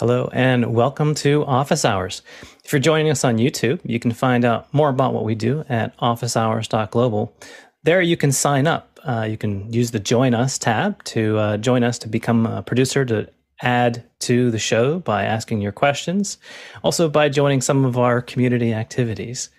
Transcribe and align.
Hello, 0.00 0.30
and 0.32 0.72
welcome 0.72 1.14
to 1.16 1.44
Office 1.44 1.84
Hours. 1.84 2.22
If 2.64 2.72
you're 2.72 2.80
joining 2.80 3.10
us 3.10 3.22
on 3.22 3.36
YouTube, 3.36 3.80
you 3.84 4.00
can 4.00 4.12
find 4.12 4.46
out 4.46 4.72
more 4.72 4.88
about 4.88 5.12
what 5.12 5.24
we 5.24 5.34
do 5.34 5.62
at 5.68 5.94
officehours.global. 5.98 7.36
There, 7.82 8.00
you 8.00 8.16
can 8.16 8.32
sign 8.32 8.66
up. 8.66 8.98
Uh, 9.04 9.26
you 9.28 9.36
can 9.36 9.70
use 9.70 9.90
the 9.90 10.00
Join 10.00 10.32
Us 10.32 10.56
tab 10.56 11.04
to 11.04 11.36
uh, 11.36 11.56
join 11.58 11.84
us 11.84 11.98
to 11.98 12.08
become 12.08 12.46
a 12.46 12.62
producer 12.62 13.04
to 13.04 13.28
add 13.60 14.02
to 14.20 14.50
the 14.50 14.58
show 14.58 15.00
by 15.00 15.24
asking 15.24 15.60
your 15.60 15.70
questions, 15.70 16.38
also 16.82 17.06
by 17.06 17.28
joining 17.28 17.60
some 17.60 17.84
of 17.84 17.98
our 17.98 18.22
community 18.22 18.72
activities. 18.72 19.50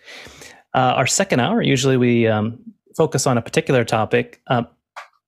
Uh, 0.74 0.94
our 0.98 1.06
second 1.06 1.40
hour, 1.40 1.62
usually 1.62 1.98
we 1.98 2.26
um, 2.26 2.58
focus 2.98 3.28
on 3.28 3.38
a 3.38 3.44
particular 3.44 3.84
topic. 3.84 4.42
Uh, 4.48 4.64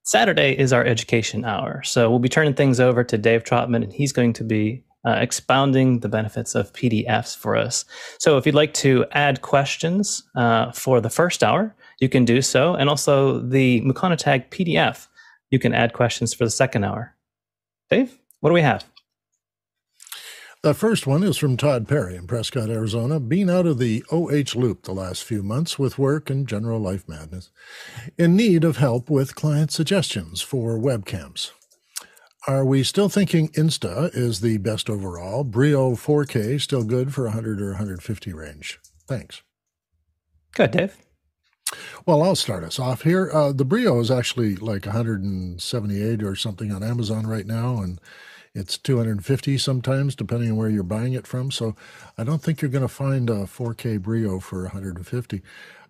Saturday 0.02 0.58
is 0.58 0.72
our 0.72 0.84
education 0.84 1.44
hour. 1.44 1.84
So 1.84 2.10
we'll 2.10 2.18
be 2.18 2.28
turning 2.28 2.54
things 2.54 2.80
over 2.80 3.04
to 3.04 3.16
Dave 3.16 3.44
Trotman, 3.44 3.84
and 3.84 3.92
he's 3.92 4.10
going 4.10 4.32
to 4.32 4.42
be 4.42 4.82
uh, 5.04 5.18
expounding 5.20 6.00
the 6.00 6.08
benefits 6.08 6.54
of 6.54 6.72
PDFs 6.72 7.36
for 7.36 7.56
us. 7.56 7.84
So 8.18 8.36
if 8.36 8.46
you'd 8.46 8.54
like 8.54 8.74
to 8.74 9.04
add 9.12 9.42
questions 9.42 10.22
uh, 10.34 10.72
for 10.72 11.00
the 11.00 11.10
first 11.10 11.42
hour, 11.42 11.74
you 12.00 12.08
can 12.08 12.24
do 12.24 12.42
so. 12.42 12.74
And 12.74 12.88
also 12.88 13.40
the 13.40 13.80
Mukana 13.82 14.16
Tag 14.16 14.50
PDF, 14.50 15.06
you 15.50 15.58
can 15.58 15.74
add 15.74 15.92
questions 15.92 16.34
for 16.34 16.44
the 16.44 16.50
second 16.50 16.84
hour. 16.84 17.14
Dave, 17.90 18.18
what 18.40 18.50
do 18.50 18.54
we 18.54 18.62
have? 18.62 18.84
The 20.62 20.72
first 20.72 21.06
one 21.06 21.22
is 21.22 21.36
from 21.36 21.58
Todd 21.58 21.86
Perry 21.86 22.16
in 22.16 22.26
Prescott, 22.26 22.70
Arizona, 22.70 23.20
being 23.20 23.50
out 23.50 23.66
of 23.66 23.78
the 23.78 24.02
OH 24.10 24.58
loop 24.58 24.84
the 24.84 24.94
last 24.94 25.22
few 25.22 25.42
months 25.42 25.78
with 25.78 25.98
work 25.98 26.30
and 26.30 26.48
general 26.48 26.80
life 26.80 27.06
madness, 27.06 27.50
in 28.16 28.34
need 28.34 28.64
of 28.64 28.78
help 28.78 29.10
with 29.10 29.34
client 29.34 29.70
suggestions 29.70 30.40
for 30.40 30.78
webcams. 30.78 31.50
Are 32.46 32.64
we 32.64 32.82
still 32.82 33.08
thinking 33.08 33.48
Insta 33.50 34.14
is 34.14 34.42
the 34.42 34.58
best 34.58 34.90
overall? 34.90 35.44
Brio 35.44 35.92
4K 35.92 36.60
still 36.60 36.84
good 36.84 37.14
for 37.14 37.24
100 37.24 37.60
or 37.60 37.68
150 37.68 38.32
range? 38.34 38.78
Thanks. 39.08 39.42
Good, 40.52 40.72
Dave. 40.72 40.96
Well, 42.04 42.22
I'll 42.22 42.36
start 42.36 42.62
us 42.62 42.78
off 42.78 43.02
here. 43.02 43.30
Uh, 43.32 43.52
the 43.52 43.64
Brio 43.64 43.98
is 43.98 44.10
actually 44.10 44.56
like 44.56 44.84
178 44.84 46.22
or 46.22 46.36
something 46.36 46.70
on 46.70 46.82
Amazon 46.82 47.26
right 47.26 47.46
now, 47.46 47.78
and 47.78 47.98
it's 48.54 48.76
250 48.76 49.56
sometimes, 49.56 50.14
depending 50.14 50.50
on 50.50 50.56
where 50.56 50.68
you're 50.68 50.82
buying 50.82 51.14
it 51.14 51.26
from. 51.26 51.50
So 51.50 51.74
I 52.18 52.24
don't 52.24 52.42
think 52.42 52.60
you're 52.60 52.70
going 52.70 52.82
to 52.82 52.88
find 52.88 53.30
a 53.30 53.46
4K 53.46 54.02
Brio 54.02 54.38
for 54.38 54.64
150. 54.64 55.40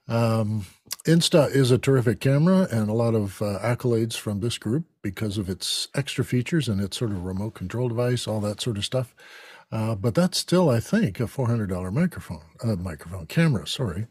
Um, 0.07 0.67
Insta 1.05 1.55
is 1.55 1.71
a 1.71 1.77
terrific 1.77 2.19
camera 2.21 2.67
and 2.71 2.89
a 2.89 2.95
lot 2.95 3.15
of 3.15 3.43
uh, 3.43 3.59
accolades 3.63 4.15
from 4.15 4.41
this 4.41 4.57
group 4.57 4.85
because 5.03 5.37
of 5.37 5.51
its 5.51 5.89
extra 5.95 6.25
features 6.25 6.67
and 6.67 6.81
its 6.81 6.97
sort 6.97 7.11
of 7.11 7.25
remote 7.25 7.55
control 7.55 7.89
device, 7.89 8.27
all 8.27 8.41
that 8.41 8.61
sort 8.61 8.79
of 8.79 8.85
stuff. 8.87 9.15
Uh, 9.71 9.95
but 9.95 10.15
that's 10.15 10.39
still, 10.39 10.71
I 10.71 10.81
think, 10.81 11.21
a 11.21 11.25
$400 11.25 11.93
microphone, 11.93 12.45
uh, 12.63 12.77
microphone 12.77 13.27
camera. 13.27 13.67
Sorry. 13.67 14.07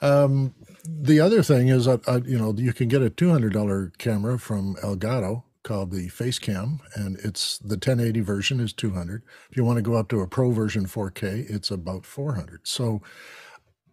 Um, 0.00 0.54
the 0.84 1.18
other 1.18 1.42
thing 1.42 1.68
is, 1.68 1.88
uh, 1.88 1.98
you 2.24 2.38
know, 2.38 2.52
you 2.56 2.72
can 2.72 2.88
get 2.88 3.02
a 3.02 3.10
$200 3.10 3.98
camera 3.98 4.38
from 4.38 4.76
Elgato 4.76 5.42
called 5.62 5.92
the 5.92 6.08
Facecam, 6.08 6.80
and 6.94 7.16
it's 7.20 7.58
the 7.58 7.74
1080 7.74 8.20
version 8.20 8.60
is 8.60 8.72
200. 8.72 9.22
If 9.50 9.56
you 9.56 9.64
want 9.64 9.76
to 9.78 9.82
go 9.82 9.94
up 9.94 10.08
to 10.08 10.20
a 10.20 10.26
Pro 10.26 10.50
version 10.50 10.86
4K, 10.86 11.48
it's 11.48 11.70
about 11.70 12.04
400. 12.04 12.60
So 12.64 13.00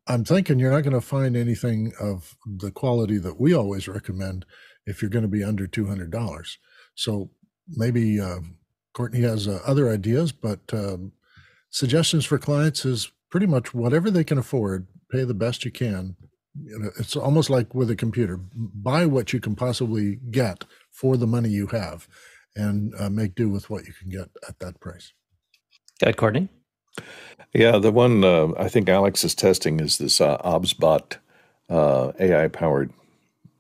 I'm 0.08 0.25
thinking 0.25 0.59
you're 0.59 0.72
not 0.72 0.83
going 0.83 0.94
to 0.94 1.02
find 1.02 1.36
anything 1.36 1.94
of 2.00 2.36
the 2.45 2.72
quality 2.72 3.17
that 3.19 3.39
we 3.39 3.53
always 3.53 3.88
recommend 3.88 4.45
if 4.86 5.02
you're 5.02 5.09
going 5.09 5.23
to 5.23 5.28
be 5.28 5.44
under 5.44 5.67
$200. 5.67 6.58
So 6.95 7.30
maybe 7.69 8.20
uh, 8.20 8.39
Courtney 8.94 9.22
has 9.22 9.47
uh, 9.47 9.59
other 9.66 9.89
ideas, 9.89 10.31
but 10.31 10.59
um, 10.73 11.11
suggestions 11.70 12.25
for 12.25 12.38
clients 12.38 12.86
is 12.86 13.11
pretty 13.30 13.45
much 13.45 13.73
whatever 13.73 14.09
they 14.09 14.23
can 14.23 14.38
afford, 14.38 14.88
pay 15.11 15.23
the 15.23 15.33
best 15.33 15.64
you 15.64 15.72
can. 15.72 16.16
It's 17.00 17.16
almost 17.16 17.50
like 17.50 17.73
with 17.75 17.92
a 17.92 17.95
computer 17.95 18.37
buy 18.54 19.05
what 19.05 19.31
you 19.31 19.39
can 19.39 19.55
possibly 19.55 20.17
get 20.31 20.66
for 20.92 21.16
the 21.16 21.27
money 21.27 21.49
you 21.49 21.67
have 21.67 22.08
and 22.55 22.93
uh, 22.99 23.10
make 23.10 23.36
do 23.36 23.48
with 23.49 23.70
what 23.70 23.86
you 23.86 23.93
can 23.93 24.10
get 24.10 24.30
at 24.48 24.60
that 24.60 24.80
price. 24.80 25.14
Good, 26.04 26.17
Courtney. 26.17 26.49
Yeah, 27.54 27.77
the 27.80 27.92
one 27.92 28.23
uh, 28.23 28.49
I 28.58 28.70
think 28.70 28.89
Alex 28.89 29.23
is 29.23 29.36
testing 29.36 29.80
is 29.80 29.98
this 29.98 30.21
uh, 30.21 30.37
OBSBot 30.39 31.17
uh, 31.70 32.11
AI 32.20 32.48
powered 32.48 32.92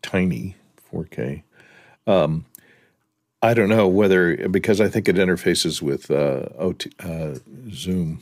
tiny 0.01 0.55
4K. 0.91 1.43
Um, 2.07 2.45
I 3.41 3.53
don't 3.53 3.69
know 3.69 3.87
whether 3.87 4.49
because 4.49 4.81
I 4.81 4.89
think 4.89 5.07
it 5.07 5.15
interfaces 5.15 5.81
with 5.81 6.11
uh, 6.11 6.49
OT, 6.57 6.91
uh, 6.99 7.35
Zoom, 7.71 8.21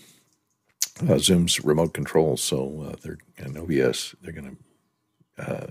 uh, 1.08 1.18
Zoom's 1.18 1.64
remote 1.64 1.94
control. 1.94 2.38
So 2.38 2.90
uh, 2.92 2.96
they're 3.02 3.18
and 3.38 3.58
OBS. 3.58 4.16
They're 4.22 4.34
going 4.34 4.58
to 5.38 5.52
uh, 5.52 5.68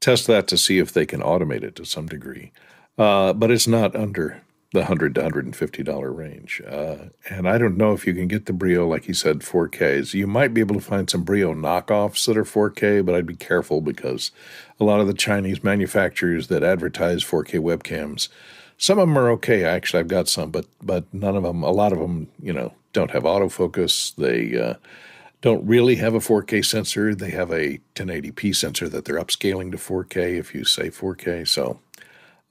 test 0.00 0.26
that 0.28 0.46
to 0.48 0.56
see 0.58 0.78
if 0.78 0.92
they 0.92 1.06
can 1.06 1.20
automate 1.20 1.64
it 1.64 1.76
to 1.76 1.84
some 1.84 2.06
degree. 2.06 2.52
Uh, 2.96 3.32
but 3.32 3.50
it's 3.50 3.66
not 3.66 3.96
under 3.96 4.42
the 4.74 4.86
hundred 4.86 5.14
to 5.14 5.22
hundred 5.22 5.44
and 5.46 5.54
fifty 5.54 5.84
dollar 5.84 6.12
range. 6.12 6.60
Uh, 6.68 6.96
and 7.30 7.48
I 7.48 7.58
don't 7.58 7.76
know 7.76 7.92
if 7.92 8.06
you 8.06 8.12
can 8.12 8.26
get 8.26 8.46
the 8.46 8.52
Brio, 8.52 8.86
like 8.86 9.06
you 9.06 9.14
said, 9.14 9.38
4Ks. 9.38 10.14
You 10.14 10.26
might 10.26 10.52
be 10.52 10.60
able 10.60 10.74
to 10.74 10.80
find 10.80 11.08
some 11.08 11.22
Brio 11.22 11.54
knockoffs 11.54 12.26
that 12.26 12.36
are 12.36 12.44
4K, 12.44 13.06
but 13.06 13.14
I'd 13.14 13.24
be 13.24 13.36
careful 13.36 13.80
because 13.80 14.32
a 14.80 14.84
lot 14.84 15.00
of 15.00 15.06
the 15.06 15.14
Chinese 15.14 15.62
manufacturers 15.62 16.48
that 16.48 16.64
advertise 16.64 17.22
4K 17.22 17.60
webcams, 17.60 18.28
some 18.76 18.98
of 18.98 19.06
them 19.06 19.16
are 19.16 19.30
okay. 19.30 19.64
Actually, 19.64 20.00
I've 20.00 20.08
got 20.08 20.28
some, 20.28 20.50
but 20.50 20.66
but 20.82 21.04
none 21.14 21.36
of 21.36 21.44
them. 21.44 21.62
A 21.62 21.70
lot 21.70 21.92
of 21.92 22.00
them, 22.00 22.26
you 22.42 22.52
know, 22.52 22.74
don't 22.92 23.12
have 23.12 23.22
autofocus. 23.22 24.12
They 24.16 24.60
uh, 24.60 24.74
don't 25.40 25.64
really 25.64 25.94
have 25.96 26.14
a 26.14 26.18
4K 26.18 26.64
sensor. 26.64 27.14
They 27.14 27.30
have 27.30 27.52
a 27.52 27.78
1080p 27.94 28.56
sensor 28.56 28.88
that 28.88 29.04
they're 29.04 29.22
upscaling 29.22 29.70
to 29.70 29.76
4K. 29.76 30.36
If 30.36 30.52
you 30.52 30.64
say 30.64 30.90
4K, 30.90 31.46
so 31.46 31.78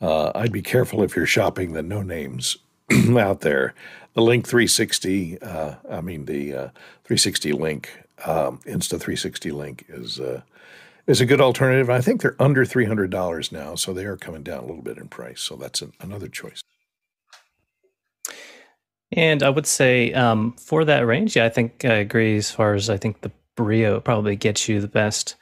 uh, 0.01 0.31
I'd 0.35 0.51
be 0.51 0.61
careful 0.61 1.03
if 1.03 1.15
you're 1.15 1.25
shopping 1.25 1.73
the 1.73 1.83
no 1.83 2.01
names 2.01 2.57
out 3.17 3.41
there. 3.41 3.73
The 4.13 4.21
Link 4.21 4.47
360, 4.47 5.41
uh, 5.41 5.75
I 5.89 6.01
mean 6.01 6.25
the 6.25 6.53
uh, 6.53 6.67
360 7.05 7.51
Link, 7.53 7.89
um, 8.25 8.59
Insta 8.65 8.99
360 8.99 9.51
Link 9.51 9.85
is 9.89 10.19
uh, 10.19 10.41
is 11.07 11.19
a 11.19 11.25
good 11.25 11.41
alternative. 11.41 11.89
I 11.89 12.01
think 12.01 12.21
they're 12.21 12.35
under 12.39 12.63
three 12.65 12.85
hundred 12.85 13.09
dollars 13.09 13.51
now, 13.51 13.75
so 13.75 13.93
they 13.93 14.05
are 14.05 14.17
coming 14.17 14.43
down 14.43 14.59
a 14.63 14.67
little 14.67 14.81
bit 14.81 14.97
in 14.97 15.07
price. 15.07 15.41
So 15.41 15.55
that's 15.55 15.81
an, 15.81 15.93
another 15.99 16.27
choice. 16.27 16.61
And 19.11 19.43
I 19.43 19.49
would 19.49 19.67
say 19.67 20.11
um, 20.13 20.53
for 20.53 20.85
that 20.85 21.05
range, 21.05 21.35
yeah, 21.35 21.45
I 21.45 21.49
think 21.49 21.85
I 21.85 21.95
agree. 21.95 22.37
As 22.37 22.49
far 22.49 22.73
as 22.73 22.89
I 22.89 22.97
think 22.97 23.21
the 23.21 23.31
Brio 23.55 23.99
probably 23.99 24.35
gets 24.35 24.67
you 24.67 24.81
the 24.81 24.87
best 24.87 25.35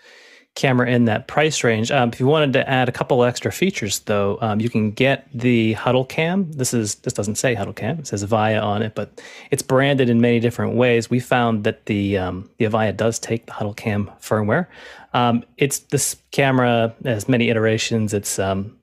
camera 0.56 0.90
in 0.90 1.06
that 1.06 1.28
price 1.28 1.64
range. 1.64 1.92
Um, 1.92 2.10
if 2.10 2.20
you 2.20 2.28
wanted 2.28 2.54
to 2.54 2.70
add 2.70 2.90
a 2.90 2.92
couple 2.92 3.24
extra 3.24 3.52
features, 3.52 4.00
though, 4.00 4.38
um, 4.42 4.60
you 4.60 4.70
can 4.70 4.92
get 4.92 5.28
the 5.34 5.74
Huddle 5.74 6.06
Cam. 6.06 6.52
This 6.52 6.74
is 6.74 6.96
this 6.96 7.14
doesn't 7.14 7.36
say 7.36 7.54
Huddle 7.54 7.74
Cam; 7.74 8.00
it 8.00 8.08
says 8.08 8.24
Avaya 8.24 8.62
on 8.62 8.82
it, 8.82 8.94
but 8.94 9.22
it's 9.50 9.62
branded 9.62 10.10
in 10.10 10.20
many 10.20 10.40
different 10.40 10.76
ways. 10.76 11.10
We 11.10 11.20
found 11.20 11.64
that 11.64 11.86
the 11.86 12.18
um, 12.18 12.50
the 12.58 12.66
Avaya 12.66 12.96
does 12.96 13.18
take 13.18 13.46
the 13.46 13.54
Huddle 13.54 13.74
Cam 13.74 14.12
firmware. 14.22 14.68
Um, 15.14 15.44
it's 15.58 15.80
this 15.80 16.18
camera 16.32 16.94
has 17.06 17.30
many 17.30 17.50
iterations. 17.50 18.14
It's 18.14 18.38
um, 18.38 18.78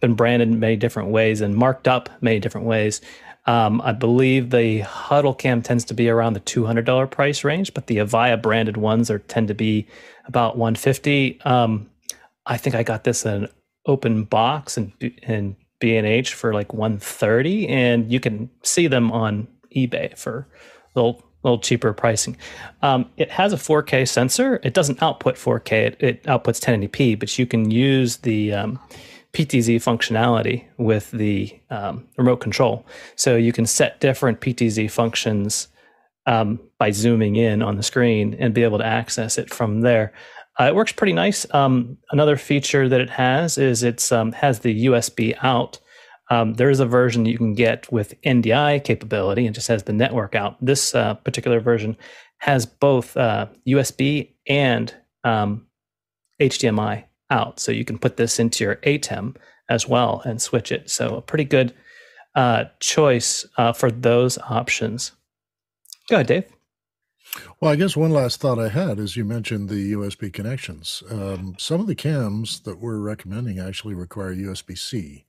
been 0.00 0.14
branded 0.14 0.48
in 0.48 0.58
many 0.58 0.76
different 0.76 1.10
ways 1.10 1.40
and 1.40 1.54
marked 1.54 1.86
up 1.86 2.08
many 2.20 2.40
different 2.40 2.66
ways. 2.66 3.00
Um, 3.46 3.80
I 3.80 3.92
believe 3.92 4.50
the 4.50 4.80
Huddle 4.80 5.34
Cam 5.34 5.62
tends 5.62 5.84
to 5.86 5.94
be 5.94 6.08
around 6.08 6.34
the 6.34 6.40
two 6.40 6.66
hundred 6.66 6.84
dollar 6.84 7.06
price 7.06 7.42
range, 7.44 7.74
but 7.74 7.86
the 7.86 7.98
Avaya 7.98 8.40
branded 8.40 8.76
ones 8.76 9.10
are 9.10 9.18
tend 9.18 9.48
to 9.48 9.54
be 9.54 9.86
about 10.26 10.56
150. 10.56 11.40
Um, 11.42 11.90
I 12.46 12.56
think 12.56 12.74
I 12.74 12.82
got 12.82 13.04
this 13.04 13.24
in 13.24 13.44
an 13.44 13.48
open 13.86 14.24
box 14.24 14.76
and 14.76 14.92
and 15.22 15.56
B&H 15.80 16.34
for 16.34 16.52
like 16.52 16.74
130 16.74 17.66
and 17.68 18.12
you 18.12 18.20
can 18.20 18.50
see 18.62 18.86
them 18.86 19.10
on 19.10 19.48
eBay 19.74 20.16
for 20.16 20.46
a 20.94 20.98
little 20.98 21.24
little 21.42 21.58
cheaper 21.58 21.92
pricing. 21.94 22.36
Um, 22.82 23.08
it 23.16 23.30
has 23.30 23.54
a 23.54 23.56
4K 23.56 24.06
sensor. 24.06 24.60
It 24.62 24.74
doesn't 24.74 25.02
output 25.02 25.36
4K. 25.36 25.72
It, 25.72 25.96
it 26.00 26.22
outputs 26.24 26.60
1080p, 26.60 27.18
but 27.18 27.38
you 27.38 27.46
can 27.46 27.70
use 27.70 28.18
the 28.18 28.52
um, 28.52 28.78
PTZ 29.32 29.76
functionality 29.76 30.64
with 30.76 31.10
the 31.12 31.58
um, 31.70 32.06
remote 32.16 32.38
control. 32.38 32.86
So 33.16 33.36
you 33.36 33.52
can 33.52 33.66
set 33.66 34.00
different 34.00 34.40
PTZ 34.40 34.90
functions 34.90 35.68
um, 36.26 36.60
by 36.78 36.90
zooming 36.90 37.36
in 37.36 37.62
on 37.62 37.76
the 37.76 37.82
screen 37.82 38.34
and 38.38 38.54
be 38.54 38.62
able 38.62 38.78
to 38.78 38.86
access 38.86 39.38
it 39.38 39.52
from 39.52 39.82
there. 39.82 40.12
Uh, 40.58 40.64
it 40.64 40.74
works 40.74 40.92
pretty 40.92 41.12
nice. 41.12 41.46
Um, 41.54 41.96
another 42.10 42.36
feature 42.36 42.88
that 42.88 43.00
it 43.00 43.10
has 43.10 43.56
is 43.56 43.82
it 43.82 44.10
um, 44.12 44.32
has 44.32 44.60
the 44.60 44.86
USB 44.86 45.36
out. 45.42 45.78
Um, 46.28 46.54
there 46.54 46.70
is 46.70 46.80
a 46.80 46.86
version 46.86 47.24
you 47.24 47.38
can 47.38 47.54
get 47.54 47.90
with 47.90 48.20
NDI 48.22 48.84
capability 48.84 49.46
and 49.46 49.54
just 49.54 49.68
has 49.68 49.84
the 49.84 49.92
network 49.92 50.34
out. 50.34 50.56
This 50.60 50.94
uh, 50.94 51.14
particular 51.14 51.60
version 51.60 51.96
has 52.38 52.66
both 52.66 53.16
uh, 53.16 53.46
USB 53.66 54.32
and 54.46 54.94
HDMI 55.24 56.96
um, 56.98 57.04
out, 57.30 57.60
so 57.60 57.72
you 57.72 57.84
can 57.84 57.98
put 57.98 58.16
this 58.16 58.38
into 58.38 58.64
your 58.64 58.76
ATEM 58.76 59.36
as 59.68 59.86
well 59.88 60.22
and 60.24 60.42
switch 60.42 60.72
it. 60.72 60.90
So 60.90 61.16
a 61.16 61.22
pretty 61.22 61.44
good 61.44 61.74
uh, 62.34 62.64
choice 62.80 63.46
uh, 63.56 63.72
for 63.72 63.90
those 63.90 64.38
options. 64.38 65.12
Go 66.08 66.16
ahead, 66.16 66.26
Dave. 66.26 66.44
Well, 67.60 67.70
I 67.70 67.76
guess 67.76 67.96
one 67.96 68.10
last 68.10 68.40
thought 68.40 68.58
I 68.58 68.68
had 68.68 68.98
is 68.98 69.16
you 69.16 69.24
mentioned 69.24 69.68
the 69.68 69.92
USB 69.92 70.32
connections. 70.32 71.02
Um, 71.10 71.54
some 71.58 71.80
of 71.80 71.86
the 71.86 71.94
cams 71.94 72.60
that 72.60 72.80
we're 72.80 72.98
recommending 72.98 73.60
actually 73.60 73.94
require 73.94 74.34
USB 74.34 74.76
C. 74.76 75.26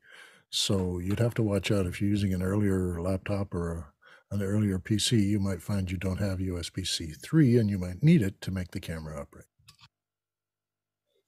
So 0.50 0.98
you'd 0.98 1.20
have 1.20 1.36
to 1.36 1.44
watch 1.44 1.72
out 1.72 1.86
if 1.86 2.02
you're 2.02 2.10
using 2.10 2.34
an 2.34 2.42
earlier 2.42 3.00
laptop 3.00 3.54
or 3.54 3.94
a, 4.32 4.36
an 4.36 4.42
earlier 4.42 4.80
PC, 4.80 5.22
you 5.22 5.40
might 5.40 5.62
find 5.62 5.92
you 5.92 5.98
don't 5.98 6.20
have 6.20 6.40
USB 6.40 6.88
C 6.88 7.12
3 7.12 7.58
and 7.58 7.70
you 7.70 7.78
might 7.78 8.02
need 8.02 8.22
it 8.22 8.42
to 8.42 8.52
make 8.52 8.72
the 8.72 8.80
camera 8.80 9.20
operate. 9.20 9.46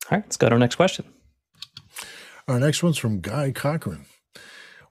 All 0.10 0.18
right, 0.18 0.24
let's 0.26 0.38
go 0.38 0.50
to 0.50 0.54
our 0.54 0.60
next 0.60 0.76
question. 0.76 1.06
Our 2.48 2.60
next 2.60 2.84
one's 2.84 2.98
from 2.98 3.22
Guy 3.22 3.52
Cochran. 3.52 4.06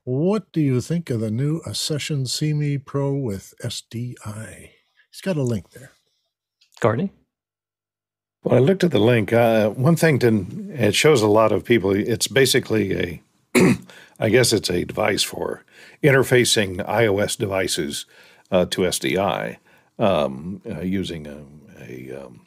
What 0.04 0.50
do 0.52 0.60
you 0.60 0.80
think 0.80 1.10
of 1.10 1.20
the 1.20 1.30
new 1.30 1.60
Accsoon 1.60 2.26
SeeMo 2.26 2.84
Pro 2.84 3.14
with 3.14 3.54
SDI? 3.62 4.70
He's 5.10 5.20
got 5.22 5.36
a 5.36 5.42
link 5.42 5.70
there. 5.70 5.92
Courtney? 6.80 7.12
Well, 8.42 8.56
I 8.56 8.58
looked 8.58 8.82
at 8.82 8.90
the 8.90 8.98
link. 8.98 9.32
Uh, 9.32 9.70
one 9.70 9.94
thing 9.94 10.18
to 10.20 10.46
it 10.70 10.94
shows 10.94 11.22
a 11.22 11.28
lot 11.28 11.52
of 11.52 11.64
people. 11.64 11.92
It's 11.92 12.26
basically 12.26 12.92
a, 12.94 13.22
I 14.18 14.30
guess 14.30 14.52
it's 14.52 14.70
a 14.70 14.84
device 14.84 15.22
for 15.22 15.64
interfacing 16.02 16.84
iOS 16.86 17.38
devices 17.38 18.06
uh, 18.50 18.64
to 18.66 18.82
SDI 18.82 19.58
um, 19.98 20.62
uh, 20.68 20.80
using 20.80 21.26
a, 21.28 21.44
a 21.80 22.24
um, 22.24 22.46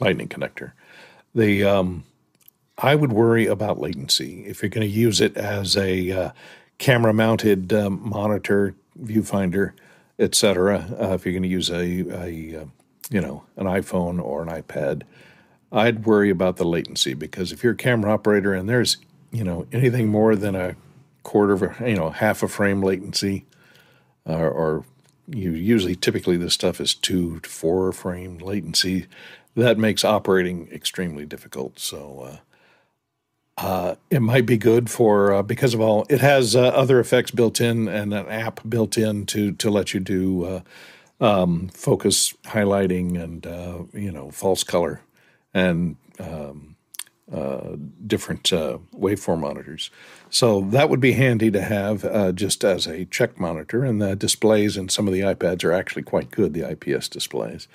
Lightning 0.00 0.28
connector. 0.28 0.72
The 1.36 1.64
um, 1.64 2.04
I 2.78 2.94
would 2.94 3.12
worry 3.12 3.46
about 3.46 3.78
latency 3.78 4.46
if 4.46 4.62
you're 4.62 4.70
going 4.70 4.88
to 4.88 4.92
use 4.92 5.20
it 5.20 5.36
as 5.36 5.76
a 5.76 6.10
uh, 6.10 6.30
camera-mounted 6.78 7.74
um, 7.74 8.00
monitor, 8.08 8.74
viewfinder, 8.98 9.72
etc. 10.18 10.78
Uh, 10.98 11.12
if 11.12 11.26
you're 11.26 11.34
going 11.34 11.42
to 11.42 11.48
use 11.48 11.68
a, 11.68 11.74
a 11.76 12.62
uh, 12.62 12.64
you 13.10 13.20
know 13.20 13.44
an 13.56 13.66
iPhone 13.66 14.18
or 14.18 14.42
an 14.42 14.48
iPad, 14.48 15.02
I'd 15.70 16.06
worry 16.06 16.30
about 16.30 16.56
the 16.56 16.64
latency 16.64 17.12
because 17.12 17.52
if 17.52 17.62
you're 17.62 17.74
a 17.74 17.76
camera 17.76 18.14
operator 18.14 18.54
and 18.54 18.66
there's 18.66 18.96
you 19.30 19.44
know 19.44 19.66
anything 19.72 20.08
more 20.08 20.36
than 20.36 20.54
a 20.54 20.74
quarter 21.22 21.52
of 21.52 21.62
a 21.62 21.76
you 21.86 21.96
know 21.96 22.08
half 22.08 22.42
a 22.42 22.48
frame 22.48 22.82
latency, 22.82 23.44
or 24.24 24.86
you 25.28 25.50
usually 25.50 25.96
typically 25.96 26.38
this 26.38 26.54
stuff 26.54 26.80
is 26.80 26.94
two 26.94 27.40
to 27.40 27.50
four 27.50 27.92
frame 27.92 28.38
latency, 28.38 29.06
that 29.56 29.78
makes 29.78 30.04
operating 30.04 30.68
extremely 30.72 31.26
difficult. 31.26 31.78
So. 31.78 32.20
Uh, 32.20 32.36
uh, 33.58 33.94
it 34.10 34.20
might 34.20 34.44
be 34.44 34.58
good 34.58 34.90
for 34.90 35.32
uh, 35.32 35.42
because 35.42 35.72
of 35.72 35.80
all 35.80 36.04
it 36.10 36.20
has 36.20 36.54
uh, 36.54 36.60
other 36.60 37.00
effects 37.00 37.30
built 37.30 37.60
in 37.60 37.88
and 37.88 38.12
an 38.12 38.28
app 38.28 38.60
built 38.68 38.98
in 38.98 39.24
to 39.24 39.52
to 39.52 39.70
let 39.70 39.94
you 39.94 40.00
do 40.00 40.44
uh, 40.44 40.60
um, 41.20 41.68
focus 41.68 42.34
highlighting 42.44 43.18
and 43.18 43.46
uh, 43.46 43.78
you 43.94 44.12
know 44.12 44.30
false 44.30 44.62
color 44.62 45.00
and 45.54 45.96
um, 46.20 46.76
different 48.06 48.44
waveform 48.44 49.40
monitors. 49.40 49.90
So 50.28 50.60
that 50.60 50.90
would 50.90 51.00
be 51.00 51.12
handy 51.12 51.50
to 51.50 51.62
have 51.62 52.34
just 52.34 52.62
as 52.62 52.86
a 52.86 53.06
check 53.06 53.40
monitor. 53.40 53.84
And 53.84 54.02
the 54.02 54.14
displays 54.14 54.76
in 54.76 54.90
some 54.90 55.08
of 55.08 55.14
the 55.14 55.20
iPads 55.20 55.64
are 55.64 55.72
actually 55.72 56.02
quite 56.02 56.30
good. 56.30 56.52
The 56.52 56.70
IPS 56.70 57.08
displays, 57.08 57.68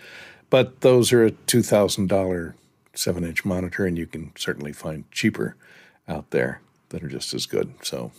but 0.51 0.81
those 0.81 1.11
are 1.11 1.25
a 1.25 1.31
two 1.31 1.63
thousand 1.63 2.07
dollar 2.07 2.55
seven 2.93 3.23
inch 3.23 3.43
monitor, 3.43 3.87
and 3.87 3.97
you 3.97 4.05
can 4.05 4.31
certainly 4.37 4.73
find 4.73 5.09
cheaper 5.11 5.55
out 6.07 6.29
there 6.29 6.61
that 6.89 7.03
are 7.03 7.07
just 7.07 7.33
as 7.33 7.47
good. 7.47 7.73
So, 7.81 8.11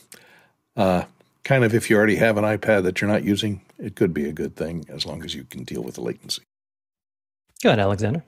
uh, 0.77 1.05
kind 1.45 1.63
of 1.63 1.75
if 1.75 1.89
you 1.89 1.97
already 1.97 2.17
have 2.17 2.37
an 2.37 2.45
iPad 2.45 2.83
that 2.83 3.01
you're 3.01 3.11
not 3.11 3.23
using, 3.23 3.61
it 3.79 3.95
could 3.95 4.13
be 4.13 4.29
a 4.29 4.33
good 4.33 4.57
thing 4.57 4.85
as 4.89 5.07
long 5.07 5.23
as 5.23 5.37
you 5.37 5.45
can 5.45 5.63
deal 5.63 5.83
with 5.83 5.95
the 5.95 6.01
latency. 6.01 6.43
Go 7.63 7.69
ahead, 7.69 7.79
Alexander. 7.79 8.25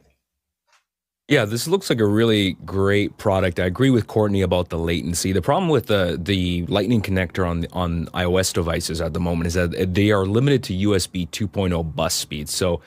Yeah, 1.27 1.47
this 1.47 1.67
looks 1.67 1.89
like 1.89 2.01
a 2.01 2.07
really 2.07 2.53
great 2.67 3.17
product. 3.17 3.59
I 3.59 3.65
agree 3.65 3.89
with 3.89 4.07
Courtney 4.07 4.43
about 4.43 4.69
the 4.69 4.79
latency. 4.79 5.33
The 5.33 5.41
problem 5.41 5.71
with 5.71 5.87
the 5.87 6.21
the 6.23 6.67
Lightning 6.67 7.01
connector 7.01 7.49
on 7.49 7.67
on 7.73 8.07
iOS 8.09 8.53
devices 8.53 9.01
at 9.01 9.15
the 9.15 9.21
moment 9.21 9.47
is 9.47 9.55
that 9.55 9.95
they 9.95 10.11
are 10.11 10.27
limited 10.27 10.63
to 10.65 10.75
USB 10.75 11.27
2.0 11.31 11.97
bus 11.97 12.15
speeds. 12.15 12.53
So 12.53 12.83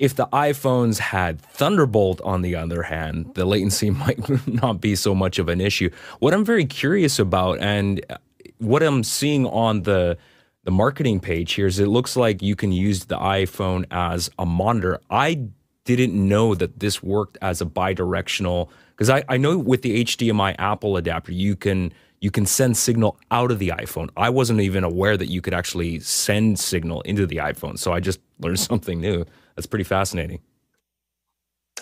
if 0.00 0.16
the 0.16 0.26
iPhones 0.28 0.98
had 0.98 1.42
Thunderbolt, 1.42 2.22
on 2.22 2.40
the 2.40 2.56
other 2.56 2.82
hand, 2.82 3.34
the 3.34 3.44
latency 3.44 3.90
might 4.04 4.18
not 4.48 4.80
be 4.80 4.96
so 4.96 5.14
much 5.14 5.38
of 5.38 5.48
an 5.48 5.60
issue. 5.60 5.90
What 6.18 6.34
I'm 6.34 6.44
very 6.44 6.64
curious 6.64 7.18
about, 7.18 7.60
and 7.60 8.04
uh, 8.08 8.16
what 8.58 8.82
I'm 8.82 9.04
seeing 9.04 9.46
on 9.46 9.82
the 9.82 10.18
the 10.64 10.70
marketing 10.70 11.20
page 11.20 11.52
here, 11.52 11.66
is 11.66 11.78
it 11.78 11.88
looks 11.88 12.16
like 12.16 12.42
you 12.42 12.54
can 12.54 12.70
use 12.70 13.06
the 13.06 13.16
iPhone 13.16 13.86
as 13.90 14.28
a 14.38 14.44
monitor. 14.44 15.00
I 15.08 15.48
didn't 15.84 16.12
know 16.12 16.54
that 16.54 16.80
this 16.80 17.02
worked 17.02 17.38
as 17.40 17.62
a 17.62 17.66
bidirectional 17.66 18.68
because 18.90 19.08
I, 19.08 19.24
I 19.28 19.36
know 19.38 19.56
with 19.56 19.80
the 19.82 20.04
HDMI 20.04 20.56
Apple 20.58 20.96
adapter 20.96 21.32
you 21.32 21.56
can 21.56 21.92
you 22.20 22.30
can 22.30 22.44
send 22.44 22.76
signal 22.76 23.18
out 23.30 23.50
of 23.50 23.58
the 23.58 23.68
iPhone. 23.68 24.10
I 24.16 24.28
wasn't 24.28 24.60
even 24.60 24.84
aware 24.84 25.16
that 25.16 25.28
you 25.28 25.40
could 25.40 25.54
actually 25.54 26.00
send 26.00 26.58
signal 26.58 27.00
into 27.02 27.26
the 27.26 27.36
iPhone. 27.36 27.78
So 27.78 27.92
I 27.92 28.00
just 28.00 28.20
learned 28.38 28.60
something 28.70 29.00
new 29.00 29.24
that's 29.60 29.66
pretty 29.66 29.84
fascinating. 29.84 30.40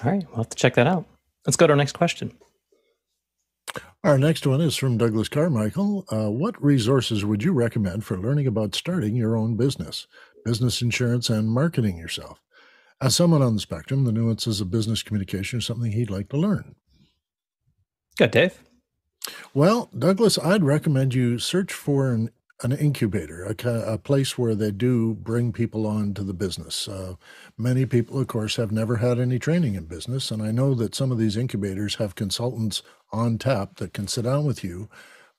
All 0.04 0.10
right, 0.10 0.26
we'll 0.26 0.38
have 0.38 0.48
to 0.48 0.56
check 0.56 0.74
that 0.74 0.88
out. 0.88 1.06
Let's 1.46 1.56
go 1.56 1.68
to 1.68 1.72
our 1.72 1.76
next 1.76 1.92
question. 1.92 2.36
Our 4.02 4.18
next 4.18 4.44
one 4.48 4.60
is 4.60 4.74
from 4.74 4.98
Douglas 4.98 5.28
Carmichael. 5.28 6.04
Uh, 6.10 6.28
what 6.28 6.60
resources 6.60 7.24
would 7.24 7.44
you 7.44 7.52
recommend 7.52 8.04
for 8.04 8.18
learning 8.18 8.48
about 8.48 8.74
starting 8.74 9.14
your 9.14 9.36
own 9.36 9.56
business, 9.56 10.08
business 10.44 10.82
insurance, 10.82 11.30
and 11.30 11.48
marketing 11.48 11.98
yourself? 11.98 12.40
As 13.00 13.14
someone 13.14 13.42
on 13.42 13.54
the 13.54 13.60
spectrum, 13.60 14.02
the 14.02 14.10
nuances 14.10 14.60
of 14.60 14.72
business 14.72 15.04
communication 15.04 15.58
are 15.58 15.62
something 15.62 15.92
he'd 15.92 16.10
like 16.10 16.30
to 16.30 16.36
learn. 16.36 16.74
Good, 18.16 18.32
Dave. 18.32 18.60
Well, 19.54 19.88
Douglas, 19.96 20.36
I'd 20.36 20.64
recommend 20.64 21.14
you 21.14 21.38
search 21.38 21.72
for 21.72 22.12
an 22.12 22.30
an 22.62 22.72
incubator, 22.72 23.44
a, 23.44 23.92
a, 23.92 23.98
place 23.98 24.36
where 24.36 24.54
they 24.54 24.72
do 24.72 25.14
bring 25.14 25.52
people 25.52 25.86
on 25.86 26.12
to 26.12 26.24
the 26.24 26.34
business. 26.34 26.88
Uh, 26.88 27.14
many 27.56 27.86
people, 27.86 28.18
of 28.20 28.26
course, 28.26 28.56
have 28.56 28.72
never 28.72 28.96
had 28.96 29.20
any 29.20 29.38
training 29.38 29.76
in 29.76 29.84
business, 29.84 30.32
and 30.32 30.42
I 30.42 30.50
know 30.50 30.74
that 30.74 30.94
some 30.94 31.12
of 31.12 31.18
these 31.18 31.36
incubators 31.36 31.96
have 31.96 32.16
consultants 32.16 32.82
on 33.12 33.38
tap 33.38 33.76
that 33.76 33.92
can 33.92 34.08
sit 34.08 34.22
down 34.22 34.44
with 34.44 34.64
you, 34.64 34.88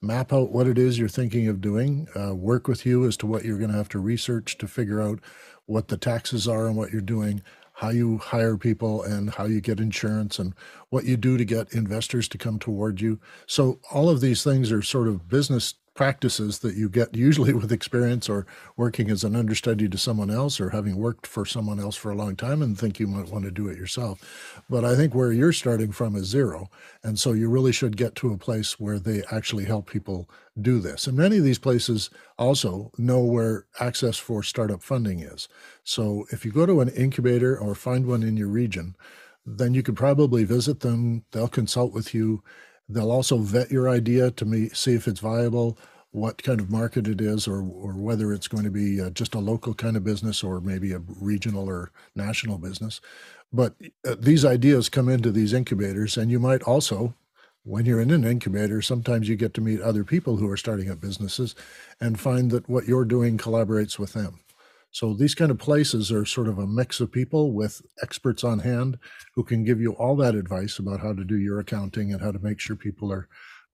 map 0.01 0.31
out 0.31 0.51
what 0.51 0.67
it 0.67 0.77
is 0.77 0.97
you're 0.97 1.09
thinking 1.09 1.49
of 1.49 1.59
doing, 1.59 2.07
uh, 2.17 2.33
work 2.33 2.69
with 2.69 2.85
you 2.85 3.05
as 3.05 3.17
to 3.17 3.27
what 3.27 3.43
you're 3.43 3.57
going 3.57 3.71
to 3.71 3.77
have 3.77 3.89
to 3.89 3.99
research 3.99 4.57
to 4.57 4.67
figure 4.67 5.01
out 5.01 5.19
what 5.65 5.89
the 5.89 5.97
taxes 5.97 6.47
are 6.47 6.67
and 6.67 6.77
what 6.77 6.91
you're 6.91 7.01
doing, 7.01 7.41
how 7.73 7.89
you 7.89 8.17
hire 8.17 8.57
people 8.57 9.03
and 9.03 9.31
how 9.31 9.45
you 9.45 9.59
get 9.59 9.79
insurance 9.79 10.39
and 10.39 10.53
what 10.89 11.03
you 11.03 11.17
do 11.17 11.37
to 11.37 11.45
get 11.45 11.73
investors 11.73 12.27
to 12.29 12.37
come 12.37 12.59
toward 12.59 13.01
you. 13.01 13.19
So 13.45 13.79
all 13.91 14.09
of 14.09 14.21
these 14.21 14.43
things 14.43 14.71
are 14.71 14.81
sort 14.81 15.07
of 15.09 15.27
business 15.27 15.75
practices 15.99 16.59
that 16.59 16.77
you 16.77 16.87
get 16.87 17.13
usually 17.13 17.51
with 17.61 17.73
experience 17.73 18.29
or 18.29 18.47
working 18.77 19.11
as 19.11 19.25
an 19.25 19.35
understudy 19.35 19.89
to 19.89 19.97
someone 19.97 20.31
else 20.31 20.57
or 20.61 20.69
having 20.69 20.95
worked 20.95 21.27
for 21.27 21.45
someone 21.45 21.77
else 21.77 21.97
for 21.97 22.09
a 22.09 22.15
long 22.15 22.37
time 22.37 22.61
and 22.61 22.79
think 22.79 23.01
you 23.01 23.05
might 23.05 23.27
want 23.27 23.43
to 23.43 23.51
do 23.51 23.67
it 23.67 23.77
yourself. 23.77 24.63
But 24.69 24.85
I 24.85 24.95
think 24.95 25.13
where 25.13 25.33
you're 25.33 25.51
starting 25.51 25.91
from 25.91 26.15
is 26.15 26.27
zero. 26.27 26.69
And 27.03 27.19
so 27.19 27.33
you 27.33 27.49
really 27.49 27.73
should 27.73 27.97
get 27.97 28.15
to 28.15 28.31
a 28.31 28.37
place 28.37 28.79
where 28.79 28.97
they 28.97 29.23
actually 29.29 29.65
help 29.65 29.89
people 29.89 30.29
do 30.61 30.79
this. 30.79 31.05
And 31.05 31.17
many 31.17 31.37
of 31.37 31.43
these 31.43 31.59
places 31.59 32.09
also 32.37 32.93
know 32.97 33.19
where 33.19 33.65
access 33.81 34.15
for 34.17 34.41
startup 34.41 34.81
funding 34.81 35.19
is. 35.19 35.49
So 35.83 36.27
if 36.31 36.45
you 36.45 36.53
go 36.53 36.65
to 36.65 36.79
an 36.79 36.87
incubator 36.87 37.57
or 37.57 37.75
find 37.75 38.05
one 38.05 38.23
in 38.23 38.37
your 38.37 38.47
region, 38.47 38.95
then 39.45 39.73
you 39.73 39.83
could 39.83 39.97
probably 39.97 40.45
visit 40.45 40.79
them. 40.79 41.25
They'll 41.33 41.49
consult 41.49 41.91
with 41.91 42.13
you 42.13 42.41
They'll 42.89 43.11
also 43.11 43.37
vet 43.37 43.71
your 43.71 43.87
idea 43.87 44.31
to 44.31 44.45
me, 44.45 44.69
see 44.69 44.95
if 44.95 45.07
it's 45.07 45.19
viable, 45.19 45.77
what 46.11 46.41
kind 46.41 46.59
of 46.59 46.71
market 46.71 47.07
it 47.07 47.21
is, 47.21 47.47
or, 47.47 47.59
or 47.59 47.93
whether 47.93 48.33
it's 48.33 48.47
going 48.47 48.63
to 48.63 48.71
be 48.71 48.99
uh, 48.99 49.11
just 49.11 49.35
a 49.35 49.39
local 49.39 49.75
kind 49.75 49.95
of 49.95 50.03
business 50.03 50.43
or 50.43 50.59
maybe 50.59 50.91
a 50.91 51.01
regional 51.21 51.69
or 51.69 51.91
national 52.15 52.57
business. 52.57 52.99
But 53.53 53.75
uh, 54.07 54.15
these 54.19 54.43
ideas 54.43 54.89
come 54.89 55.07
into 55.07 55.31
these 55.31 55.53
incubators, 55.53 56.17
and 56.17 56.31
you 56.31 56.39
might 56.39 56.63
also, 56.63 57.13
when 57.63 57.85
you're 57.85 58.01
in 58.01 58.09
an 58.09 58.23
incubator, 58.23 58.81
sometimes 58.81 59.29
you 59.29 59.35
get 59.35 59.53
to 59.53 59.61
meet 59.61 59.81
other 59.81 60.03
people 60.03 60.37
who 60.37 60.49
are 60.49 60.57
starting 60.57 60.89
up 60.89 60.99
businesses 60.99 61.53
and 62.01 62.19
find 62.19 62.49
that 62.49 62.67
what 62.67 62.87
you're 62.87 63.05
doing 63.05 63.37
collaborates 63.37 63.99
with 63.99 64.13
them. 64.13 64.39
So 64.91 65.13
these 65.13 65.35
kind 65.35 65.51
of 65.51 65.59
places 65.59 66.11
are 66.11 66.25
sort 66.25 66.47
of 66.47 66.57
a 66.57 66.67
mix 66.67 66.99
of 66.99 67.11
people 67.11 67.53
with 67.53 67.81
experts 68.01 68.43
on 68.43 68.59
hand 68.59 68.97
who 69.35 69.43
can 69.43 69.63
give 69.63 69.79
you 69.79 69.93
all 69.93 70.15
that 70.17 70.35
advice 70.35 70.79
about 70.79 70.99
how 70.99 71.13
to 71.13 71.23
do 71.23 71.37
your 71.37 71.59
accounting 71.59 72.11
and 72.11 72.21
how 72.21 72.31
to 72.31 72.39
make 72.39 72.59
sure 72.59 72.75
people 72.75 73.11
are 73.11 73.27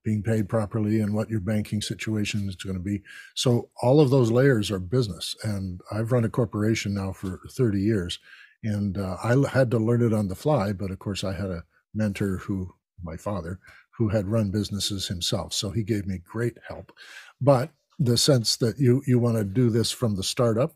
being 0.04 0.22
paid 0.22 0.48
properly 0.48 1.00
and 1.00 1.16
what 1.16 1.30
your 1.30 1.40
banking 1.40 1.82
situation 1.82 2.48
is 2.48 2.56
going 2.56 2.76
to 2.76 2.82
be. 2.82 3.02
So 3.34 3.70
all 3.82 4.00
of 4.00 4.12
those 4.12 4.30
layers 4.30 4.70
are 4.70 4.80
business. 4.80 5.36
And 5.44 5.82
I've 5.92 6.12
run 6.12 6.26
a 6.26 6.30
corporation 6.30 6.94
now 6.94 7.12
for 7.12 7.40
30 7.50 7.80
years 7.80 8.20
and 8.64 8.98
uh, 8.98 9.18
I 9.24 9.36
had 9.50 9.72
to 9.72 9.78
learn 9.78 10.02
it 10.02 10.14
on 10.14 10.28
the 10.28 10.36
fly. 10.36 10.74
But 10.74 10.92
of 10.92 11.00
course, 11.00 11.24
I 11.24 11.34
had 11.34 11.50
a 11.50 11.64
mentor 11.94 12.38
who, 12.38 12.74
my 13.04 13.16
father, 13.16 13.60
who 13.92 14.10
had 14.10 14.28
run 14.28 14.52
businesses 14.52 15.08
himself. 15.08 15.54
So 15.54 15.70
he 15.70 15.84
gave 15.84 16.06
me 16.06 16.20
great 16.24 16.58
help. 16.68 16.92
But 17.40 17.72
the 18.00 18.18
sense 18.18 18.58
that 18.58 18.78
you 18.78 19.02
you 19.08 19.20
want 19.20 19.38
to 19.38 19.44
do 19.44 19.70
this 19.70 19.92
from 19.92 20.16
the 20.16 20.24
startup. 20.24 20.76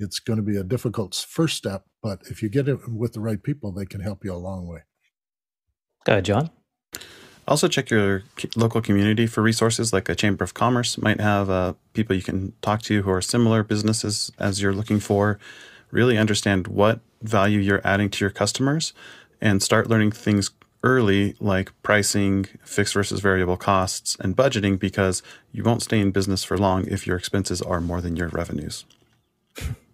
It's 0.00 0.18
going 0.18 0.38
to 0.38 0.42
be 0.42 0.56
a 0.56 0.64
difficult 0.64 1.14
first 1.14 1.56
step, 1.56 1.84
but 2.02 2.22
if 2.30 2.42
you 2.42 2.48
get 2.48 2.68
it 2.68 2.88
with 2.88 3.12
the 3.12 3.20
right 3.20 3.42
people, 3.42 3.70
they 3.70 3.86
can 3.86 4.00
help 4.00 4.24
you 4.24 4.32
a 4.32 4.36
long 4.36 4.66
way. 4.66 4.80
Go 6.04 6.12
ahead, 6.12 6.24
John. 6.24 6.50
Also, 7.46 7.68
check 7.68 7.90
your 7.90 8.22
local 8.54 8.80
community 8.80 9.26
for 9.26 9.42
resources 9.42 9.92
like 9.92 10.08
a 10.08 10.14
Chamber 10.14 10.44
of 10.44 10.54
Commerce 10.54 10.96
might 10.98 11.20
have 11.20 11.50
uh, 11.50 11.74
people 11.94 12.14
you 12.14 12.22
can 12.22 12.52
talk 12.62 12.80
to 12.82 13.02
who 13.02 13.10
are 13.10 13.20
similar 13.20 13.62
businesses 13.62 14.30
as 14.38 14.62
you're 14.62 14.72
looking 14.72 15.00
for. 15.00 15.38
Really 15.90 16.16
understand 16.16 16.68
what 16.68 17.00
value 17.22 17.58
you're 17.58 17.80
adding 17.84 18.08
to 18.10 18.24
your 18.24 18.30
customers 18.30 18.92
and 19.40 19.62
start 19.62 19.88
learning 19.88 20.12
things 20.12 20.50
early 20.82 21.34
like 21.40 21.72
pricing, 21.82 22.46
fixed 22.64 22.94
versus 22.94 23.20
variable 23.20 23.56
costs, 23.56 24.16
and 24.20 24.36
budgeting 24.36 24.78
because 24.78 25.22
you 25.52 25.62
won't 25.62 25.82
stay 25.82 25.98
in 25.98 26.10
business 26.10 26.44
for 26.44 26.56
long 26.56 26.86
if 26.86 27.06
your 27.06 27.16
expenses 27.16 27.60
are 27.60 27.80
more 27.80 28.00
than 28.00 28.16
your 28.16 28.28
revenues. 28.28 28.84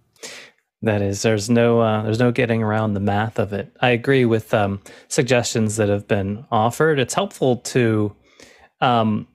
That 0.86 1.02
is, 1.02 1.22
there's 1.22 1.50
no 1.50 1.80
uh, 1.80 2.02
there's 2.04 2.20
no 2.20 2.30
getting 2.30 2.62
around 2.62 2.94
the 2.94 3.00
math 3.00 3.40
of 3.40 3.52
it. 3.52 3.76
I 3.80 3.90
agree 3.90 4.24
with 4.24 4.54
um, 4.54 4.80
suggestions 5.08 5.74
that 5.76 5.88
have 5.88 6.06
been 6.06 6.46
offered. 6.52 7.00
It's 7.00 7.12
helpful 7.12 7.56
to 7.56 8.14
um, 8.80 9.26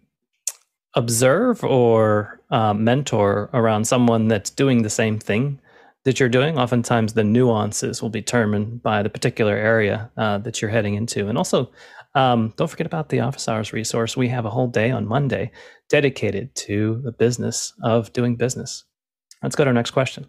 observe 0.95 1.61
or 1.65 2.39
uh, 2.51 2.73
mentor 2.73 3.49
around 3.53 3.83
someone 3.83 4.29
that's 4.29 4.49
doing 4.49 4.83
the 4.83 4.89
same 4.89 5.19
thing 5.19 5.59
that 6.05 6.21
you're 6.21 6.29
doing. 6.29 6.57
Oftentimes, 6.57 7.13
the 7.13 7.25
nuances 7.25 8.01
will 8.01 8.09
be 8.09 8.21
determined 8.21 8.81
by 8.81 9.03
the 9.03 9.09
particular 9.09 9.55
area 9.55 10.09
uh, 10.15 10.37
that 10.37 10.61
you're 10.61 10.71
heading 10.71 10.93
into, 10.93 11.27
and 11.27 11.37
also 11.37 11.69
um, 12.15 12.53
don't 12.55 12.69
forget 12.69 12.87
about 12.87 13.09
the 13.09 13.19
office 13.19 13.49
hours 13.49 13.73
resource. 13.73 14.15
We 14.15 14.29
have 14.29 14.45
a 14.45 14.49
whole 14.49 14.67
day 14.67 14.89
on 14.89 15.05
Monday 15.05 15.51
dedicated 15.89 16.55
to 16.67 17.01
the 17.03 17.11
business 17.11 17.73
of 17.83 18.13
doing 18.13 18.37
business. 18.37 18.85
Let's 19.43 19.57
go 19.57 19.65
to 19.65 19.69
our 19.69 19.73
next 19.73 19.91
question. 19.91 20.27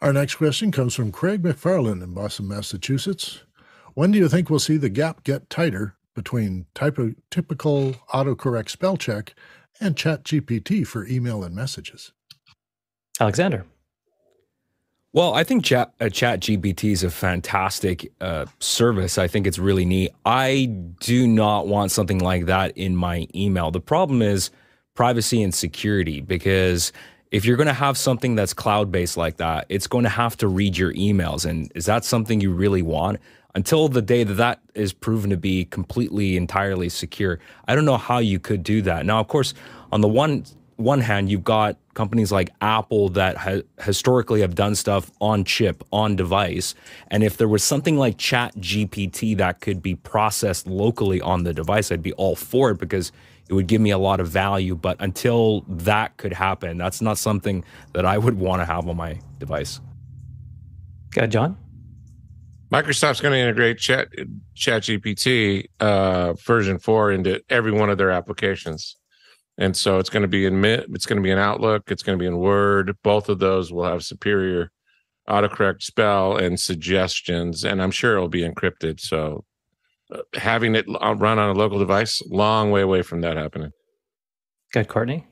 Our 0.00 0.12
next 0.12 0.36
question 0.36 0.70
comes 0.70 0.94
from 0.94 1.12
Craig 1.12 1.42
McFarland 1.42 2.02
in 2.02 2.12
Boston, 2.12 2.48
Massachusetts. 2.48 3.40
When 3.94 4.10
do 4.10 4.18
you 4.18 4.28
think 4.28 4.50
we'll 4.50 4.58
see 4.58 4.76
the 4.76 4.90
gap 4.90 5.24
get 5.24 5.48
tighter 5.48 5.96
between 6.14 6.66
typo, 6.74 7.14
typical 7.30 7.94
autocorrect 8.12 8.68
spell 8.68 8.96
check 8.96 9.34
and 9.80 9.96
ChatGPT 9.96 10.86
for 10.86 11.06
email 11.06 11.42
and 11.42 11.54
messages? 11.54 12.12
Alexander. 13.18 13.64
Well, 15.16 15.32
I 15.32 15.44
think 15.44 15.64
Chat, 15.64 15.94
uh, 15.98 16.10
Chat 16.10 16.40
GPT 16.40 16.92
is 16.92 17.02
a 17.02 17.08
fantastic 17.08 18.12
uh, 18.20 18.44
service. 18.60 19.16
I 19.16 19.28
think 19.28 19.46
it's 19.46 19.58
really 19.58 19.86
neat. 19.86 20.12
I 20.26 20.66
do 21.00 21.26
not 21.26 21.66
want 21.68 21.90
something 21.90 22.18
like 22.18 22.44
that 22.46 22.76
in 22.76 22.94
my 22.94 23.26
email. 23.34 23.70
The 23.70 23.80
problem 23.80 24.20
is 24.20 24.50
privacy 24.94 25.42
and 25.42 25.54
security 25.54 26.20
because 26.20 26.92
if 27.36 27.44
you're 27.44 27.58
going 27.58 27.66
to 27.66 27.74
have 27.74 27.98
something 27.98 28.34
that's 28.34 28.54
cloud 28.54 28.90
based 28.90 29.18
like 29.18 29.36
that, 29.36 29.66
it's 29.68 29.86
going 29.86 30.04
to 30.04 30.10
have 30.10 30.38
to 30.38 30.48
read 30.48 30.78
your 30.78 30.94
emails. 30.94 31.44
And 31.44 31.70
is 31.74 31.84
that 31.84 32.02
something 32.02 32.40
you 32.40 32.50
really 32.50 32.80
want? 32.80 33.20
Until 33.54 33.88
the 33.88 34.00
day 34.00 34.24
that 34.24 34.34
that 34.34 34.60
is 34.74 34.94
proven 34.94 35.28
to 35.28 35.36
be 35.36 35.66
completely, 35.66 36.38
entirely 36.38 36.88
secure, 36.88 37.38
I 37.68 37.74
don't 37.74 37.84
know 37.84 37.98
how 37.98 38.18
you 38.18 38.38
could 38.38 38.62
do 38.62 38.80
that. 38.82 39.04
Now, 39.04 39.20
of 39.20 39.28
course, 39.28 39.52
on 39.92 40.00
the 40.00 40.08
one 40.08 40.46
one 40.76 41.00
hand, 41.00 41.30
you've 41.30 41.44
got 41.44 41.76
companies 41.92 42.32
like 42.32 42.50
Apple 42.62 43.10
that 43.10 43.36
ha- 43.36 43.62
historically 43.82 44.40
have 44.40 44.54
done 44.54 44.74
stuff 44.74 45.10
on 45.20 45.44
chip, 45.44 45.84
on 45.92 46.16
device. 46.16 46.74
And 47.08 47.22
if 47.22 47.36
there 47.36 47.48
was 47.48 47.62
something 47.62 47.98
like 47.98 48.18
Chat 48.18 48.54
GPT 48.56 49.36
that 49.38 49.60
could 49.60 49.82
be 49.82 49.94
processed 49.94 50.66
locally 50.66 51.20
on 51.20 51.44
the 51.44 51.54
device, 51.54 51.92
I'd 51.92 52.02
be 52.02 52.12
all 52.14 52.36
for 52.36 52.70
it 52.70 52.78
because 52.78 53.12
it 53.48 53.54
would 53.54 53.66
give 53.66 53.80
me 53.80 53.90
a 53.90 53.98
lot 53.98 54.20
of 54.20 54.28
value. 54.28 54.74
But 54.74 54.96
until 55.00 55.62
that 55.68 56.16
could 56.16 56.32
happen, 56.32 56.78
that's 56.78 57.00
not 57.00 57.18
something 57.18 57.64
that 57.92 58.04
I 58.04 58.18
would 58.18 58.38
want 58.38 58.60
to 58.60 58.66
have 58.66 58.88
on 58.88 58.96
my 58.96 59.20
device. 59.38 59.80
Go 61.12 61.26
John. 61.26 61.56
Microsoft's 62.72 63.20
going 63.20 63.32
to 63.32 63.38
integrate 63.38 63.78
Chat 63.78 64.08
Chat 64.54 64.82
GPT 64.82 65.66
uh, 65.80 66.32
version 66.34 66.78
four 66.78 67.12
into 67.12 67.40
every 67.48 67.72
one 67.72 67.90
of 67.90 67.96
their 67.96 68.10
applications, 68.10 68.96
and 69.56 69.76
so 69.76 69.98
it's 69.98 70.10
going 70.10 70.22
to 70.22 70.28
be 70.28 70.46
in 70.46 70.64
it's 70.64 71.06
going 71.06 71.16
to 71.16 71.22
be 71.22 71.30
in 71.30 71.38
Outlook, 71.38 71.90
it's 71.90 72.02
going 72.02 72.18
to 72.18 72.22
be 72.22 72.26
in 72.26 72.38
Word. 72.38 72.96
Both 73.04 73.28
of 73.28 73.38
those 73.38 73.72
will 73.72 73.84
have 73.84 74.04
superior 74.04 74.72
autocorrect 75.28 75.82
spell 75.82 76.36
and 76.36 76.58
suggestions, 76.58 77.64
and 77.64 77.80
I'm 77.80 77.90
sure 77.92 78.16
it'll 78.16 78.28
be 78.28 78.46
encrypted. 78.46 79.00
So 79.00 79.44
having 80.34 80.74
it 80.74 80.86
run 80.88 81.38
on 81.38 81.50
a 81.50 81.54
local 81.54 81.78
device, 81.78 82.22
long 82.26 82.70
way 82.70 82.82
away 82.82 83.02
from 83.02 83.20
that 83.22 83.36
happening. 83.36 83.72
Good, 84.72 84.88
Courtney. 84.88 85.26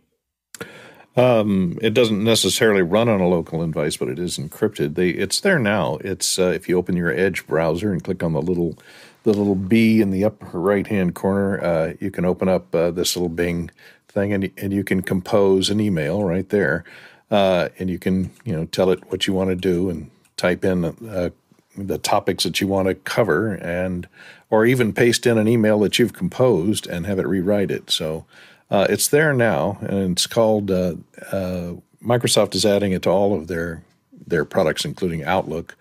Um, 1.17 1.79
it 1.81 1.95
doesn't 1.95 2.25
necessarily 2.25 2.83
run 2.83 3.09
on 3.09 3.21
a 3.21 3.29
local 3.29 3.65
device, 3.65 3.97
but 3.97 4.09
it 4.09 4.19
is 4.19 4.37
encrypted. 4.37 4.97
They, 4.97 5.11
it's 5.11 5.41
there 5.41 5.61
now. 5.61 5.99
It's 6.01 6.39
uh, 6.39 6.47
if 6.47 6.69
you 6.69 6.77
open 6.77 6.97
your 6.97 7.13
Edge 7.13 7.47
browser 7.47 7.93
and 7.93 8.03
click 8.03 8.23
on 8.23 8.33
the 8.33 8.43
little 8.43 8.77
the 9.23 9.33
little 9.33 9.55
B 9.55 10.01
in 10.01 10.11
the 10.11 10.25
upper 10.25 10.59
right 10.59 10.87
hand 10.87 11.15
corner, 11.15 11.63
uh, 11.63 11.93
you 12.01 12.11
can 12.11 12.25
open 12.25 12.49
up 12.49 12.75
uh, 12.75 12.91
this 12.91 13.17
little 13.17 13.29
Bing 13.29 13.71
thing, 14.09 14.33
and 14.33 14.51
and 14.57 14.73
you 14.73 14.83
can 14.83 15.03
compose 15.03 15.71
an 15.71 15.81
email 15.81 16.25
right 16.25 16.49
there, 16.49 16.85
uh, 17.31 17.69
and 17.79 17.89
you 17.89 17.99
can 17.99 18.33
you 18.45 18.53
know 18.53 18.65
tell 18.67 18.91
it 18.91 19.11
what 19.11 19.27
you 19.29 19.33
want 19.33 19.51
to 19.51 19.57
do 19.57 19.89
and 19.91 20.11
type 20.37 20.65
in 20.65 20.85
uh, 20.85 21.31
the 21.77 21.99
topics 21.99 22.45
that 22.45 22.61
you 22.61 22.67
want 22.67 22.89
to 22.89 22.95
cover 22.95 23.55
and 23.55 24.09
or 24.51 24.65
even 24.65 24.93
paste 24.93 25.27
in 25.27 25.39
an 25.39 25.49
email 25.49 25.81
that 25.81 25.99
you've 25.99 26.13
composed 26.13 26.87
and 26.87 27.07
have 27.07 27.19
it 27.19 27.27
rewrite 27.27 27.71
it. 27.71 27.91
So 27.91 28.25
uh, 28.71 28.87
it's 28.89 29.09
there 29.09 29.33
now, 29.33 29.79
and 29.81 30.13
it's 30.13 30.27
called. 30.27 30.71
Uh, 30.71 30.95
uh, 31.31 31.75
Microsoft 32.03 32.55
is 32.55 32.67
adding 32.67 32.93
it 32.93 33.03
to 33.03 33.11
all 33.11 33.35
of 33.35 33.47
their 33.49 33.83
their 34.27 34.45
products, 34.45 34.85
including 34.85 35.25
Outlook 35.25 35.77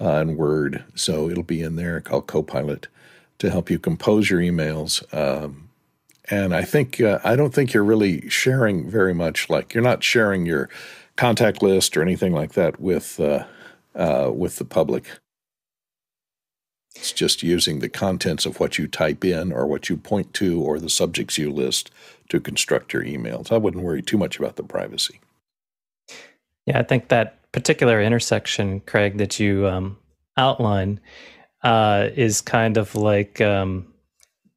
uh, 0.00 0.16
and 0.16 0.36
Word. 0.36 0.84
So 0.94 1.28
it'll 1.28 1.42
be 1.42 1.62
in 1.62 1.76
there 1.76 2.00
called 2.00 2.26
Copilot 2.26 2.88
to 3.38 3.50
help 3.50 3.70
you 3.70 3.78
compose 3.78 4.30
your 4.30 4.40
emails. 4.40 5.02
Um, 5.14 5.68
and 6.30 6.54
I 6.54 6.62
think 6.62 7.00
uh, 7.00 7.18
I 7.24 7.36
don't 7.36 7.54
think 7.54 7.72
you're 7.72 7.84
really 7.84 8.28
sharing 8.28 8.90
very 8.90 9.14
much. 9.14 9.50
Like 9.50 9.74
you're 9.74 9.82
not 9.82 10.02
sharing 10.02 10.46
your 10.46 10.68
contact 11.16 11.62
list 11.62 11.96
or 11.96 12.02
anything 12.02 12.32
like 12.32 12.52
that 12.52 12.80
with 12.80 13.20
uh, 13.20 13.44
with 14.32 14.56
the 14.56 14.64
public. 14.64 15.06
It's 16.94 17.12
just 17.12 17.42
using 17.42 17.80
the 17.80 17.88
contents 17.88 18.46
of 18.46 18.60
what 18.60 18.78
you 18.78 18.86
type 18.86 19.24
in 19.24 19.52
or 19.52 19.66
what 19.66 19.88
you 19.88 19.96
point 19.96 20.32
to 20.34 20.60
or 20.60 20.78
the 20.78 20.88
subjects 20.88 21.38
you 21.38 21.50
list 21.50 21.90
to 22.28 22.40
construct 22.40 22.92
your 22.92 23.02
emails. 23.02 23.50
I 23.50 23.56
wouldn't 23.56 23.82
worry 23.82 24.02
too 24.02 24.16
much 24.16 24.38
about 24.38 24.56
the 24.56 24.62
privacy. 24.62 25.20
Yeah, 26.66 26.78
I 26.78 26.82
think 26.82 27.08
that 27.08 27.50
particular 27.52 28.00
intersection, 28.00 28.80
Craig, 28.80 29.18
that 29.18 29.38
you 29.38 29.66
um, 29.66 29.98
outline 30.36 31.00
uh, 31.62 32.08
is 32.14 32.40
kind 32.40 32.76
of 32.76 32.94
like 32.94 33.40
um, 33.40 33.92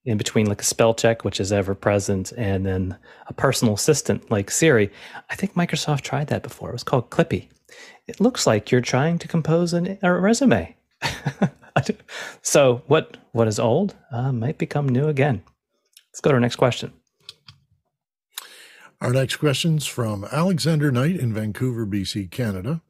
in 0.06 0.18
between 0.18 0.48
like 0.48 0.62
a 0.62 0.66
spell 0.66 0.94
check, 0.94 1.26
which 1.26 1.40
is 1.40 1.52
ever 1.52 1.76
present, 1.76 2.32
and 2.38 2.66
then 2.66 2.98
a 3.28 3.34
personal 3.34 3.74
assistant 3.74 4.32
like 4.32 4.50
Siri. 4.50 4.90
I 5.30 5.36
think 5.36 5.54
Microsoft 5.54 6.02
tried 6.02 6.28
that 6.28 6.44
before. 6.44 6.70
It 6.70 6.74
was 6.74 6.84
called 6.84 7.10
Clippy. 7.10 7.50
It 8.08 8.22
looks 8.22 8.48
like 8.48 8.72
you're 8.72 8.80
trying 8.82 9.20
to 9.20 9.28
compose 9.28 9.74
an, 9.74 10.00
a 10.02 10.14
resume. 10.14 10.76
so 12.42 12.82
what 12.88 13.18
what 13.32 13.48
is 13.48 13.60
old 13.60 13.96
uh, 14.12 14.32
might 14.32 14.58
become 14.58 14.90
new 14.90 15.08
again. 15.08 15.44
Let's 16.12 16.22
go 16.22 16.32
to 16.32 16.36
our 16.36 16.40
next 16.40 16.56
question. 16.56 16.94
Our 19.00 19.14
next 19.14 19.36
question's 19.36 19.86
from 19.86 20.26
Alexander 20.32 20.92
Knight 20.92 21.18
in 21.20 21.32
Vancouver, 21.32 21.86
BC, 21.86 22.32
Canada. 22.32 22.82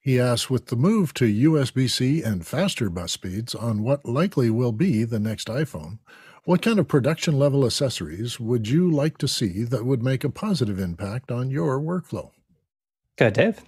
He 0.00 0.18
asks, 0.18 0.48
with 0.48 0.66
the 0.66 0.76
move 0.76 1.12
to 1.14 1.26
USB-C 1.26 2.22
and 2.22 2.46
faster 2.46 2.88
bus 2.88 3.12
speeds 3.12 3.54
on 3.54 3.82
what 3.82 4.06
likely 4.06 4.48
will 4.48 4.72
be 4.72 5.04
the 5.04 5.18
next 5.18 5.48
iPhone, 5.48 5.98
what 6.44 6.62
kind 6.62 6.78
of 6.78 6.88
production 6.88 7.38
level 7.38 7.66
accessories 7.66 8.40
would 8.40 8.68
you 8.68 8.90
like 8.90 9.18
to 9.18 9.28
see 9.28 9.64
that 9.64 9.84
would 9.84 10.02
make 10.02 10.24
a 10.24 10.30
positive 10.30 10.78
impact 10.78 11.30
on 11.30 11.50
your 11.50 11.80
workflow? 11.80 12.30
Good, 13.18 13.34
Dave. 13.34 13.60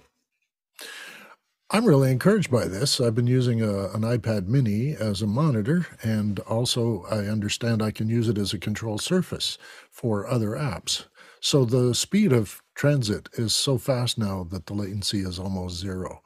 I'm 1.71 1.85
really 1.85 2.11
encouraged 2.11 2.49
by 2.49 2.65
this. 2.65 2.99
I've 2.99 3.13
been 3.13 3.27
using 3.27 3.61
a, 3.61 3.89
an 3.89 4.01
iPad 4.01 4.47
mini 4.47 4.95
as 4.95 5.21
a 5.21 5.27
monitor, 5.27 5.85
and 6.01 6.39
also 6.41 7.03
I 7.11 7.27
understand 7.27 7.83
I 7.83 7.91
can 7.91 8.09
use 8.09 8.27
it 8.27 8.39
as 8.39 8.53
a 8.53 8.59
control 8.59 8.97
surface 8.97 9.59
for 9.91 10.25
other 10.27 10.51
apps. 10.51 11.05
So 11.41 11.65
the 11.65 11.93
speed 11.93 12.33
of 12.33 12.63
transit 12.73 13.29
is 13.33 13.53
so 13.53 13.77
fast 13.77 14.17
now 14.17 14.45
that 14.45 14.65
the 14.65 14.73
latency 14.73 15.19
is 15.19 15.37
almost 15.37 15.77
zero. 15.77 16.23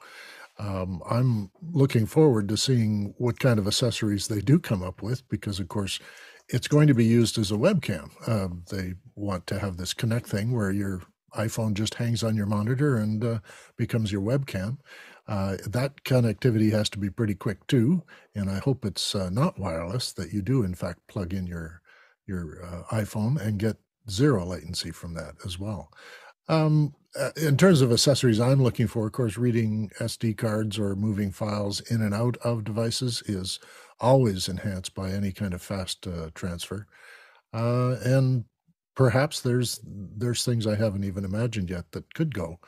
Um, 0.59 1.01
I'm 1.09 1.51
looking 1.73 2.05
forward 2.05 2.47
to 2.47 2.55
seeing 2.55 3.13
what 3.17 3.39
kind 3.39 3.59
of 3.59 3.67
accessories 3.67 4.29
they 4.29 4.39
do 4.39 4.59
come 4.59 4.81
up 4.81 5.01
with 5.01 5.27
because, 5.27 5.59
of 5.59 5.67
course, 5.67 5.99
it's 6.47 6.69
going 6.69 6.87
to 6.87 6.93
be 6.93 7.05
used 7.05 7.37
as 7.37 7.51
a 7.51 7.55
webcam. 7.55 8.11
Um, 8.29 8.63
they 8.71 8.93
want 9.15 9.45
to 9.47 9.59
have 9.59 9.75
this 9.75 9.93
Connect 9.93 10.25
thing 10.25 10.53
where 10.55 10.71
your 10.71 11.01
iPhone 11.35 11.73
just 11.73 11.95
hangs 11.95 12.23
on 12.23 12.35
your 12.35 12.45
monitor 12.45 12.97
and 12.97 13.23
uh, 13.25 13.39
becomes 13.75 14.11
your 14.11 14.21
webcam. 14.21 14.77
Uh, 15.27 15.57
that 15.65 16.03
connectivity 16.03 16.71
has 16.71 16.89
to 16.89 16.99
be 16.99 17.09
pretty 17.09 17.35
quick 17.35 17.65
too, 17.67 18.03
and 18.35 18.49
I 18.49 18.59
hope 18.59 18.85
it's 18.85 19.15
uh, 19.15 19.29
not 19.29 19.57
wireless. 19.59 20.11
That 20.13 20.33
you 20.33 20.41
do 20.41 20.63
in 20.63 20.75
fact 20.75 21.07
plug 21.07 21.33
in 21.33 21.47
your 21.47 21.81
your 22.27 22.63
uh, 22.65 22.95
iPhone 22.95 23.39
and 23.39 23.59
get 23.59 23.77
zero 24.09 24.45
latency 24.45 24.91
from 24.91 25.13
that 25.13 25.35
as 25.45 25.57
well. 25.59 25.91
Um, 26.49 26.93
uh, 27.17 27.31
in 27.37 27.55
terms 27.57 27.81
of 27.81 27.91
accessories 27.91 28.39
I'm 28.39 28.61
looking 28.61 28.87
for, 28.87 29.05
of 29.07 29.13
course, 29.13 29.37
reading 29.37 29.91
SD 29.99 30.37
cards 30.37 30.77
or 30.77 30.95
moving 30.95 31.31
files 31.31 31.79
in 31.91 32.01
and 32.01 32.13
out 32.13 32.37
of 32.37 32.65
devices 32.65 33.23
is 33.25 33.59
always 33.99 34.49
enhanced 34.49 34.93
by 34.93 35.11
any 35.11 35.31
kind 35.31 35.53
of 35.53 35.61
fast 35.61 36.05
uh, 36.07 36.31
transfer. 36.33 36.87
And 37.53 38.45
perhaps 38.95 39.41
there's 39.41 39.79
there's 39.85 40.43
things 40.43 40.67
I 40.67 40.75
haven't 40.75 41.03
even 41.03 41.25
imagined 41.25 41.69
yet 41.69 41.91
that 41.91 42.13
could 42.13 42.33
go 42.33 42.59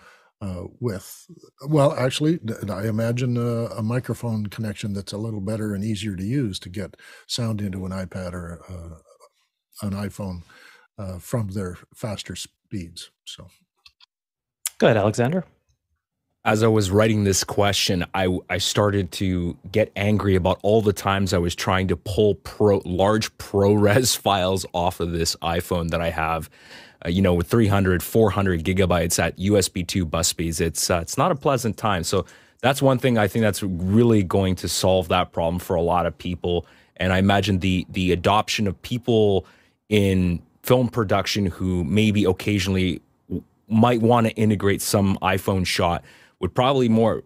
uh, 0.45 0.67
with. 0.79 1.27
Well, 1.67 1.93
actually, 1.93 2.39
I 2.69 2.87
imagine 2.87 3.37
a, 3.37 3.65
a, 3.77 3.81
microphone 3.81 4.45
connection 4.47 4.93
that's 4.93 5.13
a 5.13 5.17
little 5.17 5.41
better 5.41 5.73
and 5.73 5.83
easier 5.83 6.15
to 6.15 6.23
use 6.23 6.59
to 6.59 6.69
get 6.69 6.95
sound 7.27 7.61
into 7.61 7.85
an 7.85 7.91
iPad 7.91 8.33
or 8.33 8.61
uh, 8.69 9.87
an 9.87 9.93
iPhone 9.93 10.43
uh, 10.99 11.17
from 11.17 11.49
their 11.49 11.77
faster 11.95 12.35
speeds. 12.35 13.11
So, 13.25 13.47
go 14.77 14.87
ahead, 14.87 14.97
Alexander 14.97 15.45
as 16.45 16.61
I 16.61 16.67
was 16.67 16.91
writing 16.91 17.23
this 17.23 17.43
question, 17.43 18.05
I, 18.13 18.37
I 18.51 18.59
started 18.59 19.11
to 19.13 19.57
get 19.71 19.91
angry 19.95 20.35
about 20.35 20.59
all 20.61 20.83
the 20.83 20.93
times 20.93 21.33
I 21.33 21.39
was 21.39 21.55
trying 21.55 21.87
to 21.87 21.97
pull 21.97 22.35
pro, 22.35 22.83
large 22.85 23.35
ProRes 23.39 24.15
files 24.21 24.63
off 24.71 24.99
of 24.99 25.11
this 25.11 25.35
iPhone 25.37 25.89
that 25.89 26.01
I 26.01 26.11
have. 26.11 26.49
Uh, 27.03 27.09
you 27.09 27.23
know, 27.23 27.33
with 27.33 27.47
300, 27.47 28.03
400 28.03 28.63
gigabytes 28.63 29.21
at 29.21 29.35
USB 29.37 29.85
2 29.85 30.05
bus 30.05 30.27
speeds, 30.27 30.61
it's 30.61 30.89
uh, 30.89 30.99
it's 31.01 31.17
not 31.17 31.31
a 31.31 31.35
pleasant 31.35 31.77
time. 31.77 32.03
So 32.03 32.25
that's 32.61 32.81
one 32.81 32.99
thing 32.99 33.17
I 33.17 33.27
think 33.27 33.41
that's 33.41 33.63
really 33.63 34.23
going 34.23 34.55
to 34.57 34.67
solve 34.67 35.07
that 35.07 35.31
problem 35.31 35.59
for 35.59 35.75
a 35.75 35.81
lot 35.81 36.05
of 36.05 36.15
people. 36.15 36.67
And 36.97 37.11
I 37.11 37.17
imagine 37.17 37.59
the 37.59 37.87
the 37.89 38.11
adoption 38.11 38.67
of 38.67 38.79
people 38.83 39.47
in 39.89 40.41
film 40.61 40.89
production 40.89 41.47
who 41.47 41.83
maybe 41.83 42.23
occasionally 42.23 43.01
might 43.67 44.01
want 44.01 44.27
to 44.27 44.33
integrate 44.33 44.81
some 44.81 45.17
iPhone 45.23 45.65
shot 45.65 46.03
would 46.39 46.53
probably 46.53 46.89
more 46.89 47.23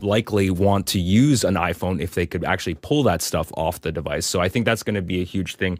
likely 0.00 0.50
want 0.50 0.86
to 0.88 1.00
use 1.00 1.44
an 1.44 1.54
iPhone 1.54 2.00
if 2.00 2.14
they 2.14 2.26
could 2.26 2.44
actually 2.44 2.74
pull 2.74 3.02
that 3.04 3.22
stuff 3.22 3.52
off 3.56 3.80
the 3.80 3.92
device. 3.92 4.26
So 4.26 4.40
I 4.40 4.48
think 4.48 4.66
that's 4.66 4.82
going 4.82 4.94
to 4.94 5.02
be 5.02 5.20
a 5.20 5.24
huge 5.24 5.56
thing. 5.56 5.78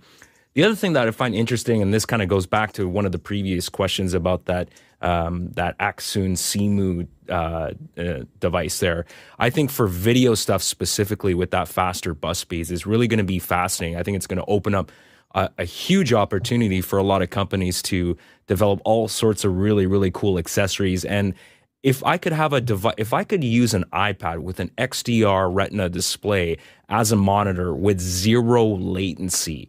The 0.55 0.65
other 0.65 0.75
thing 0.75 0.93
that 0.93 1.09
I 1.09 1.11
find 1.13 1.35
interesting, 1.35 1.81
and 1.81 1.95
this 1.95 2.05
kind 2.05 2.21
of 2.21 2.29
goes 2.29 2.47
back 2.47 2.73
to 2.75 2.87
one 2.87 3.07
of 3.07 3.13
the 3.13 3.19
previous 3.19 3.69
questions 3.69 4.13
about 4.13 4.45
that 4.47 4.69
um, 5.01 5.51
that 5.55 5.77
Accsoon 5.79 6.33
SeeMo 6.37 7.09
uh, 7.29 7.73
uh, 8.01 8.25
device 8.39 8.79
there. 8.79 9.05
I 9.39 9.51
think 9.51 9.71
for 9.71 9.89
video 9.89 10.35
stuff 10.35 10.63
specifically 10.63 11.35
with 11.35 11.51
that 11.51 11.67
faster 11.67 12.15
bus 12.15 12.39
speeds 12.39 12.71
is 12.71 12.87
really 12.87 13.09
going 13.09 13.19
to 13.19 13.25
be 13.25 13.41
fascinating. 13.41 13.99
I 13.99 14.05
think 14.05 14.17
it's 14.17 14.29
going 14.29 14.39
to 14.39 14.45
open 14.45 14.77
up 14.77 14.93
a, 15.35 15.51
a, 15.59 15.65
huge 15.65 16.13
opportunity 16.13 16.81
for 16.81 16.99
a 16.99 17.03
lot 17.03 17.21
of 17.21 17.31
companies 17.31 17.83
to 17.83 18.17
develop 18.47 18.81
all 18.85 19.09
sorts 19.09 19.45
of 19.45 19.57
really 19.57 19.87
really 19.87 20.11
cool 20.13 20.39
accessories 20.39 21.05
and 21.05 21.35
if 21.83 22.05
I 22.05 22.17
could 22.17 22.33
have 22.33 22.53
a 22.53 22.61
device, 22.61 22.95
if 22.97 23.13
I 23.13 23.25
could 23.25 23.43
use 23.43 23.75
an 23.75 23.85
iPad 23.93 24.39
with 24.39 24.61
an 24.61 24.71
XDR 24.79 25.53
Retina 25.53 25.89
display 25.89 26.59
as 26.89 27.11
a 27.11 27.17
monitor 27.17 27.75
with 27.75 28.01
zero 28.01 28.65
latency, 28.67 29.69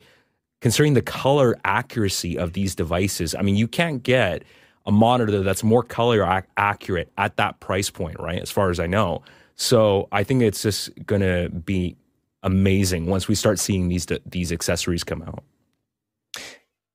considering 0.61 0.93
the 0.93 1.01
color 1.01 1.57
accuracy 1.65 2.37
of 2.37 2.53
these 2.53 2.75
devices, 2.75 3.33
I 3.33 3.41
mean, 3.41 3.55
you 3.55 3.67
can't 3.67 4.03
get 4.03 4.43
a 4.85 4.91
monitor 4.91 5.41
that's 5.41 5.63
more 5.63 5.81
color 5.81 6.23
ac- 6.23 6.47
accurate 6.57 7.11
at 7.17 7.37
that 7.37 7.59
price 7.59 7.89
point, 7.89 8.19
right? 8.19 8.41
As 8.41 8.51
far 8.51 8.69
as 8.69 8.79
I 8.79 8.85
know. 8.85 9.23
So 9.55 10.07
I 10.11 10.23
think 10.23 10.43
it's 10.43 10.61
just 10.61 10.91
going 11.05 11.21
to 11.21 11.49
be 11.49 11.95
amazing 12.43 13.07
once 13.07 13.27
we 13.27 13.35
start 13.35 13.57
seeing 13.57 13.87
these 13.87 14.05
these 14.25 14.51
accessories 14.51 15.03
come 15.03 15.21
out. 15.21 15.43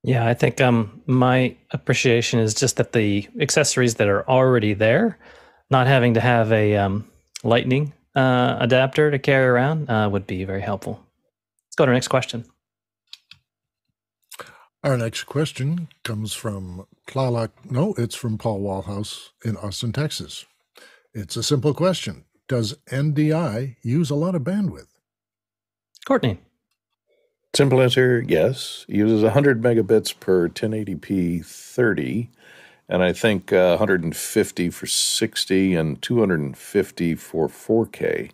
Yeah, 0.03 0.25
I 0.25 0.33
think 0.33 0.61
um, 0.61 1.01
my 1.05 1.55
appreciation 1.71 2.39
is 2.39 2.53
just 2.53 2.77
that 2.77 2.93
the 2.93 3.27
accessories 3.39 3.95
that 3.95 4.07
are 4.07 4.27
already 4.29 4.73
there, 4.73 5.17
not 5.69 5.87
having 5.87 6.13
to 6.13 6.21
have 6.21 6.51
a 6.51 6.77
um, 6.77 7.05
lightning 7.43 7.93
uh, 8.15 8.57
adapter 8.59 9.11
to 9.11 9.19
carry 9.19 9.45
around, 9.45 9.89
uh, 9.89 10.09
would 10.09 10.25
be 10.25 10.45
very 10.45 10.61
helpful. 10.61 11.03
Let's 11.67 11.75
go 11.75 11.85
to 11.85 11.89
our 11.89 11.93
next 11.93 12.07
question. 12.07 12.45
Our 14.81 14.97
next 14.97 15.25
question 15.25 15.89
comes 16.05 16.33
from 16.33 16.87
Tlaloc. 17.05 17.49
No, 17.69 17.93
it's 17.97 18.15
from 18.15 18.37
Paul 18.37 18.61
Walhus 18.61 19.31
in 19.43 19.57
Austin, 19.57 19.91
Texas. 19.91 20.45
It's 21.13 21.35
a 21.35 21.43
simple 21.43 21.73
question 21.73 22.23
Does 22.47 22.75
NDI 22.89 23.75
use 23.81 24.09
a 24.09 24.15
lot 24.15 24.35
of 24.35 24.43
bandwidth? 24.43 24.87
Courtney. 26.05 26.39
Simple 27.53 27.81
answer, 27.81 28.23
yes. 28.27 28.85
Uses 28.87 29.23
100 29.23 29.61
megabits 29.61 30.17
per 30.17 30.49
1080p 30.49 31.43
30, 31.43 32.29
and 32.87 33.03
I 33.03 33.11
think 33.11 33.51
uh, 33.51 33.77
150 33.77 34.69
for 34.69 34.85
60 34.85 35.75
and 35.75 36.01
250 36.01 37.15
for 37.15 37.47
4K. 37.47 38.31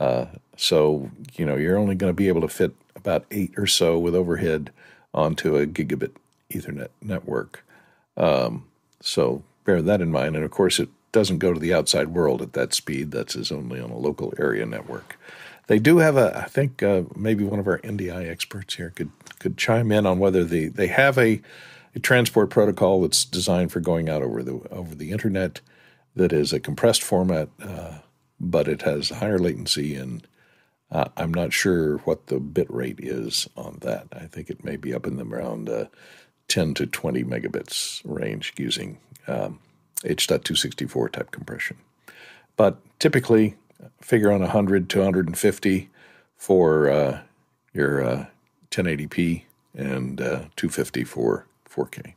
Uh, 0.00 0.26
so, 0.56 1.10
you 1.34 1.44
know, 1.44 1.56
you're 1.56 1.78
only 1.78 1.94
going 1.94 2.10
to 2.10 2.16
be 2.16 2.28
able 2.28 2.40
to 2.40 2.48
fit 2.48 2.74
about 2.94 3.26
eight 3.30 3.52
or 3.58 3.66
so 3.66 3.98
with 3.98 4.14
overhead 4.14 4.70
onto 5.12 5.56
a 5.56 5.66
gigabit 5.66 6.12
Ethernet 6.50 6.88
network. 7.02 7.64
Um, 8.16 8.64
so 9.00 9.42
bear 9.64 9.82
that 9.82 10.00
in 10.00 10.10
mind. 10.10 10.34
And 10.34 10.44
of 10.44 10.50
course, 10.50 10.78
it 10.78 10.88
doesn't 11.12 11.38
go 11.38 11.52
to 11.52 11.60
the 11.60 11.74
outside 11.74 12.08
world 12.08 12.42
at 12.42 12.54
that 12.54 12.74
speed. 12.74 13.10
That's 13.10 13.36
is 13.36 13.52
only 13.52 13.80
on 13.80 13.90
a 13.90 13.98
local 13.98 14.32
area 14.38 14.64
network. 14.66 15.18
They 15.66 15.78
do 15.78 15.98
have 15.98 16.16
a. 16.16 16.36
I 16.36 16.44
think 16.44 16.82
uh, 16.82 17.02
maybe 17.14 17.44
one 17.44 17.58
of 17.58 17.66
our 17.66 17.78
NDI 17.78 18.28
experts 18.28 18.74
here 18.74 18.90
could 18.90 19.10
could 19.38 19.56
chime 19.56 19.90
in 19.90 20.06
on 20.06 20.18
whether 20.18 20.44
the 20.44 20.68
they 20.68 20.86
have 20.86 21.18
a, 21.18 21.40
a 21.94 21.98
transport 21.98 22.50
protocol 22.50 23.02
that's 23.02 23.24
designed 23.24 23.72
for 23.72 23.80
going 23.80 24.08
out 24.08 24.22
over 24.22 24.42
the 24.42 24.60
over 24.70 24.94
the 24.94 25.10
internet 25.10 25.60
that 26.14 26.32
is 26.32 26.52
a 26.52 26.60
compressed 26.60 27.02
format, 27.02 27.48
uh, 27.60 27.98
but 28.40 28.68
it 28.68 28.82
has 28.82 29.10
higher 29.10 29.38
latency 29.38 29.94
and 29.94 30.26
uh, 30.90 31.06
I'm 31.16 31.34
not 31.34 31.52
sure 31.52 31.98
what 31.98 32.28
the 32.28 32.38
bit 32.38 32.70
rate 32.70 33.00
is 33.00 33.48
on 33.56 33.78
that. 33.82 34.06
I 34.12 34.26
think 34.26 34.50
it 34.50 34.64
may 34.64 34.76
be 34.76 34.94
up 34.94 35.06
in 35.06 35.16
the 35.16 35.24
around 35.24 35.68
uh, 35.68 35.86
10 36.48 36.74
to 36.74 36.86
20 36.86 37.24
megabits 37.24 38.02
range 38.04 38.54
using 38.56 38.98
um, 39.26 39.58
H.264 40.04 41.10
type 41.10 41.32
compression. 41.32 41.76
But 42.56 42.78
typically, 42.98 43.56
figure 44.00 44.32
on 44.32 44.40
100 44.40 44.88
to 44.90 44.98
150 44.98 45.90
for 46.36 46.88
uh, 46.88 47.20
your 47.72 48.04
uh, 48.04 48.26
1080p 48.70 49.42
and 49.74 50.20
uh, 50.20 50.44
250 50.56 51.04
for 51.04 51.46
4K. 51.68 52.14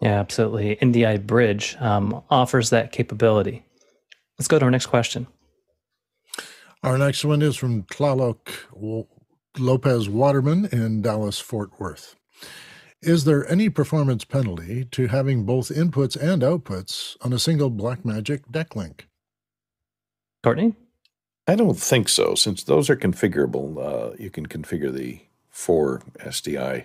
Yeah, 0.00 0.20
absolutely. 0.20 0.76
NDI 0.76 1.26
Bridge 1.26 1.76
um, 1.80 2.22
offers 2.30 2.70
that 2.70 2.92
capability. 2.92 3.64
Let's 4.38 4.48
go 4.48 4.58
to 4.58 4.64
our 4.64 4.70
next 4.70 4.86
question. 4.86 5.26
Our 6.82 6.98
next 6.98 7.24
one 7.24 7.40
is 7.40 7.56
from 7.56 7.84
Tlaloc 7.84 8.36
Lopez 9.58 10.08
Waterman 10.08 10.66
in 10.66 11.00
Dallas 11.00 11.38
Fort 11.38 11.70
Worth. 11.78 12.16
Is 13.00 13.24
there 13.24 13.50
any 13.50 13.70
performance 13.70 14.24
penalty 14.24 14.84
to 14.86 15.06
having 15.06 15.44
both 15.44 15.68
inputs 15.68 16.16
and 16.16 16.42
outputs 16.42 17.16
on 17.22 17.32
a 17.32 17.38
single 17.38 17.70
Blackmagic 17.70 18.50
DeckLink? 18.50 19.02
Courtney? 20.44 20.74
I 21.46 21.56
don't 21.56 21.78
think 21.78 22.08
so, 22.08 22.34
since 22.34 22.62
those 22.62 22.88
are 22.88 22.96
configurable. 22.96 23.78
Uh, 23.78 24.14
you 24.18 24.30
can 24.30 24.46
configure 24.46 24.92
the 24.92 25.20
four 25.50 26.02
SDI 26.20 26.84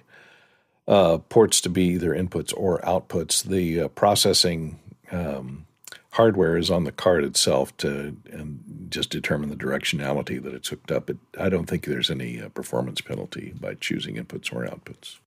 uh, 0.88 1.17
ports 1.17 1.62
to 1.62 1.69
be 1.69 1.84
either 1.89 2.15
inputs 2.15 2.54
or 2.56 2.80
outputs. 2.80 3.43
The 3.43 3.82
uh, 3.82 3.88
processing 3.89 4.80
um, 5.12 5.65
hardware 6.12 6.58
is 6.58 6.72
on 6.72 6.86
the 6.86 6.91
card 6.91 7.24
itself 7.24 7.76
to 7.78 8.15
and 8.32 8.88
just 8.89 9.10
determine 9.10 9.50
the 9.50 9.56
directionality 9.56 10.41
that 10.41 10.54
it's 10.54 10.69
hooked 10.69 10.91
up. 10.91 11.10
It, 11.10 11.17
I 11.38 11.50
don't 11.50 11.65
think 11.65 11.86
there's 11.86 12.10
any 12.10 12.41
uh, 12.41 12.50
performance 12.50 13.02
penalty 13.02 13.54
by 13.60 13.76
choosing 13.76 14.15
inputs 14.15 14.54
or 14.54 14.65
outputs. 14.65 15.19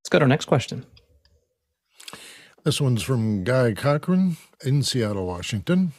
Let's 0.00 0.10
go 0.10 0.18
to 0.18 0.24
our 0.24 0.28
next 0.28 0.44
question. 0.44 0.86
This 2.64 2.80
one's 2.80 3.02
from 3.02 3.44
Guy 3.44 3.72
Cochran 3.72 4.36
in 4.64 4.82
Seattle, 4.82 5.26
Washington. 5.26 5.92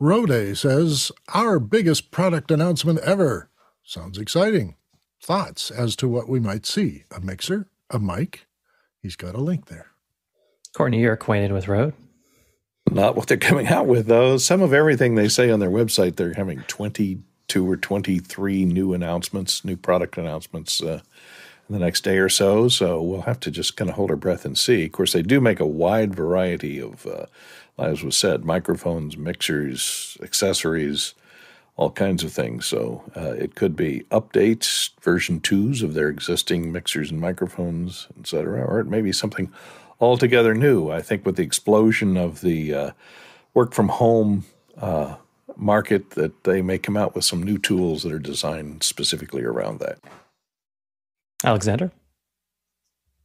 Rode 0.00 0.56
says, 0.56 1.12
Our 1.32 1.58
biggest 1.58 2.10
product 2.10 2.50
announcement 2.50 2.98
ever. 3.00 3.50
Sounds 3.82 4.18
exciting. 4.18 4.76
Thoughts 5.22 5.70
as 5.70 5.96
to 5.96 6.08
what 6.08 6.28
we 6.28 6.40
might 6.40 6.66
see? 6.66 7.04
A 7.14 7.20
mixer? 7.20 7.68
A 7.90 7.98
mic? 7.98 8.46
He's 9.00 9.16
got 9.16 9.34
a 9.34 9.40
link 9.40 9.66
there. 9.66 9.88
Courtney, 10.74 11.00
you're 11.00 11.12
acquainted 11.12 11.52
with 11.52 11.68
Rode. 11.68 11.94
Not 12.90 13.16
what 13.16 13.28
they're 13.28 13.36
coming 13.36 13.68
out 13.68 13.86
with, 13.86 14.06
though. 14.06 14.36
Some 14.36 14.60
of 14.60 14.72
everything 14.72 15.14
they 15.14 15.28
say 15.28 15.50
on 15.50 15.60
their 15.60 15.70
website, 15.70 16.16
they're 16.16 16.34
having 16.34 16.62
22 16.62 17.70
or 17.70 17.76
23 17.76 18.64
new 18.64 18.92
announcements, 18.92 19.64
new 19.64 19.76
product 19.76 20.18
announcements 20.18 20.82
uh, 20.82 21.00
in 21.68 21.72
the 21.72 21.78
next 21.78 22.02
day 22.02 22.18
or 22.18 22.28
so. 22.28 22.68
So 22.68 23.00
we'll 23.00 23.22
have 23.22 23.40
to 23.40 23.50
just 23.50 23.76
kind 23.76 23.88
of 23.88 23.96
hold 23.96 24.10
our 24.10 24.16
breath 24.16 24.44
and 24.44 24.58
see. 24.58 24.84
Of 24.84 24.92
course, 24.92 25.12
they 25.12 25.22
do 25.22 25.40
make 25.40 25.60
a 25.60 25.66
wide 25.66 26.14
variety 26.14 26.80
of 26.80 27.06
uh, 27.06 27.26
as 27.78 28.02
was 28.02 28.16
said, 28.16 28.44
microphones, 28.44 29.16
mixers, 29.16 30.16
accessories, 30.22 31.14
all 31.76 31.90
kinds 31.90 32.22
of 32.22 32.32
things. 32.32 32.66
So 32.66 33.02
uh, 33.16 33.32
it 33.32 33.54
could 33.56 33.74
be 33.74 34.04
updates, 34.10 34.90
version 35.00 35.40
twos 35.40 35.82
of 35.82 35.94
their 35.94 36.08
existing 36.08 36.70
mixers 36.70 37.10
and 37.10 37.20
microphones, 37.20 38.06
etc., 38.18 38.64
or 38.64 38.80
it 38.80 38.86
may 38.86 39.00
be 39.00 39.12
something 39.12 39.52
altogether 40.00 40.54
new. 40.54 40.90
I 40.90 41.02
think 41.02 41.26
with 41.26 41.36
the 41.36 41.42
explosion 41.42 42.16
of 42.16 42.40
the 42.42 42.74
uh, 42.74 42.90
work 43.54 43.72
from 43.72 43.88
home 43.88 44.44
uh, 44.76 45.16
market, 45.56 46.10
that 46.10 46.44
they 46.44 46.62
may 46.62 46.78
come 46.78 46.96
out 46.96 47.14
with 47.14 47.24
some 47.24 47.42
new 47.42 47.58
tools 47.58 48.02
that 48.02 48.12
are 48.12 48.18
designed 48.18 48.82
specifically 48.82 49.42
around 49.42 49.80
that. 49.80 49.98
Alexander. 51.42 51.90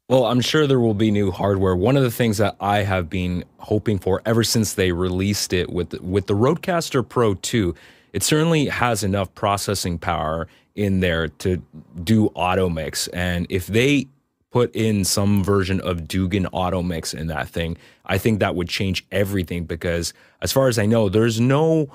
Well, 0.09 0.25
I'm 0.25 0.41
sure 0.41 0.65
there 0.65 0.79
will 0.79 0.95
be 0.95 1.11
new 1.11 1.29
hardware. 1.29 1.75
One 1.75 1.95
of 1.95 2.01
the 2.01 2.09
things 2.09 2.39
that 2.39 2.55
I 2.59 2.79
have 2.79 3.11
been 3.11 3.45
hoping 3.59 3.99
for 3.99 4.23
ever 4.25 4.43
since 4.43 4.73
they 4.73 4.91
released 4.91 5.53
it 5.53 5.69
with 5.69 5.93
with 6.01 6.25
the 6.25 6.33
Rodecaster 6.33 7.07
Pro 7.07 7.35
2 7.35 7.75
it 8.11 8.23
certainly 8.23 8.65
has 8.65 9.03
enough 9.03 9.33
processing 9.35 9.99
power 9.99 10.47
in 10.75 10.99
there 10.99 11.27
to 11.27 11.61
do 12.03 12.27
auto 12.33 12.69
mix. 12.69 13.07
And 13.09 13.45
if 13.49 13.67
they 13.67 14.07
put 14.51 14.75
in 14.75 15.05
some 15.05 15.43
version 15.43 15.79
of 15.81 16.07
Dugan 16.07 16.47
auto 16.47 16.81
mix 16.81 17.13
in 17.13 17.27
that 17.27 17.49
thing, 17.49 17.77
I 18.05 18.17
think 18.17 18.39
that 18.39 18.55
would 18.55 18.67
change 18.67 19.05
everything 19.11 19.65
because 19.65 20.13
as 20.41 20.51
far 20.51 20.67
as 20.67 20.79
I 20.79 20.87
know, 20.87 21.09
there's 21.09 21.39
no 21.39 21.91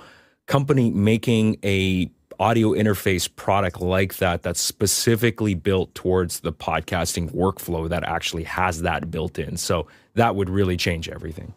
company 0.46 0.90
making 0.90 1.58
a 1.64 2.10
audio 2.38 2.70
interface 2.70 3.28
product 3.34 3.80
like 3.80 4.16
that 4.16 4.42
that's 4.42 4.60
specifically 4.60 5.54
built 5.54 5.94
towards 5.94 6.40
the 6.40 6.52
podcasting 6.52 7.34
workflow 7.34 7.88
that 7.88 8.04
actually 8.04 8.44
has 8.44 8.82
that 8.82 9.10
built 9.10 9.38
in. 9.38 9.56
So 9.56 9.86
that 10.14 10.36
would 10.36 10.50
really 10.50 10.76
change 10.76 11.08
everything. 11.08 11.54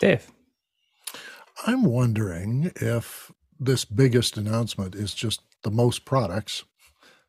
Dave. 0.00 0.30
I'm 1.66 1.84
wondering 1.84 2.72
if 2.76 3.30
this 3.60 3.84
biggest 3.84 4.36
announcement 4.36 4.94
is 4.94 5.14
just 5.14 5.42
the 5.62 5.70
most 5.70 6.04
products 6.04 6.64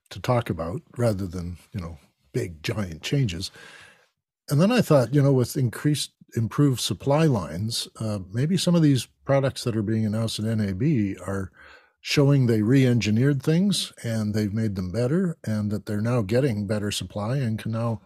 to 0.10 0.19
talk 0.19 0.49
about 0.49 0.82
rather 0.97 1.27
than, 1.27 1.58
you 1.71 1.79
know, 1.79 1.97
big 2.34 2.63
giant 2.63 3.03
changes. 3.03 3.51
And 4.49 4.60
then 4.60 4.71
I 4.71 4.82
thought, 4.82 5.13
you 5.13 5.21
know, 5.21 5.32
with 5.32 5.56
increased 5.56 6.12
improved 6.36 6.79
supply 6.79 7.25
lines, 7.25 7.88
uh, 7.99 8.19
maybe 8.32 8.58
some 8.58 8.75
of 8.75 8.82
these 8.82 9.08
products 9.25 9.63
that 9.63 9.75
are 9.75 9.84
being 9.84 10.06
announced 10.06 10.39
at 10.39 10.45
NAB 10.45 10.82
are 11.25 11.51
showing 12.05 12.45
they 12.45 12.61
re-engineered 12.61 13.41
things 13.41 13.93
and 14.03 14.33
they've 14.33 14.53
made 14.53 14.75
them 14.75 14.91
better 14.91 15.37
and 15.45 15.71
that 15.71 15.85
they're 15.85 16.01
now 16.01 16.21
getting 16.21 16.67
better 16.67 16.91
supply 16.91 17.37
and 17.37 17.57
can 17.57 17.71
now 17.71 18.01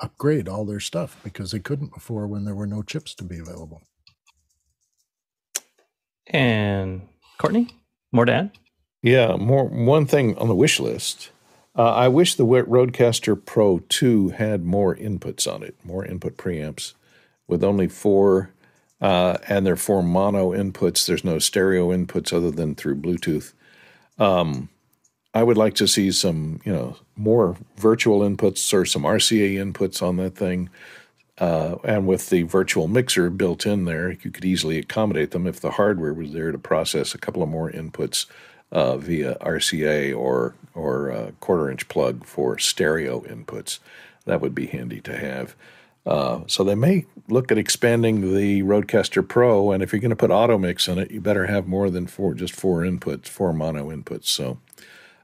upgrade 0.00 0.48
all 0.48 0.64
their 0.64 0.80
stuff 0.80 1.20
because 1.22 1.50
they 1.50 1.58
couldn't 1.58 1.92
before 1.92 2.26
when 2.26 2.46
there 2.46 2.54
were 2.54 2.66
no 2.66 2.82
chips 2.82 3.14
to 3.14 3.22
be 3.22 3.38
available. 3.38 3.82
And 6.28 7.02
Courtney, 7.36 7.68
more 8.12 8.24
to 8.24 8.32
add? 8.32 8.50
Yeah, 9.02 9.36
more 9.36 9.66
one 9.66 10.06
thing 10.06 10.36
on 10.38 10.48
the 10.48 10.54
wish 10.54 10.80
list. 10.80 11.30
Uh, 11.76 11.92
I 11.92 12.08
wish 12.08 12.34
the 12.34 12.46
Rodecaster 12.46 13.36
Pro 13.44 13.80
2 13.90 14.30
had 14.30 14.64
more 14.64 14.96
inputs 14.96 15.46
on 15.46 15.62
it, 15.62 15.76
more 15.84 16.02
input 16.02 16.38
preamps. 16.38 16.94
With 17.46 17.62
only 17.62 17.88
four, 17.88 18.54
uh, 19.00 19.38
and 19.48 19.66
they're 19.66 19.76
four 19.76 20.02
mono 20.02 20.52
inputs, 20.52 21.06
there's 21.06 21.24
no 21.24 21.38
stereo 21.38 21.90
inputs 21.90 22.32
other 22.32 22.50
than 22.50 22.74
through 22.74 22.96
Bluetooth. 22.96 23.52
Um, 24.18 24.68
I 25.34 25.42
would 25.42 25.56
like 25.56 25.74
to 25.74 25.86
see 25.86 26.10
some, 26.10 26.60
you 26.64 26.72
know, 26.72 26.96
more 27.14 27.56
virtual 27.76 28.20
inputs 28.20 28.72
or 28.72 28.84
some 28.84 29.02
RCA 29.02 29.54
inputs 29.54 30.02
on 30.02 30.16
that 30.16 30.36
thing. 30.36 30.70
Uh, 31.38 31.76
and 31.84 32.08
with 32.08 32.30
the 32.30 32.42
virtual 32.42 32.88
mixer 32.88 33.30
built 33.30 33.64
in 33.64 33.84
there, 33.84 34.10
you 34.10 34.30
could 34.30 34.44
easily 34.44 34.78
accommodate 34.78 35.30
them 35.30 35.46
if 35.46 35.60
the 35.60 35.72
hardware 35.72 36.12
was 36.12 36.32
there 36.32 36.50
to 36.50 36.58
process 36.58 37.14
a 37.14 37.18
couple 37.18 37.42
of 37.42 37.48
more 37.48 37.70
inputs 37.70 38.26
uh, 38.72 38.96
via 38.96 39.36
RCA 39.36 40.16
or 40.16 40.54
or 40.74 41.32
quarter 41.40 41.70
inch 41.70 41.88
plug 41.88 42.24
for 42.24 42.58
stereo 42.58 43.20
inputs. 43.20 43.78
That 44.24 44.40
would 44.40 44.54
be 44.54 44.66
handy 44.66 45.00
to 45.02 45.16
have. 45.16 45.54
Uh, 46.08 46.40
so 46.46 46.64
they 46.64 46.74
may 46.74 47.04
look 47.28 47.52
at 47.52 47.58
expanding 47.58 48.34
the 48.34 48.62
Rodecaster 48.62 49.26
Pro, 49.26 49.72
and 49.72 49.82
if 49.82 49.92
you're 49.92 50.00
going 50.00 50.08
to 50.08 50.16
put 50.16 50.30
auto 50.30 50.56
mix 50.56 50.88
in 50.88 50.98
it, 50.98 51.10
you 51.10 51.20
better 51.20 51.46
have 51.46 51.68
more 51.68 51.90
than 51.90 52.06
four, 52.06 52.32
just 52.32 52.54
four 52.54 52.80
inputs, 52.80 53.28
four 53.28 53.52
mono 53.52 53.90
inputs. 53.90 54.24
So 54.24 54.58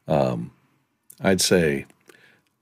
um, 0.07 0.53
I'd 1.23 1.41
say 1.41 1.87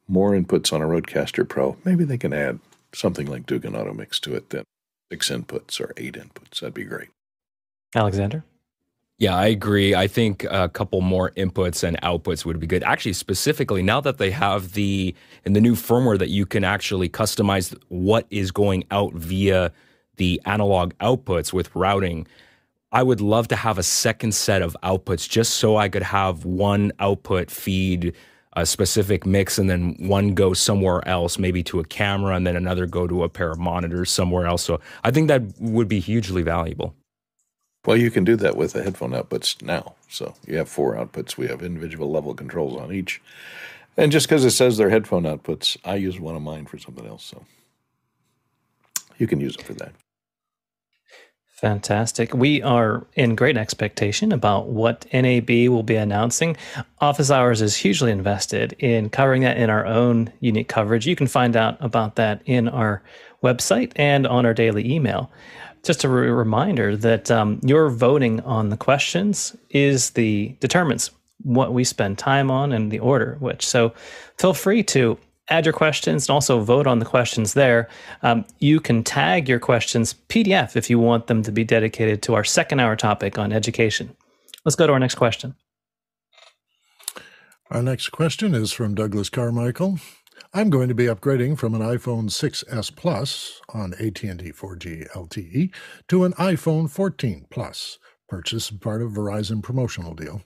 more 0.07 0.31
inputs 0.31 0.73
on 0.73 0.81
a 0.81 0.87
Rodecaster 0.87 1.49
Pro. 1.49 1.77
Maybe 1.85 2.05
they 2.05 2.17
can 2.17 2.33
add 2.33 2.61
something 2.95 3.27
like 3.27 3.45
Dugan 3.45 3.75
Auto 3.75 3.93
Mix 3.93 4.21
to 4.21 4.37
it 4.37 4.51
then 4.51 4.63
six 5.11 5.29
inputs 5.29 5.81
or 5.81 5.93
eight 5.97 6.15
inputs. 6.15 6.61
That'd 6.61 6.75
be 6.75 6.85
great. 6.85 7.09
Alexander? 7.97 8.45
Yeah, 9.19 9.37
I 9.37 9.47
agree. 9.47 9.95
I 9.95 10.09
think 10.09 10.45
a 10.45 10.69
couple 10.69 11.01
more 11.01 11.31
inputs 11.33 11.85
and 11.85 12.01
outputs 12.03 12.45
would 12.45 12.59
be 12.59 12.67
good. 12.67 12.83
Actually, 12.83 13.13
specifically 13.13 13.83
now 13.83 14.01
that 14.01 14.19
they 14.19 14.31
have 14.33 14.73
the 14.73 15.15
in 15.45 15.53
the 15.53 15.61
new 15.61 15.75
firmware 15.75 16.19
that 16.19 16.31
you 16.31 16.45
can 16.45 16.65
actually 16.65 17.09
customize 17.09 17.77
what 17.89 18.27
is 18.31 18.51
going 18.51 18.85
out 18.91 19.13
via 19.15 19.71
the 20.17 20.41
analog 20.45 20.93
outputs 21.01 21.53
with 21.53 21.75
routing, 21.75 22.27
I 22.91 23.03
would 23.05 23.21
love 23.21 23.49
to 23.49 23.57
have 23.57 23.79
a 23.79 23.83
second 23.83 24.35
set 24.35 24.61
of 24.61 24.77
outputs 24.83 25.29
just 25.29 25.55
so 25.55 25.77
I 25.77 25.89
could 25.89 26.03
have 26.03 26.45
one 26.45 26.93
output 26.99 27.51
feed 27.51 28.15
a 28.55 28.67
specific 28.67 29.25
mix 29.25 29.57
and 29.59 29.71
then 29.71 29.95
one 29.99 30.35
go 30.35 30.53
somewhere 30.53 31.07
else, 31.09 31.39
maybe 31.39 31.63
to 31.65 31.81
a 31.81 31.85
camera, 31.85 32.35
and 32.37 32.47
then 32.47 32.57
another 32.57 32.87
go 32.87 33.07
to 33.07 33.23
a 33.25 33.29
pair 33.29 33.51
of 33.51 33.59
monitors 33.59 34.11
somewhere 34.11 34.47
else. 34.47 34.63
So 34.63 34.81
I 35.05 35.11
think 35.11 35.29
that 35.29 35.43
would 35.61 35.89
be 35.89 36.01
hugely 36.01 36.43
valuable. 36.43 36.95
Well, 37.85 37.97
you 37.97 38.11
can 38.11 38.25
do 38.25 38.37
that 38.37 38.57
with 38.57 38.75
the 38.75 38.83
headphone 38.83 39.11
outputs 39.11 39.61
now. 39.61 39.95
So 40.09 40.35
you 40.47 40.57
have 40.57 40.69
four 40.69 40.95
outputs. 40.95 41.37
We 41.37 41.49
have 41.49 41.63
individual 41.63 42.11
level 42.11 42.33
controls 42.35 42.81
on 42.81 42.93
each. 42.93 43.21
And 43.97 44.13
just 44.13 44.29
because 44.29 44.45
it 44.45 44.53
says 44.53 44.77
they're 44.77 44.91
headphone 44.91 45.25
outputs, 45.25 45.77
I 45.85 45.97
use 45.97 46.19
one 46.21 46.37
of 46.37 46.43
mine 46.43 46.67
for 46.67 46.79
something 46.79 47.07
else. 47.07 47.25
So 47.25 47.45
you 49.19 49.27
can 49.27 49.41
use 49.41 49.57
it 49.57 49.63
for 49.63 49.75
that. 49.75 49.93
Fantastic. 51.63 52.35
We 52.35 52.61
are 52.63 53.07
in 53.15 53.37
great 53.37 53.57
expectation 53.57 54.33
about 54.33 54.67
what 54.67 55.07
NAB 55.13 55.49
will 55.69 55.85
be 55.85 55.95
announcing. 55.95 56.57
Office 57.01 57.31
Hours 57.31 57.63
is 57.63 57.77
hugely 57.77 58.11
invested 58.11 58.75
in 58.81 59.11
covering 59.11 59.43
that 59.43 59.57
in 59.57 59.71
our 59.71 59.87
own 59.87 60.33
unique 60.41 60.69
coverage. 60.69 61.07
You 61.07 61.15
can 61.15 61.29
find 61.29 61.55
out 61.55 61.77
about 61.79 62.17
that 62.17 62.43
in 62.47 62.69
our 62.69 63.01
website 63.45 63.93
and 63.95 64.27
on 64.27 64.45
our 64.45 64.55
daily 64.55 64.93
email. 64.93 65.31
Just 65.83 66.05
a 66.05 66.09
re- 66.09 66.29
reminder 66.29 66.97
that 66.97 67.31
um, 67.31 67.61
your 67.65 67.91
voting 67.91 68.41
on 68.41 68.69
the 68.69 68.77
questions 68.77 69.57
is 69.71 70.11
the 70.11 70.55
determines 70.61 71.11
what 71.43 71.73
we 71.73 71.85
spend 71.85 72.19
time 72.19 72.51
on 72.51 72.73
and 72.73 72.91
the 72.91 73.01
order 73.01 73.37
which. 73.41 73.67
So 73.67 73.93
feel 74.39 74.55
free 74.55 74.83
to 74.85 75.19
add 75.49 75.67
your 75.67 75.73
questions 75.73 76.29
and 76.29 76.35
also 76.35 76.61
vote 76.61 76.87
on 76.87 76.99
the 76.99 77.05
questions 77.05 77.55
there. 77.55 77.89
Um, 78.23 78.45
you 78.59 78.81
can 78.81 79.03
tag 79.03 79.49
your 79.49 79.59
questions 79.59 80.15
PDF 80.29 80.77
if 80.77 80.89
you 80.89 80.99
want 80.99 81.27
them 81.27 81.43
to 81.43 81.53
be 81.53 81.65
dedicated 81.65 82.23
to 82.23 82.35
our 82.35 82.45
second 82.45 82.81
hour 82.81 82.97
topic 82.97 83.39
on 83.39 83.53
education. 83.53 84.17
Let's 84.65 84.77
go 84.77 84.87
to 84.87 84.93
our 84.93 84.99
next 84.99 85.17
question. 85.17 85.55
Our 87.71 87.83
next 87.83 88.11
question 88.11 88.55
is 88.55 88.73
from 88.73 88.95
Douglas 88.95 89.31
Carmichael. 89.31 89.99
I'm 90.55 90.69
going 90.69 90.89
to 90.89 90.95
be 90.95 91.07
upgrading 91.07 91.57
from 91.57 91.75
an 91.75 91.81
iPhone 91.81 92.25
6s 92.25 92.95
Plus 92.95 93.63
on 93.73 93.95
AT&T 93.95 94.27
4G 94.27 95.11
LTE 95.13 95.75
to 96.09 96.25
an 96.25 96.35
iPhone 96.35 96.91
14 96.91 97.47
Plus, 97.49 97.99
purchase 98.29 98.71
part 98.71 99.01
of 99.01 99.13
Verizon 99.13 99.63
promotional 99.63 100.13
deal. 100.13 100.43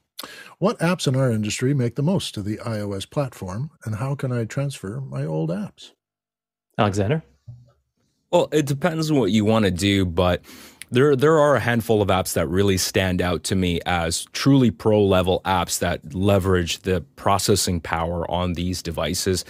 What 0.59 0.79
apps 0.79 1.09
in 1.09 1.16
our 1.16 1.33
industry 1.33 1.75
make 1.75 1.97
the 1.97 2.05
most 2.05 2.37
of 2.37 2.45
the 2.45 2.59
iOS 2.59 3.11
platform, 3.11 3.73
and 3.85 3.97
how 3.97 4.14
can 4.14 4.31
I 4.31 4.45
transfer 4.45 5.01
my 5.01 5.25
old 5.25 5.51
apps? 5.51 5.90
Alexander? 6.79 7.25
Well, 8.31 8.49
it 8.53 8.66
depends 8.66 9.11
on 9.11 9.19
what 9.19 9.33
you 9.33 9.45
want 9.45 9.64
to 9.64 9.73
do, 9.73 10.07
but 10.07 10.40
there 10.88 11.16
there 11.16 11.40
are 11.40 11.57
a 11.57 11.61
handful 11.61 12.01
of 12.01 12.09
apps 12.11 12.35
that 12.35 12.47
really 12.47 12.79
stand 12.79 13.21
out 13.21 13.42
to 13.45 13.57
me 13.57 13.81
as 13.87 14.27
truly 14.33 14.71
pro 14.71 15.03
level 15.03 15.40
apps 15.45 15.81
that 15.81 16.14
leverage 16.14 16.79
the 16.81 17.01
processing 17.16 17.81
power 17.81 18.31
on 18.31 18.53
these 18.53 18.83
devices. 18.83 19.45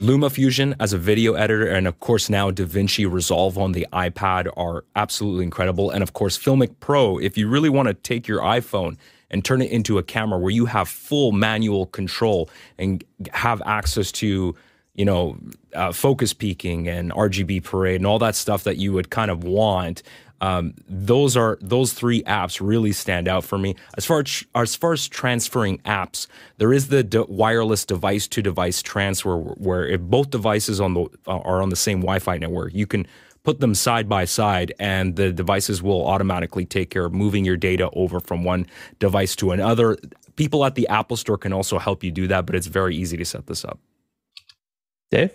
LumaFusion 0.00 0.74
as 0.80 0.92
a 0.92 0.98
video 0.98 1.34
editor, 1.34 1.66
and 1.66 1.86
of 1.86 2.00
course 2.00 2.28
now 2.28 2.50
DaVinci 2.50 3.10
Resolve 3.10 3.56
on 3.56 3.72
the 3.72 3.86
iPad 3.92 4.50
are 4.56 4.84
absolutely 4.96 5.44
incredible. 5.44 5.90
And 5.90 6.02
of 6.02 6.12
course, 6.12 6.36
Filmic 6.36 6.74
Pro, 6.80 7.18
if 7.18 7.38
you 7.38 7.48
really 7.48 7.68
want 7.68 7.88
to 7.88 7.94
take 7.94 8.26
your 8.26 8.40
iPhone 8.40 8.96
and 9.30 9.44
turn 9.44 9.62
it 9.62 9.70
into 9.70 9.98
a 9.98 10.02
camera 10.02 10.38
where 10.38 10.50
you 10.50 10.66
have 10.66 10.88
full 10.88 11.32
manual 11.32 11.86
control 11.86 12.50
and 12.78 13.04
have 13.32 13.62
access 13.66 14.12
to 14.12 14.54
you 14.94 15.04
know 15.04 15.36
uh, 15.74 15.92
focus 15.92 16.32
peaking 16.32 16.88
and 16.88 17.12
RGB 17.12 17.62
parade 17.64 17.96
and 17.96 18.06
all 18.06 18.18
that 18.18 18.34
stuff 18.34 18.64
that 18.64 18.76
you 18.76 18.92
would 18.92 19.10
kind 19.10 19.30
of 19.30 19.44
want. 19.44 20.02
Um, 20.44 20.74
those 20.86 21.38
are 21.38 21.56
those 21.62 21.94
three 21.94 22.22
apps 22.24 22.60
really 22.60 22.92
stand 22.92 23.28
out 23.28 23.44
for 23.44 23.56
me 23.56 23.76
as 23.96 24.04
far 24.04 24.20
as 24.20 24.44
as 24.54 24.76
far 24.76 24.92
as 24.92 25.08
transferring 25.08 25.78
apps. 25.78 26.26
There 26.58 26.70
is 26.70 26.88
the 26.88 27.02
de- 27.02 27.24
wireless 27.24 27.86
device 27.86 28.28
to 28.28 28.42
device 28.42 28.82
transfer 28.82 29.38
where 29.38 29.86
if 29.86 30.02
both 30.02 30.28
devices 30.28 30.82
on 30.82 30.92
the 30.92 31.06
are 31.26 31.62
on 31.62 31.70
the 31.70 31.76
same 31.76 32.00
Wi-Fi 32.00 32.36
network, 32.36 32.74
you 32.74 32.86
can 32.86 33.06
put 33.42 33.60
them 33.60 33.74
side 33.74 34.06
by 34.06 34.26
side, 34.26 34.74
and 34.78 35.16
the 35.16 35.32
devices 35.32 35.82
will 35.82 36.06
automatically 36.06 36.66
take 36.66 36.90
care 36.90 37.06
of 37.06 37.14
moving 37.14 37.46
your 37.46 37.56
data 37.56 37.88
over 37.94 38.20
from 38.20 38.44
one 38.44 38.66
device 38.98 39.34
to 39.36 39.50
another. 39.50 39.96
People 40.36 40.62
at 40.66 40.74
the 40.74 40.86
Apple 40.88 41.16
Store 41.16 41.38
can 41.38 41.54
also 41.54 41.78
help 41.78 42.04
you 42.04 42.10
do 42.10 42.26
that, 42.26 42.44
but 42.44 42.54
it's 42.54 42.66
very 42.66 42.94
easy 42.94 43.16
to 43.16 43.24
set 43.24 43.46
this 43.46 43.64
up. 43.64 43.78
Dave? 45.10 45.30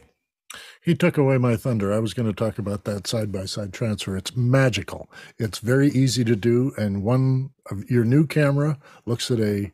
He 0.81 0.95
took 0.95 1.17
away 1.17 1.37
my 1.37 1.55
thunder. 1.55 1.93
I 1.93 1.99
was 1.99 2.13
going 2.13 2.27
to 2.27 2.33
talk 2.33 2.57
about 2.57 2.85
that 2.85 3.05
side 3.05 3.31
by 3.31 3.45
side 3.45 3.73
transfer. 3.73 4.15
It's 4.15 4.35
magical. 4.35 5.09
It's 5.37 5.59
very 5.59 5.89
easy 5.89 6.23
to 6.23 6.35
do. 6.35 6.71
And 6.77 7.03
one 7.03 7.51
of 7.69 7.89
your 7.89 8.05
new 8.05 8.25
camera 8.25 8.77
looks 9.05 9.29
at 9.29 9.39
a 9.39 9.71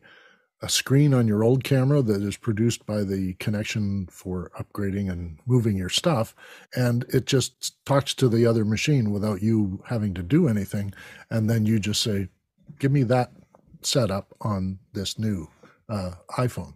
a 0.62 0.68
screen 0.68 1.12
on 1.12 1.28
your 1.28 1.44
old 1.44 1.64
camera 1.64 2.00
that 2.02 2.22
is 2.22 2.36
produced 2.36 2.86
by 2.86 3.04
the 3.04 3.34
connection 3.34 4.08
for 4.10 4.50
upgrading 4.58 5.10
and 5.10 5.38
moving 5.44 5.76
your 5.76 5.90
stuff. 5.90 6.34
And 6.74 7.04
it 7.10 7.26
just 7.26 7.84
talks 7.84 8.14
to 8.14 8.28
the 8.28 8.46
other 8.46 8.64
machine 8.64 9.10
without 9.12 9.42
you 9.42 9.82
having 9.86 10.14
to 10.14 10.22
do 10.22 10.48
anything. 10.48 10.94
And 11.30 11.50
then 11.50 11.66
you 11.66 11.78
just 11.78 12.00
say, 12.00 12.28
give 12.78 12.90
me 12.90 13.02
that 13.04 13.32
setup 13.82 14.34
on 14.40 14.78
this 14.94 15.18
new 15.18 15.48
uh, 15.88 16.12
iPhone. 16.38 16.74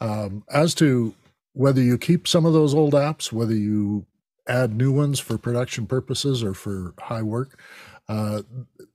Um, 0.00 0.44
as 0.50 0.74
to 0.76 1.14
whether 1.60 1.82
you 1.82 1.98
keep 1.98 2.26
some 2.26 2.46
of 2.46 2.54
those 2.54 2.72
old 2.72 2.94
apps, 2.94 3.32
whether 3.32 3.54
you 3.54 4.06
add 4.48 4.74
new 4.74 4.90
ones 4.90 5.20
for 5.20 5.36
production 5.36 5.86
purposes 5.86 6.42
or 6.42 6.54
for 6.54 6.94
high 6.98 7.22
work, 7.22 7.60
uh, 8.08 8.40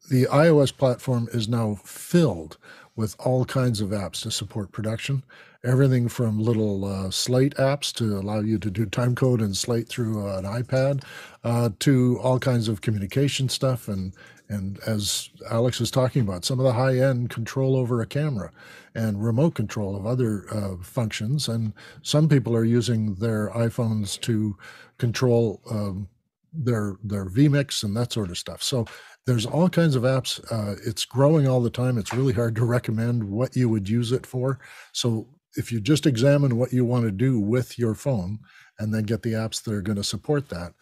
the 0.10 0.26
iOS 0.26 0.76
platform 0.76 1.28
is 1.32 1.48
now 1.48 1.76
filled 1.84 2.58
with 2.96 3.16
all 3.20 3.46
kinds 3.46 3.82
of 3.82 3.90
apps 3.90 4.24
to 4.24 4.32
support 4.32 4.72
production. 4.72 5.22
Everything 5.64 6.08
from 6.08 6.40
little 6.40 6.86
uh, 6.86 7.12
Slate 7.12 7.54
apps 7.58 7.94
to 7.98 8.18
allow 8.18 8.40
you 8.40 8.58
to 8.58 8.72
do 8.72 8.88
time 8.88 9.14
code 9.14 9.42
and 9.42 9.56
Slate 9.56 9.88
through 9.88 10.28
uh, 10.28 10.40
an 10.40 10.46
iPad, 10.46 11.04
uh, 11.44 11.70
to 11.82 12.20
all 12.24 12.40
kinds 12.40 12.68
of 12.68 12.82
communication 12.82 13.48
stuff, 13.48 13.88
and 13.88 14.12
and 14.50 14.80
as 14.86 15.30
Alex 15.50 15.80
was 15.80 15.90
talking 15.90 16.22
about, 16.22 16.46
some 16.46 16.60
of 16.60 16.66
the 16.66 16.74
high 16.74 17.00
end 17.00 17.30
control 17.30 17.76
over 17.76 18.02
a 18.02 18.06
camera 18.06 18.52
and 18.96 19.24
remote 19.24 19.56
control 19.56 19.96
of 19.96 20.06
other 20.06 20.46
uh, 20.52 20.76
functions. 20.82 21.48
And 21.48 21.74
some 22.02 22.28
people 22.28 22.56
are 22.56 22.64
using 22.66 23.16
their 23.16 23.50
iPhones 23.50 24.20
to 24.22 24.58
control 24.98 25.62
um, 25.70 26.08
their 26.54 26.96
their 27.04 27.26
vMix 27.26 27.84
and 27.84 27.96
that 27.98 28.14
sort 28.14 28.30
of 28.30 28.38
stuff. 28.38 28.64
So 28.64 28.86
there's 29.26 29.46
all 29.46 29.70
kinds 29.70 29.96
of 29.96 30.04
apps. 30.04 30.40
Uh, 30.52 30.76
it's 30.86 31.06
growing 31.06 31.48
all 31.48 31.62
the 31.62 31.70
time. 31.70 31.98
It's 31.98 32.14
really 32.14 32.34
hard 32.34 32.56
to 32.56 32.66
recommend 32.66 33.24
what 33.24 33.56
you 33.56 33.68
would 33.70 33.90
use 33.90 34.12
it 34.12 34.26
for. 34.26 34.60
So 34.94 35.28
if 35.56 35.72
you 35.72 35.80
just 35.80 36.06
examine 36.06 36.58
what 36.58 36.74
you 36.74 36.86
want 36.86 37.06
to 37.06 37.12
do 37.12 37.40
with 37.40 37.80
your 37.80 37.96
phone 37.96 38.40
and 38.80 38.94
then 38.94 39.04
get 39.04 39.24
the 39.24 39.34
apps 39.34 39.64
that 39.64 39.74
are 39.74 39.82
going 39.82 39.96
to 39.98 40.04
support 40.04 40.50
that, 40.50 40.74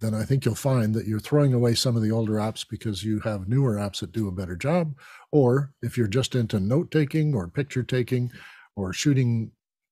then 0.00 0.14
I 0.14 0.24
think 0.24 0.44
you'll 0.44 0.54
find 0.54 0.92
that 0.94 1.06
you're 1.06 1.20
throwing 1.20 1.54
away 1.54 1.74
some 1.74 1.96
of 1.96 2.02
the 2.02 2.10
older 2.10 2.34
apps 2.34 2.66
because 2.68 3.04
you 3.04 3.20
have 3.20 3.48
newer 3.48 3.74
apps 3.74 4.00
that 4.00 4.12
do 4.12 4.28
a 4.28 4.32
better 4.32 4.56
job. 4.56 4.94
Or 5.34 5.72
if 5.82 5.98
you're 5.98 6.06
just 6.06 6.36
into 6.36 6.60
note 6.60 6.92
taking 6.92 7.34
or 7.34 7.48
picture 7.48 7.82
taking 7.82 8.30
or 8.76 8.92
shooting 8.92 9.50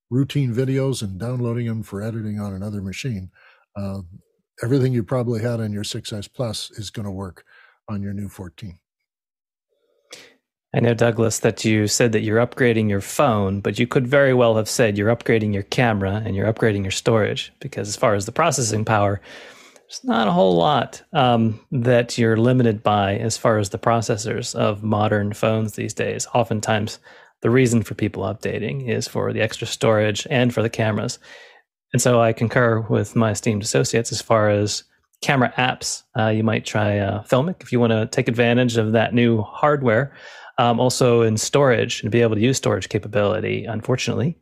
routine 0.09 0.53
videos 0.55 1.01
and 1.01 1.19
downloading 1.19 1.67
them 1.67 1.83
for 1.83 2.01
editing 2.01 2.39
on 2.39 2.53
another 2.53 2.81
machine, 2.81 3.29
uh, 3.75 3.99
everything 4.63 4.93
you 4.93 5.03
probably 5.03 5.41
had 5.41 5.59
on 5.59 5.73
your 5.73 5.83
6S 5.83 6.31
Plus 6.33 6.71
is 6.71 6.89
going 6.89 7.03
to 7.05 7.11
work 7.11 7.43
on 7.89 8.01
your 8.01 8.13
new 8.13 8.29
14. 8.29 8.79
I 10.73 10.79
know, 10.79 10.93
Douglas, 10.93 11.39
that 11.39 11.65
you 11.65 11.87
said 11.87 12.13
that 12.13 12.21
you're 12.21 12.45
upgrading 12.45 12.89
your 12.89 13.01
phone, 13.01 13.59
but 13.59 13.77
you 13.77 13.85
could 13.85 14.07
very 14.07 14.33
well 14.33 14.55
have 14.55 14.69
said 14.69 14.97
you're 14.97 15.13
upgrading 15.13 15.53
your 15.53 15.63
camera 15.63 16.23
and 16.25 16.37
you're 16.37 16.51
upgrading 16.51 16.83
your 16.83 16.91
storage 16.91 17.51
because, 17.59 17.89
as 17.89 17.97
far 17.97 18.15
as 18.15 18.25
the 18.25 18.31
processing 18.31 18.85
power, 18.85 19.19
there's 19.87 20.03
not 20.03 20.27
a 20.27 20.31
whole 20.31 20.55
lot 20.55 21.01
um, 21.13 21.59
that 21.71 22.17
you're 22.17 22.37
limited 22.37 22.81
by 22.81 23.17
as 23.17 23.37
far 23.37 23.57
as 23.59 23.69
the 23.69 23.77
processors 23.77 24.55
of 24.55 24.83
modern 24.83 25.33
phones 25.33 25.73
these 25.73 25.93
days. 25.93 26.27
Oftentimes, 26.33 26.99
the 27.41 27.49
reason 27.49 27.83
for 27.83 27.93
people 27.93 28.23
updating 28.23 28.89
is 28.89 29.07
for 29.07 29.33
the 29.33 29.41
extra 29.41 29.67
storage 29.67 30.25
and 30.29 30.53
for 30.53 30.61
the 30.61 30.69
cameras. 30.69 31.19
And 31.91 32.01
so 32.01 32.21
I 32.21 32.33
concur 32.33 32.79
with 32.79 33.15
my 33.15 33.31
esteemed 33.31 33.61
associates 33.61 34.11
as 34.11 34.21
far 34.21 34.49
as 34.49 34.83
camera 35.21 35.53
apps. 35.57 36.03
Uh, 36.17 36.29
you 36.29 36.43
might 36.43 36.65
try 36.65 36.99
uh, 36.99 37.23
Filmic 37.23 37.61
if 37.61 37.71
you 37.71 37.79
want 37.79 37.91
to 37.91 38.07
take 38.07 38.27
advantage 38.27 38.77
of 38.77 38.93
that 38.93 39.13
new 39.13 39.41
hardware. 39.41 40.15
Um, 40.59 40.79
also 40.79 41.23
in 41.23 41.37
storage 41.37 42.03
and 42.03 42.11
be 42.11 42.21
able 42.21 42.35
to 42.35 42.41
use 42.41 42.57
storage 42.57 42.87
capability. 42.87 43.65
Unfortunately, 43.65 44.37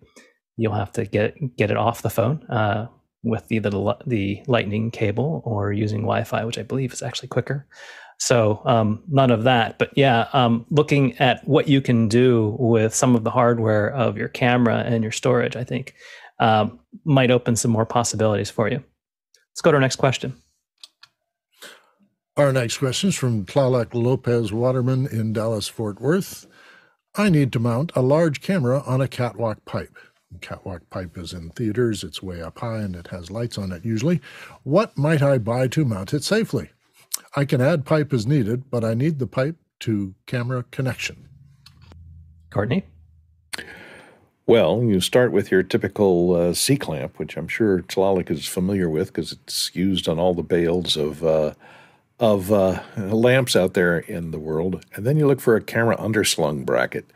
you'll 0.57 0.73
have 0.73 0.91
to 0.93 1.05
get 1.05 1.35
get 1.55 1.71
it 1.71 1.77
off 1.77 2.01
the 2.01 2.09
phone 2.09 2.43
uh, 2.49 2.87
with 3.23 3.51
either 3.51 3.69
the, 3.69 3.97
the 4.05 4.43
Lightning 4.47 4.91
cable 4.91 5.41
or 5.45 5.71
using 5.71 6.01
Wi-Fi, 6.01 6.43
which 6.45 6.57
I 6.57 6.63
believe 6.63 6.93
is 6.93 7.01
actually 7.01 7.27
quicker. 7.27 7.67
So 8.17 8.61
um, 8.65 9.03
none 9.07 9.31
of 9.31 9.43
that. 9.43 9.79
But 9.79 9.91
yeah, 9.95 10.27
um, 10.33 10.65
looking 10.69 11.17
at 11.17 11.47
what 11.47 11.67
you 11.67 11.81
can 11.81 12.07
do 12.07 12.55
with 12.59 12.93
some 12.93 13.15
of 13.15 13.23
the 13.23 13.31
hardware 13.31 13.89
of 13.89 14.17
your 14.17 14.27
camera 14.27 14.77
and 14.77 15.03
your 15.03 15.11
storage, 15.11 15.55
I 15.55 15.63
think 15.63 15.95
um, 16.39 16.79
might 17.03 17.31
open 17.31 17.55
some 17.55 17.71
more 17.71 17.85
possibilities 17.85 18.49
for 18.49 18.69
you. 18.69 18.83
Let's 19.51 19.61
go 19.61 19.71
to 19.71 19.75
our 19.75 19.81
next 19.81 19.95
question. 19.95 20.35
Our 22.37 22.53
next 22.53 22.77
question 22.77 23.09
is 23.09 23.15
from 23.15 23.45
Tlaloc 23.45 23.93
Lopez 23.93 24.53
Waterman 24.53 25.07
in 25.07 25.33
Dallas, 25.33 25.67
Fort 25.67 25.99
Worth. 25.99 26.47
I 27.15 27.29
need 27.29 27.51
to 27.53 27.59
mount 27.59 27.91
a 27.95 28.01
large 28.01 28.41
camera 28.41 28.81
on 28.85 29.01
a 29.01 29.07
catwalk 29.07 29.65
pipe. 29.65 29.97
Catwalk 30.39 30.89
pipe 30.89 31.17
is 31.17 31.33
in 31.33 31.49
theaters, 31.51 32.03
it's 32.03 32.23
way 32.23 32.41
up 32.41 32.59
high, 32.59 32.79
and 32.79 32.95
it 32.95 33.07
has 33.07 33.29
lights 33.29 33.57
on 33.57 33.71
it 33.71 33.83
usually. 33.85 34.21
What 34.63 34.97
might 34.97 35.21
I 35.21 35.37
buy 35.37 35.67
to 35.67 35.85
mount 35.85 36.13
it 36.13 36.23
safely? 36.23 36.69
I 37.35 37.45
can 37.45 37.61
add 37.61 37.85
pipe 37.85 38.13
as 38.13 38.25
needed, 38.25 38.69
but 38.69 38.83
I 38.83 38.93
need 38.93 39.19
the 39.19 39.27
pipe 39.27 39.57
to 39.81 40.15
camera 40.25 40.63
connection. 40.71 41.27
Courtney? 42.49 42.85
Well, 44.47 44.83
you 44.83 44.99
start 44.99 45.31
with 45.31 45.51
your 45.51 45.63
typical 45.63 46.35
uh, 46.35 46.53
C 46.53 46.75
clamp, 46.75 47.19
which 47.19 47.37
I'm 47.37 47.47
sure 47.47 47.81
Tlaloc 47.81 48.29
is 48.29 48.45
familiar 48.47 48.89
with 48.89 49.07
because 49.07 49.31
it's 49.31 49.73
used 49.73 50.09
on 50.09 50.19
all 50.19 50.33
the 50.33 50.43
bales 50.43 50.97
of 50.97 51.23
uh, 51.23 51.53
of 52.19 52.51
uh, 52.51 52.81
lamps 52.97 53.55
out 53.55 53.73
there 53.73 53.99
in 53.99 54.31
the 54.31 54.39
world, 54.39 54.85
and 54.93 55.05
then 55.05 55.17
you 55.17 55.25
look 55.25 55.41
for 55.41 55.55
a 55.55 55.61
camera 55.61 55.95
underslung 55.97 56.65
bracket. 56.65 57.09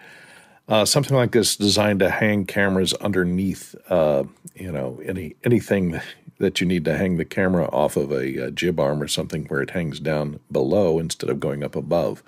Uh, 0.67 0.83
something 0.83 1.15
like 1.15 1.31
this 1.31 1.55
designed 1.55 1.99
to 1.99 2.09
hang 2.09 2.45
cameras 2.45 2.93
underneath, 2.95 3.75
uh, 3.89 4.23
you 4.55 4.71
know, 4.71 4.99
any 5.05 5.35
anything 5.43 6.01
that 6.39 6.59
you 6.59 6.67
need 6.67 6.83
to 6.85 6.97
hang 6.97 7.17
the 7.17 7.25
camera 7.25 7.65
off 7.67 7.95
of 7.95 8.11
a, 8.11 8.37
a, 8.37 8.51
jib 8.51 8.79
arm 8.79 9.01
or 9.01 9.07
something 9.07 9.45
where 9.45 9.61
it 9.61 9.69
hangs 9.69 9.99
down 9.99 10.39
below 10.51 10.99
instead 10.99 11.29
of 11.29 11.39
going 11.39 11.63
up 11.63 11.75
above. 11.75 12.21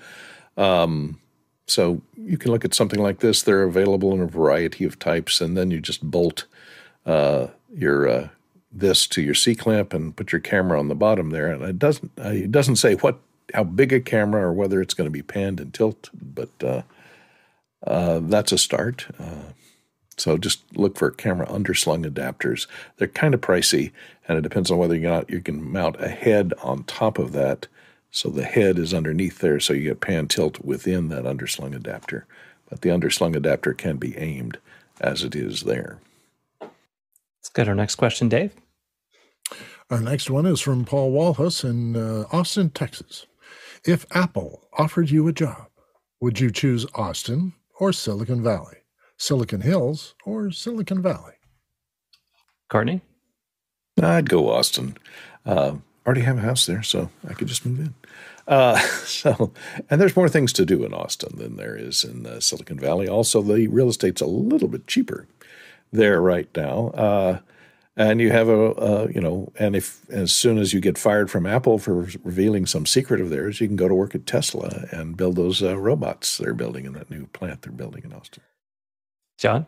Um, 0.55 1.19
so 1.65 2.01
you 2.15 2.37
can 2.37 2.51
look 2.51 2.63
at 2.63 2.73
something 2.73 3.01
like 3.01 3.19
this. 3.19 3.43
They're 3.43 3.63
available 3.63 4.13
in 4.13 4.21
a 4.21 4.27
variety 4.27 4.85
of 4.85 4.97
types, 4.99 5.41
and 5.41 5.57
then 5.57 5.71
you 5.71 5.81
just 5.81 6.03
bolt 6.03 6.45
uh, 7.05 7.47
your 7.73 8.07
uh, 8.07 8.29
this 8.71 9.07
to 9.07 9.21
your 9.21 9.33
C 9.33 9.55
clamp 9.55 9.93
and 9.93 10.15
put 10.15 10.31
your 10.31 10.41
camera 10.41 10.79
on 10.79 10.87
the 10.87 10.95
bottom 10.95 11.31
there. 11.31 11.51
And 11.51 11.63
it 11.63 11.79
doesn't 11.79 12.11
uh, 12.23 12.29
it 12.29 12.51
doesn't 12.51 12.77
say 12.77 12.95
what 12.95 13.19
how 13.53 13.63
big 13.63 13.91
a 13.91 13.99
camera 13.99 14.43
or 14.43 14.53
whether 14.53 14.81
it's 14.81 14.93
going 14.93 15.07
to 15.07 15.11
be 15.11 15.23
panned 15.23 15.59
and 15.59 15.73
tilt, 15.73 16.09
but 16.13 16.85
uh, 17.85 18.19
that's 18.23 18.51
a 18.51 18.57
start. 18.57 19.07
Uh, 19.19 19.51
so 20.17 20.37
just 20.37 20.63
look 20.75 20.97
for 20.97 21.11
camera 21.11 21.45
underslung 21.47 22.05
adapters. 22.05 22.67
They're 22.97 23.07
kind 23.07 23.33
of 23.33 23.41
pricey, 23.41 23.91
and 24.27 24.37
it 24.37 24.41
depends 24.41 24.71
on 24.71 24.79
whether 24.79 24.95
you 24.95 25.03
got 25.03 25.29
you 25.29 25.41
can 25.41 25.71
mount 25.71 26.01
a 26.01 26.09
head 26.09 26.53
on 26.63 26.83
top 26.83 27.19
of 27.19 27.33
that. 27.33 27.67
So 28.09 28.29
the 28.29 28.43
head 28.43 28.79
is 28.79 28.93
underneath 28.93 29.39
there, 29.39 29.59
so 29.59 29.73
you 29.73 29.83
get 29.83 30.01
pan 30.01 30.27
tilt 30.27 30.63
within 30.63 31.09
that 31.09 31.25
underslung 31.25 31.75
adapter. 31.75 32.25
But 32.69 32.81
the 32.81 32.89
underslung 32.89 33.35
adapter 33.35 33.73
can 33.73 33.97
be 33.97 34.17
aimed 34.17 34.57
as 34.99 35.23
it 35.23 35.35
is 35.35 35.61
there. 35.61 35.99
Let's 36.61 37.49
go 37.53 37.63
to 37.63 37.69
our 37.69 37.75
next 37.75 37.95
question, 37.95 38.27
Dave. 38.27 38.53
Our 39.89 40.01
next 40.01 40.29
one 40.29 40.45
is 40.45 40.59
from 40.59 40.83
Paul 40.83 41.11
Walhus 41.11 41.63
in 41.63 41.95
uh, 41.95 42.25
Austin, 42.31 42.71
Texas. 42.71 43.25
If 43.85 44.05
Apple 44.11 44.67
offered 44.73 45.09
you 45.09 45.27
a 45.27 45.33
job, 45.33 45.67
would 46.19 46.39
you 46.39 46.51
choose 46.51 46.85
Austin 46.95 47.53
or 47.79 47.93
Silicon 47.93 48.43
Valley? 48.43 48.77
Silicon 49.17 49.61
Hills 49.61 50.15
or 50.25 50.51
Silicon 50.51 51.01
Valley? 51.01 51.33
Courtney? 52.69 53.01
I'd 54.01 54.29
go 54.29 54.49
Austin. 54.49 54.97
Uh, 55.45 55.77
already 56.05 56.21
have 56.21 56.37
a 56.37 56.41
house 56.41 56.65
there, 56.65 56.83
so 56.83 57.09
I 57.27 57.33
could 57.33 57.47
just 57.47 57.65
move 57.65 57.79
in. 57.79 57.93
Uh, 58.47 58.77
so, 59.05 59.51
and 59.89 59.99
there's 59.99 60.15
more 60.15 60.29
things 60.29 60.53
to 60.53 60.65
do 60.65 60.83
in 60.85 60.93
Austin 60.93 61.37
than 61.37 61.57
there 61.57 61.75
is 61.75 62.03
in 62.03 62.25
uh, 62.25 62.39
Silicon 62.39 62.79
Valley. 62.79 63.07
Also, 63.07 63.41
the 63.41 63.67
real 63.67 63.89
estate's 63.89 64.21
a 64.21 64.27
little 64.27 64.67
bit 64.67 64.87
cheaper 64.87 65.27
there 65.91 66.21
right 66.21 66.49
now. 66.55 67.41
And 67.99 68.21
you 68.21 68.31
have 68.31 68.47
a, 68.47 68.71
uh, 68.75 69.07
you 69.13 69.19
know, 69.19 69.51
and 69.57 69.75
if 69.75 70.07
as 70.11 70.31
soon 70.31 70.59
as 70.59 70.71
you 70.71 70.79
get 70.79 70.99
fired 70.99 71.31
from 71.31 71.47
Apple 71.47 71.79
for 71.79 72.07
revealing 72.23 72.67
some 72.67 72.85
secret 72.85 73.19
of 73.19 73.31
theirs, 73.31 73.59
you 73.59 73.65
can 73.65 73.75
go 73.75 73.87
to 73.87 73.95
work 73.95 74.13
at 74.13 74.27
Tesla 74.27 74.85
and 74.91 75.17
build 75.17 75.35
those 75.35 75.63
uh, 75.63 75.75
robots 75.75 76.37
they're 76.37 76.53
building 76.53 76.85
in 76.85 76.93
that 76.93 77.09
new 77.09 77.25
plant 77.25 77.63
they're 77.63 77.71
building 77.71 78.03
in 78.05 78.13
Austin. 78.13 78.43
John, 79.39 79.65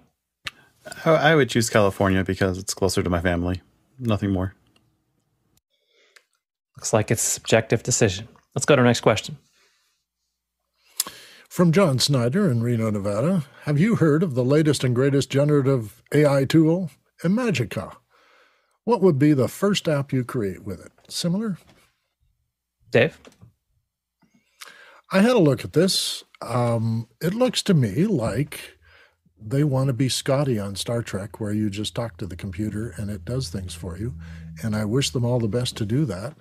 I 1.06 1.34
would 1.34 1.50
choose 1.50 1.72
California 1.72 2.24
because 2.24 2.60
it's 2.60 2.76
closer 2.76 3.02
to 3.02 3.10
my 3.10 3.20
family. 3.20 3.62
Nothing 3.98 4.32
more. 4.32 4.54
Looks 6.78 6.94
like 6.94 7.10
it's 7.10 7.26
a 7.26 7.32
subjective 7.32 7.82
decision. 7.82 8.28
Let's 8.56 8.66
go 8.66 8.76
to 8.76 8.82
our 8.82 8.86
next 8.88 9.02
question. 9.02 9.38
From 11.50 11.72
John 11.72 11.98
Snyder 11.98 12.50
in 12.50 12.62
Reno, 12.62 12.92
Nevada. 12.92 13.44
Have 13.64 13.80
you 13.80 13.96
heard 13.96 14.22
of 14.22 14.36
the 14.36 14.46
latest 14.46 14.84
and 14.84 14.96
greatest 14.96 15.32
generative 15.32 16.04
AI 16.14 16.46
tool, 16.46 16.92
Imagica? 17.24 17.96
What 18.90 19.04
would 19.04 19.20
be 19.20 19.34
the 19.34 19.48
first 19.48 19.88
app 19.88 20.12
you 20.12 20.24
create 20.24 20.64
with 20.64 20.84
it? 20.84 20.92
Similar? 21.10 21.60
Dave? 22.90 23.20
I 25.12 25.22
had 25.22 25.36
a 25.36 25.38
look 25.38 25.64
at 25.64 25.74
this. 25.74 26.24
Um, 26.42 27.08
it 27.22 27.36
looks 27.36 27.62
to 27.64 27.76
me 27.76 28.06
like 28.06 28.80
they 29.40 29.64
want 29.64 29.90
to 29.90 29.94
be 29.94 30.10
Scotty 30.10 30.58
on 30.58 30.76
Star 30.76 31.04
Trek, 31.04 31.40
where 31.40 31.54
you 31.54 31.70
just 31.70 31.94
talk 31.94 32.18
to 32.18 32.26
the 32.26 32.36
computer 32.36 32.96
and 32.98 33.12
it 33.12 33.26
does 33.26 33.50
things 33.50 33.76
for 33.76 33.96
you. 33.96 34.16
And 34.64 34.76
I 34.76 34.86
wish 34.86 35.12
them 35.12 35.24
all 35.24 35.38
the 35.38 35.48
best 35.48 35.78
to 35.78 35.86
do 35.86 36.04
that. 36.06 36.34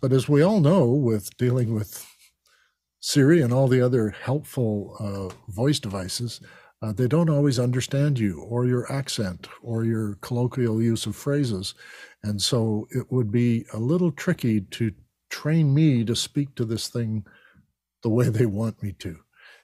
But 0.00 0.12
as 0.12 0.28
we 0.28 0.42
all 0.42 0.58
know, 0.58 0.86
with 0.86 1.36
dealing 1.36 1.72
with 1.72 2.04
Siri 2.98 3.40
and 3.40 3.52
all 3.52 3.68
the 3.68 3.80
other 3.80 4.10
helpful 4.10 4.96
uh, 4.98 5.52
voice 5.52 5.78
devices, 5.78 6.40
uh, 6.84 6.92
they 6.92 7.08
don't 7.08 7.30
always 7.30 7.58
understand 7.58 8.18
you 8.18 8.42
or 8.42 8.66
your 8.66 8.90
accent 8.92 9.48
or 9.62 9.84
your 9.84 10.18
colloquial 10.20 10.82
use 10.82 11.06
of 11.06 11.16
phrases. 11.16 11.74
And 12.22 12.40
so 12.42 12.86
it 12.90 13.10
would 13.10 13.32
be 13.32 13.64
a 13.72 13.78
little 13.78 14.12
tricky 14.12 14.60
to 14.60 14.92
train 15.30 15.72
me 15.72 16.04
to 16.04 16.14
speak 16.14 16.54
to 16.56 16.64
this 16.66 16.88
thing 16.88 17.24
the 18.02 18.10
way 18.10 18.28
they 18.28 18.44
want 18.44 18.82
me 18.82 18.92
to. 18.98 19.18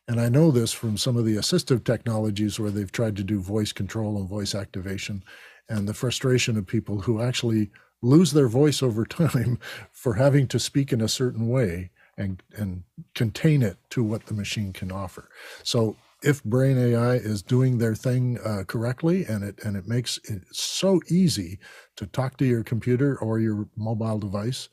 And 0.08 0.18
I 0.18 0.30
know 0.30 0.50
this 0.50 0.72
from 0.72 0.96
some 0.96 1.18
of 1.18 1.26
the 1.26 1.36
assistive 1.36 1.84
technologies 1.84 2.58
where 2.58 2.70
they've 2.70 2.90
tried 2.90 3.16
to 3.16 3.22
do 3.22 3.38
voice 3.38 3.70
control 3.70 4.16
and 4.16 4.26
voice 4.26 4.54
activation 4.54 5.22
and 5.68 5.86
the 5.86 5.94
frustration 5.94 6.56
of 6.56 6.66
people 6.66 7.02
who 7.02 7.20
actually 7.20 7.70
lose 8.00 8.32
their 8.32 8.48
voice 8.48 8.82
over 8.82 9.04
time 9.20 9.58
for 9.92 10.14
having 10.14 10.48
to 10.48 10.58
speak 10.58 10.90
in 10.90 11.02
a 11.02 11.08
certain 11.08 11.48
way 11.48 11.90
and 12.16 12.42
and 12.56 12.82
contain 13.14 13.62
it 13.62 13.76
to 13.90 14.02
what 14.02 14.24
the 14.24 14.34
machine 14.34 14.72
can 14.72 14.90
offer. 14.90 15.28
So 15.62 15.96
if 16.22 16.44
Brain 16.44 16.78
AI 16.78 17.14
is 17.14 17.42
doing 17.42 17.78
their 17.78 17.94
thing 17.94 18.38
uh, 18.44 18.64
correctly 18.66 19.24
and 19.26 19.44
it 19.44 19.58
and 19.64 19.76
it 19.76 19.86
makes 19.86 20.18
it 20.24 20.42
so 20.52 21.00
easy 21.08 21.58
to 21.96 22.06
talk 22.06 22.36
to 22.38 22.46
your 22.46 22.64
computer 22.64 23.18
or 23.20 23.40
your 23.40 23.68
mobile 23.76 24.18
device 24.18 24.68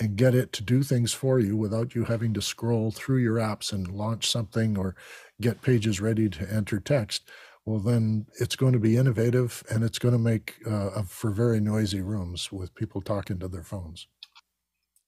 and 0.00 0.16
get 0.16 0.34
it 0.34 0.52
to 0.54 0.62
do 0.62 0.82
things 0.82 1.12
for 1.12 1.38
you 1.40 1.56
without 1.56 1.94
you 1.94 2.04
having 2.04 2.32
to 2.34 2.42
scroll 2.42 2.90
through 2.90 3.18
your 3.18 3.36
apps 3.36 3.72
and 3.72 3.88
launch 3.88 4.30
something 4.30 4.78
or 4.78 4.94
get 5.40 5.62
pages 5.62 6.00
ready 6.00 6.28
to 6.28 6.52
enter 6.52 6.80
text, 6.80 7.28
well, 7.64 7.80
then 7.80 8.26
it's 8.40 8.56
going 8.56 8.72
to 8.72 8.78
be 8.78 8.96
innovative 8.96 9.62
and 9.70 9.84
it's 9.84 9.98
going 9.98 10.12
to 10.12 10.18
make 10.18 10.56
uh, 10.66 11.02
for 11.02 11.30
very 11.30 11.60
noisy 11.60 12.00
rooms 12.00 12.50
with 12.52 12.74
people 12.74 13.00
talking 13.00 13.38
to 13.40 13.48
their 13.48 13.64
phones. 13.64 14.06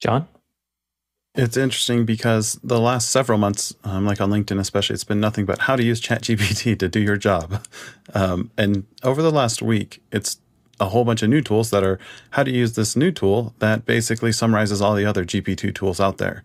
John? 0.01 0.29
It's 1.35 1.57
interesting 1.57 2.05
because 2.05 2.59
the 2.65 2.81
last 2.81 3.09
several 3.11 3.39
months, 3.39 3.73
um, 3.85 4.05
like 4.05 4.21
on 4.21 4.31
LinkedIn 4.31 4.59
especially, 4.59 4.95
it's 4.95 5.05
been 5.05 5.21
nothing 5.21 5.47
but 5.47 5.61
how 5.61 5.77
to 5.77 5.85
use 5.85 6.01
ChatGPT 6.01 6.77
to 6.79 6.89
do 6.89 7.01
your 7.01 7.17
job. 7.17 7.65
Um, 8.15 8.51
and 8.59 8.87
over 9.05 9.23
the 9.23 9.31
last 9.31 9.63
week, 9.63 10.03
it's 10.11 10.39
a 10.81 10.87
whole 10.87 11.05
bunch 11.05 11.23
of 11.23 11.29
new 11.29 11.41
tools 11.41 11.71
that 11.71 11.85
are 11.85 12.01
how 12.31 12.43
to 12.43 12.51
use 12.51 12.73
this 12.73 12.97
new 12.97 13.13
tool 13.13 13.55
that 13.61 13.85
basically 13.85 14.33
summarizes 14.33 14.81
all 14.81 14.95
the 14.95 15.05
other 15.05 15.25
GP2 15.25 15.75
tools 15.75 16.01
out 16.01 16.19
there. 16.19 16.43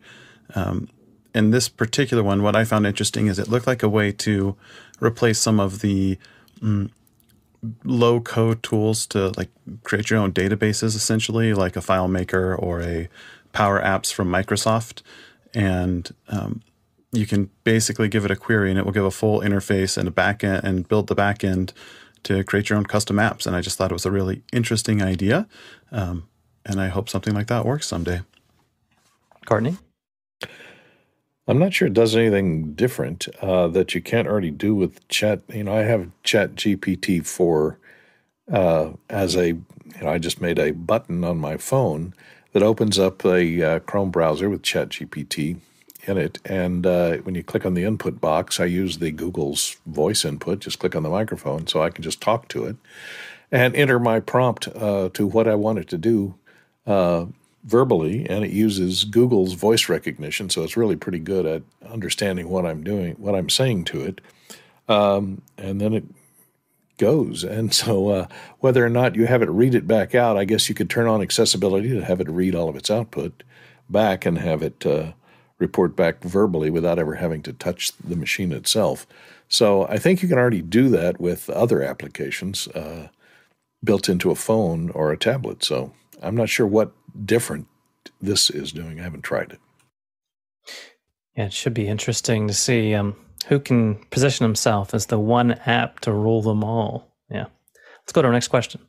Um, 0.54 0.90
in 1.34 1.52
this 1.52 1.68
particular 1.68 2.22
one, 2.22 2.44
what 2.44 2.56
I 2.56 2.64
found 2.64 2.86
interesting 2.86 3.28
is 3.28 3.40
it 3.40 3.48
looked 3.48 3.68
like 3.68 3.82
a 3.82 3.90
way 3.90 4.12
to 4.12 4.56
replace 5.00 5.40
some 5.40 5.60
of 5.60 5.80
the 5.82 6.20
mm, 6.62 6.92
low 7.84 8.20
code 8.20 8.62
tools 8.62 9.08
to 9.08 9.30
like 9.30 9.50
create 9.84 10.10
your 10.10 10.20
own 10.20 10.32
databases, 10.32 10.96
essentially, 10.96 11.54
like 11.54 11.76
a 11.76 11.80
FileMaker 11.80 12.62
or 12.62 12.82
a 12.82 13.10
Power 13.56 13.82
Apps 13.82 14.14
from 14.14 14.28
Microsoft. 14.28 15.02
And 15.54 16.14
um, 16.28 16.62
you 17.14 17.26
can 17.26 17.50
basically 17.64 18.10
give 18.10 18.26
it 18.26 18.32
a 18.32 18.36
query 18.36 18.70
and 18.70 18.78
it 18.78 18.84
will 18.84 18.92
give 18.92 19.06
a 19.06 19.12
full 19.12 19.40
interface 19.40 19.98
and 19.98 20.08
a 20.08 20.12
backend 20.12 20.64
and 20.64 20.88
build 20.88 21.08
the 21.08 21.16
backend 21.16 21.72
to 22.24 22.44
create 22.44 22.70
your 22.70 22.78
own 22.78 22.86
custom 22.86 23.16
apps. 23.16 23.48
And 23.48 23.56
I 23.56 23.62
just 23.62 23.78
thought 23.78 23.92
it 23.92 23.94
was 23.94 24.06
a 24.06 24.12
really 24.12 24.44
interesting 24.52 25.02
idea. 25.02 25.48
Um, 25.92 26.28
and 26.66 26.82
I 26.82 26.90
hope 26.90 27.08
something 27.08 27.34
like 27.34 27.48
that 27.48 27.66
works 27.66 27.88
someday. 27.88 28.22
Courtney? 29.46 29.78
I'm 31.48 31.60
not 31.60 31.74
sure 31.74 31.88
it 31.88 31.94
does 31.94 32.16
anything 32.16 32.74
different 32.74 33.28
uh, 33.42 33.70
that 33.70 33.96
you 33.96 34.02
can't 34.02 34.28
already 34.28 34.52
do 34.52 34.76
with 34.76 35.08
chat. 35.08 35.44
You 35.54 35.64
know, 35.64 35.78
I 35.78 35.84
have 35.84 36.10
Chat 36.24 36.56
GPT 36.56 37.26
for 37.26 37.78
uh, 38.52 38.92
as 39.10 39.38
a, 39.38 39.50
you 39.50 39.64
know, 40.02 40.10
I 40.10 40.18
just 40.18 40.42
made 40.42 40.60
a 40.60 40.72
button 40.72 41.24
on 41.24 41.38
my 41.38 41.56
phone 41.56 42.14
that 42.56 42.64
opens 42.64 42.98
up 42.98 43.26
a 43.26 43.62
uh, 43.62 43.80
Chrome 43.80 44.12
browser 44.12 44.50
with 44.50 44.62
ChatGPT 44.62 45.58
in 46.06 46.18
it. 46.18 46.40
And 46.46 46.86
uh, 46.86 47.18
when 47.18 47.36
you 47.36 47.44
click 47.44 47.66
on 47.66 47.74
the 47.74 47.84
input 47.84 48.22
box, 48.22 48.62
I 48.62 48.66
use 48.66 49.00
the 49.00 49.12
Google's 49.12 49.76
voice 49.86 50.24
input. 50.24 50.60
Just 50.60 50.80
click 50.80 50.96
on 50.96 51.04
the 51.04 51.10
microphone 51.10 51.68
so 51.68 51.84
I 51.84 51.90
can 51.90 52.02
just 52.02 52.22
talk 52.22 52.48
to 52.48 52.64
it 52.64 52.78
and 53.52 53.76
enter 53.76 54.00
my 54.00 54.22
prompt 54.22 54.70
uh, 54.70 55.10
to 55.16 55.28
what 55.28 55.50
I 55.50 55.56
want 55.56 55.80
it 55.80 55.90
to 55.90 55.98
do 55.98 56.36
uh, 56.88 57.26
verbally, 57.66 58.26
and 58.30 58.46
it 58.46 58.52
uses 58.52 59.04
Google's 59.04 59.52
voice 59.52 59.90
recognition, 59.90 60.50
so 60.50 60.64
it's 60.64 60.78
really 60.78 60.96
pretty 60.96 61.20
good 61.20 61.46
at 61.46 61.64
understanding 61.86 62.48
what 62.48 62.66
I'm 62.66 62.86
doing, 62.86 63.16
what 63.16 63.36
I'm 63.36 63.50
saying 63.50 63.84
to 63.86 64.02
it, 64.02 64.22
um, 64.88 65.42
and 65.58 65.82
then 65.82 65.94
it 65.94 66.06
goes. 66.98 67.44
And 67.44 67.74
so, 67.74 68.10
uh, 68.10 68.28
whether 68.60 68.86
or 68.86 68.90
not 68.90 69.16
you 69.16 69.26
have 69.28 69.42
it 69.42 69.50
read 69.50 69.76
it 69.76 69.88
back 69.88 70.16
out, 70.16 70.38
I 70.38 70.46
guess 70.46 70.70
you 70.70 70.76
could 70.76 70.90
turn 70.90 71.08
on 71.08 71.22
accessibility 71.22 71.90
to 71.90 72.04
have 72.04 72.22
it 72.22 72.30
read 72.30 72.56
all 72.56 72.70
of 72.70 72.76
its 72.76 72.90
output 72.90 73.44
back 73.90 74.26
and 74.26 74.38
have 74.38 74.62
it 74.62 74.86
uh, 74.86 75.14
report 75.60 75.96
back 75.96 76.24
verbally 76.24 76.70
without 76.70 77.00
ever 77.00 77.16
having 77.16 77.42
to 77.44 77.54
touch 77.54 77.92
the 77.98 78.16
machine 78.16 78.52
itself. 78.52 79.06
So, 79.48 79.88
I 79.88 79.98
think 79.98 80.22
you 80.22 80.30
can 80.30 80.38
already 80.38 80.62
do 80.62 80.90
that 80.90 81.20
with 81.20 81.50
other 81.50 81.82
applications 81.82 82.68
uh, 82.70 83.10
built 83.84 84.10
into 84.10 84.32
a 84.32 84.36
phone 84.36 84.90
or 84.92 85.12
a 85.12 85.18
tablet. 85.18 85.64
So, 85.64 85.94
I'm 86.22 86.36
not 86.36 86.50
sure 86.50 86.68
what 86.68 86.92
different 87.26 87.68
this 88.22 88.50
is 88.50 88.72
doing. 88.72 89.00
I 89.00 89.04
haven't 89.04 89.24
tried 89.24 89.52
it. 89.52 89.60
Yeah, 91.36 91.46
it 91.46 91.54
should 91.54 91.74
be 91.74 91.88
interesting 91.88 92.48
to 92.48 92.54
see 92.54 92.94
um, 92.96 93.16
who 93.48 93.60
can 93.60 93.96
position 94.12 94.44
himself 94.44 94.94
as 94.94 95.08
the 95.08 95.20
one 95.20 95.54
app 95.66 96.00
to 96.02 96.12
rule 96.12 96.42
them 96.42 96.64
all. 96.64 97.16
Yeah. 97.30 97.46
Let's 98.02 98.14
go 98.14 98.22
to 98.22 98.28
our 98.28 98.34
next 98.34 98.50
question. 98.50 98.82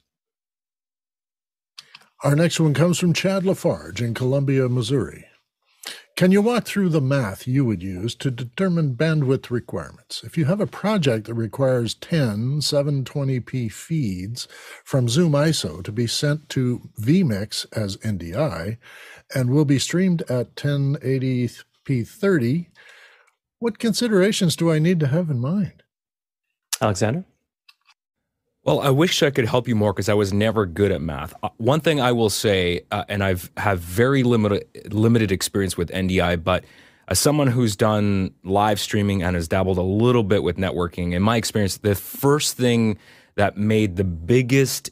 Our 2.25 2.35
next 2.35 2.59
one 2.59 2.75
comes 2.75 2.99
from 2.99 3.13
Chad 3.13 3.45
Lafarge 3.45 4.01
in 4.01 4.15
Columbia, 4.15 4.69
Missouri. 4.69 5.27
Can 6.17 6.33
you 6.33 6.41
walk 6.41 6.65
through 6.65 6.89
the 6.89 7.03
math 7.03 7.47
you 7.47 7.67
would 7.67 7.83
use 7.83 8.15
to 8.15 8.31
determine 8.31 8.97
bandwidth 8.97 9.51
requirements? 9.51 10.25
If 10.25 10.39
you 10.39 10.47
have 10.47 10.63
a 10.63 10.67
project 10.67 11.27
that 11.27 11.35
requires 11.35 11.95
10 11.95 12.61
720p 12.61 13.71
feeds 13.71 14.49
from 14.83 15.11
Zoom 15.11 15.33
ISO 15.33 15.85
to 15.85 15.93
be 15.93 16.07
sent 16.07 16.49
to 16.49 16.89
vMix 16.99 17.67
as 17.77 17.99
NDI 17.99 18.79
and 19.35 19.51
will 19.51 19.67
be 19.67 19.79
streamed 19.79 20.23
at 20.23 20.57
1080p 20.57 22.09
30, 22.09 22.71
what 23.59 23.79
considerations 23.79 24.57
do 24.57 24.71
I 24.71 24.79
need 24.79 25.01
to 25.01 25.07
have 25.09 25.31
in 25.31 25.41
mind? 25.41 25.83
Alexander? 26.81 27.25
Well, 28.65 28.81
I 28.81 28.91
wish 28.91 29.23
I 29.23 29.31
could 29.31 29.47
help 29.47 29.69
you 29.69 29.77
more 29.77 29.93
because 29.93 30.09
I 30.09 30.15
was 30.15 30.33
never 30.33 30.67
good 30.67 30.91
at 30.91 31.01
math. 31.01 31.33
Uh, 31.43 31.51
one 31.59 31.81
thing 31.81 32.01
I 32.01 32.11
will 32.11 32.31
say, 32.31 32.81
uh, 32.91 33.05
and 33.09 33.23
I've 33.23 33.51
have 33.57 33.79
very 33.79 34.25
limited 34.25 34.93
limited 34.93 35.31
experience 35.31 35.77
with 35.77 35.89
NDI, 35.91 36.43
but 36.43 36.65
as 37.07 37.21
someone 37.21 37.47
who's 37.47 37.77
done 37.77 38.35
live 38.43 38.81
streaming 38.81 39.23
and 39.23 39.37
has 39.37 39.47
dabbled 39.47 39.79
a 39.79 39.83
little 39.83 40.25
bit 40.25 40.43
with 40.43 40.57
networking, 40.57 41.13
in 41.13 41.23
my 41.23 41.37
experience, 41.37 41.77
the 41.77 41.95
first 41.95 42.57
thing 42.57 42.99
that 43.37 43.57
made 43.57 43.95
the 43.95 44.05
biggest 44.05 44.91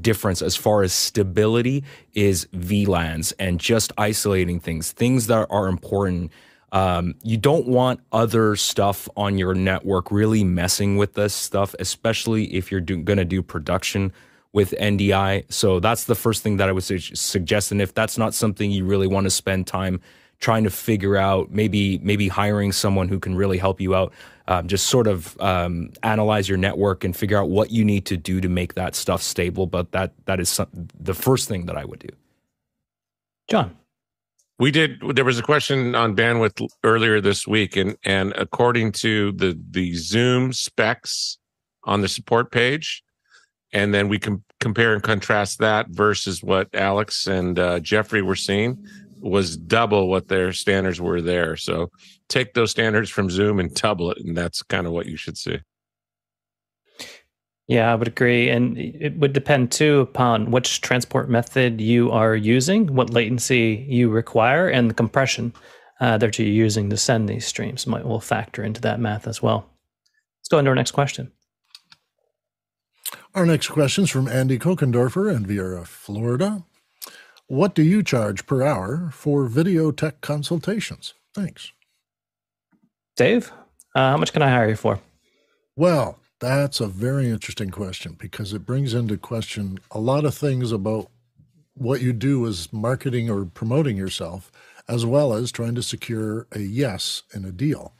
difference 0.00 0.42
as 0.42 0.56
far 0.56 0.82
as 0.82 0.92
stability 0.92 1.84
is 2.14 2.46
VLANs 2.46 3.32
and 3.38 3.60
just 3.60 3.92
isolating 3.96 4.58
things, 4.58 4.90
things 4.90 5.28
that 5.28 5.46
are 5.50 5.68
important 5.68 6.32
um, 6.74 7.14
you 7.22 7.36
don't 7.36 7.68
want 7.68 8.00
other 8.10 8.56
stuff 8.56 9.08
on 9.16 9.38
your 9.38 9.54
network 9.54 10.10
really 10.10 10.42
messing 10.42 10.96
with 10.96 11.14
this 11.14 11.32
stuff, 11.32 11.72
especially 11.78 12.52
if 12.52 12.72
you're 12.72 12.80
going 12.80 13.16
to 13.16 13.24
do 13.24 13.42
production 13.42 14.12
with 14.52 14.72
NDI. 14.80 15.50
So 15.52 15.78
that's 15.78 16.04
the 16.04 16.16
first 16.16 16.42
thing 16.42 16.56
that 16.56 16.68
I 16.68 16.72
would 16.72 16.82
su- 16.82 16.98
suggest. 16.98 17.70
And 17.70 17.80
if 17.80 17.94
that's 17.94 18.18
not 18.18 18.34
something 18.34 18.72
you 18.72 18.84
really 18.84 19.06
want 19.06 19.24
to 19.24 19.30
spend 19.30 19.68
time 19.68 20.00
trying 20.40 20.64
to 20.64 20.70
figure 20.70 21.16
out, 21.16 21.52
maybe 21.52 21.98
maybe 21.98 22.26
hiring 22.26 22.72
someone 22.72 23.08
who 23.08 23.20
can 23.20 23.36
really 23.36 23.56
help 23.56 23.80
you 23.80 23.94
out. 23.94 24.12
Um, 24.46 24.66
just 24.66 24.88
sort 24.88 25.06
of 25.06 25.40
um, 25.40 25.90
analyze 26.02 26.48
your 26.48 26.58
network 26.58 27.04
and 27.04 27.16
figure 27.16 27.38
out 27.38 27.48
what 27.48 27.70
you 27.70 27.84
need 27.84 28.04
to 28.06 28.16
do 28.16 28.40
to 28.40 28.48
make 28.48 28.74
that 28.74 28.94
stuff 28.96 29.22
stable. 29.22 29.66
But 29.66 29.92
that 29.92 30.12
that 30.26 30.40
is 30.40 30.48
some, 30.48 30.68
the 30.98 31.14
first 31.14 31.48
thing 31.48 31.66
that 31.66 31.76
I 31.76 31.84
would 31.84 32.00
do. 32.00 32.10
John 33.48 33.76
we 34.58 34.70
did 34.70 35.00
there 35.14 35.24
was 35.24 35.38
a 35.38 35.42
question 35.42 35.94
on 35.94 36.14
bandwidth 36.14 36.66
earlier 36.84 37.20
this 37.20 37.46
week 37.46 37.76
and 37.76 37.96
and 38.04 38.32
according 38.36 38.92
to 38.92 39.32
the 39.32 39.58
the 39.70 39.94
zoom 39.94 40.52
specs 40.52 41.38
on 41.84 42.00
the 42.00 42.08
support 42.08 42.50
page 42.50 43.02
and 43.74 43.92
then 43.92 44.08
we 44.08 44.18
com- 44.18 44.44
compare 44.60 44.94
and 44.94 45.02
contrast 45.02 45.58
that 45.58 45.88
versus 45.90 46.42
what 46.42 46.68
Alex 46.72 47.26
and 47.26 47.58
uh, 47.58 47.80
Jeffrey 47.80 48.22
were 48.22 48.36
seeing 48.36 48.82
was 49.18 49.56
double 49.56 50.08
what 50.08 50.28
their 50.28 50.52
standards 50.52 51.00
were 51.00 51.20
there. 51.20 51.56
So 51.56 51.90
take 52.28 52.54
those 52.54 52.70
standards 52.70 53.10
from 53.10 53.30
Zoom 53.30 53.58
and 53.58 53.74
double 53.74 54.12
it, 54.12 54.18
and 54.18 54.36
that's 54.36 54.62
kind 54.62 54.86
of 54.86 54.92
what 54.92 55.06
you 55.06 55.16
should 55.16 55.36
see. 55.36 55.58
Yeah, 57.66 57.90
I 57.90 57.94
would 57.94 58.08
agree. 58.08 58.50
And 58.50 58.76
it 58.76 59.16
would 59.16 59.32
depend 59.32 59.72
too 59.72 60.00
upon 60.00 60.50
which 60.50 60.80
transport 60.82 61.30
method 61.30 61.80
you 61.80 62.10
are 62.10 62.36
using, 62.36 62.94
what 62.94 63.10
latency 63.10 63.86
you 63.88 64.10
require, 64.10 64.68
and 64.68 64.90
the 64.90 64.94
compression 64.94 65.54
uh, 66.00 66.18
that 66.18 66.38
you're 66.38 66.48
using 66.48 66.90
to 66.90 66.96
send 66.96 67.28
these 67.28 67.46
streams 67.46 67.86
might 67.86 68.04
will 68.04 68.20
factor 68.20 68.62
into 68.62 68.80
that 68.82 69.00
math 69.00 69.26
as 69.26 69.42
well. 69.42 69.70
Let's 70.40 70.48
go 70.50 70.58
into 70.58 70.68
our 70.68 70.74
next 70.74 70.90
question. 70.90 71.32
Our 73.34 73.46
next 73.46 73.68
question 73.68 74.04
is 74.04 74.10
from 74.10 74.28
Andy 74.28 74.58
Kokendorfer 74.58 75.34
in 75.34 75.46
Viera, 75.46 75.86
Florida. 75.86 76.64
What 77.46 77.74
do 77.74 77.82
you 77.82 78.02
charge 78.02 78.46
per 78.46 78.62
hour 78.62 79.10
for 79.12 79.46
video 79.46 79.90
tech 79.90 80.20
consultations? 80.20 81.14
Thanks. 81.34 81.72
Dave, 83.16 83.52
uh, 83.94 84.10
how 84.10 84.16
much 84.16 84.32
can 84.32 84.42
I 84.42 84.50
hire 84.50 84.68
you 84.68 84.76
for? 84.76 85.00
Well, 85.76 86.18
that's 86.44 86.80
a 86.80 86.86
very 86.86 87.28
interesting 87.28 87.70
question 87.70 88.16
because 88.18 88.52
it 88.52 88.66
brings 88.66 88.92
into 88.92 89.16
question 89.16 89.78
a 89.90 89.98
lot 89.98 90.24
of 90.24 90.34
things 90.34 90.72
about 90.72 91.08
what 91.74 92.02
you 92.02 92.12
do 92.12 92.46
as 92.46 92.72
marketing 92.72 93.30
or 93.30 93.44
promoting 93.46 93.96
yourself, 93.96 94.52
as 94.86 95.06
well 95.06 95.32
as 95.32 95.50
trying 95.50 95.74
to 95.74 95.82
secure 95.82 96.46
a 96.52 96.60
yes 96.60 97.22
in 97.32 97.44
a 97.44 97.50
deal. 97.50 97.94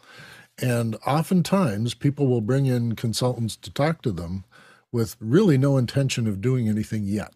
And 0.61 0.97
oftentimes, 1.07 1.95
people 1.95 2.27
will 2.27 2.41
bring 2.41 2.67
in 2.67 2.97
consultants 2.97 3.57
to 3.57 3.73
talk 3.73 4.03
to 4.03 4.13
them 4.13 4.45
with 4.93 5.17
really 5.21 5.59
no 5.59 5.79
intention 5.79 6.29
of 6.29 6.41
doing 6.41 6.69
anything 6.69 7.05
yet. 7.05 7.33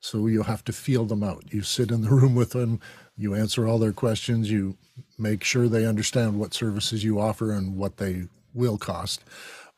So 0.00 0.26
you 0.28 0.44
have 0.44 0.64
to 0.64 0.72
feel 0.72 1.04
them 1.04 1.22
out. 1.22 1.44
You 1.52 1.62
sit 1.62 1.90
in 1.90 2.02
the 2.02 2.10
room 2.20 2.34
with 2.34 2.50
them, 2.50 2.80
you 3.16 3.34
answer 3.34 3.66
all 3.66 3.78
their 3.78 3.92
questions, 3.92 4.50
you 4.50 4.76
make 5.18 5.44
sure 5.44 5.68
they 5.68 5.84
understand 5.84 6.38
what 6.38 6.54
services 6.54 7.04
you 7.04 7.20
offer 7.20 7.52
and 7.52 7.76
what 7.76 7.98
they 7.98 8.28
will 8.54 8.78
cost. 8.78 9.22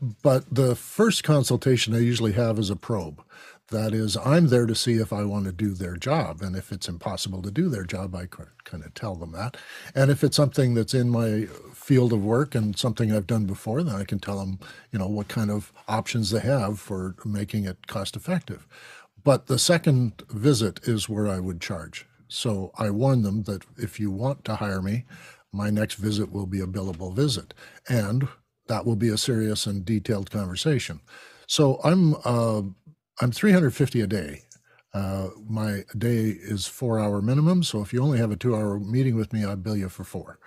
But 0.01 0.55
the 0.55 0.75
first 0.75 1.23
consultation 1.23 1.95
I 1.95 2.01
usually 2.01 2.33
have 2.33 2.59
is 2.59 2.71
a 2.71 2.77
probe. 2.77 3.23
That 3.69 3.95
is, 3.95 4.17
I'm 4.19 4.49
there 4.49 4.67
to 4.67 4.75
see 4.75 4.95
if 4.95 5.13
I 5.13 5.25
want 5.25 5.47
to 5.47 5.53
do 5.53 5.73
their 5.73 5.97
job. 5.97 6.43
And 6.43 6.55
if 6.55 6.71
it's 6.71 6.89
impossible 6.89 7.41
to 7.43 7.51
do 7.51 7.71
their 7.71 7.85
job, 7.85 8.15
I 8.15 8.27
kind 8.27 8.85
of 8.85 8.93
tell 8.93 9.15
them 9.15 9.33
that. 9.33 9.57
And 9.95 10.11
if 10.11 10.23
it's 10.23 10.37
something 10.37 10.75
that's 10.75 10.93
in 10.93 11.09
my 11.09 11.47
field 11.73 12.13
of 12.13 12.23
work 12.23 12.55
and 12.55 12.79
something 12.79 13.11
I've 13.11 13.27
done 13.27 13.47
before, 13.47 13.83
then 13.83 13.95
I 13.95 14.05
can 14.05 14.19
tell 14.19 14.39
them, 14.39 14.59
you 14.93 14.99
know, 14.99 15.09
what 15.09 15.29
kind 15.29 15.51
of 15.51 15.73
options 15.89 16.31
they 16.31 16.41
have 16.41 16.79
for 16.79 17.15
making 17.25 17.65
it 17.65 17.87
cost 17.87 18.17
effective. 18.17 18.67
But 19.23 19.47
the 19.47 19.59
second 19.59 20.23
visit 20.29 20.81
is 20.83 21.09
where 21.09 21.27
I 21.27 21.41
would 21.41 21.61
charge. 21.63 22.07
So 22.29 22.71
I 22.79 22.91
warn 22.91 23.23
them 23.23 23.45
that 23.45 23.65
if 23.79 23.99
you 23.99 24.11
want 24.11 24.45
to 24.45 24.57
hire 24.57 24.83
me, 24.83 25.07
my 25.53 25.71
next 25.71 25.95
visit 25.95 26.31
will 26.31 26.47
be 26.47 26.61
a 26.61 26.67
billable 26.67 27.15
visit. 27.15 27.55
And 27.89 28.29
that 28.67 28.87
will 28.87 28.97
be 28.97 29.09
a 29.09 29.19
serious 29.19 29.67
and 29.67 29.85
detailed 29.85 30.31
conversation. 30.31 31.01
So 31.47 31.81
I'm 31.85 32.15
uh, 32.25 32.63
I'm 33.21 33.33
350 33.33 34.01
a 34.01 34.07
day. 34.07 34.43
Uh, 34.93 35.29
my 35.49 35.83
day 35.99 36.37
is 36.41 36.67
four 36.67 37.01
hour 37.01 37.21
minimum. 37.21 37.63
So 37.63 37.81
if 37.81 37.93
you 37.93 38.03
only 38.03 38.19
have 38.19 38.31
a 38.31 38.37
two 38.37 38.55
hour 38.55 38.79
meeting 38.79 39.17
with 39.17 39.33
me, 39.33 39.45
I 39.45 39.55
bill 39.57 39.77
you 39.77 39.89
for 39.89 40.05
four. 40.05 40.39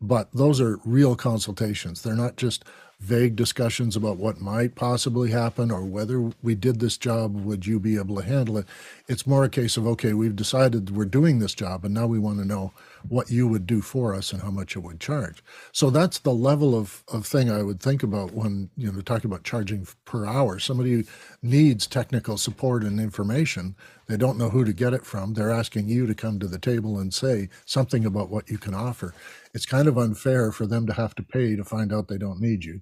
But 0.00 0.30
those 0.32 0.60
are 0.60 0.80
real 0.84 1.14
consultations. 1.14 2.02
They're 2.02 2.14
not 2.14 2.36
just 2.36 2.64
vague 3.00 3.34
discussions 3.34 3.96
about 3.96 4.18
what 4.18 4.40
might 4.40 4.74
possibly 4.74 5.30
happen 5.30 5.70
or 5.70 5.84
whether 5.84 6.30
we 6.42 6.54
did 6.54 6.80
this 6.80 6.98
job, 6.98 7.34
would 7.34 7.66
you 7.66 7.80
be 7.80 7.96
able 7.96 8.16
to 8.16 8.22
handle 8.22 8.58
it? 8.58 8.66
It's 9.08 9.26
more 9.26 9.44
a 9.44 9.48
case 9.48 9.76
of, 9.76 9.86
okay, 9.86 10.12
we've 10.12 10.36
decided 10.36 10.94
we're 10.94 11.06
doing 11.06 11.38
this 11.38 11.54
job 11.54 11.84
and 11.84 11.94
now 11.94 12.06
we 12.06 12.18
want 12.18 12.38
to 12.38 12.44
know 12.44 12.72
what 13.08 13.30
you 13.30 13.48
would 13.48 13.66
do 13.66 13.80
for 13.80 14.14
us 14.14 14.32
and 14.32 14.42
how 14.42 14.50
much 14.50 14.76
it 14.76 14.80
would 14.80 15.00
charge. 15.00 15.42
So 15.72 15.90
that's 15.90 16.18
the 16.18 16.32
level 16.32 16.74
of, 16.74 17.02
of 17.08 17.26
thing 17.26 17.50
I 17.50 17.62
would 17.62 17.80
think 17.80 18.02
about 18.02 18.32
when, 18.32 18.70
you 18.76 18.90
know, 18.90 19.00
talking 19.00 19.30
about 19.30 19.44
charging 19.44 19.86
per 20.04 20.26
hour. 20.26 20.58
Somebody 20.58 21.04
needs 21.42 21.86
technical 21.86 22.36
support 22.36 22.84
and 22.84 23.00
information. 23.00 23.74
They 24.08 24.16
don't 24.16 24.38
know 24.38 24.50
who 24.50 24.64
to 24.64 24.72
get 24.72 24.92
it 24.92 25.06
from. 25.06 25.34
They're 25.34 25.50
asking 25.50 25.88
you 25.88 26.06
to 26.06 26.14
come 26.14 26.38
to 26.38 26.48
the 26.48 26.58
table 26.58 26.98
and 26.98 27.12
say 27.12 27.48
something 27.64 28.04
about 28.04 28.30
what 28.30 28.50
you 28.50 28.58
can 28.58 28.74
offer. 28.74 29.14
It's 29.54 29.66
kind 29.66 29.88
of 29.88 29.98
unfair 29.98 30.52
for 30.52 30.66
them 30.66 30.86
to 30.86 30.92
have 30.92 31.14
to 31.16 31.22
pay 31.22 31.56
to 31.56 31.64
find 31.64 31.92
out 31.92 32.08
they 32.08 32.18
don't 32.18 32.40
need 32.40 32.64
you. 32.64 32.80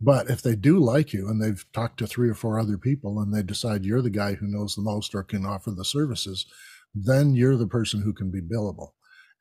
But 0.00 0.30
if 0.30 0.42
they 0.42 0.54
do 0.54 0.78
like 0.78 1.12
you 1.12 1.28
and 1.28 1.42
they've 1.42 1.64
talked 1.72 1.98
to 1.98 2.06
three 2.06 2.28
or 2.28 2.34
four 2.34 2.58
other 2.58 2.78
people 2.78 3.20
and 3.20 3.34
they 3.34 3.42
decide 3.42 3.84
you're 3.84 4.02
the 4.02 4.10
guy 4.10 4.34
who 4.34 4.46
knows 4.46 4.74
the 4.74 4.82
most 4.82 5.14
or 5.14 5.24
can 5.24 5.44
offer 5.44 5.72
the 5.72 5.84
services, 5.84 6.46
then 6.94 7.34
you're 7.34 7.56
the 7.56 7.66
person 7.66 8.02
who 8.02 8.12
can 8.12 8.30
be 8.30 8.40
billable. 8.40 8.92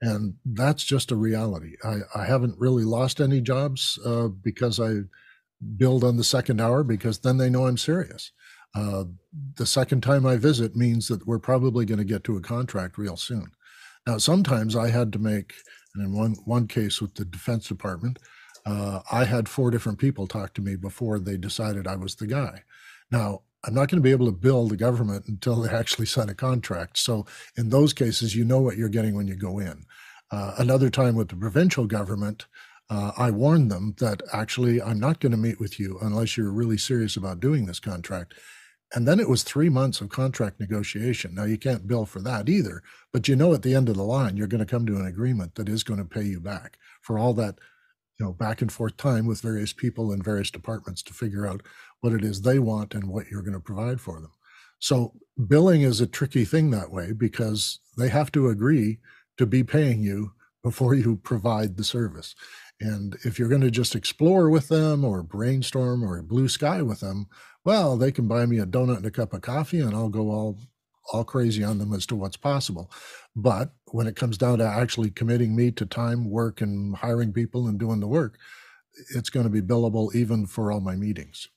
And 0.02 0.36
that's 0.46 0.84
just 0.84 1.12
a 1.12 1.16
reality. 1.16 1.76
I, 1.84 2.00
I 2.16 2.26
haven't 2.26 2.60
really 2.60 2.84
lost 2.84 3.20
any 3.20 3.42
jobs 3.42 3.98
uh, 4.06 4.28
because 4.28 4.80
I 4.80 5.02
build 5.78 6.04
on 6.04 6.18
the 6.18 6.24
second 6.24 6.62
hour 6.62 6.84
because 6.84 7.20
then 7.20 7.38
they 7.38 7.50
know 7.50 7.66
I'm 7.66 7.78
serious. 7.78 8.32
Uh, 8.76 9.06
the 9.56 9.66
second 9.66 10.02
time 10.02 10.26
I 10.26 10.36
visit 10.36 10.76
means 10.76 11.08
that 11.08 11.26
we're 11.26 11.40
probably 11.40 11.86
going 11.86 11.98
to 11.98 12.04
get 12.04 12.24
to 12.26 12.38
a 12.38 12.42
contract 12.42 12.98
real 12.98 13.18
soon. 13.18 13.52
Now, 14.06 14.20
sometimes 14.20 14.76
I 14.76 14.90
had 14.90 15.12
to 15.14 15.20
make, 15.20 15.54
and 15.96 16.06
in 16.06 16.16
one, 16.16 16.36
one 16.46 16.68
case 16.68 17.02
with 17.02 17.16
the 17.16 17.26
Defense 17.26 17.68
Department, 17.68 18.20
uh, 18.66 19.00
I 19.12 19.24
had 19.24 19.50
four 19.50 19.72
different 19.72 19.98
people 19.98 20.28
talk 20.28 20.54
to 20.56 20.62
me 20.62 20.76
before 20.76 21.20
they 21.20 21.38
decided 21.38 21.88
I 21.88 21.96
was 21.96 22.16
the 22.16 22.28
guy. 22.28 22.64
Now, 23.10 23.42
I'm 23.64 23.74
not 23.74 23.90
going 23.90 23.98
to 23.98 24.08
be 24.08 24.12
able 24.12 24.28
to 24.28 24.32
bill 24.32 24.68
the 24.68 24.78
government 24.78 25.26
until 25.28 25.62
they 25.62 25.70
actually 25.70 26.06
sign 26.06 26.30
a 26.30 26.36
contract. 26.36 26.98
So, 26.98 27.26
in 27.56 27.70
those 27.70 27.94
cases, 27.94 28.36
you 28.36 28.46
know 28.46 28.60
what 28.60 28.78
you're 28.78 28.90
getting 28.90 29.16
when 29.16 29.28
you 29.28 29.36
go 29.36 29.60
in. 29.60 29.86
Uh, 30.32 30.56
another 30.58 30.90
time 30.90 31.16
with 31.16 31.30
the 31.30 31.36
provincial 31.36 31.86
government, 31.86 32.46
uh, 32.90 33.12
I 33.18 33.32
warned 33.32 33.72
them 33.72 33.96
that 34.00 34.22
actually 34.32 34.82
I'm 34.82 35.00
not 35.00 35.20
going 35.20 35.32
to 35.32 35.38
meet 35.38 35.60
with 35.60 35.80
you 35.80 35.98
unless 36.02 36.38
you're 36.38 36.52
really 36.52 36.78
serious 36.78 37.18
about 37.18 37.40
doing 37.40 37.66
this 37.66 37.80
contract. 37.80 38.34
And 38.96 39.06
then 39.06 39.20
it 39.20 39.28
was 39.28 39.44
three 39.44 39.68
months 39.68 40.00
of 40.00 40.10
contract 40.10 40.62
negotiation. 40.62 41.36
Now, 41.36 41.44
you 41.44 41.58
can't 41.58 41.88
bill 41.88 42.06
for 42.06 42.22
that 42.22 42.48
either, 42.48 42.82
but 43.12 43.28
you 43.28 43.36
know 43.36 43.54
at 43.54 43.62
the 43.64 43.76
end 43.76 43.90
of 43.90 43.96
the 43.96 44.04
line, 44.04 44.38
you're 44.38 44.48
going 44.48 44.66
to 44.66 44.66
come 44.66 44.86
to 44.86 44.96
an 44.96 45.06
agreement 45.06 45.56
that 45.56 45.68
is 45.68 45.84
going 45.84 46.00
to 46.00 46.06
pay 46.06 46.24
you 46.24 46.40
back 46.40 46.78
for 47.02 47.20
all 47.20 47.34
that 47.34 47.60
you 48.20 48.26
know 48.26 48.34
back 48.34 48.62
and 48.62 48.72
forth 48.72 48.98
time 48.98 49.26
with 49.26 49.42
various 49.42 49.74
people 49.74 50.12
in 50.12 50.22
various 50.22 50.52
departments 50.52 51.04
to 51.04 51.14
figure 51.14 51.46
out 51.46 51.62
what 52.02 52.14
it 52.14 52.24
is 52.24 52.42
they 52.42 52.60
want 52.60 52.94
and 52.94 53.08
what 53.08 53.28
you're 53.30 53.42
going 53.42 53.54
to 53.54 53.60
provide 53.60 54.00
for 54.00 54.20
them 54.20 54.32
so 54.80 55.14
billing 55.48 55.82
is 55.82 56.02
a 56.02 56.08
tricky 56.08 56.46
thing 56.46 56.72
that 56.72 56.92
way 56.92 57.12
because 57.12 57.80
they 57.98 58.10
have 58.10 58.32
to 58.32 58.50
agree 58.50 59.00
to 59.38 59.46
be 59.46 59.64
paying 59.64 60.02
you 60.02 60.32
before 60.64 60.94
you 60.94 61.18
provide 61.18 61.78
the 61.78 61.84
service 61.84 62.36
and 62.80 63.18
if 63.24 63.40
you're 63.40 63.50
going 63.50 63.62
to 63.62 63.72
just 63.72 63.96
explore 63.96 64.50
with 64.50 64.68
them 64.68 65.04
or 65.04 65.24
brainstorm 65.24 66.04
or 66.04 66.22
blue 66.22 66.48
sky 66.48 66.82
with 66.82 67.00
them 67.00 67.28
well 67.66 67.98
they 67.98 68.12
can 68.12 68.28
buy 68.28 68.46
me 68.46 68.60
a 68.60 68.66
donut 68.66 68.98
and 68.98 69.06
a 69.06 69.12
cup 69.12 69.34
of 69.34 69.42
coffee 69.42 69.80
and 69.80 69.96
i'll 69.96 70.10
go 70.10 70.30
all 70.30 70.58
all 71.12 71.24
crazy 71.24 71.64
on 71.64 71.78
them 71.78 71.94
as 71.94 72.06
to 72.08 72.16
what's 72.16 72.38
possible. 72.38 72.92
But 73.36 73.72
when 73.92 74.08
it 74.08 74.16
comes 74.16 74.38
down 74.38 74.60
to 74.60 74.66
actually 74.66 75.10
committing 75.10 75.56
me 75.56 75.72
to 75.72 75.86
time, 75.86 76.30
work, 76.30 76.62
and 76.62 76.96
hiring 76.96 77.34
people 77.34 77.68
and 77.68 77.80
doing 77.80 78.00
the 78.00 78.08
work, 78.08 78.38
it's 79.16 79.30
going 79.30 79.46
to 79.46 79.50
be 79.50 79.62
billable 79.62 80.14
even 80.16 80.46
for 80.46 80.72
all 80.72 80.82
my 80.82 80.96
meetings. 80.96 81.48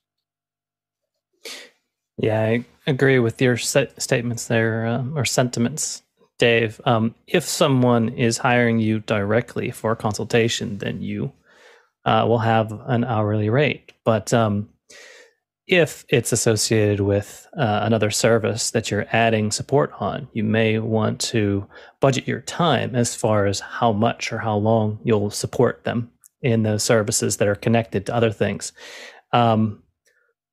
Yeah, 2.18 2.43
I 2.43 2.64
agree 2.86 3.18
with 3.18 3.41
your 3.41 3.57
statements 3.57 4.47
there 4.47 4.86
um, 4.86 5.16
or 5.16 5.24
sentiments, 5.24 6.03
Dave. 6.38 6.80
Um, 6.84 7.14
if 7.26 7.45
someone 7.45 8.11
is 8.11 8.38
hiring 8.38 8.78
you 8.78 9.01
directly 9.01 9.70
for 9.70 9.97
consultation, 9.97 10.78
then 10.78 11.01
you 11.01 11.32
uh, 12.05 12.24
will 12.28 12.38
have 12.38 12.72
an 12.86 13.05
hourly 13.05 13.49
rate. 13.49 13.93
But 14.05 14.34
um, 14.34 14.68
if 15.66 16.05
it's 16.09 16.32
associated 16.32 17.01
with 17.01 17.47
uh, 17.57 17.80
another 17.84 18.11
service 18.11 18.72
that 18.72 18.91
you're 18.91 19.07
adding 19.12 19.51
support 19.51 19.93
on, 20.01 20.28
you 20.32 20.43
may 20.43 20.78
want 20.78 21.20
to 21.20 21.66
budget 22.01 22.26
your 22.26 22.41
time 22.41 22.95
as 22.97 23.14
far 23.14 23.47
as 23.47 23.61
how 23.61 23.93
much 23.93 24.32
or 24.32 24.38
how 24.38 24.57
long 24.57 24.99
you'll 25.05 25.30
support 25.30 25.84
them 25.84 26.11
in 26.43 26.64
those 26.64 26.82
services 26.82 27.36
that 27.36 27.49
are 27.49 27.55
connected 27.55 28.05
to 28.07 28.14
other 28.14 28.32
things. 28.32 28.72
Um, 29.32 29.82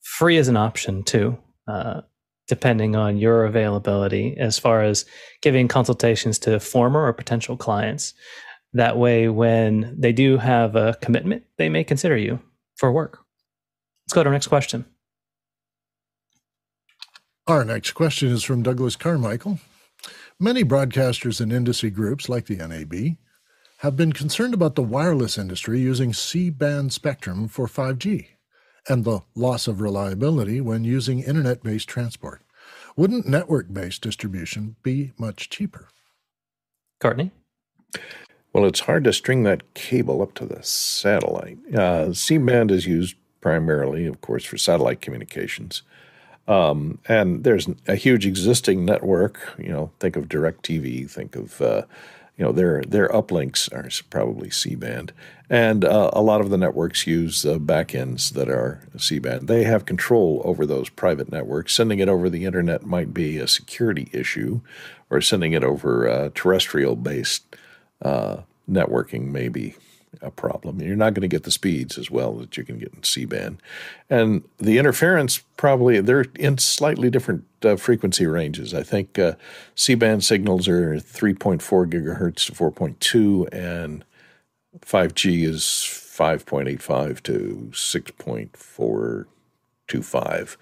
free 0.08 0.38
is 0.38 0.48
an 0.48 0.58
option 0.58 1.04
too, 1.04 1.38
uh, 1.68 2.02
depending 2.48 2.96
on 2.96 3.18
your 3.18 3.46
availability 3.46 4.36
as 4.38 4.58
far 4.58 4.82
as 4.82 5.06
giving 5.42 5.68
consultations 5.68 6.40
to 6.40 6.60
former 6.60 7.06
or 7.06 7.14
potential 7.14 7.58
clients. 7.58 8.14
That 8.74 8.98
way, 8.98 9.28
when 9.28 9.96
they 9.98 10.14
do 10.14 10.38
have 10.38 10.76
a 10.76 10.96
commitment, 11.02 11.44
they 11.58 11.68
may 11.68 11.84
consider 11.84 12.16
you 12.18 12.40
for 12.78 12.92
work. 12.92 13.20
Let's 14.06 14.14
go 14.14 14.24
to 14.24 14.30
our 14.30 14.34
next 14.34 14.48
question. 14.48 14.86
Our 17.46 17.66
next 17.66 17.92
question 17.92 18.30
is 18.30 18.44
from 18.44 18.64
Douglas 18.64 18.96
Carmichael. 18.96 19.60
Many 20.40 20.64
broadcasters 20.64 21.42
and 21.42 21.52
industry 21.52 21.90
groups, 21.90 22.30
like 22.30 22.46
the 22.46 22.58
NAB, 22.58 23.18
have 23.80 23.96
been 23.96 24.14
concerned 24.14 24.54
about 24.54 24.76
the 24.76 24.84
wireless 24.84 25.38
industry 25.38 25.80
using 25.80 26.14
C 26.14 26.50
band 26.50 26.94
spectrum 26.94 27.48
for 27.48 27.68
5G 27.68 28.28
and 28.88 29.04
the 29.04 29.22
loss 29.36 29.68
of 29.68 29.82
reliability 29.82 30.62
when 30.62 30.84
using 30.84 31.20
internet 31.20 31.64
based 31.64 31.88
transport. 31.88 32.42
Wouldn't 32.96 33.28
network 33.28 33.72
based 33.72 34.02
distribution 34.02 34.76
be 34.84 35.12
much 35.18 35.50
cheaper? 35.50 35.90
Courtney? 37.00 37.32
Well, 38.54 38.66
it's 38.66 38.82
hard 38.82 39.04
to 39.04 39.14
string 39.14 39.44
that 39.44 39.74
cable 39.76 40.22
up 40.22 40.34
to 40.36 40.46
the 40.46 40.64
satellite. 40.64 41.60
Uh, 41.76 42.14
C 42.14 42.38
band 42.38 42.72
is 42.72 42.88
used 42.88 43.16
primarily, 43.40 44.08
of 44.08 44.22
course, 44.22 44.44
for 44.44 44.58
satellite 44.58 45.00
communications. 45.00 45.84
Um, 46.48 47.00
and 47.08 47.44
there's 47.44 47.68
a 47.88 47.96
huge 47.96 48.26
existing 48.26 48.86
network. 48.86 49.54
You 49.60 49.70
know, 49.70 49.92
think 50.00 50.16
of 50.16 50.28
DirecTV, 50.28 51.10
think 51.10 51.36
of 51.36 51.62
uh, 51.62 51.84
you 52.38 52.46
know 52.46 52.52
their 52.52 52.82
their 52.84 53.10
uplinks 53.10 53.72
are 53.74 53.90
probably 54.10 54.50
C 54.50 54.76
band, 54.76 55.12
and 55.50 55.84
uh, 55.84 56.12
a 56.14 56.22
lot 56.22 56.40
of 56.40 56.50
the 56.50 56.58
networks 56.58 57.08
use 57.08 57.44
backends 57.44 58.32
that 58.34 58.48
are 58.48 58.88
C 58.98 59.20
band. 59.20 59.48
They 59.48 59.64
have 59.64 59.86
control 59.86 60.42
over 60.46 60.66
those 60.66 60.90
private 60.90 61.32
networks. 61.32 61.74
Sending 61.74 62.00
it 62.00 62.10
over 62.10 62.30
the 62.30 62.46
internet 62.46 62.86
might 62.86 63.14
be 63.14 63.38
a 63.38 63.48
security 63.48 64.10
issue, 64.14 64.62
or 65.10 65.20
sending 65.20 65.54
it 65.54 65.64
over 65.64 66.08
uh, 66.08 66.30
terrestrial 66.36 66.96
based 66.96 67.56
uh, 68.04 68.42
networking 68.70 69.32
may 69.32 69.50
be 69.50 69.76
a 70.22 70.32
problem. 70.32 70.82
You're 70.82 70.96
not 70.96 71.14
going 71.14 71.22
to 71.22 71.28
get 71.28 71.44
the 71.44 71.52
speeds 71.52 71.98
as 71.98 72.12
well 72.12 72.34
that 72.34 72.58
you 72.58 72.64
can 72.64 72.78
get 72.78 72.94
in 72.94 73.04
C 73.04 73.26
band, 73.26 73.62
and 74.10 74.44
the 74.58 74.78
interference 74.78 75.40
probably 75.58 76.00
they're 76.02 76.26
in 76.36 76.58
slightly 76.58 77.10
different 77.10 77.46
uh, 77.64 77.76
frequency 77.76 78.26
ranges. 78.26 78.74
I 78.74 78.84
think 78.84 79.20
uh, 79.20 79.34
C 79.76 79.96
band 79.96 80.24
signals 80.24 80.68
are 80.68 80.96
3.4 80.96 81.62
gigahertz 81.90 82.46
to 82.48 82.54
4.2, 82.54 83.50
and 83.52 84.04
5G 84.82 85.44
is 85.44 85.64
5.85 85.64 87.24
to 87.24 87.70
6.425. 87.74 90.58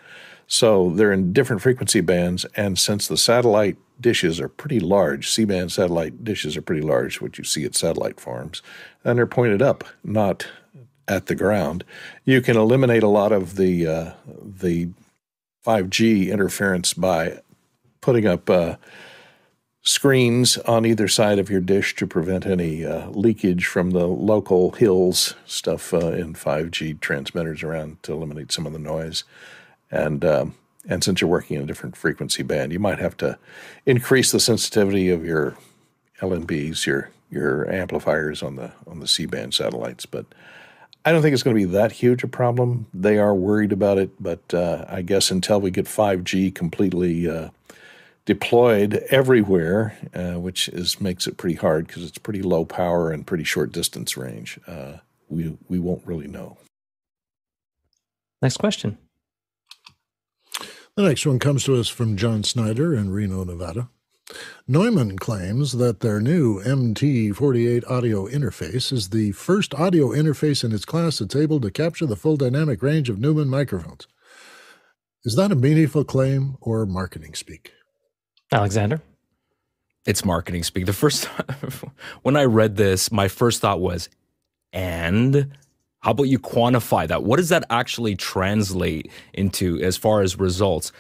So 0.48 0.92
they're 0.92 1.12
in 1.12 1.34
different 1.34 1.62
frequency 1.62 2.02
bands, 2.02 2.46
and 2.56 2.78
since 2.78 3.08
the 3.08 3.18
satellite 3.18 3.78
dishes 4.00 4.40
are 4.40 4.50
pretty 4.50 4.80
large, 4.80 5.30
C 5.30 5.46
band 5.46 5.72
satellite 5.72 6.24
dishes 6.24 6.56
are 6.56 6.62
pretty 6.62 6.82
large, 6.82 7.22
what 7.22 7.38
you 7.38 7.44
see 7.44 7.66
at 7.66 7.76
satellite 7.76 8.20
farms, 8.20 8.62
and 9.04 9.18
they're 9.18 9.26
pointed 9.26 9.62
up, 9.62 9.84
not 10.04 10.48
at 11.08 11.28
the 11.28 11.36
ground. 11.36 11.84
You 12.24 12.42
can 12.42 12.58
eliminate 12.58 13.04
a 13.04 13.08
lot 13.08 13.32
of 13.32 13.56
the 13.56 13.88
uh, 13.88 14.12
the 14.42 14.90
5G 15.66 16.30
interference 16.30 16.94
by 16.94 17.40
putting 18.02 18.28
up 18.28 18.50
uh, 18.50 18.76
screens 19.82 20.58
on 20.60 20.86
either 20.86 21.08
side 21.08 21.40
of 21.40 21.50
your 21.50 21.62
dish 21.62 21.96
to 21.96 22.06
prevent 22.06 22.46
any 22.46 22.86
uh, 22.86 23.10
leakage 23.10 23.66
from 23.66 23.92
the 23.92 24.08
local 24.08 24.72
hills 24.72 25.36
stuff 25.46 25.94
uh, 25.94 26.12
in 26.12 26.34
5G 26.34 27.00
transmitters 27.00 27.64
around 27.64 28.02
to 28.04 28.14
eliminate 28.14 28.52
some 28.52 28.66
of 28.66 28.74
the 28.74 28.80
noise. 28.80 29.24
And 29.92 30.26
um, 30.26 30.56
and 30.88 31.04
since 31.04 31.22
you're 31.22 31.30
working 31.30 31.58
in 31.58 31.64
a 31.64 31.66
different 31.66 31.96
frequency 31.96 32.44
band, 32.44 32.72
you 32.72 32.80
might 32.80 33.00
have 33.00 33.18
to 33.18 33.38
increase 33.86 34.32
the 34.32 34.40
sensitivity 34.40 35.10
of 35.10 35.26
your 35.26 35.58
LNBs, 36.22 36.86
your 36.86 37.10
your 37.30 37.70
amplifiers 37.70 38.44
on 38.44 38.56
the 38.56 38.72
on 38.88 39.00
the 39.00 39.08
C 39.08 39.26
band 39.26 39.54
satellites. 39.54 40.06
But 40.06 40.26
I 41.04 41.12
don't 41.12 41.22
think 41.22 41.34
it's 41.34 41.44
going 41.44 41.56
to 41.56 41.68
be 41.68 41.72
that 41.72 41.92
huge 41.92 42.24
a 42.24 42.28
problem. 42.28 42.88
They 42.94 43.18
are 43.18 43.36
worried 43.36 43.72
about 43.72 43.98
it, 43.98 44.12
but 44.20 44.54
uh, 44.54 44.86
I 44.90 45.02
guess 45.02 45.30
until 45.30 45.62
we 45.62 45.70
get 45.70 45.86
5G 45.86 46.54
completely 46.56 47.30
uh, 47.30 47.50
deployed 48.26 49.06
everywhere, 49.10 49.96
uh, 50.16 50.40
which 50.40 50.68
is 50.70 51.00
makes 51.00 51.28
it 51.28 51.38
pretty 51.38 51.56
hard 51.56 51.88
because 51.88 52.04
it's 52.04 52.18
pretty 52.18 52.42
low 52.42 52.66
power 52.66 53.12
and 53.12 53.26
pretty 53.26 53.44
short 53.44 53.72
distance 53.72 54.18
range, 54.18 54.60
uh, 54.68 54.94
we 55.30 55.58
we 55.70 55.80
won't 55.80 56.06
really 56.06 56.28
know. 56.28 56.58
Next 58.42 58.58
question. 58.58 58.98
The 60.96 61.04
next 61.04 61.26
one 61.26 61.40
comes 61.40 61.66
to 61.66 61.76
us 61.76 61.90
from 61.90 62.16
John 62.16 62.46
Snyder 62.46 62.96
in 62.96 63.10
Reno, 63.10 63.44
Nevada. 63.44 63.90
Neumann 64.66 65.18
claims 65.18 65.74
that 65.74 66.00
their 66.00 66.22
new 66.22 66.62
MT48 66.62 67.84
audio 67.92 68.30
interface 68.30 68.94
is 68.94 69.10
the 69.10 69.34
first 69.34 69.76
audio 69.76 70.12
interface 70.12 70.64
in 70.64 70.72
its 70.72 70.86
class 70.86 71.20
that's 71.20 71.36
able 71.36 71.60
to 71.60 71.70
capture 71.70 72.06
the 72.06 72.16
full 72.16 72.38
dynamic 72.38 72.82
range 72.82 73.10
of 73.10 73.20
Neumann 73.20 73.50
microphones. 73.50 74.08
Is 75.26 75.36
that 75.36 75.52
a 75.52 75.56
meaningful 75.56 76.06
claim 76.06 76.56
or 76.62 76.86
marketing 76.86 77.34
speak? 77.34 77.74
Alexander? 78.54 79.02
It's 80.06 80.24
marketing 80.24 80.64
speak. 80.64 80.86
The 80.86 80.94
first 80.94 81.26
when 82.22 82.38
I 82.38 82.46
read 82.46 82.78
this, 82.78 83.12
my 83.12 83.28
first 83.28 83.60
thought 83.60 83.82
was, 83.82 84.08
and 84.72 85.52
how 86.06 86.12
about 86.12 86.26
you 86.26 86.38
quantify 86.38 87.08
that? 87.08 87.24
What 87.24 87.38
does 87.38 87.50
that 87.50 87.66
actually 87.72 88.16
translate 88.16 89.12
into 89.34 89.82
as 89.82 89.98
far 89.98 90.22
as 90.22 90.38
results? 90.38 90.92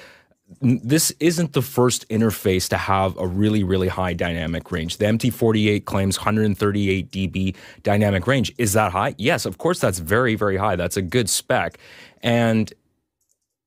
This 0.61 1.13
isn't 1.19 1.53
the 1.53 1.61
first 1.61 2.09
interface 2.09 2.67
to 2.69 2.77
have 2.77 3.15
a 3.19 3.27
really, 3.27 3.63
really 3.63 3.87
high 3.87 4.13
dynamic 4.13 4.71
range. 4.71 4.97
The 4.97 5.05
MT48 5.05 5.85
claims 5.85 6.17
138 6.17 7.11
dB 7.11 7.55
dynamic 7.83 8.25
range. 8.25 8.51
Is 8.57 8.73
that 8.73 8.93
high? 8.93 9.13
Yes, 9.19 9.45
of 9.45 9.59
course, 9.59 9.79
that's 9.79 9.99
very, 9.99 10.33
very 10.33 10.57
high. 10.57 10.75
That's 10.75 10.97
a 10.97 11.03
good 11.03 11.29
spec. 11.29 11.77
And 12.23 12.73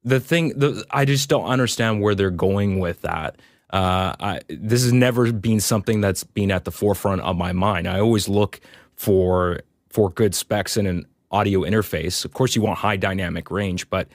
the 0.03 0.19
thing, 0.19 0.59
the, 0.59 0.85
I 0.91 1.05
just 1.05 1.29
don't 1.29 1.47
understand 1.47 2.03
where 2.03 2.17
they're 2.17 2.31
going 2.33 2.81
with 2.81 3.03
that. 3.03 3.37
Uh, 3.71 4.13
I, 4.19 4.41
this 4.49 4.83
has 4.83 4.93
never 4.93 5.31
been 5.31 5.61
something 5.61 6.01
that's 6.01 6.25
been 6.25 6.51
at 6.51 6.65
the 6.65 6.73
forefront 6.73 7.21
of 7.21 7.37
my 7.37 7.53
mind. 7.53 7.87
I 7.87 8.01
always 8.01 8.29
look 8.29 8.59
for 8.97 9.61
for 9.89 10.11
good 10.11 10.35
specs 10.35 10.77
in 10.77 10.87
an 10.87 11.07
audio 11.31 11.61
interface. 11.61 12.25
Of 12.25 12.33
course, 12.33 12.57
you 12.57 12.63
want 12.63 12.79
high 12.79 12.97
dynamic 12.97 13.51
range, 13.51 13.89
but 13.91 14.09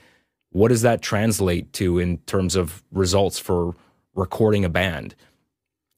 what 0.52 0.70
does 0.70 0.82
that 0.84 1.02
translate 1.02 1.74
to 1.74 2.00
in 2.00 2.18
terms 2.20 2.56
of 2.56 2.84
results 2.92 3.40
for 3.40 3.76
recording 4.16 4.66
a 4.66 4.70
band? 4.70 5.16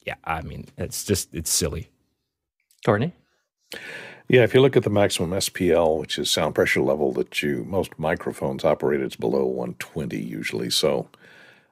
Yeah, 0.06 0.16
I 0.24 0.42
mean, 0.42 0.66
it's 0.78 1.04
just, 1.04 1.34
it's 1.34 1.50
silly. 1.50 1.90
Courtney? 2.86 3.14
Yeah, 4.28 4.44
if 4.44 4.54
you 4.54 4.62
look 4.62 4.76
at 4.76 4.84
the 4.84 4.90
maximum 4.90 5.32
SPL, 5.32 6.00
which 6.00 6.18
is 6.18 6.32
sound 6.32 6.56
pressure 6.56 6.82
level 6.82 7.12
that 7.14 7.44
you 7.44 7.64
most 7.68 7.98
microphones 8.00 8.64
operate, 8.64 9.02
it's 9.02 9.16
below 9.16 9.46
120 9.46 10.18
usually. 10.18 10.70
So 10.70 11.08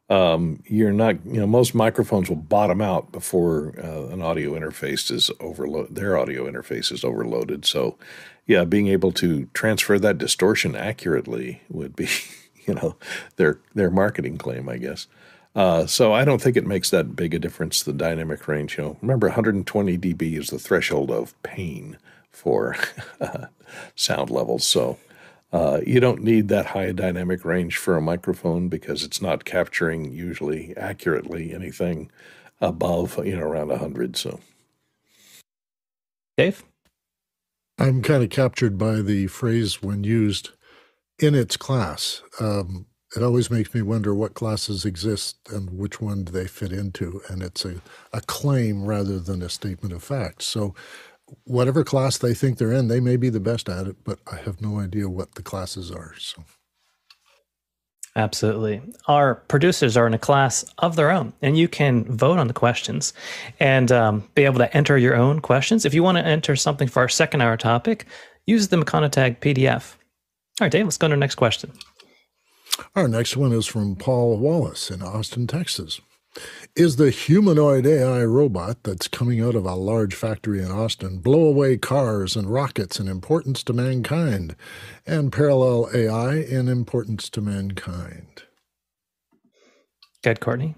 um, 0.10 0.62
you're 0.66 0.92
not, 0.92 1.26
you 1.26 1.40
know, 1.40 1.48
most 1.48 1.74
microphones 1.74 2.30
will 2.30 2.36
bottom 2.36 2.82
out 2.82 3.12
before 3.12 3.74
uh, 3.82 4.08
an 4.08 4.22
audio 4.22 4.52
interface 4.52 5.10
is 5.10 5.32
overloaded. 5.40 5.96
Their 5.96 6.18
audio 6.18 6.50
interface 6.50 6.92
is 6.92 7.04
overloaded. 7.04 7.66
So, 7.66 7.98
yeah, 8.46 8.66
being 8.66 8.88
able 8.88 9.12
to 9.14 9.46
transfer 9.54 9.98
that 10.00 10.18
distortion 10.18 10.76
accurately 10.76 11.62
would 11.70 11.96
be, 11.96 12.10
you 12.66 12.74
know, 12.74 12.96
their 13.38 13.60
their 13.74 13.90
marketing 13.90 14.38
claim, 14.38 14.68
I 14.68 14.78
guess. 14.78 15.08
Uh, 15.56 15.86
so 15.86 16.14
I 16.14 16.26
don't 16.26 16.42
think 16.42 16.58
it 16.58 16.66
makes 16.66 16.90
that 16.90 17.16
big 17.16 17.34
a 17.34 17.40
difference. 17.40 17.84
The 17.84 17.94
dynamic 17.94 18.48
range, 18.48 18.78
you 18.78 18.84
know, 18.84 18.98
remember 19.02 19.28
120 19.28 19.98
dB 20.00 20.38
is 20.38 20.50
the 20.50 20.58
threshold 20.58 21.12
of 21.12 21.42
pain 21.44 21.98
for 22.32 22.76
sound 23.96 24.32
levels. 24.32 24.66
So 24.66 24.98
uh, 25.54 25.82
you 25.88 26.02
don't 26.02 26.24
need 26.24 26.50
that 26.50 26.68
high 26.68 26.86
a 26.86 26.94
dynamic 26.94 27.46
range 27.46 27.78
for 27.78 27.98
a 27.98 28.02
microphone 28.04 28.70
because 28.70 29.04
it's 29.04 29.22
not 29.22 29.46
capturing 29.46 30.12
usually 30.14 30.76
accurately 30.78 31.54
anything 31.56 32.12
above, 32.62 33.26
you 33.26 33.38
know, 33.38 33.44
around 33.44 33.70
100. 33.70 34.18
So, 34.18 34.42
Dave? 36.38 36.64
I'm 37.80 38.02
kind 38.02 38.24
of 38.24 38.30
captured 38.30 38.78
by 38.78 39.02
the 39.02 39.28
phrase 39.28 39.84
when 39.84 40.04
used 40.04 40.52
in 41.20 41.36
its 41.36 41.58
class. 41.58 42.22
Um, 42.40 42.88
it 43.16 43.24
always 43.24 43.52
makes 43.52 43.74
me 43.74 43.82
wonder 43.82 44.14
what 44.16 44.36
classes 44.36 44.86
exist 44.86 45.38
and 45.52 45.72
which 45.72 46.02
one 46.02 46.26
do 46.26 46.32
they 46.32 46.48
fit 46.48 46.72
into. 46.74 47.22
And 47.30 47.44
it's 47.44 47.66
a, 47.66 47.82
a 48.14 48.22
claim 48.22 48.86
rather 48.86 49.20
than 49.20 49.42
a 49.42 49.50
statement 49.50 49.94
of 49.94 50.04
fact. 50.04 50.44
So 50.44 50.76
whatever 51.46 51.84
class 51.84 52.18
they 52.18 52.34
think 52.34 52.58
they're 52.58 52.72
in, 52.72 52.88
they 52.88 53.00
may 53.00 53.18
be 53.18 53.30
the 53.30 53.40
best 53.40 53.70
at 53.70 53.88
it, 53.88 53.98
but 54.04 54.20
I 54.32 54.38
have 54.38 54.62
no 54.62 54.80
idea 54.80 55.10
what 55.10 55.36
the 55.36 55.42
classes 55.42 55.92
are. 55.92 56.14
So. 56.18 56.44
Absolutely. 58.16 58.82
Our 59.08 59.36
producers 59.36 59.98
are 59.98 60.06
in 60.06 60.14
a 60.14 60.20
class 60.20 60.64
of 60.78 60.96
their 60.96 61.10
own, 61.10 61.34
and 61.42 61.58
you 61.58 61.68
can 61.68 62.04
vote 62.06 62.38
on 62.38 62.48
the 62.48 62.54
questions 62.54 63.14
and 63.60 63.92
um, 63.92 64.30
be 64.36 64.46
able 64.46 64.60
to 64.60 64.78
enter 64.78 64.98
your 64.98 65.16
own 65.16 65.40
questions. 65.40 65.84
If 65.84 65.94
you 65.94 66.04
want 66.04 66.18
to 66.20 66.26
enter 66.26 66.56
something 66.56 66.88
for 66.88 67.02
our 67.02 67.10
second 67.10 67.42
hour 67.42 67.58
topic, 67.58 68.06
use 68.46 68.68
the 68.68 68.78
Tag 68.84 69.40
PDF. 69.40 69.96
All 70.62 70.66
right, 70.66 70.72
Dave, 70.72 70.86
let's 70.86 70.98
go 70.98 71.08
to 71.08 71.14
our 71.14 71.18
next 71.18 71.36
question. 71.36 71.72
Our 72.96 73.08
next 73.08 73.36
one 73.36 73.52
is 73.52 73.66
from 73.66 73.96
Paul 73.96 74.40
Walhus 74.40 74.92
in 74.92 75.02
Austin, 75.02 75.48
Texas. 75.48 76.00
Is 76.76 76.96
the 76.96 77.12
humanoid 77.12 77.86
AI 77.86 78.24
robot 78.26 78.84
that's 78.84 79.08
coming 79.08 79.42
out 79.42 79.56
of 79.56 79.66
a 79.66 79.76
large 79.76 80.16
factory 80.16 80.62
in 80.62 80.72
Austin 80.72 81.20
blow 81.20 81.46
away 81.46 81.78
cars 81.78 82.36
and 82.36 82.52
rockets 82.52 83.00
in 83.00 83.08
importance 83.08 83.64
to 83.64 83.74
mankind, 83.74 84.56
and 85.06 85.32
parallel 85.32 85.90
AI 85.94 86.38
in 86.38 86.68
importance 86.68 87.30
to 87.32 87.42
mankind? 87.42 88.44
Good, 90.24 90.40
Courtney. 90.40 90.76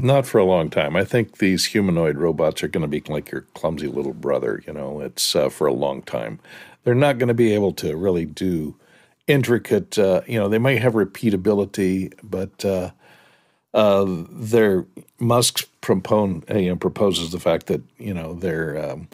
Not 0.00 0.26
for 0.26 0.38
a 0.38 0.44
long 0.44 0.70
time. 0.70 0.96
I 0.96 1.04
think 1.04 1.38
these 1.38 1.66
humanoid 1.66 2.18
robots 2.18 2.62
are 2.64 2.68
going 2.68 2.82
to 2.82 2.88
be 2.88 3.02
like 3.08 3.30
your 3.30 3.42
clumsy 3.54 3.86
little 3.86 4.14
brother. 4.14 4.62
You 4.66 4.72
know, 4.72 5.00
it's 5.00 5.36
uh, 5.36 5.48
for 5.48 5.66
a 5.66 5.72
long 5.72 6.02
time. 6.02 6.40
They're 6.84 6.94
not 6.94 7.18
going 7.18 7.28
to 7.28 7.34
be 7.34 7.54
able 7.54 7.72
to 7.74 7.96
really 7.96 8.26
do 8.26 8.76
intricate. 9.28 9.98
Uh, 9.98 10.22
you 10.26 10.38
know, 10.38 10.48
they 10.48 10.58
might 10.58 10.82
have 10.82 10.94
repeatability, 10.94 12.12
but 12.24 12.64
uh, 12.64 12.90
uh, 13.74 14.04
there 14.30 14.86
Musk 15.18 15.68
propone, 15.80 16.44
you 16.60 16.70
know, 16.70 16.76
proposes 16.76 17.32
the 17.32 17.40
fact 17.40 17.66
that 17.66 17.82
you 17.98 18.12
know 18.12 18.34
they're 18.34 18.90
um, 18.90 19.08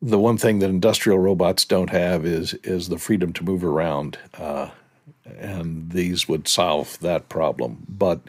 the 0.00 0.18
one 0.18 0.38
thing 0.38 0.58
that 0.60 0.70
industrial 0.70 1.18
robots 1.18 1.64
don't 1.64 1.90
have 1.90 2.24
is 2.24 2.54
is 2.64 2.88
the 2.88 2.98
freedom 2.98 3.32
to 3.34 3.44
move 3.44 3.64
around, 3.64 4.18
uh, 4.34 4.70
and 5.38 5.90
these 5.90 6.28
would 6.28 6.48
solve 6.48 6.98
that 7.00 7.28
problem. 7.28 7.84
But 7.88 8.20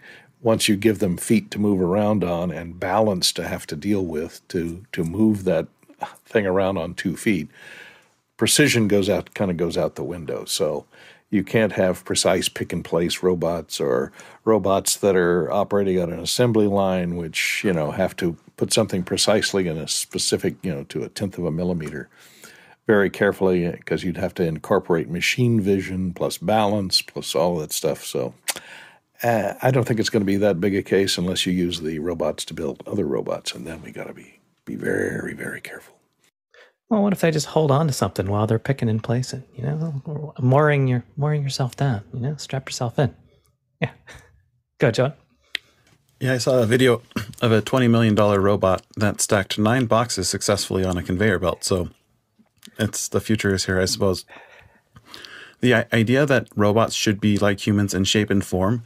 once 0.41 0.67
you 0.67 0.75
give 0.75 0.99
them 0.99 1.17
feet 1.17 1.51
to 1.51 1.59
move 1.59 1.81
around 1.81 2.23
on 2.23 2.51
and 2.51 2.79
balance 2.79 3.31
to 3.33 3.47
have 3.47 3.67
to 3.67 3.75
deal 3.75 4.05
with 4.05 4.45
to 4.49 4.85
to 4.91 5.03
move 5.03 5.43
that 5.45 5.67
thing 6.25 6.45
around 6.45 6.77
on 6.77 6.93
two 6.93 7.15
feet, 7.15 7.47
precision 8.37 8.87
goes 8.87 9.09
out 9.09 9.33
kind 9.33 9.51
of 9.51 9.57
goes 9.57 9.77
out 9.77 9.95
the 9.95 10.03
window. 10.03 10.45
So 10.45 10.85
you 11.29 11.43
can't 11.43 11.73
have 11.73 12.05
precise 12.05 12.47
pick 12.47 12.71
and 12.71 12.85
place 12.85 13.21
robots 13.21 13.79
or 13.79 14.11
robots 14.45 14.95
that 14.97 15.15
are 15.15 15.51
operating 15.51 16.01
on 16.01 16.11
an 16.11 16.19
assembly 16.19 16.67
line, 16.67 17.15
which 17.15 17.63
you 17.63 17.73
know 17.73 17.91
have 17.91 18.15
to 18.17 18.37
put 18.55 18.73
something 18.73 19.03
precisely 19.03 19.67
in 19.67 19.77
a 19.77 19.87
specific, 19.87 20.55
you 20.63 20.73
know, 20.73 20.83
to 20.85 21.03
a 21.03 21.09
tenth 21.09 21.37
of 21.37 21.45
a 21.45 21.51
millimeter, 21.51 22.09
very 22.87 23.09
carefully 23.09 23.69
because 23.69 24.03
you'd 24.03 24.17
have 24.17 24.33
to 24.35 24.43
incorporate 24.43 25.09
machine 25.09 25.59
vision 25.59 26.13
plus 26.13 26.37
balance 26.37 27.01
plus 27.01 27.35
all 27.35 27.57
that 27.57 27.71
stuff. 27.71 28.03
So. 28.05 28.33
Uh, 29.23 29.55
I 29.63 29.71
don't 29.71 29.87
think 29.87 29.99
it's 29.99 30.11
going 30.11 30.21
to 30.21 30.27
be 30.27 30.37
that 30.37 30.61
big 30.61 30.75
a 30.75 30.83
case 30.83 31.17
unless 31.17 31.47
you 31.47 31.51
use 31.51 31.81
the 31.81 31.97
robots 31.97 32.45
to 32.45 32.53
build 32.53 32.83
other 32.85 33.03
robots, 33.03 33.51
and 33.51 33.65
then 33.65 33.81
we 33.81 33.91
got 33.91 34.05
to 34.05 34.13
be 34.13 34.37
be 34.63 34.75
very, 34.75 35.33
very 35.33 35.59
careful. 35.59 35.96
Well, 36.89 37.03
what 37.03 37.13
if 37.13 37.19
they 37.19 37.31
just 37.31 37.47
hold 37.47 37.69
on 37.69 37.87
to 37.87 37.93
something 37.93 38.27
while 38.27 38.47
they're 38.47 38.59
picking 38.59 38.87
and 38.87 39.03
placing? 39.03 39.43
You 39.55 39.63
know, 39.63 40.33
mooring 40.39 40.87
your 40.87 41.03
mooring 41.17 41.43
yourself 41.43 41.75
down. 41.75 42.03
You 42.13 42.19
know, 42.21 42.35
strap 42.37 42.67
yourself 42.69 42.97
in. 42.97 43.13
Yeah, 43.81 43.91
go, 44.79 44.91
John. 44.91 45.13
Yeah, 46.19 46.33
I 46.33 46.37
saw 46.37 46.61
a 46.61 46.65
video 46.65 47.01
of 47.41 47.51
a 47.51 47.61
twenty 47.61 47.87
million 47.87 48.15
dollar 48.15 48.39
robot 48.39 48.83
that 48.95 49.19
stacked 49.19 49.59
nine 49.59 49.85
boxes 49.85 50.29
successfully 50.29 50.85
on 50.85 50.97
a 50.97 51.03
conveyor 51.03 51.39
belt. 51.39 51.63
So, 51.63 51.89
it's 52.79 53.09
the 53.09 53.19
future 53.19 53.53
is 53.53 53.65
here, 53.65 53.79
I 53.79 53.85
suppose. 53.85 54.25
The 55.59 55.73
idea 55.93 56.25
that 56.25 56.47
robots 56.55 56.93
should 56.93 57.19
be 57.19 57.37
like 57.37 57.65
humans 57.65 57.93
in 57.93 58.03
shape 58.03 58.29
and 58.29 58.45
form 58.45 58.83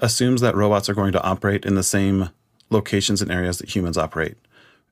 assumes 0.00 0.40
that 0.40 0.56
robots 0.56 0.88
are 0.88 0.94
going 0.94 1.12
to 1.12 1.22
operate 1.22 1.64
in 1.64 1.76
the 1.76 1.82
same 1.84 2.30
locations 2.70 3.22
and 3.22 3.30
areas 3.30 3.58
that 3.58 3.74
humans 3.74 3.96
operate. 3.96 4.36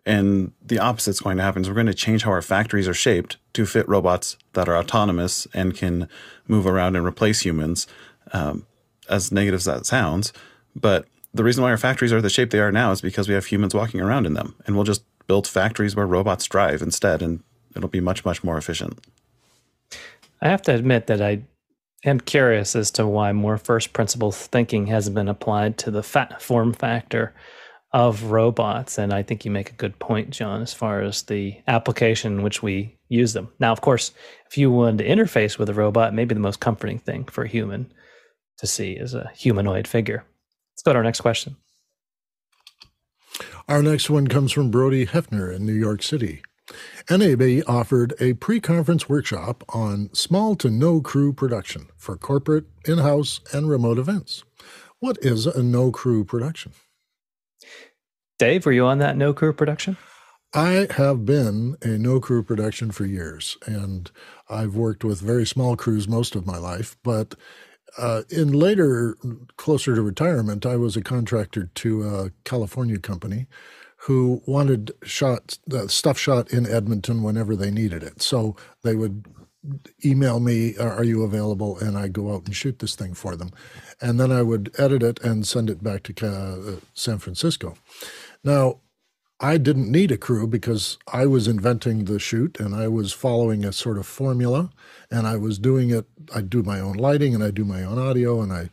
And 0.06 0.52
the 0.64 0.78
opposite 0.78 1.10
is 1.10 1.20
going 1.20 1.36
to 1.36 1.42
happen. 1.42 1.62
Is 1.62 1.68
we're 1.68 1.74
going 1.74 1.86
to 1.86 1.94
change 1.94 2.24
how 2.24 2.30
our 2.30 2.42
factories 2.42 2.88
are 2.88 2.94
shaped 2.94 3.36
to 3.52 3.66
fit 3.66 3.88
robots 3.88 4.36
that 4.54 4.68
are 4.68 4.76
autonomous 4.76 5.46
and 5.52 5.76
can 5.76 6.08
move 6.48 6.66
around 6.66 6.96
and 6.96 7.06
replace 7.06 7.40
humans. 7.40 7.86
Um, 8.32 8.66
as 9.10 9.32
negative 9.32 9.58
as 9.58 9.64
that 9.64 9.86
sounds, 9.86 10.32
but 10.74 11.04
the 11.34 11.44
reason 11.44 11.62
why 11.62 11.70
our 11.70 11.76
factories 11.76 12.12
are 12.12 12.22
the 12.22 12.30
shape 12.30 12.50
they 12.50 12.60
are 12.60 12.72
now 12.72 12.92
is 12.92 13.00
because 13.00 13.28
we 13.28 13.34
have 13.34 13.46
humans 13.46 13.74
walking 13.74 14.00
around 14.00 14.26
in 14.26 14.34
them, 14.34 14.54
and 14.66 14.76
we'll 14.76 14.84
just 14.84 15.04
build 15.26 15.46
factories 15.46 15.94
where 15.94 16.06
robots 16.06 16.46
drive 16.46 16.82
instead, 16.82 17.22
and 17.22 17.42
it'll 17.76 17.88
be 17.88 18.00
much 18.00 18.24
much 18.24 18.42
more 18.42 18.56
efficient. 18.56 18.98
I 20.40 20.48
have 20.48 20.62
to 20.62 20.74
admit 20.74 21.06
that 21.08 21.20
I 21.20 21.42
am 22.04 22.20
curious 22.20 22.74
as 22.74 22.90
to 22.92 23.06
why 23.06 23.32
more 23.32 23.58
first 23.58 23.92
principles 23.92 24.46
thinking 24.46 24.86
hasn't 24.86 25.14
been 25.14 25.28
applied 25.28 25.76
to 25.78 25.90
the 25.90 26.02
form 26.02 26.72
factor 26.72 27.34
of 27.92 28.24
robots. 28.24 28.98
And 28.98 29.12
I 29.12 29.22
think 29.22 29.44
you 29.44 29.50
make 29.50 29.70
a 29.70 29.74
good 29.74 29.98
point, 29.98 30.30
John, 30.30 30.62
as 30.62 30.72
far 30.72 31.02
as 31.02 31.22
the 31.22 31.60
application 31.66 32.34
in 32.34 32.42
which 32.42 32.62
we 32.62 32.96
use 33.08 33.32
them. 33.32 33.52
Now, 33.58 33.72
of 33.72 33.80
course, 33.80 34.12
if 34.48 34.56
you 34.56 34.70
wanted 34.70 34.98
to 34.98 35.08
interface 35.08 35.58
with 35.58 35.68
a 35.68 35.74
robot, 35.74 36.14
maybe 36.14 36.34
the 36.34 36.40
most 36.40 36.60
comforting 36.60 36.98
thing 36.98 37.24
for 37.24 37.44
a 37.44 37.48
human 37.48 37.92
to 38.58 38.66
see 38.66 38.92
is 38.92 39.14
a 39.14 39.30
humanoid 39.34 39.88
figure. 39.88 40.24
Let's 40.72 40.82
go 40.82 40.92
to 40.92 40.98
our 40.98 41.04
next 41.04 41.20
question. 41.20 41.56
Our 43.68 43.82
next 43.82 44.10
one 44.10 44.28
comes 44.28 44.52
from 44.52 44.70
Brody 44.70 45.06
Hefner 45.06 45.54
in 45.54 45.66
New 45.66 45.74
York 45.74 46.02
City. 46.02 46.42
NAB 47.08 47.62
offered 47.66 48.14
a 48.20 48.34
pre 48.34 48.60
conference 48.60 49.08
workshop 49.08 49.64
on 49.70 50.10
small 50.12 50.54
to 50.56 50.70
no 50.70 51.00
crew 51.00 51.32
production 51.32 51.88
for 51.96 52.16
corporate, 52.16 52.66
in 52.84 52.98
house, 52.98 53.40
and 53.52 53.68
remote 53.68 53.98
events. 53.98 54.44
What 55.00 55.18
is 55.22 55.46
a 55.46 55.62
no 55.62 55.90
crew 55.90 56.24
production? 56.24 56.72
Dave, 58.40 58.64
were 58.64 58.72
you 58.72 58.86
on 58.86 59.00
that 59.00 59.18
no 59.18 59.34
crew 59.34 59.52
production? 59.52 59.98
I 60.54 60.86
have 60.92 61.26
been 61.26 61.76
a 61.82 61.88
no 61.88 62.20
crew 62.20 62.42
production 62.42 62.90
for 62.90 63.04
years, 63.04 63.58
and 63.66 64.10
I've 64.48 64.74
worked 64.74 65.04
with 65.04 65.20
very 65.20 65.44
small 65.44 65.76
crews 65.76 66.08
most 66.08 66.34
of 66.34 66.46
my 66.46 66.56
life. 66.56 66.96
But 67.04 67.34
uh, 67.98 68.22
in 68.30 68.50
later, 68.52 69.18
closer 69.58 69.94
to 69.94 70.00
retirement, 70.00 70.64
I 70.64 70.76
was 70.76 70.96
a 70.96 71.02
contractor 71.02 71.66
to 71.66 72.08
a 72.08 72.30
California 72.44 72.98
company 72.98 73.46
who 74.04 74.42
wanted 74.46 74.92
shot 75.02 75.58
uh, 75.70 75.86
stuff 75.88 76.18
shot 76.18 76.50
in 76.50 76.66
Edmonton 76.66 77.22
whenever 77.22 77.54
they 77.54 77.70
needed 77.70 78.02
it. 78.02 78.22
So 78.22 78.56
they 78.82 78.94
would 78.94 79.26
email 80.02 80.40
me, 80.40 80.78
"Are 80.78 81.04
you 81.04 81.24
available?" 81.24 81.78
and 81.78 81.98
I 81.98 82.08
go 82.08 82.34
out 82.34 82.46
and 82.46 82.56
shoot 82.56 82.78
this 82.78 82.94
thing 82.94 83.12
for 83.12 83.36
them, 83.36 83.50
and 84.00 84.18
then 84.18 84.32
I 84.32 84.40
would 84.40 84.72
edit 84.78 85.02
it 85.02 85.20
and 85.22 85.46
send 85.46 85.68
it 85.68 85.82
back 85.84 86.04
to 86.04 86.26
uh, 86.26 86.76
San 86.94 87.18
Francisco. 87.18 87.76
Now, 88.42 88.80
I 89.42 89.56
didn't 89.56 89.90
need 89.90 90.10
a 90.10 90.18
crew 90.18 90.46
because 90.46 90.98
I 91.10 91.24
was 91.24 91.48
inventing 91.48 92.04
the 92.04 92.18
shoot 92.18 92.60
and 92.60 92.74
I 92.74 92.88
was 92.88 93.12
following 93.12 93.64
a 93.64 93.72
sort 93.72 93.96
of 93.96 94.06
formula 94.06 94.70
and 95.10 95.26
I 95.26 95.36
was 95.36 95.58
doing 95.58 95.90
it. 95.90 96.04
I 96.34 96.42
do 96.42 96.62
my 96.62 96.78
own 96.78 96.96
lighting 96.96 97.34
and 97.34 97.42
I 97.42 97.50
do 97.50 97.64
my 97.64 97.82
own 97.82 97.98
audio 97.98 98.42
and 98.42 98.52
I 98.52 98.68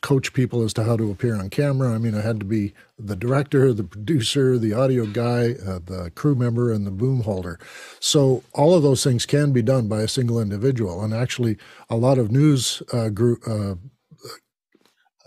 coach 0.00 0.32
people 0.32 0.62
as 0.62 0.72
to 0.72 0.84
how 0.84 0.96
to 0.96 1.10
appear 1.10 1.36
on 1.36 1.50
camera. 1.50 1.94
I 1.94 1.98
mean, 1.98 2.14
I 2.14 2.22
had 2.22 2.40
to 2.40 2.46
be 2.46 2.72
the 2.98 3.16
director, 3.16 3.74
the 3.74 3.84
producer, 3.84 4.58
the 4.58 4.72
audio 4.72 5.04
guy, 5.04 5.54
uh, 5.66 5.80
the 5.84 6.10
crew 6.14 6.34
member, 6.34 6.72
and 6.72 6.86
the 6.86 6.90
boom 6.90 7.22
holder. 7.22 7.58
So 7.98 8.42
all 8.54 8.74
of 8.74 8.82
those 8.82 9.04
things 9.04 9.26
can 9.26 9.52
be 9.52 9.60
done 9.60 9.88
by 9.88 10.00
a 10.00 10.08
single 10.08 10.40
individual. 10.40 11.04
And 11.04 11.12
actually, 11.12 11.58
a 11.90 11.96
lot 11.96 12.16
of 12.16 12.30
news 12.30 12.82
uh, 12.92 13.10
group, 13.10 13.42
uh, 13.46 13.74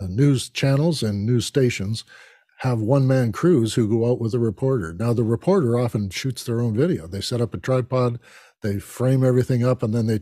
uh 0.00 0.06
news 0.08 0.48
channels 0.48 1.04
and 1.04 1.24
news 1.24 1.46
stations 1.46 2.04
have 2.64 2.80
one 2.80 3.06
man 3.06 3.30
crews 3.30 3.74
who 3.74 3.86
go 3.86 4.10
out 4.10 4.18
with 4.18 4.32
a 4.32 4.38
reporter. 4.38 4.94
Now, 4.94 5.12
the 5.12 5.22
reporter 5.22 5.78
often 5.78 6.08
shoots 6.08 6.42
their 6.42 6.62
own 6.62 6.74
video. 6.74 7.06
They 7.06 7.20
set 7.20 7.42
up 7.42 7.52
a 7.52 7.58
tripod, 7.58 8.18
they 8.62 8.78
frame 8.78 9.22
everything 9.22 9.62
up, 9.62 9.82
and 9.82 9.94
then 9.94 10.06
they 10.06 10.20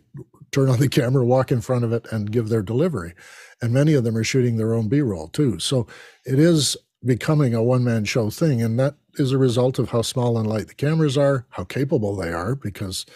turn 0.50 0.68
on 0.68 0.80
the 0.80 0.88
camera, 1.00 1.24
walk 1.24 1.52
in 1.52 1.60
front 1.60 1.84
of 1.84 1.92
it, 1.92 2.04
and 2.10 2.32
give 2.32 2.48
their 2.48 2.62
delivery. 2.62 3.14
And 3.62 3.72
many 3.72 3.94
of 3.94 4.02
them 4.02 4.16
are 4.16 4.24
shooting 4.24 4.56
their 4.56 4.74
own 4.74 4.88
B 4.88 5.00
roll 5.00 5.28
too. 5.28 5.60
So 5.60 5.86
it 6.26 6.40
is 6.40 6.76
becoming 7.04 7.54
a 7.54 7.62
one 7.62 7.84
man 7.84 8.04
show 8.04 8.28
thing. 8.28 8.60
And 8.60 8.78
that 8.80 8.96
is 9.14 9.30
a 9.30 9.38
result 9.38 9.78
of 9.78 9.90
how 9.90 10.02
small 10.02 10.36
and 10.36 10.48
light 10.48 10.66
the 10.66 10.74
cameras 10.74 11.16
are, 11.16 11.46
how 11.50 11.62
capable 11.62 12.16
they 12.16 12.32
are, 12.32 12.56
because 12.56 13.06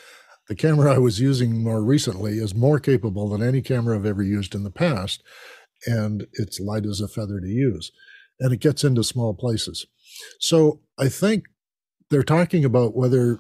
the 0.47 0.55
camera 0.55 0.95
I 0.95 0.99
was 0.99 1.21
using 1.21 1.65
more 1.65 1.83
recently 1.83 2.39
is 2.39 2.55
more 2.55 2.79
capable 2.79 3.29
than 3.29 3.43
any 3.43 3.61
camera 3.61 3.97
I've 3.97 4.07
ever 4.07 4.23
used 4.23 4.55
in 4.55 4.63
the 4.63 4.71
past. 4.71 5.25
And 5.85 6.29
it's 6.33 6.61
light 6.61 6.87
as 6.87 7.01
a 7.01 7.09
feather 7.09 7.41
to 7.41 7.49
use 7.49 7.91
and 8.41 8.53
it 8.53 8.61
gets 8.61 8.85
into 8.85 9.03
small 9.03 9.35
places. 9.35 9.87
So 10.41 10.81
I 10.99 11.09
think 11.09 11.47
they're 12.11 12.23
talking 12.23 12.65
about 12.65 12.97
whether 12.97 13.39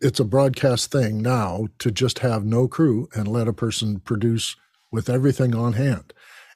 it's 0.00 0.20
a 0.20 0.24
broadcast 0.24 0.92
thing 0.92 1.20
now 1.20 1.66
to 1.80 1.90
just 1.90 2.20
have 2.20 2.44
no 2.44 2.68
crew 2.68 3.08
and 3.14 3.26
let 3.26 3.48
a 3.48 3.52
person 3.52 4.00
produce 4.00 4.56
with 4.92 5.08
everything 5.10 5.54
on 5.54 5.72
hand. 5.74 6.12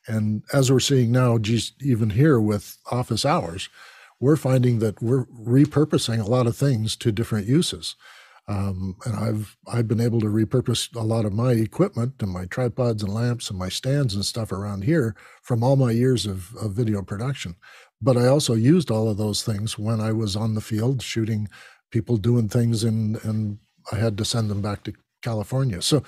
And 0.07 0.43
as 0.53 0.71
we're 0.71 0.81
seeing 0.81 1.13
now, 1.13 1.39
even 1.81 2.11
here 2.11 2.41
with 2.41 2.79
office 2.91 3.25
hours, 3.25 3.69
we're 4.21 4.37
finding 4.37 4.79
that 4.79 5.03
we're 5.03 5.27
repurposing 5.27 6.21
a 6.21 6.29
lot 6.29 6.47
of 6.47 6.57
things 6.57 6.97
to 6.97 7.13
different 7.13 7.47
uses. 7.47 7.97
Um, 8.49 8.97
and 9.05 9.17
I've 9.17 9.57
I've 9.73 9.87
been 9.87 10.01
able 10.01 10.21
to 10.21 10.27
repurpose 10.27 10.95
a 10.97 11.05
lot 11.05 11.25
of 11.25 11.33
my 11.33 11.53
equipment 11.53 12.15
and 12.21 12.31
my 12.31 12.47
tripods 12.47 13.03
and 13.03 13.15
lamps 13.15 13.51
and 13.51 13.59
my 13.59 13.69
stands 13.69 14.15
and 14.15 14.25
stuff 14.25 14.51
around 14.51 14.83
here 14.83 15.15
from 15.43 15.63
all 15.63 15.77
my 15.77 15.93
years 15.93 16.27
of, 16.27 16.53
of 16.57 16.73
video 16.73 17.03
production. 17.03 17.55
But 18.01 18.17
I 18.17 18.27
also 18.27 18.55
used 18.55 18.91
all 18.91 19.09
of 19.09 19.17
those 19.17 19.45
things 19.45 19.79
when 19.79 20.01
I 20.01 20.11
was 20.11 20.35
on 20.35 20.55
the 20.55 20.61
field 20.61 21.03
shooting 21.03 21.49
people 21.93 22.17
doing 22.17 22.49
things 22.49 22.83
and 22.83 23.23
and 23.25 23.59
I 23.93 23.97
had 23.97 24.19
to 24.19 24.25
send 24.25 24.51
them 24.51 24.61
back 24.61 24.83
to 24.85 24.93
California. 25.23 25.81
So 25.81 26.03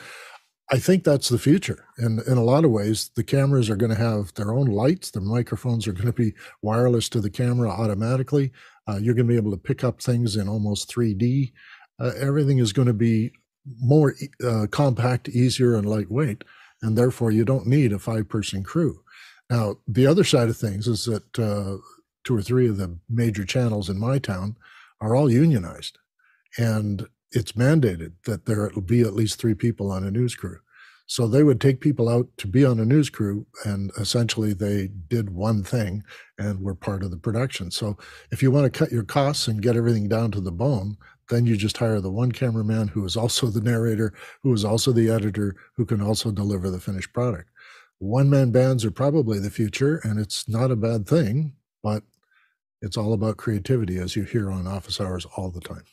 I 0.70 0.78
think 0.78 1.04
that's 1.04 1.28
the 1.28 1.38
future. 1.38 1.84
And 1.98 2.20
in 2.22 2.38
a 2.38 2.42
lot 2.42 2.64
of 2.64 2.70
ways, 2.70 3.10
the 3.14 3.22
cameras 3.22 3.68
are 3.68 3.76
going 3.76 3.92
to 3.92 3.98
have 3.98 4.32
their 4.34 4.52
own 4.52 4.66
lights. 4.66 5.10
The 5.10 5.20
microphones 5.20 5.86
are 5.86 5.92
going 5.92 6.06
to 6.06 6.12
be 6.12 6.34
wireless 6.62 7.08
to 7.10 7.20
the 7.20 7.30
camera 7.30 7.68
automatically. 7.68 8.50
Uh, 8.88 8.96
you're 8.96 9.14
going 9.14 9.26
to 9.26 9.32
be 9.32 9.36
able 9.36 9.50
to 9.50 9.58
pick 9.58 9.84
up 9.84 10.00
things 10.00 10.36
in 10.36 10.48
almost 10.48 10.94
3D 10.94 11.52
uh, 11.98 12.12
everything 12.18 12.58
is 12.58 12.72
going 12.72 12.88
to 12.88 12.94
be 12.94 13.32
more 13.80 14.14
uh, 14.44 14.66
compact, 14.70 15.28
easier, 15.28 15.74
and 15.74 15.88
lightweight, 15.88 16.44
and 16.82 16.98
therefore 16.98 17.30
you 17.30 17.44
don't 17.44 17.66
need 17.66 17.92
a 17.92 17.98
five-person 17.98 18.62
crew. 18.62 19.00
Now, 19.50 19.76
the 19.86 20.06
other 20.06 20.24
side 20.24 20.48
of 20.48 20.56
things 20.56 20.86
is 20.86 21.04
that 21.04 21.38
uh, 21.38 21.76
two 22.24 22.36
or 22.36 22.42
three 22.42 22.68
of 22.68 22.76
the 22.76 22.98
major 23.08 23.44
channels 23.44 23.88
in 23.88 23.98
my 23.98 24.18
town 24.18 24.56
are 25.00 25.14
all 25.14 25.30
unionized, 25.30 25.98
and 26.58 27.06
it's 27.30 27.52
mandated 27.52 28.12
that 28.24 28.46
there 28.46 28.70
will 28.74 28.82
be 28.82 29.00
at 29.02 29.14
least 29.14 29.38
three 29.38 29.54
people 29.54 29.90
on 29.90 30.04
a 30.04 30.10
news 30.10 30.34
crew. 30.34 30.58
So 31.06 31.26
they 31.26 31.42
would 31.42 31.60
take 31.60 31.80
people 31.80 32.08
out 32.08 32.28
to 32.38 32.46
be 32.46 32.64
on 32.64 32.80
a 32.80 32.84
news 32.84 33.10
crew, 33.10 33.46
and 33.64 33.90
essentially 33.98 34.54
they 34.54 34.88
did 35.08 35.28
one 35.30 35.62
thing 35.62 36.02
and 36.38 36.60
were 36.60 36.74
part 36.74 37.02
of 37.02 37.10
the 37.10 37.18
production. 37.18 37.70
So 37.70 37.98
if 38.30 38.42
you 38.42 38.50
want 38.50 38.72
to 38.72 38.78
cut 38.78 38.92
your 38.92 39.04
costs 39.04 39.46
and 39.46 39.60
get 39.60 39.76
everything 39.76 40.08
down 40.08 40.30
to 40.30 40.40
the 40.40 40.52
bone, 40.52 40.96
then 41.28 41.46
you 41.46 41.56
just 41.56 41.76
hire 41.76 42.00
the 42.00 42.10
one 42.10 42.32
cameraman 42.32 42.88
who 42.88 43.04
is 43.04 43.16
also 43.16 43.46
the 43.46 43.60
narrator, 43.60 44.12
who 44.42 44.52
is 44.52 44.64
also 44.64 44.92
the 44.92 45.10
editor, 45.10 45.56
who 45.76 45.84
can 45.84 46.00
also 46.00 46.30
deliver 46.30 46.70
the 46.70 46.80
finished 46.80 47.12
product. 47.12 47.50
One 47.98 48.28
man 48.28 48.50
bands 48.50 48.84
are 48.84 48.90
probably 48.90 49.38
the 49.38 49.50
future, 49.50 50.00
and 50.04 50.18
it's 50.18 50.48
not 50.48 50.70
a 50.70 50.76
bad 50.76 51.06
thing, 51.06 51.54
but 51.82 52.02
it's 52.82 52.96
all 52.96 53.12
about 53.12 53.38
creativity, 53.38 53.98
as 53.98 54.16
you 54.16 54.24
hear 54.24 54.50
on 54.50 54.66
office 54.66 55.00
hours 55.00 55.26
all 55.36 55.50
the 55.50 55.60
time. 55.60 55.84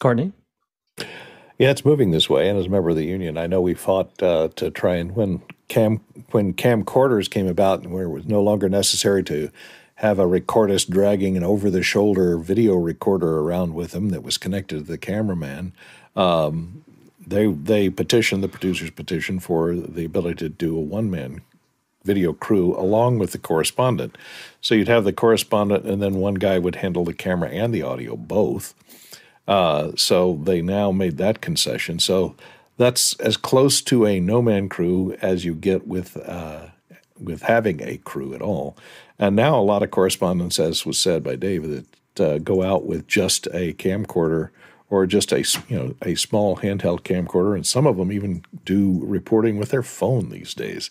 Courtney? 0.00 0.32
Yeah, 1.58 1.70
it's 1.70 1.84
moving 1.84 2.10
this 2.10 2.28
way. 2.28 2.48
And 2.48 2.58
as 2.58 2.66
a 2.66 2.70
member 2.70 2.90
of 2.90 2.96
the 2.96 3.04
union, 3.04 3.38
I 3.38 3.46
know 3.46 3.60
we 3.60 3.74
fought 3.74 4.20
uh, 4.20 4.48
to 4.56 4.70
try 4.70 4.96
and 4.96 5.14
when 5.14 5.42
cam 5.68 6.00
when 6.32 6.54
camcorders 6.54 7.30
came 7.30 7.46
about, 7.46 7.82
and 7.82 7.92
where 7.92 8.04
it 8.04 8.10
was 8.10 8.26
no 8.26 8.42
longer 8.42 8.68
necessary 8.68 9.22
to 9.24 9.50
have 9.96 10.18
a 10.18 10.24
recordist 10.24 10.90
dragging 10.90 11.36
an 11.36 11.44
over 11.44 11.70
the 11.70 11.82
shoulder 11.82 12.36
video 12.36 12.74
recorder 12.74 13.38
around 13.38 13.74
with 13.74 13.94
him 13.94 14.08
that 14.10 14.22
was 14.22 14.38
connected 14.38 14.78
to 14.78 14.84
the 14.84 14.98
cameraman. 14.98 15.72
Um, 16.16 16.84
they 17.24 17.46
they 17.46 17.88
petitioned 17.88 18.42
the 18.42 18.48
producers 18.48 18.90
petition 18.90 19.38
for 19.38 19.74
the 19.74 20.04
ability 20.04 20.36
to 20.36 20.48
do 20.48 20.76
a 20.76 20.80
one 20.80 21.10
man 21.10 21.42
video 22.04 22.32
crew 22.32 22.76
along 22.76 23.18
with 23.18 23.32
the 23.32 23.38
correspondent. 23.38 24.18
So 24.60 24.74
you'd 24.74 24.88
have 24.88 25.04
the 25.04 25.12
correspondent, 25.12 25.84
and 25.84 26.02
then 26.02 26.14
one 26.16 26.34
guy 26.34 26.58
would 26.58 26.76
handle 26.76 27.04
the 27.04 27.14
camera 27.14 27.50
and 27.50 27.72
the 27.72 27.82
audio 27.82 28.16
both. 28.16 28.74
Uh, 29.46 29.92
so 29.96 30.40
they 30.42 30.62
now 30.62 30.92
made 30.92 31.16
that 31.18 31.40
concession. 31.40 31.98
So 31.98 32.34
that's 32.76 33.14
as 33.14 33.36
close 33.36 33.80
to 33.82 34.06
a 34.06 34.20
no 34.20 34.42
man 34.42 34.68
crew 34.68 35.16
as 35.20 35.44
you 35.44 35.54
get 35.54 35.86
with 35.86 36.16
uh, 36.16 36.68
with 37.18 37.42
having 37.42 37.80
a 37.82 37.98
crew 37.98 38.34
at 38.34 38.42
all. 38.42 38.76
And 39.22 39.36
now 39.36 39.56
a 39.56 39.62
lot 39.62 39.84
of 39.84 39.92
correspondents, 39.92 40.58
as 40.58 40.84
was 40.84 40.98
said 40.98 41.22
by 41.22 41.36
David, 41.36 41.86
that 42.16 42.34
uh, 42.34 42.38
go 42.38 42.64
out 42.64 42.86
with 42.86 43.06
just 43.06 43.46
a 43.54 43.72
camcorder 43.74 44.50
or 44.90 45.06
just 45.06 45.30
a 45.30 45.44
you 45.68 45.76
know 45.76 45.94
a 46.02 46.16
small 46.16 46.56
handheld 46.56 47.02
camcorder, 47.02 47.54
and 47.54 47.64
some 47.64 47.86
of 47.86 47.98
them 47.98 48.10
even 48.10 48.44
do 48.64 48.98
reporting 49.04 49.58
with 49.58 49.68
their 49.68 49.84
phone 49.84 50.30
these 50.30 50.54
days. 50.54 50.90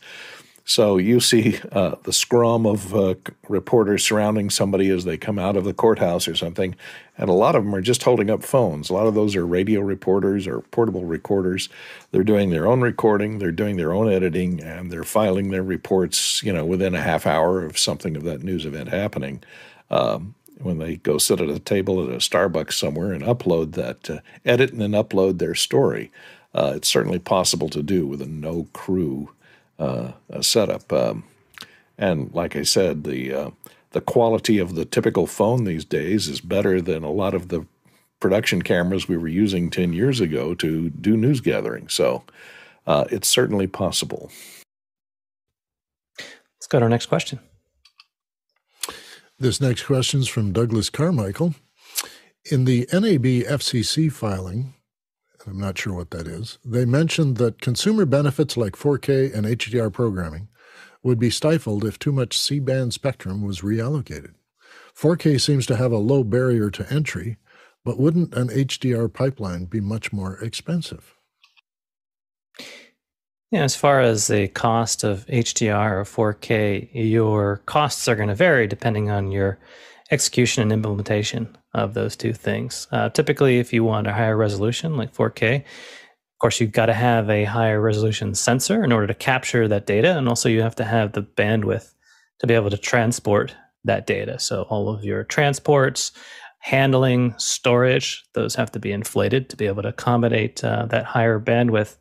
So 0.64 0.98
you 0.98 1.20
see 1.20 1.60
uh, 1.72 1.96
the 2.04 2.14
scrum 2.14 2.66
of 2.66 2.96
uh, 2.96 3.16
reporters 3.50 4.04
surrounding 4.04 4.50
somebody 4.50 4.90
as 4.90 5.06
they 5.06 5.18
come 5.18 5.40
out 5.40 5.58
of 5.58 5.64
the 5.64 5.74
courthouse 5.74 6.28
or 6.28 6.36
something, 6.36 6.76
and 7.18 7.30
a 7.30 7.34
lot 7.34 7.56
of 7.56 7.64
them 7.64 7.74
are 7.74 7.82
just 7.82 8.04
holding 8.04 8.30
up 8.30 8.44
phones. 8.44 8.90
A 8.90 8.94
lot 8.94 9.08
of 9.08 9.16
those 9.16 9.36
are 9.36 9.46
radio 9.46 9.82
reporters 9.82 10.48
or 10.48 10.62
portable 10.62 11.04
recorders. 11.04 11.68
They're 12.12 12.24
doing 12.24 12.52
their 12.52 12.68
own 12.68 12.82
recording, 12.82 13.40
they're 13.40 13.52
doing 13.52 13.78
their 13.78 13.94
own 13.94 14.12
editing, 14.12 14.62
and 14.62 14.92
they're 14.92 15.04
filing 15.04 15.50
their 15.50 15.64
reports, 15.64 16.44
you 16.44 16.54
know, 16.54 16.66
within 16.66 16.96
a 16.96 17.02
half 17.02 17.26
hour 17.26 17.64
of 17.64 17.78
something 17.78 18.16
of 18.16 18.24
that 18.24 18.44
news 18.44 18.66
event 18.66 18.90
happening. 18.90 19.44
Um, 19.90 20.36
when 20.60 20.78
they 20.78 20.98
go 20.98 21.18
sit 21.18 21.42
at 21.42 21.50
a 21.50 21.58
table 21.60 22.04
at 22.04 22.14
a 22.14 22.18
Starbucks 22.18 22.74
somewhere 22.74 23.14
and 23.14 23.24
upload 23.24 23.74
that, 23.74 24.10
uh, 24.10 24.20
edit 24.46 24.72
and 24.72 24.80
then 24.80 24.92
upload 24.92 25.40
their 25.40 25.56
story. 25.56 26.12
Uh, 26.54 26.74
it's 26.76 26.88
certainly 26.88 27.18
possible 27.18 27.70
to 27.70 27.82
do 27.82 28.06
with 28.06 28.22
a 28.22 28.28
no 28.28 28.68
crew 28.74 29.32
uh, 29.82 30.12
setup. 30.42 30.92
Um, 30.94 31.24
and 31.98 32.34
like 32.34 32.56
I 32.56 32.64
said, 32.64 33.04
the 33.04 33.34
uh, 33.34 33.50
the 33.92 34.02
quality 34.02 34.58
of 34.58 34.76
the 34.76 34.86
typical 34.86 35.28
phone 35.28 35.64
these 35.64 35.86
days 35.86 36.28
is 36.28 36.40
better 36.40 36.82
than 36.82 37.04
a 37.04 37.12
lot 37.12 37.34
of 37.34 37.50
the 37.50 37.66
production 38.20 38.62
cameras 38.62 39.08
we 39.08 39.18
were 39.18 39.28
using 39.28 39.70
ten 39.70 39.94
years 39.94 40.20
ago 40.20 40.54
to 40.56 40.90
do 40.90 41.18
news 41.18 41.42
gathering. 41.42 41.88
So 41.90 42.24
uh, 42.88 43.06
it's 43.12 43.28
certainly 43.28 43.68
possible. 43.68 44.32
Let's 46.18 46.68
go 46.68 46.80
to 46.80 46.84
our 46.84 46.90
next 46.90 47.08
question. 47.08 47.40
This 49.40 49.60
next 49.60 49.84
question 49.84 50.20
is 50.20 50.28
from 50.28 50.54
Douglas 50.54 50.92
Carmichael. 50.92 51.56
In 52.52 52.66
the 52.66 52.88
NAB 52.94 53.26
FCC 53.48 54.12
filing, 54.12 54.74
I'm 55.48 55.60
not 55.60 55.78
sure 55.78 55.94
what 55.94 56.12
that 56.12 56.28
is. 56.28 56.58
They 56.64 56.86
mentioned 56.86 57.38
that 57.38 57.62
consumer 57.62 58.06
benefits 58.06 58.58
like 58.58 58.74
4K 58.74 59.34
and 59.34 59.46
HDR 59.46 59.92
programming 59.92 60.48
would 61.04 61.20
be 61.20 61.30
stifled 61.30 61.84
if 61.84 61.98
too 61.98 62.12
much 62.12 62.38
C 62.38 62.60
band 62.60 62.94
spectrum 62.94 63.42
was 63.42 63.62
reallocated. 63.62 64.34
4K 64.96 65.42
seems 65.42 65.66
to 65.68 65.76
have 65.76 65.92
a 65.92 65.98
low 65.98 66.24
barrier 66.24 66.70
to 66.72 66.94
entry, 66.94 67.38
but 67.84 67.98
wouldn't 67.98 68.34
an 68.36 68.50
HDR 68.50 69.12
pipeline 69.12 69.66
be 69.66 69.80
much 69.80 70.14
more 70.14 70.38
expensive? 70.44 71.16
Yeah, 73.52 73.64
as 73.64 73.76
far 73.76 74.00
as 74.00 74.28
the 74.28 74.48
cost 74.48 75.04
of 75.04 75.26
HDR 75.28 75.92
or 75.92 76.34
4K, 76.34 76.90
your 76.94 77.58
costs 77.66 78.08
are 78.08 78.16
going 78.16 78.30
to 78.30 78.36
vary 78.36 78.68
depending 78.68 79.10
on 79.10 79.32
your 79.32 79.60
execution 80.12 80.62
and 80.62 80.72
implementation 80.72 81.58
of 81.74 81.94
those 81.94 82.16
two 82.16 82.34
things. 82.34 82.88
Uh, 82.92 83.10
typically, 83.10 83.60
if 83.60 83.72
you 83.72 83.84
want 83.84 84.08
a 84.08 84.14
higher 84.14 84.38
resolution 84.38 84.98
like 84.98 85.14
4K, 85.14 85.58
of 85.62 86.40
course, 86.40 86.60
you've 86.60 86.72
got 86.72 86.88
to 86.88 86.94
have 86.94 87.30
a 87.30 87.46
higher 87.46 87.80
resolution 87.80 88.36
sensor 88.36 88.84
in 88.84 88.92
order 88.92 89.08
to 89.08 89.14
capture 89.14 89.68
that 89.68 89.86
data. 89.86 90.18
And 90.18 90.28
also, 90.28 90.50
you 90.50 90.62
have 90.62 90.76
to 90.76 90.84
have 90.84 91.14
the 91.14 91.24
bandwidth 91.24 91.94
to 92.40 92.48
be 92.48 92.54
able 92.54 92.72
to 92.72 92.78
transport 92.78 93.56
that 93.86 94.06
data. 94.06 94.40
So, 94.40 94.64
all 94.64 94.90
of 94.90 95.04
your 95.04 95.24
transports, 95.24 96.12
handling, 96.60 97.36
storage, 97.38 98.24
those 98.34 98.56
have 98.56 98.72
to 98.72 98.80
be 98.80 98.92
inflated 98.92 99.50
to 99.50 99.56
be 99.56 99.68
able 99.68 99.84
to 99.84 99.90
accommodate 99.90 100.64
uh, 100.64 100.88
that 100.88 101.06
higher 101.06 101.40
bandwidth. 101.40 101.98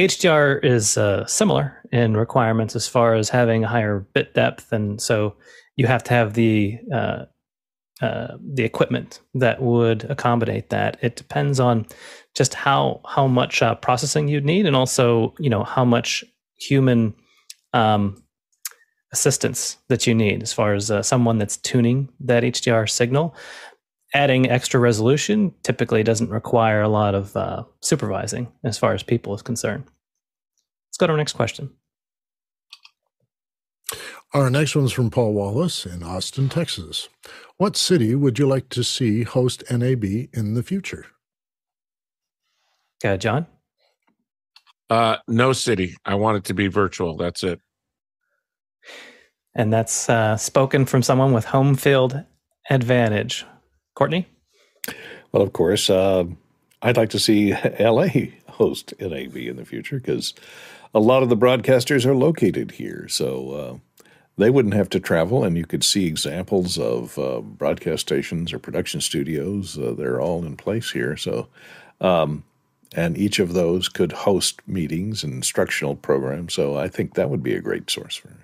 HDR 0.00 0.64
is 0.64 0.96
uh, 0.96 1.26
similar 1.26 1.82
in 1.92 2.16
requirements 2.16 2.74
as 2.74 2.88
far 2.88 3.14
as 3.14 3.28
having 3.28 3.64
a 3.64 3.68
higher 3.68 4.00
bit 4.14 4.34
depth. 4.34 4.72
And 4.72 5.00
so, 5.00 5.36
you 5.76 5.86
have 5.86 6.02
to 6.04 6.14
have 6.14 6.34
the 6.34 6.78
uh, 6.92 7.24
uh, 8.00 8.36
the 8.40 8.64
equipment 8.64 9.20
that 9.34 9.62
would 9.62 10.04
accommodate 10.10 10.70
that. 10.70 10.96
It 11.02 11.14
depends 11.14 11.60
on 11.60 11.86
just 12.34 12.54
how 12.54 13.00
how 13.06 13.26
much 13.26 13.62
uh, 13.62 13.74
processing 13.76 14.28
you'd 14.28 14.44
need, 14.44 14.66
and 14.66 14.76
also 14.76 15.34
you 15.38 15.48
know 15.48 15.64
how 15.64 15.84
much 15.84 16.24
human 16.58 17.14
um, 17.72 18.22
assistance 19.12 19.76
that 19.88 20.06
you 20.06 20.14
need, 20.14 20.42
as 20.42 20.52
far 20.52 20.74
as 20.74 20.90
uh, 20.90 21.02
someone 21.02 21.38
that's 21.38 21.56
tuning 21.56 22.08
that 22.20 22.42
HDR 22.42 22.88
signal. 22.88 23.34
Adding 24.14 24.50
extra 24.50 24.78
resolution 24.78 25.54
typically 25.62 26.02
doesn't 26.02 26.28
require 26.28 26.82
a 26.82 26.88
lot 26.88 27.14
of 27.14 27.34
uh, 27.34 27.64
supervising 27.80 28.52
as 28.62 28.76
far 28.76 28.92
as 28.92 29.02
people 29.02 29.34
is 29.34 29.40
concerned. 29.40 29.84
Let's 30.88 30.98
go 30.98 31.06
to 31.06 31.12
our 31.12 31.16
next 31.16 31.32
question. 31.32 31.70
Our 34.34 34.48
next 34.48 34.74
one's 34.74 34.92
from 34.92 35.10
Paul 35.10 35.34
Walhus 35.34 35.84
in 35.84 36.02
Austin, 36.02 36.48
Texas. 36.48 37.10
What 37.58 37.76
city 37.76 38.14
would 38.14 38.38
you 38.38 38.46
like 38.46 38.70
to 38.70 38.82
see 38.82 39.24
host 39.24 39.62
NAB 39.70 40.04
in 40.04 40.54
the 40.54 40.62
future? 40.62 41.04
Uh, 43.04 43.18
John? 43.18 43.46
Uh, 44.88 45.16
no 45.28 45.52
city. 45.52 45.96
I 46.06 46.14
want 46.14 46.38
it 46.38 46.44
to 46.44 46.54
be 46.54 46.68
virtual. 46.68 47.16
That's 47.18 47.44
it. 47.44 47.60
And 49.54 49.70
that's 49.70 50.08
uh, 50.08 50.38
spoken 50.38 50.86
from 50.86 51.02
someone 51.02 51.34
with 51.34 51.44
home 51.44 51.74
field 51.74 52.24
advantage. 52.70 53.44
Courtney? 53.94 54.26
Well, 55.32 55.42
of 55.42 55.52
course, 55.52 55.90
uh, 55.90 56.24
I'd 56.80 56.96
like 56.96 57.10
to 57.10 57.18
see 57.18 57.52
LA 57.78 58.06
host 58.48 58.94
NAB 58.98 59.36
in 59.36 59.56
the 59.56 59.66
future 59.66 59.96
because 59.96 60.32
a 60.94 61.00
lot 61.00 61.22
of 61.22 61.28
the 61.28 61.36
broadcasters 61.36 62.06
are 62.06 62.14
located 62.14 62.72
here. 62.72 63.08
So 63.08 63.50
uh, 63.50 63.78
they 64.38 64.50
wouldn't 64.50 64.74
have 64.74 64.88
to 64.90 65.00
travel, 65.00 65.44
and 65.44 65.56
you 65.56 65.66
could 65.66 65.84
see 65.84 66.06
examples 66.06 66.78
of 66.78 67.18
uh, 67.18 67.40
broadcast 67.40 68.02
stations 68.02 68.52
or 68.52 68.58
production 68.58 69.00
studios. 69.00 69.78
Uh, 69.78 69.94
they're 69.96 70.20
all 70.20 70.44
in 70.44 70.56
place 70.56 70.90
here. 70.90 71.16
So, 71.16 71.48
um, 72.00 72.44
and 72.94 73.16
each 73.16 73.38
of 73.38 73.54
those 73.54 73.88
could 73.88 74.12
host 74.12 74.60
meetings 74.66 75.24
and 75.24 75.32
instructional 75.32 75.96
programs. 75.96 76.54
So, 76.54 76.76
I 76.76 76.88
think 76.88 77.14
that 77.14 77.30
would 77.30 77.42
be 77.42 77.54
a 77.54 77.60
great 77.60 77.90
source 77.90 78.16
for 78.16 78.34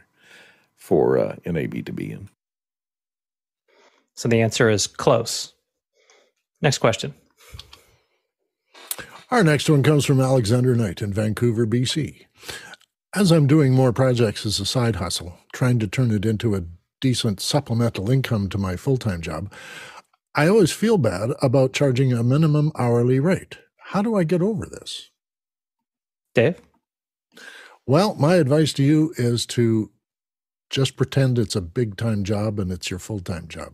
for 0.76 1.18
uh, 1.18 1.36
NAB 1.44 1.84
to 1.84 1.92
be 1.92 2.10
in. 2.10 2.30
So 4.14 4.28
the 4.28 4.40
answer 4.40 4.70
is 4.70 4.86
close. 4.86 5.52
Next 6.62 6.78
question. 6.78 7.14
Our 9.30 9.44
next 9.44 9.68
one 9.68 9.82
comes 9.82 10.06
from 10.06 10.20
Alexander 10.20 10.74
Knight 10.74 11.02
in 11.02 11.12
Vancouver, 11.12 11.66
BC. 11.66 12.24
As 13.14 13.32
I'm 13.32 13.46
doing 13.46 13.72
more 13.72 13.92
projects 13.92 14.44
as 14.44 14.60
a 14.60 14.66
side 14.66 14.96
hustle, 14.96 15.38
trying 15.54 15.78
to 15.78 15.86
turn 15.86 16.10
it 16.10 16.26
into 16.26 16.54
a 16.54 16.64
decent 17.00 17.40
supplemental 17.40 18.10
income 18.10 18.50
to 18.50 18.58
my 18.58 18.76
full 18.76 18.98
time 18.98 19.22
job, 19.22 19.50
I 20.34 20.46
always 20.46 20.72
feel 20.72 20.98
bad 20.98 21.30
about 21.40 21.72
charging 21.72 22.12
a 22.12 22.22
minimum 22.22 22.70
hourly 22.76 23.18
rate. 23.18 23.58
How 23.78 24.02
do 24.02 24.14
I 24.14 24.24
get 24.24 24.42
over 24.42 24.66
this? 24.66 25.10
Dave? 26.34 26.60
Well, 27.86 28.14
my 28.16 28.34
advice 28.34 28.74
to 28.74 28.82
you 28.82 29.14
is 29.16 29.46
to 29.46 29.90
just 30.68 30.96
pretend 30.96 31.38
it's 31.38 31.56
a 31.56 31.62
big 31.62 31.96
time 31.96 32.24
job 32.24 32.58
and 32.58 32.70
it's 32.70 32.90
your 32.90 32.98
full 32.98 33.20
time 33.20 33.48
job. 33.48 33.72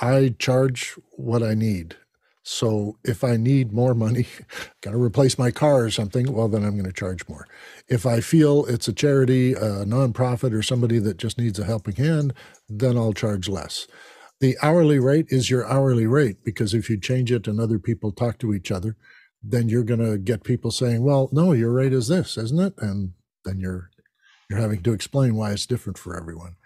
I 0.00 0.36
charge 0.38 0.94
what 1.10 1.42
I 1.42 1.54
need. 1.54 1.96
So 2.42 2.98
if 3.04 3.22
I 3.22 3.36
need 3.36 3.72
more 3.72 3.94
money, 3.94 4.26
got 4.80 4.92
to 4.92 5.02
replace 5.02 5.38
my 5.38 5.50
car 5.50 5.84
or 5.84 5.90
something, 5.90 6.32
well, 6.32 6.48
then 6.48 6.64
I'm 6.64 6.72
going 6.72 6.84
to 6.84 6.92
charge 6.92 7.28
more. 7.28 7.46
If 7.88 8.04
I 8.04 8.20
feel 8.20 8.64
it's 8.66 8.88
a 8.88 8.92
charity, 8.92 9.52
a 9.52 9.84
nonprofit, 9.84 10.52
or 10.52 10.62
somebody 10.62 10.98
that 10.98 11.18
just 11.18 11.38
needs 11.38 11.58
a 11.58 11.64
helping 11.64 11.96
hand, 11.96 12.34
then 12.68 12.96
I'll 12.96 13.12
charge 13.12 13.48
less. 13.48 13.86
The 14.40 14.56
hourly 14.60 14.98
rate 14.98 15.26
is 15.28 15.50
your 15.50 15.66
hourly 15.68 16.06
rate 16.06 16.44
because 16.44 16.74
if 16.74 16.90
you 16.90 16.98
change 16.98 17.30
it 17.30 17.46
and 17.46 17.60
other 17.60 17.78
people 17.78 18.10
talk 18.10 18.38
to 18.38 18.52
each 18.52 18.72
other, 18.72 18.96
then 19.40 19.68
you're 19.68 19.84
going 19.84 20.00
to 20.00 20.18
get 20.18 20.42
people 20.42 20.72
saying, 20.72 21.02
"Well, 21.04 21.28
no, 21.32 21.52
your 21.52 21.72
rate 21.72 21.92
is 21.92 22.08
this, 22.08 22.36
isn't 22.36 22.58
it?" 22.58 22.74
And 22.78 23.12
then 23.44 23.60
you're 23.60 23.90
you're 24.50 24.58
having 24.58 24.82
to 24.82 24.92
explain 24.92 25.36
why 25.36 25.52
it's 25.52 25.66
different 25.66 25.96
for 25.96 26.16
everyone. 26.16 26.56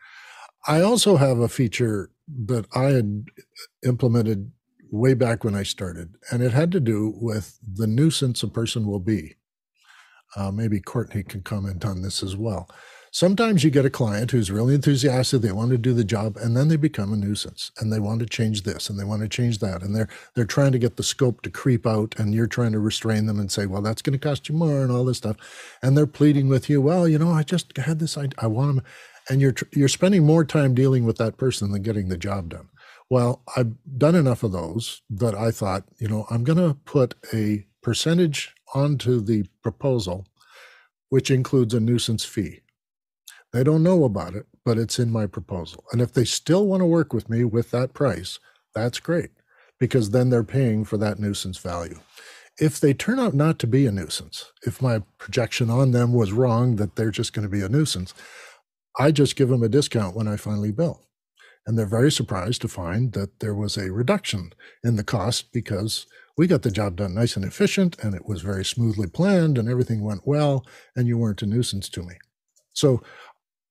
I 0.67 0.81
also 0.81 1.17
have 1.17 1.39
a 1.39 1.49
feature 1.49 2.11
that 2.47 2.67
I 2.75 2.87
had 2.87 3.27
implemented 3.85 4.53
way 4.91 5.15
back 5.15 5.45
when 5.45 5.55
I 5.55 5.63
started, 5.63 6.17
and 6.31 6.43
it 6.43 6.53
had 6.53 6.73
to 6.73 6.81
do 6.81 7.15
with 7.17 7.59
the 7.67 7.87
nuisance 7.87 8.43
a 8.43 8.49
person 8.49 8.87
will 8.87 9.01
be. 9.01 9.35
Uh, 10.35 10.51
maybe 10.51 10.81
Courtney 10.81 11.23
can 11.23 11.43
comment 11.43 11.85
on 11.85 12.03
this 12.03 12.23
as 12.23 12.37
well. 12.37 12.69
Sometimes 13.13 13.65
you 13.65 13.71
get 13.71 13.87
a 13.87 13.91
client 13.91 14.33
who's 14.33 14.51
really 14.51 14.75
enthusiastic, 14.75 15.41
they 15.41 15.51
want 15.51 15.71
to 15.71 15.79
do 15.79 15.95
the 15.95 16.05
job, 16.05 16.37
and 16.37 16.55
then 16.55 16.69
they 16.69 16.77
become 16.77 17.15
a 17.15 17.17
nuisance 17.17 17.71
and 17.79 17.91
they 17.91 17.99
want 17.99 18.21
to 18.21 18.27
change 18.27 18.65
this 18.65 18.91
and 18.91 18.99
they 18.99 19.05
want 19.05 19.23
to 19.23 19.29
change 19.29 19.59
that. 19.61 19.83
And 19.83 19.97
they're 19.97 20.09
they're 20.35 20.45
trying 20.45 20.73
to 20.73 20.79
get 20.79 20.99
the 20.99 21.03
scope 21.03 21.41
to 21.43 21.51
creep 21.51 21.87
out, 21.87 22.15
and 22.19 22.35
you're 22.35 22.47
trying 22.47 22.73
to 22.73 22.79
restrain 22.79 23.25
them 23.25 23.41
and 23.41 23.51
say, 23.51 23.65
well, 23.65 23.81
that's 23.81 24.03
going 24.03 24.19
to 24.19 24.29
cost 24.29 24.51
you 24.51 24.55
more 24.55 24.83
and 24.83 24.93
all 24.93 25.05
this 25.07 25.17
stuff. 25.17 25.37
And 25.83 25.97
they're 25.97 26.07
pleading 26.07 26.49
with 26.49 26.69
you, 26.69 26.83
well, 26.83 27.09
you 27.09 27.19
know, 27.19 27.31
I 27.31 27.43
just 27.43 27.75
had 27.79 28.01
this 28.01 28.19
idea, 28.19 28.39
I 28.39 28.49
want 28.49 28.77
them, 28.77 28.85
and 29.31 29.41
you're 29.41 29.55
you're 29.73 29.89
spending 29.89 30.27
more 30.27 30.45
time 30.45 30.75
dealing 30.75 31.07
with 31.07 31.17
that 31.17 31.39
person 31.39 31.73
than 31.73 31.83
getting 31.83 32.09
the 32.09 32.19
job 32.19 32.51
done. 32.51 32.69
Well, 33.09 33.43
I've 33.57 33.75
done 33.99 34.17
enough 34.17 34.43
of 34.43 34.53
those 34.53 35.03
that 35.11 35.35
I 35.35 35.51
thought, 35.53 35.85
you 35.99 36.09
know, 36.09 36.27
I'm 36.31 36.43
going 36.43 36.59
to 36.59 36.75
put 36.85 37.15
a 37.33 37.67
percentage 37.83 38.53
onto 38.75 39.21
the 39.21 39.47
proposal, 39.63 40.27
which 41.09 41.31
includes 41.31 41.73
a 41.73 41.81
nuisance 41.81 42.25
fee. 42.25 42.61
They 43.53 43.63
don't 43.63 43.85
know 43.85 44.05
about 44.05 44.35
it, 44.35 44.47
but 44.65 44.77
it's 44.77 44.99
in 44.99 45.13
my 45.13 45.27
proposal. 45.27 45.85
And 45.93 46.03
if 46.03 46.13
they 46.13 46.25
still 46.25 46.67
want 46.67 46.81
to 46.81 46.87
work 46.87 47.13
with 47.13 47.31
me 47.31 47.45
with 47.45 47.71
that 47.71 47.95
price, 47.95 48.41
that's 48.75 48.99
great 48.99 49.31
because 49.79 50.11
then 50.11 50.31
they're 50.31 50.43
paying 50.43 50.85
for 50.85 50.97
that 50.99 51.21
nuisance 51.21 51.59
value. 51.59 52.01
If 52.59 52.81
they 52.81 52.93
turn 52.93 53.21
out 53.21 53.35
not 53.35 53.59
to 53.61 53.67
be 53.67 53.87
a 53.87 53.93
nuisance, 53.93 54.53
if 54.67 54.83
my 54.83 55.03
projection 55.19 55.71
on 55.71 55.93
them 55.93 56.13
was 56.13 56.33
wrong 56.33 56.77
that 56.77 56.97
they're 56.97 57.11
just 57.11 57.33
going 57.33 57.45
to 57.45 57.51
be 57.51 57.63
a 57.63 57.69
nuisance, 57.69 58.15
I 58.99 59.13
just 59.13 59.37
give 59.37 59.49
them 59.49 59.63
a 59.63 59.69
discount 59.69 60.17
when 60.17 60.27
I 60.27 60.37
finally 60.37 60.73
bill. 60.73 61.03
And 61.67 61.77
they're 61.77 61.87
very 61.87 62.13
surprised 62.13 62.63
to 62.63 62.69
find 62.69 63.13
that 63.13 63.41
there 63.41 63.55
was 63.55 63.77
a 63.77 63.93
reduction 63.93 64.53
in 64.85 64.97
the 64.97 65.05
cost 65.05 65.53
because 65.53 66.07
we 66.37 66.47
got 66.47 66.63
the 66.63 66.71
job 66.71 66.97
done 66.97 67.15
nice 67.15 67.35
and 67.35 67.45
efficient 67.45 67.97
and 68.03 68.15
it 68.15 68.27
was 68.27 68.43
very 68.43 68.65
smoothly 68.65 69.09
planned 69.09 69.59
and 69.59 69.69
everything 69.69 70.05
went 70.05 70.27
well 70.27 70.65
and 70.95 71.09
you 71.09 71.19
weren't 71.19 71.43
a 71.43 71.47
nuisance 71.47 71.89
to 71.89 72.03
me. 72.03 72.15
So 72.73 73.03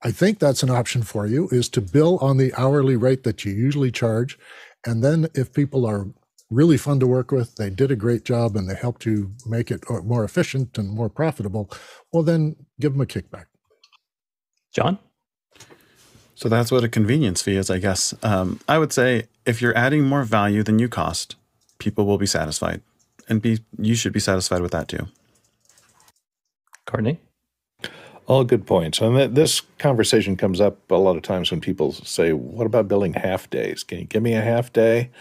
I 0.03 0.11
think 0.11 0.39
that's 0.39 0.63
an 0.63 0.69
option 0.69 1.03
for 1.03 1.25
you 1.25 1.47
is 1.51 1.69
to 1.69 1.81
bill 1.81 2.17
on 2.19 2.37
the 2.37 2.53
hourly 2.55 2.95
rate 2.95 3.23
that 3.23 3.45
you 3.45 3.53
usually 3.53 3.91
charge. 3.91 4.37
And 4.85 5.03
then 5.03 5.27
if 5.33 5.53
people 5.53 5.85
are 5.85 6.07
really 6.49 6.77
fun 6.77 6.99
to 6.99 7.07
work 7.07 7.31
with, 7.31 7.55
they 7.55 7.69
did 7.69 7.91
a 7.91 7.95
great 7.95 8.23
job 8.23 8.55
and 8.55 8.69
they 8.69 8.75
helped 8.75 9.05
you 9.05 9.33
make 9.45 9.71
it 9.71 9.83
more 10.03 10.23
efficient 10.23 10.77
and 10.77 10.89
more 10.89 11.09
profitable, 11.09 11.71
well, 12.11 12.23
then 12.23 12.55
give 12.79 12.93
them 12.93 13.01
a 13.01 13.05
kickback. 13.05 13.45
John? 14.73 14.99
So 16.35 16.49
that's 16.49 16.71
what 16.71 16.83
a 16.83 16.89
convenience 16.89 17.41
fee 17.41 17.55
is, 17.55 17.69
I 17.69 17.79
guess. 17.79 18.13
Um, 18.21 18.59
I 18.67 18.77
would 18.77 18.91
say 18.91 19.27
if 19.45 19.61
you're 19.61 19.75
adding 19.77 20.03
more 20.03 20.23
value 20.23 20.63
than 20.63 20.79
you 20.79 20.89
cost, 20.89 21.35
people 21.79 22.05
will 22.05 22.17
be 22.17 22.25
satisfied, 22.25 22.81
and 23.29 23.41
be 23.41 23.59
you 23.79 23.95
should 23.95 24.13
be 24.13 24.19
satisfied 24.19 24.61
with 24.61 24.71
that 24.71 24.87
too. 24.87 25.07
Courtney? 26.85 27.19
All 28.27 28.43
good 28.43 28.65
points. 28.65 28.99
And 29.01 29.35
this 29.35 29.61
conversation 29.77 30.35
comes 30.35 30.59
up 30.59 30.89
a 30.89 30.95
lot 30.95 31.15
of 31.15 31.21
times 31.21 31.51
when 31.51 31.61
people 31.61 31.91
say, 31.91 32.33
What 32.33 32.65
about 32.65 32.87
billing 32.87 33.13
half 33.13 33.49
days? 33.49 33.83
Can 33.83 33.99
you 33.99 34.05
give 34.05 34.23
me 34.23 34.33
a 34.33 34.41
half 34.41 34.73
day 34.73 35.11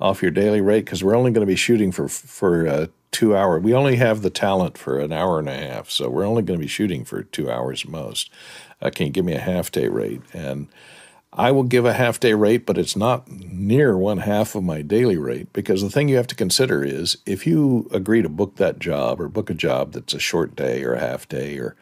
off 0.00 0.22
your 0.22 0.30
daily 0.30 0.60
rate? 0.60 0.84
Because 0.84 1.02
we're 1.02 1.16
only 1.16 1.32
going 1.32 1.46
to 1.46 1.50
be 1.50 1.56
shooting 1.56 1.90
for, 1.90 2.08
for 2.08 2.66
uh, 2.66 2.86
two 3.10 3.36
hours. 3.36 3.62
We 3.62 3.74
only 3.74 3.96
have 3.96 4.22
the 4.22 4.30
talent 4.30 4.78
for 4.78 4.98
an 5.00 5.12
hour 5.12 5.38
and 5.38 5.48
a 5.48 5.56
half. 5.56 5.90
So 5.90 6.08
we're 6.08 6.26
only 6.26 6.42
going 6.42 6.58
to 6.58 6.62
be 6.62 6.68
shooting 6.68 7.04
for 7.04 7.22
two 7.22 7.50
hours 7.50 7.86
most. 7.86 8.30
Uh, 8.82 8.90
can 8.90 9.06
you 9.06 9.12
give 9.12 9.24
me 9.24 9.34
a 9.34 9.40
half 9.40 9.70
day 9.70 9.88
rate? 9.88 10.20
And 10.32 10.68
I 11.32 11.50
will 11.50 11.62
give 11.62 11.86
a 11.86 11.94
half 11.94 12.20
day 12.20 12.34
rate, 12.34 12.66
but 12.66 12.76
it's 12.76 12.96
not 12.96 13.30
near 13.30 13.96
one 13.96 14.18
half 14.18 14.54
of 14.54 14.64
my 14.64 14.82
daily 14.82 15.16
rate 15.16 15.50
because 15.54 15.80
the 15.80 15.88
thing 15.88 16.08
you 16.08 16.16
have 16.16 16.26
to 16.26 16.34
consider 16.34 16.84
is 16.84 17.16
if 17.24 17.46
you 17.46 17.88
agree 17.92 18.20
to 18.20 18.28
book 18.28 18.56
that 18.56 18.78
job 18.78 19.20
or 19.20 19.28
book 19.28 19.48
a 19.48 19.54
job 19.54 19.92
that's 19.92 20.12
a 20.12 20.18
short 20.18 20.54
day 20.54 20.84
or 20.84 20.92
a 20.92 21.00
half 21.00 21.26
day 21.28 21.56
or 21.56 21.74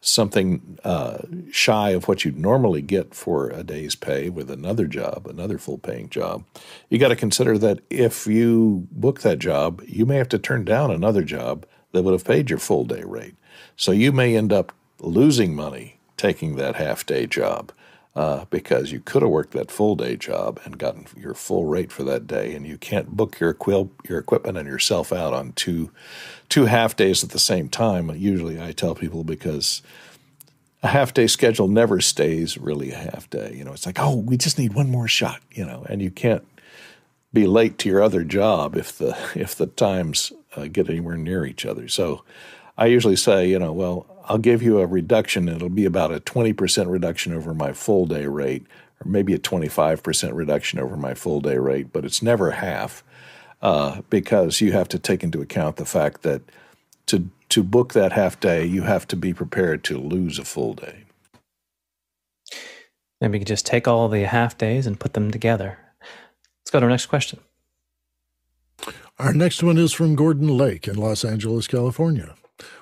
something 0.00 0.78
uh, 0.84 1.18
shy 1.50 1.90
of 1.90 2.06
what 2.06 2.24
you'd 2.24 2.38
normally 2.38 2.82
get 2.82 3.14
for 3.14 3.50
a 3.50 3.64
day's 3.64 3.94
pay 3.94 4.28
with 4.28 4.50
another 4.50 4.86
job, 4.86 5.26
another 5.28 5.58
full 5.58 5.78
paying 5.78 6.08
job, 6.08 6.44
you 6.88 6.98
got 6.98 7.08
to 7.08 7.16
consider 7.16 7.56
that 7.56 7.80
if 7.88 8.26
you 8.26 8.86
book 8.92 9.20
that 9.20 9.38
job, 9.38 9.82
you 9.86 10.04
may 10.04 10.16
have 10.16 10.28
to 10.28 10.38
turn 10.38 10.64
down 10.64 10.90
another 10.90 11.22
job 11.22 11.64
that 11.92 12.02
would 12.02 12.12
have 12.12 12.24
paid 12.24 12.50
your 12.50 12.58
full 12.58 12.84
day 12.84 13.02
rate. 13.04 13.36
So 13.76 13.90
you 13.92 14.12
may 14.12 14.36
end 14.36 14.52
up 14.52 14.72
losing 15.00 15.54
money 15.54 15.91
taking 16.16 16.56
that 16.56 16.76
half 16.76 17.04
day 17.06 17.26
job 17.26 17.72
uh, 18.14 18.44
because 18.50 18.92
you 18.92 19.00
could 19.00 19.22
have 19.22 19.30
worked 19.30 19.52
that 19.52 19.70
full 19.70 19.96
day 19.96 20.16
job 20.16 20.60
and 20.64 20.78
gotten 20.78 21.06
your 21.16 21.34
full 21.34 21.64
rate 21.64 21.90
for 21.90 22.04
that 22.04 22.26
day, 22.26 22.54
and 22.54 22.66
you 22.66 22.76
can't 22.76 23.16
book 23.16 23.40
your 23.40 23.50
equip- 23.50 24.08
your 24.08 24.18
equipment 24.18 24.58
and 24.58 24.68
yourself 24.68 25.12
out 25.12 25.32
on 25.32 25.52
two 25.52 25.90
two 26.48 26.66
half 26.66 26.94
days 26.94 27.24
at 27.24 27.30
the 27.30 27.38
same 27.38 27.68
time. 27.68 28.10
Usually, 28.14 28.60
I 28.60 28.72
tell 28.72 28.94
people 28.94 29.24
because 29.24 29.80
a 30.82 30.88
half 30.88 31.14
day 31.14 31.26
schedule 31.26 31.68
never 31.68 32.00
stays 32.00 32.58
really 32.58 32.90
a 32.90 32.98
half 32.98 33.30
day. 33.30 33.54
You 33.56 33.64
know, 33.64 33.72
it's 33.72 33.86
like, 33.86 33.98
oh, 33.98 34.16
we 34.16 34.36
just 34.36 34.58
need 34.58 34.74
one 34.74 34.90
more 34.90 35.08
shot. 35.08 35.40
You 35.50 35.64
know, 35.64 35.86
and 35.88 36.02
you 36.02 36.10
can't 36.10 36.46
be 37.32 37.46
late 37.46 37.78
to 37.78 37.88
your 37.88 38.02
other 38.02 38.24
job 38.24 38.76
if 38.76 38.98
the 38.98 39.16
if 39.34 39.54
the 39.54 39.66
times 39.66 40.32
uh, 40.54 40.66
get 40.66 40.90
anywhere 40.90 41.16
near 41.16 41.46
each 41.46 41.64
other. 41.64 41.88
So, 41.88 42.24
I 42.76 42.86
usually 42.86 43.16
say, 43.16 43.48
you 43.48 43.58
know, 43.58 43.72
well, 43.72 44.06
I'll 44.24 44.38
give 44.38 44.62
you 44.62 44.80
a 44.80 44.86
reduction. 44.86 45.48
It'll 45.48 45.68
be 45.68 45.84
about 45.84 46.12
a 46.12 46.20
20% 46.20 46.90
reduction 46.90 47.32
over 47.32 47.54
my 47.54 47.72
full 47.72 48.06
day 48.06 48.26
rate, 48.26 48.66
or 49.00 49.10
maybe 49.10 49.34
a 49.34 49.38
25% 49.38 50.34
reduction 50.34 50.78
over 50.78 50.96
my 50.96 51.14
full 51.14 51.40
day 51.40 51.58
rate, 51.58 51.92
but 51.92 52.04
it's 52.04 52.22
never 52.22 52.52
half 52.52 53.02
uh, 53.60 54.02
because 54.10 54.60
you 54.60 54.72
have 54.72 54.88
to 54.88 54.98
take 54.98 55.22
into 55.22 55.40
account 55.40 55.76
the 55.76 55.84
fact 55.84 56.22
that 56.22 56.42
to, 57.06 57.28
to 57.48 57.62
book 57.62 57.92
that 57.92 58.12
half 58.12 58.38
day, 58.40 58.64
you 58.64 58.82
have 58.82 59.06
to 59.08 59.16
be 59.16 59.34
prepared 59.34 59.84
to 59.84 59.98
lose 59.98 60.38
a 60.38 60.44
full 60.44 60.74
day. 60.74 61.04
Maybe 63.20 63.32
we 63.32 63.38
can 63.40 63.46
just 63.46 63.66
take 63.66 63.86
all 63.86 64.08
the 64.08 64.26
half 64.26 64.58
days 64.58 64.86
and 64.86 64.98
put 64.98 65.14
them 65.14 65.30
together. 65.30 65.78
Let's 66.60 66.70
go 66.70 66.80
to 66.80 66.86
our 66.86 66.90
next 66.90 67.06
question. 67.06 67.40
Our 69.18 69.32
next 69.32 69.62
one 69.62 69.78
is 69.78 69.92
from 69.92 70.16
Gordon 70.16 70.48
Lake 70.48 70.88
in 70.88 70.96
Los 70.96 71.24
Angeles, 71.24 71.68
California. 71.68 72.34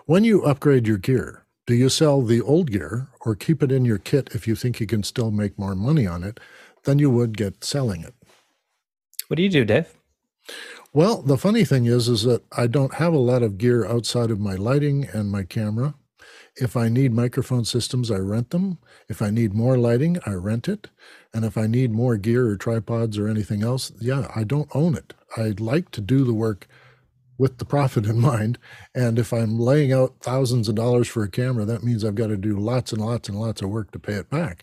When 0.07 0.25
you 0.25 0.43
upgrade 0.43 0.87
your 0.87 0.99
gear, 0.99 1.45
do 1.67 1.75
you 1.75 1.89
sell 1.89 2.23
the 2.23 2.41
old 2.41 2.71
gear 2.71 3.09
or 3.21 3.35
keep 3.35 3.63
it 3.63 3.71
in 3.71 3.85
your 3.85 3.99
kit 3.99 4.31
if 4.35 4.49
you 4.49 4.57
think 4.57 4.81
you 4.81 4.87
can 4.87 5.03
still 5.03 5.31
make 5.31 5.59
more 5.59 5.75
money 5.75 6.07
on 6.07 6.25
it 6.25 6.41
than 6.85 6.99
you 6.99 7.11
would 7.11 7.37
get 7.37 7.63
selling 7.63 8.03
it? 8.03 8.15
What 9.29 9.37
do 9.37 9.43
you 9.43 9.49
do, 9.49 9.65
Dave? 9.65 9.87
Well, 10.93 11.23
the 11.23 11.39
funny 11.39 11.65
thing 11.65 11.87
is 11.87 12.09
is 12.09 12.25
that 12.25 12.43
I 12.51 12.67
don't 12.67 12.95
have 12.95 13.13
a 13.13 13.19
lot 13.19 13.45
of 13.45 13.59
gear 13.59 13.87
outside 13.87 14.33
of 14.33 14.41
my 14.41 14.57
lighting 14.57 15.07
and 15.13 15.31
my 15.31 15.45
camera. 15.45 15.95
If 16.57 16.77
I 16.77 16.89
need 16.89 17.13
microphone 17.13 17.65
systems, 17.65 18.11
I 18.11 18.17
rent 18.17 18.51
them. 18.51 18.79
If 19.09 19.23
I 19.23 19.31
need 19.31 19.55
more 19.55 19.79
lighting, 19.79 20.19
I 20.27 20.33
rent 20.33 20.69
it. 20.69 20.89
And 21.33 21.45
if 21.45 21.57
I 21.57 21.69
need 21.69 21.93
more 21.93 22.17
gear 22.17 22.49
or 22.49 22.57
tripods 22.57 23.19
or 23.19 23.29
anything 23.29 23.63
else, 23.63 23.93
yeah, 24.01 24.31
I 24.35 24.43
don't 24.43 24.75
own 24.75 24.97
it. 24.97 25.15
I'd 25.37 25.61
like 25.61 25.93
to 25.93 26.01
do 26.01 26.25
the 26.25 26.35
work 26.35 26.67
with 27.41 27.57
the 27.57 27.65
profit 27.65 28.05
in 28.05 28.21
mind. 28.33 28.59
And 28.95 29.19
if 29.19 29.33
I'm 29.33 29.59
laying 29.59 29.93
out 29.93 30.17
thousands 30.21 30.69
of 30.69 30.75
dollars 30.75 31.09
for 31.09 31.25
a 31.25 31.31
camera, 31.31 31.65
that 31.65 31.83
means 31.83 32.05
I've 32.05 32.15
got 32.15 32.27
to 32.27 32.37
do 32.37 32.59
lots 32.59 32.93
and 32.93 33.01
lots 33.01 33.29
and 33.31 33.41
lots 33.41 33.63
of 33.63 33.71
work 33.71 33.91
to 33.93 33.99
pay 33.99 34.13
it 34.13 34.29
back. 34.29 34.63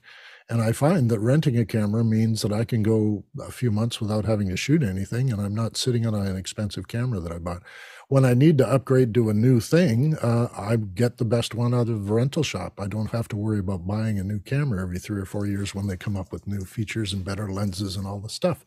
And 0.49 0.61
I 0.61 0.71
find 0.71 1.09
that 1.09 1.19
renting 1.19 1.57
a 1.57 1.65
camera 1.65 2.05
means 2.05 2.41
that 2.41 2.53
I 2.53 2.63
can 2.63 2.81
go 2.81 3.25
a 3.41 3.51
few 3.51 3.69
months 3.69 3.99
without 3.99 4.23
having 4.23 4.47
to 4.47 4.55
shoot 4.55 4.81
anything, 4.81 5.29
and 5.29 5.41
I'm 5.41 5.55
not 5.55 5.75
sitting 5.75 6.05
on 6.05 6.13
an 6.13 6.37
expensive 6.37 6.87
camera 6.87 7.19
that 7.19 7.33
I 7.33 7.37
bought 7.37 7.63
when 8.09 8.23
I 8.23 8.33
need 8.33 8.57
to 8.59 8.67
upgrade 8.67 9.13
to 9.15 9.29
a 9.29 9.33
new 9.33 9.59
thing, 9.59 10.15
uh, 10.21 10.47
I 10.57 10.77
get 10.77 11.17
the 11.17 11.25
best 11.25 11.53
one 11.53 11.73
out 11.73 11.89
of 11.89 12.05
the 12.05 12.13
rental 12.13 12.41
shop. 12.41 12.79
I 12.79 12.87
don't 12.87 13.11
have 13.11 13.27
to 13.29 13.35
worry 13.35 13.59
about 13.59 13.85
buying 13.85 14.17
a 14.17 14.23
new 14.23 14.39
camera 14.39 14.81
every 14.81 14.97
three 14.97 15.19
or 15.19 15.25
four 15.25 15.45
years 15.45 15.75
when 15.75 15.87
they 15.87 15.97
come 15.97 16.15
up 16.15 16.31
with 16.31 16.47
new 16.47 16.61
features 16.61 17.11
and 17.11 17.25
better 17.25 17.51
lenses 17.51 17.97
and 17.97 18.07
all 18.07 18.19
the 18.19 18.29
stuff. 18.29 18.63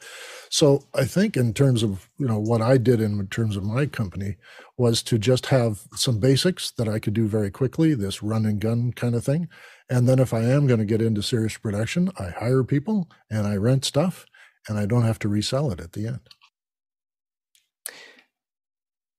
So 0.51 0.85
I 0.95 1.07
think 1.07 1.39
in 1.39 1.55
terms 1.55 1.83
of 1.83 2.11
you 2.19 2.27
know 2.27 2.39
what 2.39 2.61
I 2.61 2.77
did 2.77 3.01
in 3.01 3.27
terms 3.29 3.57
of 3.57 3.65
my 3.65 3.87
company 3.87 4.37
was 4.77 5.03
to 5.05 5.19
just 5.19 5.47
have 5.47 5.81
some 5.95 6.21
basics 6.21 6.71
that 6.73 6.89
I 6.89 6.99
could 6.99 7.15
do 7.15 7.27
very 7.27 7.51
quickly, 7.51 7.95
this 7.95 8.23
run 8.23 8.45
and 8.45 8.61
gun 8.61 8.93
kind 8.93 9.15
of 9.15 9.25
thing. 9.25 9.49
And 9.89 10.07
then 10.07 10.19
if 10.19 10.35
I 10.35 10.41
am 10.41 10.67
going 10.67 10.81
to 10.81 10.87
get 10.87 11.01
into 11.01 11.23
serious 11.23 11.57
production, 11.57 12.11
I 12.19 12.29
hire 12.29 12.63
people 12.63 13.09
and 13.31 13.47
I 13.47 13.57
rent 13.57 13.87
stuff 13.87 14.27
and 14.69 14.79
I 14.79 14.85
don't 14.85 15.05
have 15.05 15.19
to 15.21 15.29
resell 15.29 15.71
it 15.73 15.81
at 15.81 15.93
the 15.93 16.07
end. 16.07 16.21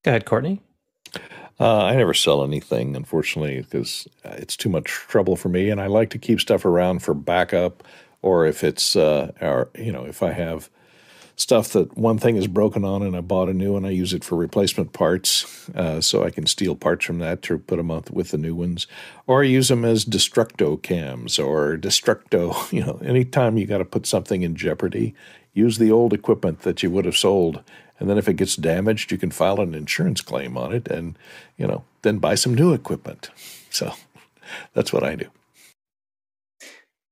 Go 0.04 0.12
ahead, 0.12 0.26
Courtney. 0.26 0.62
Uh, 1.60 1.84
I 1.84 1.96
never 1.96 2.16
sell 2.16 2.44
anything, 2.44 2.96
unfortunately, 2.96 3.62
because 3.62 4.08
it's 4.24 4.58
too 4.58 4.70
much 4.70 4.86
trouble 4.86 5.36
for 5.36 5.50
me, 5.50 5.70
and 5.70 5.80
I 5.80 5.86
like 5.86 6.10
to 6.12 6.18
keep 6.18 6.40
stuff 6.40 6.66
around 6.66 7.04
for 7.04 7.14
backup, 7.14 7.84
or 8.24 8.48
if 8.48 8.64
it's, 8.64 8.96
uh, 8.96 9.32
or 9.40 9.70
you 9.78 9.92
know, 9.92 10.04
if 10.06 10.24
I 10.24 10.32
have 10.32 10.72
stuff 11.36 11.70
that 11.70 11.96
one 11.96 12.18
thing 12.18 12.36
is 12.36 12.48
broken 12.48 12.84
on 12.84 13.02
and 13.02 13.16
I 13.16 13.22
bought 13.22 13.50
a 13.50 13.54
new 13.54 13.74
one, 13.74 13.86
I 13.86 13.92
use 13.92 14.14
it 14.14 14.24
for 14.24 14.36
replacement 14.36 14.94
parts, 14.94 15.70
uh, 15.76 16.02
so 16.02 16.24
I 16.24 16.32
can 16.32 16.48
steal 16.48 16.76
parts 16.76 17.06
from 17.06 17.20
that 17.20 17.44
to 17.44 17.60
put 17.60 17.78
them 17.78 17.92
up 17.92 18.10
with 18.10 18.32
the 18.32 18.38
new 18.40 18.56
ones, 18.56 18.88
or 19.28 19.44
I 19.44 19.46
use 19.46 19.68
them 19.68 19.86
as 19.86 20.04
destructo 20.04 20.82
cams 20.82 21.38
or 21.38 21.78
destructo. 21.78 22.56
You 22.72 22.86
know, 22.86 23.00
anytime 23.04 23.58
you 23.58 23.68
got 23.68 23.80
to 23.80 23.86
put 23.86 24.08
something 24.08 24.42
in 24.42 24.56
jeopardy, 24.56 25.14
use 25.54 25.78
the 25.78 25.92
old 25.92 26.14
equipment 26.14 26.62
that 26.62 26.82
you 26.82 26.90
would 26.90 27.06
have 27.06 27.18
sold 27.18 27.64
and 28.02 28.10
then 28.10 28.18
if 28.18 28.28
it 28.28 28.34
gets 28.34 28.56
damaged, 28.56 29.12
you 29.12 29.20
can 29.20 29.30
file 29.30 29.62
an 29.62 29.76
insurance 29.76 30.22
claim 30.22 30.58
on 30.58 30.74
it 30.74 30.88
and, 30.88 31.16
you 31.56 31.68
know, 31.68 31.84
then 32.02 32.18
buy 32.18 32.34
some 32.34 32.56
new 32.56 32.74
equipment. 32.74 33.30
So 33.70 33.94
that's 34.74 34.92
what 34.92 35.04
I 35.04 35.14
do. 35.14 35.28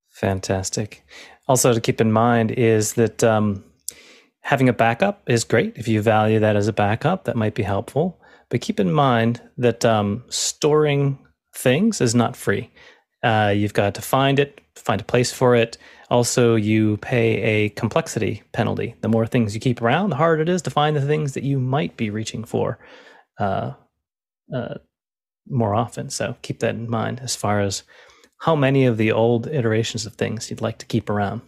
Fantastic. 0.09 1.05
Also, 1.47 1.73
to 1.73 1.79
keep 1.79 2.01
in 2.01 2.11
mind 2.11 2.49
is 2.49 2.93
that 2.93 3.23
um, 3.23 3.63
having 4.41 4.67
a 4.67 4.73
backup 4.73 5.21
is 5.29 5.43
great. 5.43 5.77
If 5.77 5.87
you 5.87 6.01
value 6.01 6.39
that 6.39 6.55
as 6.55 6.67
a 6.67 6.73
backup, 6.73 7.25
that 7.25 7.35
might 7.35 7.53
be 7.53 7.63
helpful. 7.63 8.19
But 8.49 8.61
keep 8.61 8.79
in 8.79 8.91
mind 8.91 9.41
that 9.57 9.85
um, 9.85 10.23
storing 10.29 11.19
things 11.55 12.01
is 12.01 12.15
not 12.15 12.35
free. 12.35 12.71
Uh, 13.21 13.53
you've 13.55 13.73
got 13.75 13.93
to 13.93 14.01
find 14.01 14.39
it, 14.39 14.59
find 14.73 15.01
a 15.01 15.03
place 15.03 15.31
for 15.31 15.55
it. 15.55 15.77
Also, 16.10 16.55
you 16.55 16.97
pay 16.97 17.41
a 17.41 17.70
complexity 17.70 18.41
penalty. 18.51 18.95
The 19.01 19.07
more 19.07 19.28
things 19.28 19.53
you 19.53 19.62
keep 19.62 19.82
around, 19.82 20.10
the 20.10 20.16
harder 20.16 20.41
it 20.41 20.49
is 20.49 20.62
to 20.64 20.72
find 20.72 20.95
the 20.95 21.05
things 21.05 21.34
that 21.34 21.43
you 21.43 21.60
might 21.60 21.97
be 21.97 22.10
reaching 22.10 22.43
for 22.43 22.80
uh, 23.39 23.74
uh, 24.53 24.76
more 25.47 25.76
often. 25.76 26.10
So 26.10 26.36
keep 26.41 26.60
that 26.60 26.76
in 26.76 26.89
mind 26.89 27.20
as 27.22 27.36
far 27.36 27.62
as 27.62 27.84
how 28.39 28.55
many 28.55 28.86
of 28.86 28.97
the 28.97 29.12
old 29.12 29.47
iterations 29.47 30.05
of 30.05 30.14
things 30.14 30.49
you'd 30.49 30.62
like 30.62 30.80
to 30.80 30.86
keep 30.86 31.10
around. 31.10 31.41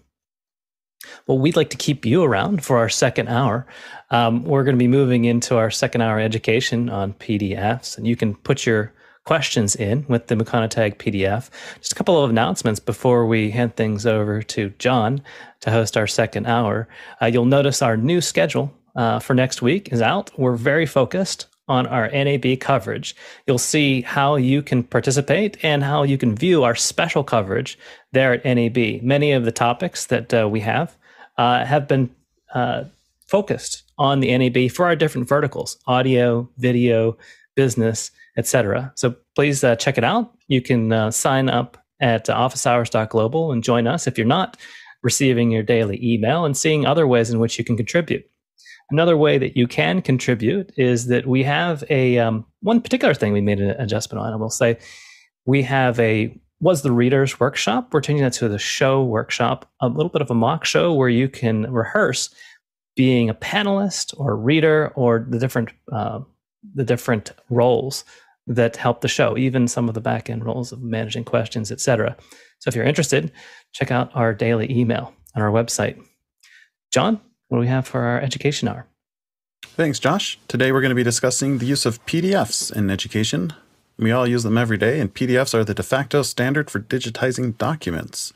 Well, 1.26 1.40
we'd 1.40 1.56
like 1.56 1.72
to 1.72 1.78
keep 1.78 2.06
you 2.06 2.24
around 2.24 2.64
for 2.64 2.78
our 2.78 2.90
second 2.90 3.28
hour. 3.28 3.66
Um, 4.12 4.44
we're 4.44 4.64
going 4.64 4.76
to 4.76 4.80
be 4.80 4.88
moving 4.88 5.26
into 5.26 5.58
our 5.58 5.72
second 5.72 6.02
hour 6.02 6.20
education 6.20 6.90
on 6.90 7.14
PDFs, 7.14 7.98
and 7.98 8.06
you 8.06 8.16
can 8.16 8.36
put 8.36 8.66
your 8.66 8.94
questions 9.26 9.76
in 9.76 10.06
with 10.08 10.28
the 10.28 10.36
Mukana 10.36 10.70
Tag 10.70 10.98
PDF. 10.98 11.50
Just 11.80 11.92
a 11.92 11.96
couple 11.96 12.24
of 12.24 12.30
announcements 12.30 12.80
before 12.80 13.26
we 13.26 13.52
hand 13.52 13.76
things 13.76 14.06
over 14.06 14.42
to 14.44 14.70
John 14.80 15.22
to 15.62 15.72
host 15.72 15.96
our 15.96 16.08
second 16.08 16.48
hour. 16.48 16.88
Uh, 17.22 17.28
you'll 17.28 17.46
notice 17.46 17.82
our 17.82 17.98
new 17.98 18.22
schedule 18.22 18.74
uh, 18.96 19.20
for 19.20 19.34
next 19.34 19.62
week 19.62 19.92
is 19.92 20.02
out. 20.02 20.32
We're 20.38 20.56
very 20.56 20.86
focused 20.86 21.48
on 21.68 21.88
our 21.88 22.10
NAB 22.10 22.60
coverage. 22.60 23.16
You'll 23.48 23.58
see 23.58 24.02
how 24.02 24.36
you 24.36 24.62
can 24.62 24.84
participate 24.84 25.64
and 25.64 25.84
how 25.84 26.04
you 26.04 26.18
can 26.18 26.36
view 26.36 26.64
our 26.64 26.76
special 26.76 27.24
coverage 27.24 27.78
there 28.12 28.34
at 28.34 28.44
NAB. 28.44 29.02
Many 29.02 29.32
of 29.32 29.46
the 29.46 29.52
topics 29.52 30.08
that 30.08 30.34
uh, 30.34 30.50
we 30.50 30.60
have 30.62 30.98
uh, 31.38 31.64
have 31.64 31.88
been 31.88 32.14
uh, 32.54 32.86
focused 33.28 33.84
on 33.98 34.20
the 34.20 34.38
NAB 34.38 34.72
for 34.72 34.86
our 34.86 34.96
different 34.96 35.30
verticals 35.30 35.78
audio, 35.88 36.50
video, 36.58 37.18
business, 37.56 38.12
etc. 38.38 38.92
So 38.96 39.16
please 39.36 39.64
uh, 39.64 39.76
check 39.76 39.98
it 39.98 40.04
out. 40.04 40.34
You 40.48 40.62
can 40.62 40.92
uh, 40.92 41.12
sign 41.12 41.50
up 41.50 41.78
at 42.02 42.26
officehours.global 42.28 43.52
and 43.52 43.64
join 43.64 43.88
us 43.88 44.08
if 44.08 44.18
you're 44.18 44.28
not 44.28 44.58
receiving 45.04 45.52
your 45.52 45.64
daily 45.64 46.00
email 46.04 46.46
and 46.46 46.56
seeing 46.56 46.86
other 46.86 47.08
ways 47.08 47.30
in 47.30 47.40
which 47.40 47.58
you 47.58 47.66
can 47.66 47.78
contribute. 47.78 48.24
Another 48.92 49.16
way 49.16 49.38
that 49.38 49.56
you 49.56 49.68
can 49.68 50.02
contribute 50.02 50.72
is 50.78 51.08
that 51.08 51.26
we 51.26 51.44
have 51.44 51.84
a 51.90 52.18
um, 52.18 52.46
one 52.62 52.82
particular 52.82 53.14
thing 53.14 53.32
we 53.32 53.42
made 53.42 53.60
an 53.60 53.70
adjustment 53.82 54.24
on. 54.24 54.34
I 54.34 54.36
will 54.36 54.50
say 54.50 54.78
we 55.46 55.62
have 55.64 56.00
a 56.00 56.38
was 56.60 56.84
the 56.84 56.92
readers 56.92 57.40
workshop. 57.40 57.92
We're 57.92 58.02
changing 58.02 58.24
that 58.24 58.34
to 58.34 58.48
the 58.48 58.60
show 58.60 59.04
workshop, 59.04 59.68
a 59.80 59.88
little 59.88 60.10
bit 60.10 60.22
of 60.22 60.30
a 60.30 60.36
mock 60.36 60.64
show 60.64 60.94
where 60.94 61.10
you 61.10 61.28
can 61.28 61.72
rehearse 61.72 62.30
being 62.96 63.30
a 63.30 63.34
panelist 63.34 64.14
or 64.20 64.34
a 64.34 64.36
reader 64.36 64.92
or 64.96 65.26
the 65.28 65.40
different 65.40 65.70
uh, 65.92 66.20
the 66.74 66.84
different 66.84 67.32
roles 67.50 68.04
that 68.48 68.76
help 68.76 69.02
the 69.02 69.08
show, 69.08 69.38
even 69.38 69.68
some 69.68 69.88
of 69.88 69.94
the 69.94 70.02
back 70.02 70.30
end 70.30 70.46
roles 70.46 70.72
of 70.72 70.82
managing 70.82 71.24
questions, 71.24 71.72
etc. 71.72 72.16
So 72.60 72.68
if 72.68 72.76
you're 72.76 72.86
interested, 72.86 73.32
check 73.72 73.92
out 73.92 74.12
our 74.16 74.34
daily 74.34 74.72
email 74.72 75.14
on 75.36 75.42
our 75.42 75.52
website. 75.52 76.02
John, 76.92 77.22
what 77.48 77.58
do 77.58 77.62
we 77.62 77.68
have 77.68 77.88
for 77.88 78.02
our 78.02 78.20
education 78.20 78.68
hour? 78.68 78.88
Thanks, 79.64 80.00
Josh. 80.00 80.40
Today 80.48 80.72
we're 80.72 80.82
going 80.82 80.90
to 80.90 80.96
be 80.96 81.04
discussing 81.04 81.58
the 81.58 81.66
use 81.66 81.86
of 81.86 82.06
PDFs 82.06 82.76
in 82.76 82.90
education. 82.90 83.54
We 83.98 84.12
all 84.12 84.28
use 84.28 84.44
them 84.44 84.58
every 84.58 84.78
day, 84.78 85.00
and 85.00 85.14
PDFs 85.14 85.54
are 85.54 85.64
the 85.64 85.74
de 85.74 85.84
facto 85.84 86.24
standard 86.24 86.72
for 86.72 86.80
digitizing 86.80 87.58
documents. 87.58 88.34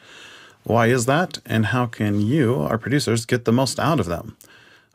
Why 0.64 0.88
is 0.88 1.06
that, 1.06 1.40
and 1.46 1.68
how 1.68 1.88
can 1.88 2.22
you, 2.22 2.56
our 2.56 2.78
producers, 2.78 3.26
get 3.26 3.46
the 3.46 3.52
most 3.52 3.80
out 3.80 4.00
of 4.00 4.06
them? 4.06 4.38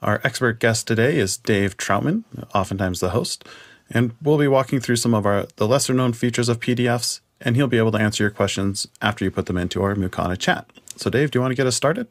Our 0.02 0.20
expert 0.24 0.60
guest 0.60 0.86
today 0.86 1.18
is 1.18 1.36
Dave 1.36 1.76
Troutman, 1.76 2.24
oftentimes 2.54 3.00
the 3.00 3.10
host, 3.10 3.46
and 3.90 4.12
we'll 4.22 4.38
be 4.38 4.48
walking 4.48 4.80
through 4.80 4.96
some 4.96 5.12
of 5.12 5.26
our 5.26 5.46
the 5.56 5.68
lesser 5.68 5.92
known 5.92 6.14
features 6.14 6.48
of 6.48 6.58
PDFs, 6.58 7.20
and 7.40 7.54
he'll 7.54 7.66
be 7.66 7.76
able 7.76 7.92
to 7.92 7.98
answer 7.98 8.24
your 8.24 8.30
questions 8.30 8.88
after 9.02 9.24
you 9.24 9.30
put 9.30 9.44
them 9.44 9.58
into 9.58 9.82
our 9.82 9.94
Mukana 9.94 10.38
chat. 10.38 10.70
So, 10.96 11.10
Dave, 11.10 11.30
do 11.30 11.38
you 11.38 11.40
want 11.42 11.52
to 11.52 11.56
get 11.56 11.66
us 11.66 11.76
started? 11.76 12.06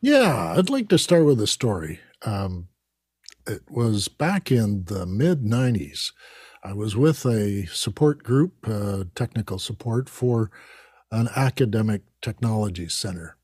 Yeah, 0.00 0.54
I'd 0.56 0.70
like 0.70 0.88
to 0.90 0.98
start 0.98 1.24
with 1.24 1.40
a 1.40 1.48
story. 1.48 1.98
Um, 2.24 2.68
it 3.44 3.62
was 3.68 4.06
back 4.06 4.52
in 4.52 4.84
the 4.84 5.04
mid 5.04 5.42
90s. 5.42 6.12
I 6.62 6.74
was 6.74 6.96
with 6.96 7.26
a 7.26 7.66
support 7.66 8.22
group, 8.22 8.68
uh, 8.68 9.04
technical 9.16 9.58
support 9.58 10.08
for 10.08 10.50
an 11.10 11.28
academic 11.34 12.02
technology 12.20 12.88
center. 12.88 13.36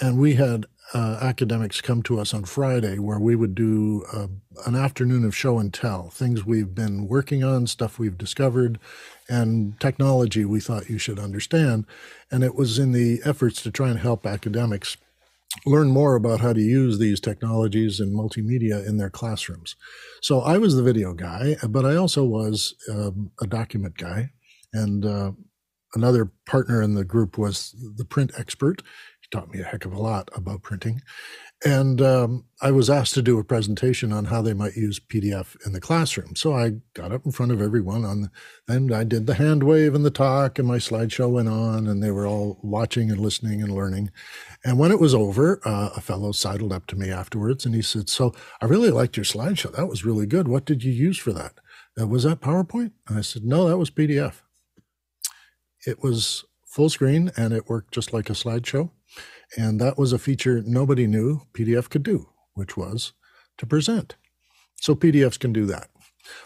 And 0.00 0.18
we 0.18 0.34
had 0.34 0.66
uh, 0.94 1.18
academics 1.20 1.80
come 1.80 2.02
to 2.02 2.18
us 2.18 2.32
on 2.32 2.44
Friday 2.44 2.98
where 2.98 3.18
we 3.18 3.36
would 3.36 3.54
do 3.54 4.04
uh, 4.12 4.28
an 4.66 4.74
afternoon 4.74 5.24
of 5.24 5.36
show 5.36 5.58
and 5.58 5.72
tell, 5.72 6.08
things 6.10 6.46
we've 6.46 6.74
been 6.74 7.06
working 7.06 7.44
on, 7.44 7.66
stuff 7.66 7.98
we've 7.98 8.16
discovered, 8.16 8.78
and 9.28 9.78
technology 9.80 10.44
we 10.44 10.60
thought 10.60 10.88
you 10.88 10.98
should 10.98 11.18
understand. 11.18 11.84
And 12.30 12.42
it 12.42 12.54
was 12.54 12.78
in 12.78 12.92
the 12.92 13.20
efforts 13.24 13.62
to 13.62 13.70
try 13.70 13.90
and 13.90 13.98
help 13.98 14.26
academics 14.26 14.96
learn 15.66 15.88
more 15.88 16.14
about 16.14 16.40
how 16.40 16.52
to 16.52 16.60
use 16.60 16.98
these 16.98 17.20
technologies 17.20 18.00
and 18.00 18.14
multimedia 18.14 18.86
in 18.86 18.98
their 18.98 19.10
classrooms. 19.10 19.76
So 20.22 20.40
I 20.40 20.58
was 20.58 20.74
the 20.74 20.82
video 20.82 21.14
guy, 21.14 21.56
but 21.68 21.84
I 21.84 21.96
also 21.96 22.24
was 22.24 22.74
um, 22.90 23.30
a 23.40 23.46
document 23.46 23.96
guy. 23.96 24.30
And 24.72 25.04
uh, 25.04 25.32
another 25.94 26.30
partner 26.46 26.82
in 26.82 26.94
the 26.94 27.04
group 27.04 27.38
was 27.38 27.74
the 27.96 28.04
print 28.04 28.32
expert 28.36 28.82
taught 29.30 29.52
me 29.52 29.60
a 29.60 29.64
heck 29.64 29.84
of 29.84 29.92
a 29.92 30.00
lot 30.00 30.28
about 30.34 30.62
printing. 30.62 31.02
And 31.64 32.00
um, 32.00 32.44
I 32.62 32.70
was 32.70 32.88
asked 32.88 33.14
to 33.14 33.22
do 33.22 33.38
a 33.40 33.44
presentation 33.44 34.12
on 34.12 34.26
how 34.26 34.42
they 34.42 34.54
might 34.54 34.76
use 34.76 35.00
PDF 35.00 35.56
in 35.66 35.72
the 35.72 35.80
classroom. 35.80 36.36
So 36.36 36.52
I 36.52 36.74
got 36.94 37.10
up 37.10 37.26
in 37.26 37.32
front 37.32 37.50
of 37.50 37.60
everyone 37.60 38.04
on, 38.04 38.30
and 38.68 38.94
I 38.94 39.02
did 39.02 39.26
the 39.26 39.34
hand 39.34 39.64
wave 39.64 39.94
and 39.94 40.04
the 40.04 40.10
talk, 40.10 40.58
and 40.58 40.68
my 40.68 40.76
slideshow 40.76 41.28
went 41.28 41.48
on, 41.48 41.88
and 41.88 42.00
they 42.00 42.12
were 42.12 42.28
all 42.28 42.60
watching 42.62 43.10
and 43.10 43.18
listening 43.18 43.60
and 43.60 43.74
learning. 43.74 44.10
And 44.64 44.78
when 44.78 44.92
it 44.92 45.00
was 45.00 45.14
over, 45.14 45.60
uh, 45.64 45.90
a 45.96 46.00
fellow 46.00 46.30
sidled 46.30 46.72
up 46.72 46.86
to 46.88 46.96
me 46.96 47.10
afterwards, 47.10 47.66
and 47.66 47.74
he 47.74 47.82
said, 47.82 48.08
"So 48.08 48.34
I 48.60 48.66
really 48.66 48.90
liked 48.90 49.16
your 49.16 49.24
slideshow. 49.24 49.74
That 49.74 49.88
was 49.88 50.04
really 50.04 50.26
good. 50.26 50.46
What 50.46 50.64
did 50.64 50.84
you 50.84 50.92
use 50.92 51.18
for 51.18 51.32
that? 51.32 51.54
Uh, 52.00 52.06
was 52.06 52.22
that 52.22 52.40
PowerPoint?" 52.40 52.92
And 53.08 53.18
I 53.18 53.22
said, 53.22 53.44
"No, 53.44 53.68
that 53.68 53.78
was 53.78 53.90
PDF. 53.90 54.44
It 55.84 56.04
was 56.04 56.44
full 56.66 56.88
screen, 56.88 57.32
and 57.36 57.52
it 57.52 57.68
worked 57.68 57.92
just 57.92 58.12
like 58.12 58.30
a 58.30 58.34
slideshow." 58.34 58.90
And 59.56 59.80
that 59.80 59.98
was 59.98 60.12
a 60.12 60.18
feature 60.18 60.62
nobody 60.64 61.06
knew 61.06 61.42
PDF 61.52 61.88
could 61.88 62.02
do, 62.02 62.28
which 62.54 62.76
was 62.76 63.12
to 63.56 63.66
present. 63.66 64.16
So 64.80 64.94
PDFs 64.94 65.38
can 65.38 65.52
do 65.52 65.66
that. 65.66 65.88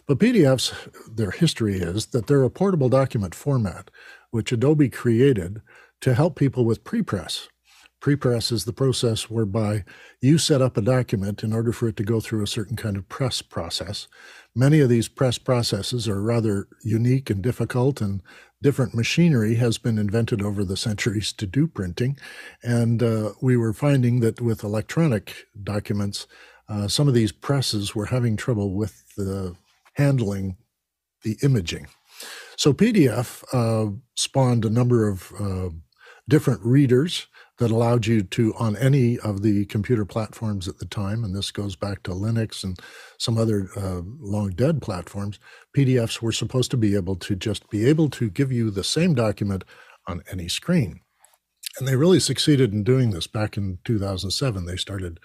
But 0.07 0.19
PDFs, 0.19 1.17
their 1.17 1.33
history 1.33 1.77
is 1.77 2.07
that 2.07 2.27
they're 2.27 2.45
a 2.45 2.51
portable 2.51 2.89
document 2.89 3.35
format, 3.35 3.91
which 4.31 4.53
Adobe 4.53 4.89
created 4.89 5.61
to 6.01 6.15
help 6.15 6.37
people 6.37 6.65
with 6.65 6.85
prepress. 6.85 7.49
Prepress 8.01 8.51
is 8.51 8.65
the 8.65 8.73
process 8.73 9.31
whereby 9.31 9.85
you 10.21 10.37
set 10.37 10.61
up 10.61 10.77
a 10.77 10.83
document 10.83 11.45
in 11.45 11.53
order 11.53 11.73
for 11.73 11.87
it 11.87 11.97
to 11.97 12.03
go 12.03 12.19
through 12.19 12.43
a 12.43 12.49
certain 12.49 12.77
kind 12.77 12.97
of 12.97 13.09
press 13.09 13.43
process. 13.43 14.09
Many 14.57 14.81
of 14.81 14.89
these 14.89 15.07
press 15.09 15.39
processes 15.39 16.09
are 16.09 16.21
rather 16.21 16.67
unique 16.83 17.31
and 17.31 17.41
difficult, 17.41 18.01
and 18.01 18.21
different 18.63 18.95
machinery 18.95 19.57
has 19.57 19.77
been 19.77 19.99
invented 19.99 20.41
over 20.41 20.65
the 20.65 20.77
centuries 20.77 21.33
to 21.35 21.47
do 21.47 21.67
printing. 21.67 22.17
And 22.63 23.03
uh, 23.03 23.33
we 23.43 23.57
were 23.57 23.73
finding 23.73 24.21
that 24.21 24.41
with 24.41 24.65
electronic 24.65 25.47
documents, 25.63 26.27
uh, 26.69 26.89
some 26.89 27.09
of 27.09 27.15
these 27.15 27.33
presses 27.33 27.95
were 27.95 28.07
having 28.07 28.37
trouble 28.37 28.73
with 28.75 29.15
the 29.17 29.55
handling 29.95 30.57
the 31.23 31.37
imaging. 31.43 31.87
So 32.57 32.73
PDF 32.73 33.45
uh, 33.53 33.93
spawned 34.17 34.65
a 34.65 34.71
number 34.71 35.09
of 35.09 35.33
uh, 35.39 35.71
different 36.29 36.61
readers. 36.65 37.27
That 37.63 37.71
allowed 37.71 38.07
you 38.07 38.23
to, 38.23 38.53
on 38.59 38.77
any 38.77 39.19
of 39.21 39.43
the 39.43 39.65
computer 39.67 40.05
platforms 40.05 40.67
at 40.67 40.79
the 40.79 40.85
time, 40.85 41.23
and 41.23 41.35
this 41.35 41.53
goes 41.53 41.77
back 41.77 42.03
to 42.03 42.11
Linux 42.11 42.65
and 42.65 42.77
some 43.19 43.39
other 43.39 43.69
uh, 43.77 44.03
long 44.21 44.51
dead 44.51 44.83
platforms, 44.83 45.39
PDFs 45.77 46.21
were 46.21 46.33
supposed 46.33 46.73
to 46.73 46.77
be 46.77 46.97
able 46.97 47.15
to 47.17 47.37
just 47.37 47.71
be 47.71 47.87
able 47.87 48.11
to 48.11 48.29
give 48.29 48.51
you 48.51 48.71
the 48.71 48.83
same 48.83 49.15
document 49.15 49.63
on 50.09 50.23
any 50.31 50.49
screen. 50.49 51.01
And 51.79 51.87
they 51.87 51.95
really 51.95 52.19
succeeded 52.19 52.73
in 52.73 52.83
doing 52.83 53.11
this 53.11 53.29
back 53.29 53.57
in 53.57 53.79
2007. 53.85 54.67
They 54.67 54.77
started 54.77 55.21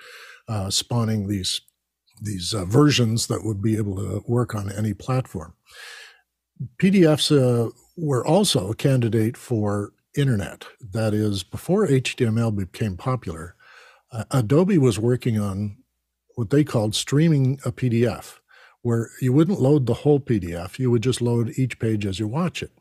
uh, 0.47 0.69
spawning 0.69 1.27
these 1.27 1.61
these 2.19 2.51
uh, 2.53 2.65
versions 2.65 3.27
that 3.27 3.43
would 3.43 3.61
be 3.61 3.77
able 3.77 3.95
to 3.95 4.23
work 4.27 4.55
on 4.55 4.71
any 4.71 4.91
platform. 4.91 5.53
PDFs 6.81 7.31
uh, 7.31 7.69
were 7.95 8.25
also 8.25 8.71
a 8.71 8.75
candidate 8.75 9.37
for 9.37 9.91
internet. 10.17 10.65
That 10.81 11.13
is, 11.13 11.43
before 11.43 11.87
HTML 11.87 12.55
became 12.55 12.97
popular, 12.97 13.55
uh, 14.11 14.23
Adobe 14.31 14.77
was 14.77 14.99
working 14.99 15.39
on 15.39 15.77
what 16.35 16.49
they 16.49 16.63
called 16.63 16.95
streaming 16.95 17.59
a 17.65 17.71
PDF, 17.71 18.39
where 18.81 19.09
you 19.21 19.33
wouldn't 19.33 19.61
load 19.61 19.85
the 19.85 19.95
whole 19.95 20.19
PDF, 20.19 20.79
you 20.79 20.91
would 20.91 21.03
just 21.03 21.21
load 21.21 21.53
each 21.57 21.79
page 21.79 22.05
as 22.05 22.19
you 22.19 22.27
watch 22.27 22.61
it. 22.61 22.71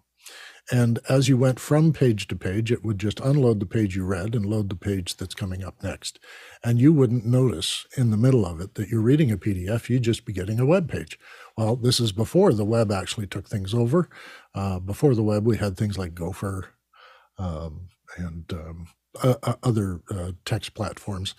And 0.70 0.98
as 1.08 1.28
you 1.28 1.36
went 1.36 1.60
from 1.60 1.92
page 1.92 2.26
to 2.28 2.36
page, 2.36 2.72
it 2.72 2.84
would 2.84 2.98
just 2.98 3.20
unload 3.20 3.60
the 3.60 3.66
page 3.66 3.94
you 3.94 4.04
read 4.04 4.34
and 4.34 4.44
load 4.44 4.68
the 4.68 4.74
page 4.76 5.16
that's 5.16 5.34
coming 5.34 5.62
up 5.62 5.80
next. 5.82 6.18
And 6.64 6.80
you 6.80 6.92
wouldn't 6.92 7.24
notice 7.24 7.86
in 7.96 8.10
the 8.10 8.16
middle 8.16 8.44
of 8.44 8.60
it 8.60 8.74
that 8.74 8.88
you're 8.88 9.00
reading 9.00 9.30
a 9.30 9.38
PDF, 9.38 9.88
you'd 9.88 10.02
just 10.02 10.24
be 10.24 10.32
getting 10.32 10.58
a 10.58 10.66
web 10.66 10.90
page. 10.90 11.20
Well, 11.56 11.76
this 11.76 12.00
is 12.00 12.10
before 12.10 12.52
the 12.52 12.64
web 12.64 12.90
actually 12.90 13.28
took 13.28 13.48
things 13.48 13.72
over. 13.74 14.08
Uh, 14.54 14.80
before 14.80 15.14
the 15.14 15.22
web, 15.22 15.46
we 15.46 15.56
had 15.56 15.76
things 15.76 15.98
like 15.98 16.14
Gopher 16.14 16.70
um, 17.38 17.88
and 18.16 18.52
um, 18.52 18.86
uh, 19.22 19.54
other 19.62 20.00
uh, 20.10 20.32
text 20.44 20.74
platforms. 20.74 21.34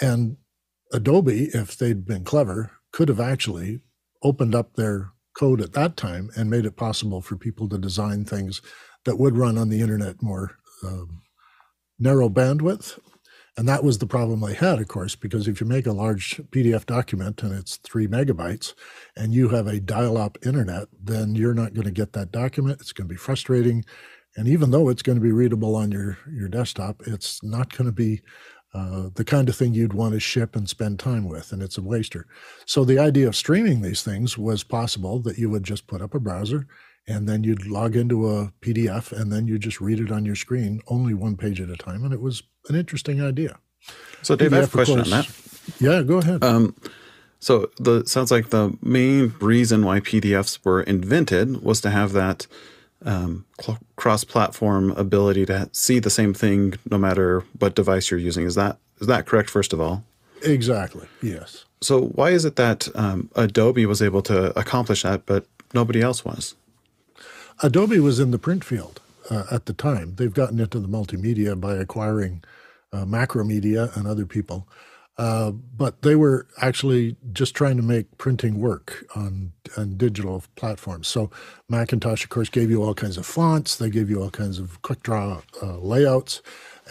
And 0.00 0.36
Adobe, 0.92 1.50
if 1.54 1.76
they'd 1.76 2.04
been 2.04 2.24
clever, 2.24 2.72
could 2.92 3.08
have 3.08 3.20
actually 3.20 3.80
opened 4.22 4.54
up 4.54 4.74
their 4.74 5.12
code 5.34 5.60
at 5.60 5.72
that 5.72 5.96
time 5.96 6.30
and 6.36 6.50
made 6.50 6.66
it 6.66 6.76
possible 6.76 7.20
for 7.20 7.36
people 7.36 7.68
to 7.68 7.78
design 7.78 8.24
things 8.24 8.60
that 9.04 9.18
would 9.18 9.36
run 9.36 9.56
on 9.58 9.68
the 9.68 9.80
internet 9.80 10.22
more 10.22 10.58
um, 10.84 11.22
narrow 11.98 12.28
bandwidth. 12.28 12.98
And 13.56 13.68
that 13.68 13.84
was 13.84 13.98
the 13.98 14.06
problem 14.06 14.40
they 14.40 14.54
had, 14.54 14.80
of 14.80 14.88
course, 14.88 15.14
because 15.14 15.46
if 15.46 15.60
you 15.60 15.66
make 15.66 15.86
a 15.86 15.92
large 15.92 16.40
PDF 16.50 16.86
document 16.86 17.42
and 17.42 17.52
it's 17.52 17.76
three 17.76 18.06
megabytes 18.06 18.72
and 19.14 19.34
you 19.34 19.50
have 19.50 19.66
a 19.66 19.78
dial 19.78 20.16
up 20.16 20.38
internet, 20.44 20.88
then 20.98 21.34
you're 21.34 21.52
not 21.52 21.74
going 21.74 21.84
to 21.84 21.90
get 21.90 22.14
that 22.14 22.32
document. 22.32 22.80
It's 22.80 22.92
going 22.92 23.08
to 23.08 23.12
be 23.12 23.18
frustrating. 23.18 23.84
And 24.36 24.48
even 24.48 24.70
though 24.70 24.88
it's 24.88 25.02
going 25.02 25.16
to 25.16 25.22
be 25.22 25.32
readable 25.32 25.76
on 25.76 25.92
your, 25.92 26.18
your 26.30 26.48
desktop, 26.48 27.02
it's 27.06 27.42
not 27.42 27.76
going 27.76 27.86
to 27.86 27.92
be 27.92 28.22
uh, 28.74 29.10
the 29.14 29.24
kind 29.24 29.48
of 29.48 29.56
thing 29.56 29.74
you'd 29.74 29.92
want 29.92 30.14
to 30.14 30.20
ship 30.20 30.56
and 30.56 30.68
spend 30.68 30.98
time 30.98 31.28
with, 31.28 31.52
and 31.52 31.62
it's 31.62 31.76
a 31.76 31.82
waster. 31.82 32.26
So 32.64 32.84
the 32.84 32.98
idea 32.98 33.28
of 33.28 33.36
streaming 33.36 33.82
these 33.82 34.02
things 34.02 34.38
was 34.38 34.64
possible 34.64 35.20
that 35.20 35.36
you 35.36 35.50
would 35.50 35.64
just 35.64 35.86
put 35.86 36.00
up 36.00 36.14
a 36.14 36.20
browser 36.20 36.66
and 37.06 37.28
then 37.28 37.44
you'd 37.44 37.66
log 37.66 37.96
into 37.96 38.30
a 38.30 38.52
PDF 38.60 39.12
and 39.12 39.30
then 39.32 39.46
you 39.46 39.58
just 39.58 39.80
read 39.80 40.00
it 40.00 40.10
on 40.10 40.24
your 40.24 40.36
screen, 40.36 40.80
only 40.86 41.12
one 41.12 41.36
page 41.36 41.60
at 41.60 41.68
a 41.68 41.76
time, 41.76 42.04
and 42.04 42.14
it 42.14 42.20
was 42.20 42.42
an 42.68 42.76
interesting 42.76 43.20
idea. 43.20 43.58
So, 44.22 44.36
Dave, 44.36 44.50
PDF, 44.50 44.54
I 44.54 44.60
have 44.60 44.68
a 44.68 44.70
question 44.70 44.96
course, 44.96 45.12
on 45.12 45.20
that. 45.20 45.80
Yeah, 45.80 46.02
go 46.02 46.18
ahead. 46.18 46.42
Um, 46.42 46.76
so, 47.40 47.70
the 47.78 48.04
sounds 48.06 48.30
like 48.30 48.50
the 48.50 48.78
main 48.80 49.34
reason 49.40 49.84
why 49.84 50.00
PDFs 50.00 50.60
were 50.64 50.82
invented 50.82 51.62
was 51.62 51.80
to 51.80 51.90
have 51.90 52.12
that 52.12 52.46
um, 53.04 53.44
cl- 53.60 53.78
cross-platform 53.96 54.92
ability 54.92 55.46
to 55.46 55.68
see 55.72 55.98
the 55.98 56.10
same 56.10 56.34
thing 56.34 56.74
no 56.90 56.98
matter 56.98 57.44
what 57.58 57.74
device 57.74 58.10
you're 58.10 58.20
using. 58.20 58.46
Is 58.46 58.54
that 58.54 58.78
is 59.00 59.06
that 59.06 59.26
correct? 59.26 59.50
First 59.50 59.72
of 59.72 59.80
all, 59.80 60.04
exactly. 60.42 61.06
Yes. 61.20 61.64
So 61.80 62.02
why 62.14 62.30
is 62.30 62.44
it 62.44 62.56
that 62.56 62.88
um, 62.94 63.30
Adobe 63.34 63.86
was 63.86 64.00
able 64.00 64.22
to 64.22 64.56
accomplish 64.58 65.02
that, 65.02 65.26
but 65.26 65.46
nobody 65.74 66.00
else 66.00 66.24
was? 66.24 66.54
Adobe 67.62 67.98
was 67.98 68.20
in 68.20 68.30
the 68.30 68.38
print 68.38 68.64
field 68.64 69.00
uh, 69.30 69.44
at 69.50 69.66
the 69.66 69.72
time. 69.72 70.14
They've 70.16 70.32
gotten 70.32 70.60
into 70.60 70.78
the 70.78 70.88
multimedia 70.88 71.60
by 71.60 71.74
acquiring 71.74 72.42
uh, 72.92 73.04
Macromedia 73.04 73.94
and 73.96 74.06
other 74.06 74.26
people. 74.26 74.66
Uh, 75.18 75.50
but 75.50 76.02
they 76.02 76.16
were 76.16 76.46
actually 76.60 77.16
just 77.32 77.54
trying 77.54 77.76
to 77.76 77.82
make 77.82 78.16
printing 78.16 78.58
work 78.58 79.04
on, 79.14 79.52
on 79.76 79.96
digital 79.96 80.42
platforms. 80.56 81.06
So 81.06 81.30
Macintosh, 81.68 82.24
of 82.24 82.30
course, 82.30 82.48
gave 82.48 82.70
you 82.70 82.82
all 82.82 82.94
kinds 82.94 83.18
of 83.18 83.26
fonts. 83.26 83.76
They 83.76 83.90
gave 83.90 84.08
you 84.08 84.22
all 84.22 84.30
kinds 84.30 84.58
of 84.58 84.80
QuickDraw 84.82 85.42
uh, 85.62 85.78
layouts. 85.78 86.40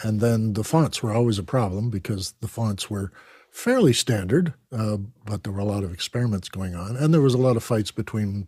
And 0.02 0.20
then 0.20 0.52
the 0.52 0.64
fonts 0.64 1.02
were 1.02 1.12
always 1.12 1.38
a 1.38 1.42
problem 1.42 1.90
because 1.90 2.34
the 2.40 2.48
fonts 2.48 2.88
were 2.88 3.12
fairly 3.50 3.92
standard, 3.92 4.54
uh, 4.72 4.96
but 5.26 5.42
there 5.42 5.52
were 5.52 5.60
a 5.60 5.64
lot 5.64 5.84
of 5.84 5.92
experiments 5.92 6.48
going 6.48 6.74
on. 6.74 6.96
And 6.96 7.12
there 7.12 7.20
was 7.20 7.34
a 7.34 7.38
lot 7.38 7.56
of 7.56 7.64
fights 7.64 7.90
between 7.90 8.46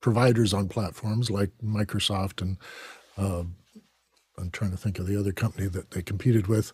providers 0.00 0.52
on 0.52 0.68
platforms 0.68 1.30
like 1.30 1.50
Microsoft 1.64 2.42
and 2.42 2.58
uh, 3.16 3.44
I'm 4.38 4.50
trying 4.50 4.70
to 4.70 4.76
think 4.76 4.98
of 4.98 5.06
the 5.06 5.18
other 5.18 5.32
company 5.32 5.68
that 5.68 5.90
they 5.90 6.02
competed 6.02 6.46
with, 6.46 6.72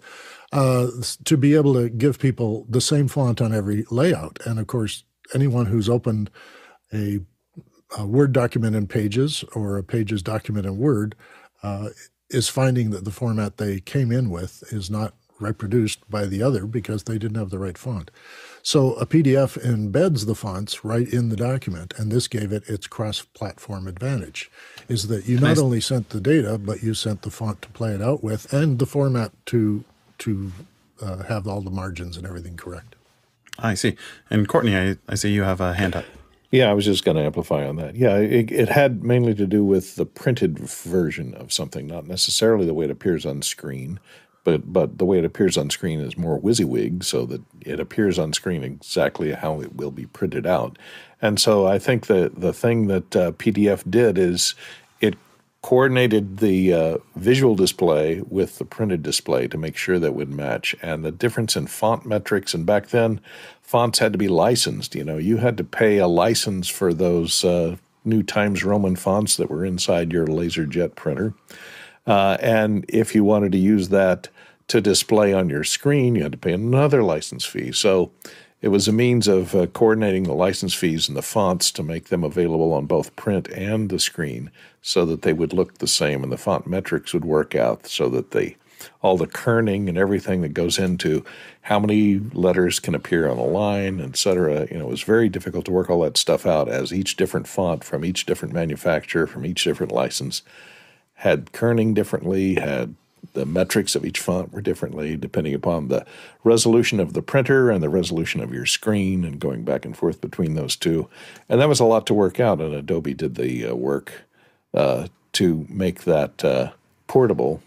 uh, 0.52 0.88
to 1.24 1.36
be 1.36 1.54
able 1.54 1.74
to 1.74 1.88
give 1.88 2.18
people 2.18 2.66
the 2.68 2.80
same 2.80 3.08
font 3.08 3.40
on 3.40 3.54
every 3.54 3.84
layout. 3.90 4.38
And 4.44 4.58
of 4.58 4.66
course, 4.66 5.04
anyone 5.34 5.66
who's 5.66 5.88
opened 5.88 6.30
a, 6.92 7.20
a 7.98 8.06
Word 8.06 8.32
document 8.32 8.76
in 8.76 8.86
Pages 8.86 9.44
or 9.54 9.78
a 9.78 9.84
Pages 9.84 10.22
document 10.22 10.66
in 10.66 10.78
Word 10.78 11.14
uh, 11.62 11.88
is 12.30 12.48
finding 12.48 12.90
that 12.90 13.04
the 13.04 13.10
format 13.10 13.56
they 13.56 13.80
came 13.80 14.12
in 14.12 14.30
with 14.30 14.62
is 14.72 14.90
not 14.90 15.14
reproduced 15.40 16.08
by 16.10 16.26
the 16.26 16.42
other 16.42 16.66
because 16.66 17.04
they 17.04 17.18
didn't 17.18 17.36
have 17.38 17.50
the 17.50 17.58
right 17.58 17.78
font. 17.78 18.10
So 18.66 18.94
a 18.94 19.04
PDF 19.04 19.62
embeds 19.62 20.24
the 20.24 20.34
fonts 20.34 20.86
right 20.86 21.06
in 21.06 21.28
the 21.28 21.36
document, 21.36 21.92
and 21.98 22.10
this 22.10 22.26
gave 22.26 22.50
it 22.50 22.66
its 22.66 22.86
cross-platform 22.86 23.86
advantage, 23.86 24.50
is 24.88 25.08
that 25.08 25.26
you 25.26 25.38
not 25.38 25.58
only 25.58 25.82
sent 25.82 26.08
the 26.08 26.20
data, 26.20 26.56
but 26.56 26.82
you 26.82 26.94
sent 26.94 27.22
the 27.22 27.30
font 27.30 27.60
to 27.60 27.68
play 27.68 27.92
it 27.92 28.00
out 28.00 28.24
with 28.24 28.50
and 28.54 28.78
the 28.78 28.86
format 28.86 29.32
to 29.46 29.84
to 30.16 30.50
uh, 31.02 31.24
have 31.24 31.46
all 31.46 31.60
the 31.60 31.70
margins 31.70 32.16
and 32.16 32.26
everything 32.26 32.56
correct. 32.56 32.96
I 33.58 33.74
see. 33.74 33.96
And 34.30 34.48
Courtney, 34.48 34.74
I, 34.74 34.96
I 35.08 35.14
see 35.14 35.30
you 35.30 35.42
have 35.42 35.60
a 35.60 35.74
hand 35.74 35.94
up. 35.94 36.06
Yeah, 36.50 36.70
I 36.70 36.72
was 36.72 36.86
just 36.86 37.04
going 37.04 37.16
to 37.18 37.22
amplify 37.22 37.66
on 37.66 37.76
that. 37.76 37.96
Yeah, 37.96 38.16
it, 38.16 38.50
it, 38.50 38.68
had 38.68 39.02
mainly 39.02 39.34
to 39.34 39.46
do 39.46 39.64
with 39.64 39.96
the 39.96 40.06
printed 40.06 40.58
version 40.58 41.34
of 41.34 41.52
something, 41.52 41.86
not 41.86 42.06
necessarily 42.06 42.64
the 42.64 42.74
way 42.74 42.84
it 42.84 42.92
appears 42.92 43.26
on 43.26 43.42
screen 43.42 43.98
but 44.44 44.72
but 44.72 44.98
the 44.98 45.04
way 45.04 45.18
it 45.18 45.24
appears 45.24 45.56
on 45.56 45.70
screen 45.70 46.00
is 46.00 46.16
more 46.16 46.38
WYSIWYG, 46.38 47.02
so 47.02 47.26
that 47.26 47.42
it 47.62 47.80
appears 47.80 48.18
on 48.18 48.32
screen 48.32 48.62
exactly 48.62 49.32
how 49.32 49.60
it 49.60 49.74
will 49.74 49.90
be 49.90 50.06
printed 50.06 50.46
out. 50.46 50.78
And 51.20 51.40
so 51.40 51.66
I 51.66 51.78
think 51.78 52.06
that 52.06 52.40
the 52.40 52.52
thing 52.52 52.86
that 52.88 53.16
uh, 53.16 53.32
PDF 53.32 53.90
did 53.90 54.18
is 54.18 54.54
it 55.00 55.14
coordinated 55.62 56.36
the 56.38 56.74
uh, 56.74 56.98
visual 57.16 57.54
display 57.54 58.20
with 58.28 58.58
the 58.58 58.66
printed 58.66 59.02
display 59.02 59.48
to 59.48 59.56
make 59.56 59.78
sure 59.78 59.98
that 59.98 60.14
would 60.14 60.30
match. 60.30 60.76
And 60.82 61.02
the 61.02 61.10
difference 61.10 61.56
in 61.56 61.66
font 61.66 62.04
metrics, 62.04 62.52
and 62.52 62.66
back 62.66 62.88
then, 62.88 63.20
fonts 63.62 63.98
had 63.98 64.12
to 64.12 64.18
be 64.18 64.28
licensed. 64.28 64.94
You 64.94 65.04
know, 65.04 65.16
you 65.16 65.38
had 65.38 65.56
to 65.56 65.64
pay 65.64 65.96
a 65.96 66.06
license 66.06 66.68
for 66.68 66.92
those 66.92 67.42
uh, 67.42 67.76
new 68.04 68.22
Times 68.22 68.62
Roman 68.62 68.94
fonts 68.94 69.38
that 69.38 69.50
were 69.50 69.64
inside 69.64 70.12
your 70.12 70.26
LaserJet 70.26 70.94
printer. 70.96 71.32
Uh, 72.06 72.36
and 72.40 72.84
if 72.88 73.14
you 73.14 73.24
wanted 73.24 73.52
to 73.52 73.58
use 73.58 73.88
that 73.88 74.28
to 74.68 74.80
display 74.80 75.32
on 75.32 75.48
your 75.48 75.64
screen, 75.64 76.14
you 76.14 76.22
had 76.22 76.32
to 76.32 76.38
pay 76.38 76.52
another 76.52 77.02
license 77.02 77.44
fee. 77.44 77.72
So 77.72 78.10
it 78.62 78.68
was 78.68 78.88
a 78.88 78.92
means 78.92 79.28
of 79.28 79.54
uh, 79.54 79.66
coordinating 79.66 80.22
the 80.22 80.32
license 80.32 80.72
fees 80.72 81.06
and 81.06 81.16
the 81.16 81.22
fonts 81.22 81.70
to 81.72 81.82
make 81.82 82.08
them 82.08 82.24
available 82.24 82.72
on 82.72 82.86
both 82.86 83.14
print 83.14 83.48
and 83.48 83.90
the 83.90 83.98
screen 83.98 84.50
so 84.80 85.04
that 85.04 85.22
they 85.22 85.34
would 85.34 85.52
look 85.52 85.78
the 85.78 85.86
same 85.86 86.22
and 86.22 86.32
the 86.32 86.38
font 86.38 86.66
metrics 86.66 87.12
would 87.12 87.26
work 87.26 87.54
out 87.54 87.86
so 87.86 88.08
that 88.08 88.30
they 88.30 88.56
all 89.02 89.16
the 89.16 89.26
kerning 89.26 89.88
and 89.88 89.96
everything 89.96 90.40
that 90.40 90.54
goes 90.54 90.78
into 90.78 91.24
how 91.62 91.78
many 91.78 92.18
letters 92.32 92.80
can 92.80 92.94
appear 92.94 93.28
on 93.28 93.38
a 93.38 93.44
line, 93.44 94.00
et 94.00 94.16
cetera. 94.16 94.66
You 94.70 94.78
know, 94.78 94.86
it 94.86 94.90
was 94.90 95.02
very 95.02 95.28
difficult 95.28 95.64
to 95.66 95.72
work 95.72 95.88
all 95.88 96.00
that 96.00 96.16
stuff 96.16 96.44
out 96.46 96.68
as 96.68 96.92
each 96.92 97.16
different 97.16 97.46
font 97.46 97.84
from 97.84 98.04
each 98.04 98.26
different 98.26 98.52
manufacturer, 98.52 99.26
from 99.26 99.46
each 99.46 99.64
different 99.64 99.92
license, 99.92 100.42
had 101.14 101.52
kerning 101.52 101.94
differently, 101.94 102.54
had 102.54 102.94
the 103.32 103.46
metrics 103.46 103.94
of 103.94 104.04
each 104.04 104.20
font 104.20 104.52
were 104.52 104.60
differently 104.60 105.16
depending 105.16 105.54
upon 105.54 105.88
the 105.88 106.04
resolution 106.44 107.00
of 107.00 107.12
the 107.12 107.22
printer 107.22 107.70
and 107.70 107.82
the 107.82 107.88
resolution 107.88 108.40
of 108.40 108.52
your 108.52 108.66
screen 108.66 109.24
and 109.24 109.40
going 109.40 109.64
back 109.64 109.84
and 109.84 109.96
forth 109.96 110.20
between 110.20 110.54
those 110.54 110.76
two. 110.76 111.08
And 111.48 111.60
that 111.60 111.68
was 111.68 111.80
a 111.80 111.84
lot 111.84 112.06
to 112.06 112.14
work 112.14 112.38
out, 112.38 112.60
and 112.60 112.74
Adobe 112.74 113.14
did 113.14 113.34
the 113.34 113.66
uh, 113.66 113.74
work 113.74 114.22
uh, 114.72 115.08
to 115.32 115.66
make 115.68 116.04
that 116.04 116.44
uh, 116.44 116.72
portable 117.06 117.62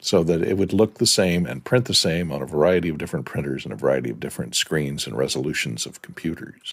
so 0.00 0.24
that 0.24 0.42
it 0.42 0.56
would 0.56 0.72
look 0.72 0.94
the 0.94 1.06
same 1.06 1.44
and 1.44 1.64
print 1.64 1.84
the 1.84 1.94
same 1.94 2.32
on 2.32 2.40
a 2.40 2.46
variety 2.46 2.88
of 2.88 2.98
different 2.98 3.26
printers 3.26 3.64
and 3.64 3.72
a 3.72 3.76
variety 3.76 4.10
of 4.10 4.18
different 4.18 4.54
screens 4.54 5.06
and 5.06 5.16
resolutions 5.16 5.84
of 5.84 6.00
computers. 6.00 6.72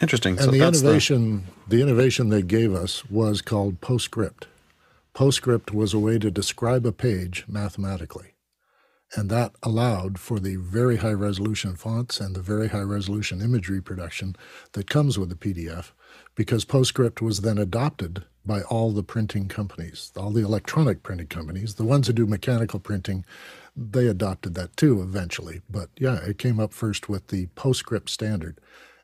Interesting. 0.00 0.36
And 0.36 0.44
so 0.44 0.50
the 0.50 0.66
innovation, 0.66 1.46
the... 1.66 1.76
the 1.76 1.82
innovation 1.82 2.28
they 2.28 2.42
gave 2.42 2.74
us 2.74 3.04
was 3.10 3.42
called 3.42 3.80
PostScript. 3.80 4.46
PostScript 5.20 5.70
was 5.70 5.92
a 5.92 5.98
way 5.98 6.18
to 6.18 6.30
describe 6.30 6.86
a 6.86 6.92
page 6.92 7.44
mathematically. 7.46 8.36
And 9.14 9.28
that 9.28 9.52
allowed 9.62 10.18
for 10.18 10.40
the 10.40 10.56
very 10.56 10.96
high 10.96 11.12
resolution 11.12 11.76
fonts 11.76 12.20
and 12.20 12.34
the 12.34 12.40
very 12.40 12.68
high 12.68 12.80
resolution 12.80 13.42
imagery 13.42 13.82
production 13.82 14.34
that 14.72 14.88
comes 14.88 15.18
with 15.18 15.28
the 15.28 15.34
PDF 15.34 15.92
because 16.36 16.64
PostScript 16.64 17.20
was 17.20 17.42
then 17.42 17.58
adopted 17.58 18.24
by 18.46 18.62
all 18.62 18.92
the 18.92 19.02
printing 19.02 19.46
companies, 19.46 20.10
all 20.16 20.30
the 20.30 20.42
electronic 20.42 21.02
printing 21.02 21.26
companies. 21.26 21.74
The 21.74 21.84
ones 21.84 22.06
who 22.06 22.14
do 22.14 22.24
mechanical 22.24 22.80
printing, 22.80 23.26
they 23.76 24.06
adopted 24.06 24.54
that 24.54 24.74
too 24.78 25.02
eventually. 25.02 25.60
But 25.68 25.90
yeah, 25.98 26.24
it 26.24 26.38
came 26.38 26.58
up 26.58 26.72
first 26.72 27.10
with 27.10 27.26
the 27.26 27.48
PostScript 27.56 28.08
standard. 28.08 28.58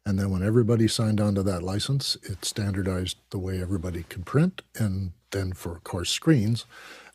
And 0.06 0.20
then 0.20 0.30
when 0.30 0.44
everybody 0.44 0.86
signed 0.86 1.20
on 1.20 1.34
to 1.34 1.42
that 1.42 1.64
license, 1.64 2.16
it 2.22 2.44
standardized 2.44 3.16
the 3.30 3.38
way 3.38 3.60
everybody 3.60 4.04
could 4.04 4.24
print. 4.24 4.62
And 4.78 5.10
then 5.32 5.52
for, 5.52 5.74
of 5.76 5.82
course, 5.82 6.10
screens, 6.10 6.64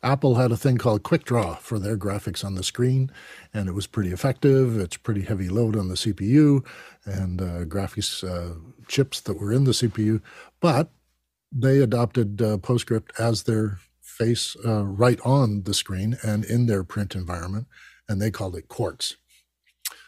Apple 0.02 0.34
had 0.34 0.52
a 0.52 0.58
thing 0.58 0.76
called 0.76 1.02
QuickDraw 1.02 1.58
for 1.58 1.78
their 1.78 1.96
graphics 1.96 2.44
on 2.44 2.54
the 2.54 2.62
screen, 2.62 3.10
and 3.54 3.66
it 3.66 3.72
was 3.72 3.86
pretty 3.86 4.12
effective. 4.12 4.78
It's 4.78 4.98
pretty 4.98 5.22
heavy 5.22 5.48
load 5.48 5.74
on 5.74 5.88
the 5.88 5.94
CPU 5.94 6.66
and 7.06 7.40
uh, 7.40 7.64
graphics 7.64 8.22
uh, 8.22 8.58
chips 8.88 9.20
that 9.22 9.40
were 9.40 9.52
in 9.52 9.64
the 9.64 9.70
CPU, 9.72 10.20
but 10.60 10.90
they 11.50 11.78
adopted 11.78 12.42
uh, 12.42 12.58
PostScript 12.58 13.18
as 13.18 13.44
their 13.44 13.78
face 14.00 14.54
uh, 14.66 14.84
right 14.84 15.20
on 15.24 15.62
the 15.62 15.74
screen 15.74 16.16
and 16.22 16.44
in 16.44 16.66
their 16.66 16.84
print 16.84 17.14
environment, 17.14 17.66
and 18.08 18.20
they 18.20 18.30
called 18.30 18.56
it 18.56 18.68
Quartz. 18.68 19.16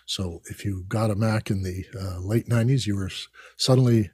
So 0.06 0.42
if 0.50 0.64
you 0.64 0.84
got 0.88 1.10
a 1.10 1.14
Mac 1.14 1.50
in 1.50 1.62
the 1.62 1.84
uh, 1.98 2.20
late 2.20 2.48
90s, 2.48 2.86
you 2.86 2.96
were 2.96 3.10
suddenly 3.56 4.10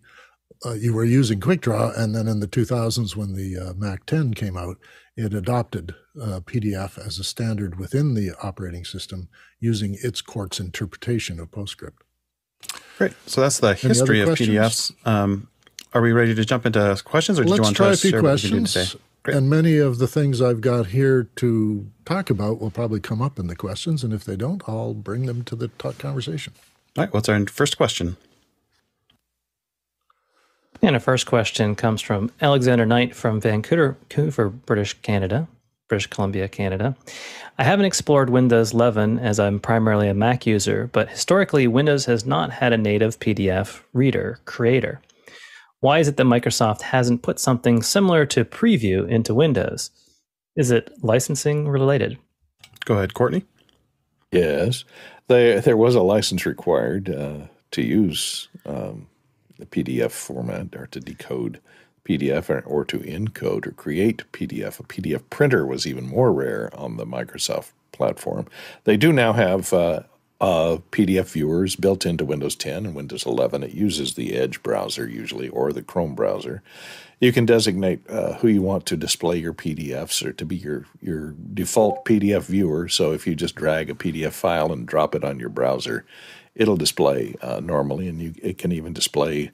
uh, 0.65 0.75
you 0.75 0.93
were 0.93 1.05
using 1.05 1.41
QuickDraw, 1.41 1.97
and 1.99 2.15
then 2.15 2.29
in 2.29 2.41
the 2.41 2.49
2000s, 2.49 3.17
when 3.17 3.33
the 3.35 3.57
uh, 3.57 3.73
Mac 3.75 4.05
10 4.05 4.35
came 4.35 4.57
out, 4.57 4.77
it 5.17 5.33
adopted 5.33 5.95
uh, 6.21 6.41
PDF 6.41 6.99
as 6.99 7.19
a 7.19 7.25
standard 7.25 7.79
within 7.79 8.15
the 8.15 8.33
operating 8.43 8.85
system 8.85 9.29
using 9.59 9.97
its 10.03 10.21
Quartz 10.21 10.61
interpretation 10.61 11.41
of 11.41 11.51
PostScript. 11.51 11.99
Great. 12.99 13.13
So 13.27 13.41
that's 13.41 13.59
the 13.59 13.75
history 13.75 14.21
of 14.21 14.31
PDFs. 14.31 14.95
Um, 15.07 15.49
are 15.95 16.03
we 16.03 16.13
ready 16.13 16.35
to 16.35 16.45
jump 16.45 16.67
into 16.67 17.01
questions, 17.05 17.39
or 17.39 17.45
Let's 17.45 17.57
you 17.57 17.63
want 17.63 17.77
to 17.77 17.83
try 17.83 17.87
to 17.89 17.95
a 17.95 17.97
few 17.97 18.21
questions. 18.21 18.97
What 19.25 19.35
we 19.35 19.35
today? 19.35 19.37
Great. 19.37 19.37
And 19.37 19.51
many 19.51 19.79
of 19.79 19.99
the 19.99 20.07
things 20.07 20.41
I've 20.41 20.61
got 20.61 20.87
here 20.89 21.25
to 21.37 21.87
talk 22.05 22.31
about 22.31 22.61
will 22.61 22.71
probably 22.71 23.01
come 23.01 23.23
up 23.23 23.39
in 23.39 23.47
the 23.47 23.57
questions, 23.57 24.05
and 24.05 24.13
if 24.13 24.25
they 24.25 24.37
don't, 24.37 24.63
I'll 24.67 24.95
bring 24.95 25.27
them 25.27 25.43
to 25.45 25.57
the 25.57 25.69
talk 25.69 25.99
conversation. 25.99 26.53
All 26.97 27.05
right. 27.05 27.13
What's 27.13 27.29
our 27.29 27.47
first 27.47 27.77
question? 27.77 28.17
And 30.83 30.97
our 30.97 31.01
first 31.01 31.27
question 31.27 31.75
comes 31.75 32.01
from 32.01 32.33
Alexander 32.41 32.87
Knight 32.87 33.15
from 33.15 33.41
Vancouver, 33.41 33.99
Vancouver, 34.09 34.49
British 34.49 34.95
Canada, 35.03 35.47
British 35.89 36.07
Columbia, 36.07 36.49
Canada. 36.49 36.97
I 37.59 37.65
haven't 37.65 37.85
explored 37.85 38.31
Windows 38.31 38.73
11 38.73 39.19
as 39.19 39.39
I'm 39.39 39.61
primarily 39.61 40.09
a 40.09 40.15
Mac 40.15 40.47
user, 40.47 40.89
but 40.93 41.11
historically, 41.11 41.67
Windows 41.67 42.07
has 42.07 42.25
not 42.25 42.51
had 42.51 42.73
a 42.73 42.79
native 42.79 43.21
PDF 43.21 43.83
reader 43.93 44.39
creator. 44.47 45.03
Why 45.81 45.99
is 45.99 46.09
it 46.09 46.17
that 46.19 46.25
Microsoft 46.25 46.83
hasn't 46.83 47.23
put 47.23 47.39
something 47.39 47.83
similar 47.83 48.27
to 48.27 48.45
Preview 48.45 49.09
into 49.09 49.35
Windows? 49.35 49.91
Is 50.55 50.71
it 50.71 50.93
licensing 51.03 51.69
related? 51.69 52.19
Go 52.85 52.97
ahead, 52.97 53.15
Courtney. 53.15 53.45
Yes, 54.31 54.85
they, 55.29 55.59
there 55.61 55.77
was 55.77 55.95
a 55.95 56.03
license 56.03 56.45
required 56.45 57.09
uh, 57.09 57.47
to 57.71 57.83
use 57.83 58.49
um, 58.67 59.09
the 59.59 59.67
PDF 59.67 60.11
format 60.11 60.75
or 60.77 60.87
to 60.89 61.01
decode 61.01 61.61
PDF 62.05 62.51
or, 62.51 62.61
or, 62.61 62.85
to 62.85 62.99
encode 62.99 63.67
or 63.67 63.73
create 63.73 64.25
PDF. 64.33 64.81
A 64.81 64.83
PDF 64.83 65.23
printer 65.31 65.67
was 65.67 65.87
even 65.87 66.07
more 66.07 66.33
rare 66.33 66.71
on 66.75 66.97
the 66.97 67.07
Microsoft 67.07 67.71
platform. 67.93 68.47
They 68.85 68.97
do 68.97 69.13
now 69.13 69.33
have 69.33 69.73
uh, 69.73 70.01
uh, 70.41 70.79
PDF 70.91 71.33
viewers 71.33 71.77
built 71.77 72.07
into 72.07 72.25
Windows 72.25 72.57
10 72.57 72.87
and 72.87 72.95
Windows 72.95 73.27
11. 73.27 73.63
It 73.63 73.73
uses 73.73 74.15
the 74.15 74.35
Edge 74.35 74.63
browser 74.63 75.07
usually 75.07 75.49
or 75.51 75.73
the 75.73 75.83
Chrome 75.83 76.15
browser. 76.15 76.63
You 77.21 77.33
can 77.33 77.45
designate 77.45 78.09
uh, 78.09 78.35
who 78.35 78.49
you 78.49 78.63
want 78.63 78.87
to 78.87 78.97
display 78.97 79.37
your 79.37 79.53
PDFs 79.53 80.25
or 80.25 80.33
to 80.33 80.45
be 80.47 80.57
your, 80.57 80.87
your 81.03 81.35
default 81.53 82.07
PDF 82.07 82.45
viewer. 82.45 82.89
So 82.89 83.13
if 83.13 83.27
you 83.27 83.35
just 83.35 83.55
drag 83.55 83.91
a 83.91 83.95
PDF 83.95 84.33
file 84.33 84.73
and 84.73 84.87
drop 84.87 85.15
it 85.15 85.25
on 85.25 85.39
your 85.39 85.51
browser, 85.51 86.07
it'll 86.55 86.79
display 86.79 87.35
uh, 87.43 87.61
normally, 87.61 88.09
and 88.09 88.23
you, 88.23 88.35
it 88.43 88.57
can 88.57 88.73
even 88.73 88.95
display 88.95 89.51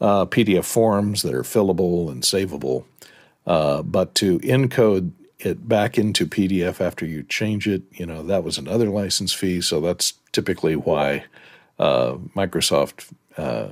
uh, 0.00 0.26
PDF 0.26 0.64
forms 0.64 1.22
that 1.22 1.34
are 1.34 1.42
fillable 1.42 2.10
and 2.10 2.22
savable. 2.22 2.84
Uh, 3.46 3.82
but 3.82 4.14
to 4.14 4.38
encode 4.40 5.10
it 5.44 5.68
back 5.68 5.98
into 5.98 6.26
PDF 6.26 6.80
after 6.80 7.04
you 7.04 7.22
change 7.22 7.66
it, 7.66 7.82
you 7.92 8.06
know, 8.06 8.22
that 8.22 8.44
was 8.44 8.58
another 8.58 8.88
license 8.88 9.32
fee. 9.32 9.60
So 9.60 9.80
that's 9.80 10.14
typically 10.32 10.76
why 10.76 11.24
uh, 11.78 12.14
Microsoft 12.36 13.10
uh, 13.36 13.68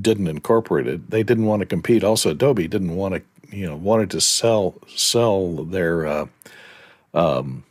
didn't 0.00 0.28
incorporate 0.28 0.86
it. 0.86 1.10
They 1.10 1.22
didn't 1.22 1.46
want 1.46 1.60
to 1.60 1.66
compete. 1.66 2.04
Also, 2.04 2.30
Adobe 2.30 2.68
didn't 2.68 2.96
want 2.96 3.14
to, 3.14 3.56
you 3.56 3.66
know, 3.66 3.76
wanted 3.76 4.10
to 4.10 4.20
sell 4.20 4.74
sell 4.94 5.64
their 5.64 6.06
uh, 6.06 6.26
um, 7.14 7.64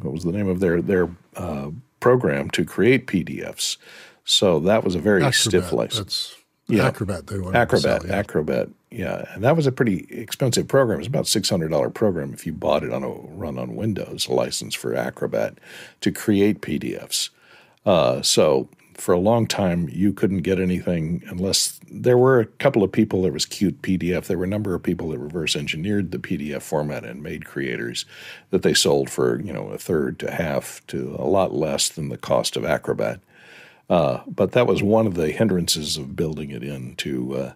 what 0.00 0.12
was 0.12 0.24
the 0.24 0.32
name 0.32 0.48
of 0.48 0.60
their 0.60 0.82
their 0.82 1.08
uh, 1.36 1.70
program 2.00 2.50
to 2.50 2.64
create 2.64 3.06
PDFs. 3.06 3.76
So 4.24 4.60
that 4.60 4.84
was 4.84 4.94
a 4.94 4.98
very 4.98 5.22
Acrobat, 5.22 5.34
stiff 5.34 5.72
license. 5.72 6.34
Yeah. 6.66 6.86
Acrobat. 6.86 7.26
They 7.26 7.38
wanted 7.38 7.58
Acrobat. 7.58 8.00
to 8.00 8.06
sell, 8.06 8.14
yeah. 8.14 8.18
Acrobat. 8.18 8.68
Yeah, 8.90 9.24
and 9.34 9.42
that 9.44 9.56
was 9.56 9.66
a 9.66 9.72
pretty 9.72 10.06
expensive 10.08 10.68
program. 10.68 10.98
It's 11.00 11.08
about 11.08 11.26
six 11.26 11.50
hundred 11.50 11.70
dollar 11.70 11.90
program 11.90 12.32
if 12.32 12.46
you 12.46 12.52
bought 12.52 12.84
it 12.84 12.92
on 12.92 13.02
a 13.02 13.08
run 13.08 13.58
on 13.58 13.76
Windows, 13.76 14.28
a 14.28 14.32
license 14.32 14.74
for 14.74 14.94
Acrobat 14.94 15.58
to 16.00 16.12
create 16.12 16.60
PDFs. 16.60 17.30
Uh, 17.84 18.22
so 18.22 18.68
for 18.94 19.12
a 19.12 19.18
long 19.18 19.46
time, 19.46 19.88
you 19.92 20.12
couldn't 20.12 20.42
get 20.42 20.60
anything 20.60 21.22
unless 21.26 21.80
there 21.90 22.16
were 22.16 22.38
a 22.40 22.46
couple 22.46 22.82
of 22.82 22.92
people 22.92 23.22
that 23.22 23.32
was 23.32 23.44
CutePDF. 23.46 24.26
There 24.26 24.38
were 24.38 24.44
a 24.44 24.48
number 24.48 24.74
of 24.74 24.82
people 24.82 25.08
that 25.10 25.18
reverse 25.18 25.56
engineered 25.56 26.12
the 26.12 26.18
PDF 26.18 26.62
format 26.62 27.04
and 27.04 27.22
made 27.22 27.44
creators 27.44 28.04
that 28.50 28.62
they 28.62 28.74
sold 28.74 29.10
for 29.10 29.40
you 29.42 29.52
know 29.52 29.68
a 29.68 29.78
third 29.78 30.18
to 30.20 30.30
half 30.30 30.80
to 30.86 31.16
a 31.18 31.26
lot 31.26 31.52
less 31.52 31.88
than 31.88 32.08
the 32.08 32.16
cost 32.16 32.56
of 32.56 32.64
Acrobat. 32.64 33.20
Uh, 33.88 34.20
but 34.26 34.52
that 34.52 34.66
was 34.66 34.82
one 34.82 35.06
of 35.06 35.14
the 35.14 35.30
hindrances 35.30 35.96
of 35.96 36.16
building 36.16 36.50
it 36.50 36.62
into 36.62 37.34
uh, 37.36 37.52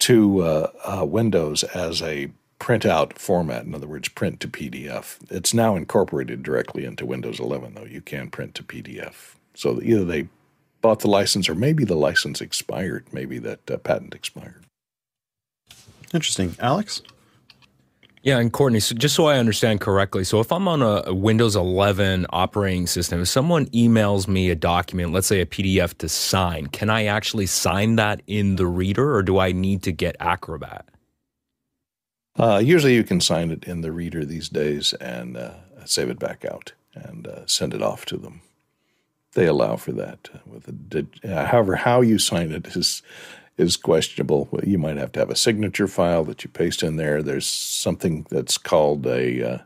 to 0.00 0.42
uh, 0.42 0.70
uh, 0.84 1.04
Windows 1.04 1.64
as 1.64 2.00
a 2.02 2.30
printout 2.60 3.18
format. 3.18 3.64
In 3.64 3.74
other 3.74 3.86
words, 3.86 4.08
print 4.08 4.40
to 4.40 4.48
PDF. 4.48 5.18
It's 5.30 5.54
now 5.54 5.76
incorporated 5.76 6.42
directly 6.42 6.84
into 6.84 7.06
Windows 7.06 7.40
11, 7.40 7.74
though 7.74 7.84
you 7.84 8.00
can 8.00 8.30
print 8.30 8.54
to 8.56 8.62
PDF. 8.62 9.34
So 9.54 9.80
either 9.82 10.04
they 10.04 10.28
bought 10.80 11.00
the 11.00 11.08
license 11.08 11.48
or 11.48 11.54
maybe 11.54 11.84
the 11.84 11.96
license 11.96 12.40
expired. 12.40 13.06
Maybe 13.12 13.38
that 13.38 13.70
uh, 13.70 13.78
patent 13.78 14.14
expired. 14.14 14.64
Interesting. 16.12 16.56
Alex? 16.58 17.02
Yeah, 18.22 18.38
and 18.38 18.52
Courtney, 18.52 18.80
so 18.80 18.94
just 18.94 19.14
so 19.14 19.26
I 19.26 19.38
understand 19.38 19.80
correctly, 19.80 20.24
so 20.24 20.40
if 20.40 20.50
I'm 20.50 20.66
on 20.66 20.82
a, 20.82 21.14
Windows 21.14 21.54
11 21.54 22.26
operating 22.30 22.86
system, 22.86 23.22
if 23.22 23.28
someone 23.28 23.66
emails 23.66 24.26
me 24.26 24.50
a 24.50 24.54
document, 24.56 25.12
let's 25.12 25.26
say 25.26 25.40
a 25.40 25.46
PDF 25.46 25.96
to 25.98 26.08
sign, 26.08 26.66
can 26.66 26.90
I 26.90 27.04
actually 27.04 27.46
sign 27.46 27.96
that 27.96 28.22
in 28.26 28.56
the 28.56 28.66
reader 28.66 29.14
or 29.14 29.22
do 29.22 29.38
I 29.38 29.52
need 29.52 29.82
to 29.84 29.92
get 29.92 30.16
Acrobat? 30.18 30.86
Uh, 32.36 32.60
usually 32.62 32.94
you 32.94 33.04
can 33.04 33.20
sign 33.20 33.50
it 33.50 33.64
in 33.64 33.80
the 33.80 33.92
reader 33.92 34.24
these 34.24 34.48
days 34.48 34.92
and 34.94 35.36
uh, 35.36 35.54
save 35.84 36.08
it 36.08 36.18
back 36.18 36.44
out 36.44 36.72
and 36.94 37.26
uh, 37.26 37.46
send 37.46 37.74
it 37.74 37.82
off 37.82 38.04
to 38.06 38.16
them. 38.16 38.42
They 39.32 39.46
allow 39.46 39.76
for 39.76 39.92
that. 39.92 40.28
With 40.46 40.68
a, 40.68 41.46
however, 41.46 41.76
how 41.76 42.00
you 42.00 42.18
sign 42.18 42.50
it 42.52 42.66
is 42.76 43.02
is 43.58 43.76
questionable. 43.76 44.48
You 44.62 44.78
might 44.78 44.96
have 44.96 45.12
to 45.12 45.18
have 45.18 45.30
a 45.30 45.36
signature 45.36 45.88
file 45.88 46.24
that 46.24 46.44
you 46.44 46.50
paste 46.50 46.82
in 46.82 46.96
there. 46.96 47.22
There's 47.22 47.46
something 47.46 48.24
that's 48.30 48.56
called 48.56 49.06
a, 49.06 49.42
uh, 49.42 49.58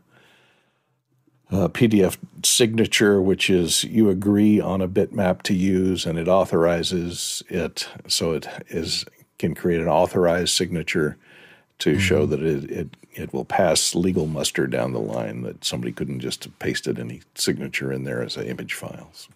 a, 1.51 1.69
PDF 1.69 2.17
signature, 2.43 3.21
which 3.21 3.49
is 3.49 3.83
you 3.83 4.09
agree 4.09 4.59
on 4.59 4.81
a 4.81 4.87
bitmap 4.87 5.43
to 5.43 5.53
use, 5.53 6.05
and 6.05 6.17
it 6.17 6.27
authorizes 6.27 7.43
it, 7.47 7.87
so 8.07 8.33
it 8.33 8.47
is 8.67 9.05
can 9.37 9.53
create 9.53 9.81
an 9.81 9.87
authorized 9.87 10.53
signature 10.53 11.17
to 11.79 11.91
mm-hmm. 11.91 11.99
show 11.99 12.25
that 12.25 12.41
it, 12.41 12.69
it 12.71 12.97
it 13.15 13.31
will 13.31 13.45
pass 13.45 13.93
legal 13.93 14.25
muster 14.25 14.65
down 14.65 14.91
the 14.91 14.99
line. 14.99 15.43
That 15.43 15.63
somebody 15.63 15.91
couldn't 15.91 16.21
just 16.21 16.45
have 16.45 16.57
pasted 16.57 16.97
any 16.97 17.21
signature 17.35 17.91
in 17.91 18.05
there 18.05 18.23
as 18.23 18.37
image 18.37 18.73
files. 18.73 19.29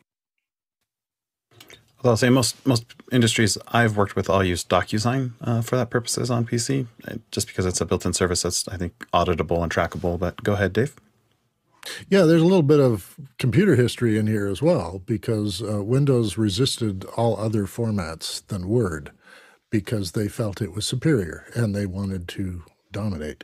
I'll 2.03 2.17
say 2.17 2.29
most 2.29 2.65
most 2.65 2.85
industries 3.11 3.57
I've 3.69 3.97
worked 3.97 4.15
with 4.15 4.29
all 4.29 4.43
use 4.43 4.63
DocuSign 4.63 5.31
uh, 5.41 5.61
for 5.61 5.75
that 5.77 5.89
purposes 5.89 6.29
on 6.29 6.45
PC, 6.45 6.87
uh, 7.07 7.15
just 7.31 7.47
because 7.47 7.65
it's 7.65 7.81
a 7.81 7.85
built-in 7.85 8.13
service 8.13 8.43
that's 8.43 8.67
I 8.67 8.77
think 8.77 8.93
auditable 9.13 9.63
and 9.63 9.71
trackable. 9.71 10.19
But 10.19 10.43
go 10.43 10.53
ahead, 10.53 10.73
Dave. 10.73 10.95
Yeah, 12.09 12.23
there's 12.23 12.41
a 12.41 12.45
little 12.45 12.63
bit 12.63 12.79
of 12.79 13.15
computer 13.39 13.75
history 13.75 14.17
in 14.17 14.27
here 14.27 14.47
as 14.47 14.61
well 14.61 15.01
because 15.05 15.61
uh, 15.61 15.83
Windows 15.83 16.37
resisted 16.37 17.05
all 17.15 17.39
other 17.39 17.63
formats 17.65 18.45
than 18.47 18.67
Word 18.67 19.11
because 19.69 20.11
they 20.11 20.27
felt 20.27 20.61
it 20.61 20.73
was 20.73 20.85
superior 20.85 21.45
and 21.55 21.73
they 21.73 21.85
wanted 21.85 22.27
to 22.29 22.63
dominate. 22.91 23.43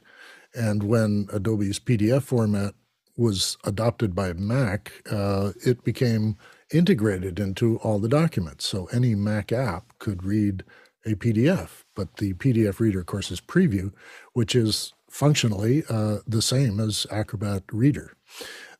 And 0.53 0.83
when 0.83 1.27
Adobe's 1.33 1.79
PDF 1.79 2.23
format 2.23 2.75
was 3.17 3.57
adopted 3.63 4.15
by 4.15 4.33
Mac, 4.33 4.91
uh, 5.09 5.51
it 5.65 5.83
became 5.83 6.37
integrated 6.73 7.39
into 7.39 7.77
all 7.79 7.99
the 7.99 8.09
documents. 8.09 8.65
So 8.65 8.85
any 8.91 9.15
Mac 9.15 9.51
app 9.51 9.97
could 9.99 10.23
read 10.23 10.63
a 11.05 11.15
PDF, 11.15 11.83
but 11.95 12.17
the 12.17 12.33
PDF 12.33 12.79
reader, 12.79 13.01
of 13.01 13.05
course, 13.05 13.29
is 13.31 13.41
Preview, 13.41 13.91
which 14.33 14.55
is 14.55 14.93
functionally 15.09 15.83
uh, 15.89 16.17
the 16.25 16.41
same 16.41 16.79
as 16.79 17.05
Acrobat 17.11 17.63
Reader. 17.71 18.15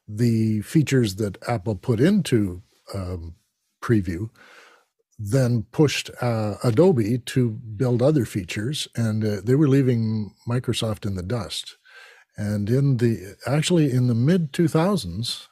The 0.07 0.61
features 0.61 1.15
that 1.15 1.38
Apple 1.48 1.76
put 1.76 1.99
into 1.99 2.64
um, 2.94 3.36
Preview 3.82 4.30
then 5.20 5.64
pushed 5.72 6.10
uh, 6.22 6.56
Adobe 6.64 7.20
to 7.20 7.52
build 7.52 8.02
other 8.02 8.26
features, 8.26 8.88
and 8.95 9.24
uh, 9.24 9.41
they 9.44 9.56
were 9.56 9.68
leaving 9.68 10.34
Microsoft 10.48 11.06
in 11.06 11.15
the 11.15 11.24
dust. 11.24 11.78
And 12.36 12.70
in 12.70 12.98
the 12.98 13.36
actually 13.45 13.91
in 13.91 14.07
the 14.07 14.15
mid 14.15 14.52
2000s, 14.52 15.48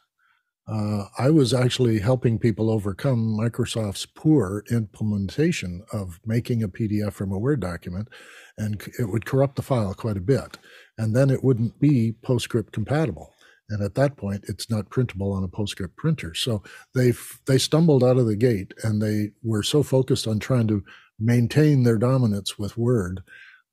uh, 0.72 1.06
I 1.18 1.30
was 1.30 1.54
actually 1.54 2.00
helping 2.00 2.40
people 2.40 2.70
overcome 2.70 3.38
Microsoft's 3.38 4.06
poor 4.06 4.64
implementation 4.72 5.84
of 5.92 6.22
making 6.26 6.64
a 6.64 6.70
PDF 6.70 7.12
from 7.12 7.32
a 7.34 7.38
Word 7.38 7.60
document, 7.60 8.08
and 8.58 8.82
it 8.98 9.10
would 9.10 9.26
corrupt 9.26 9.58
the 9.58 9.64
file 9.64 9.94
quite 9.94 10.16
a 10.16 10.22
bit. 10.22 10.58
And 10.98 11.14
then 11.14 11.30
it 11.30 11.44
wouldn't 11.44 11.82
be 11.82 12.16
PostScript 12.24 12.72
compatible. 12.72 13.34
And 13.70 13.84
at 13.84 13.96
that 13.96 14.16
point, 14.16 14.46
it's 14.48 14.70
not 14.70 14.90
printable 14.90 15.34
on 15.34 15.44
a 15.44 15.50
PostScript 15.50 15.98
printer. 15.98 16.34
So 16.34 16.64
they 16.96 17.14
they 17.48 17.58
stumbled 17.58 18.04
out 18.04 18.18
of 18.18 18.28
the 18.28 18.38
gate, 18.38 18.74
and 18.82 19.02
they 19.02 19.32
were 19.44 19.64
so 19.64 19.84
focused 19.84 20.26
on 20.26 20.40
trying 20.40 20.68
to 20.68 20.86
maintain 21.20 21.84
their 21.84 21.98
dominance 21.98 22.58
with 22.58 22.78
Word 22.78 23.24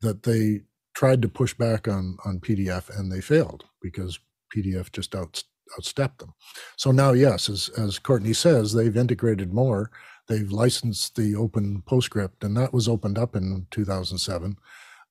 that 0.01 0.25
they 0.25 0.63
tried 0.95 1.23
to 1.23 1.29
push 1.29 1.55
back 1.55 1.87
on 1.87 2.17
on 2.25 2.41
PDF, 2.41 2.91
and 2.97 3.13
they 3.13 3.21
failed 3.21 3.67
because 3.81 4.19
PDF 4.53 4.91
just 4.91 5.15
out 5.15 5.45
outstep 5.79 6.19
them. 6.19 6.35
So 6.77 6.91
now, 6.91 7.13
yes, 7.13 7.49
as, 7.49 7.69
as 7.71 7.99
Courtney 7.99 8.33
says, 8.33 8.73
they've 8.73 8.97
integrated 8.97 9.53
more. 9.53 9.91
They've 10.29 10.51
licensed 10.51 11.17
the 11.17 11.35
open 11.35 11.83
PostScript, 11.87 12.43
and 12.43 12.57
that 12.57 12.73
was 12.73 12.89
opened 12.89 13.19
up 13.19 13.35
in 13.35 13.67
2007 13.71 14.57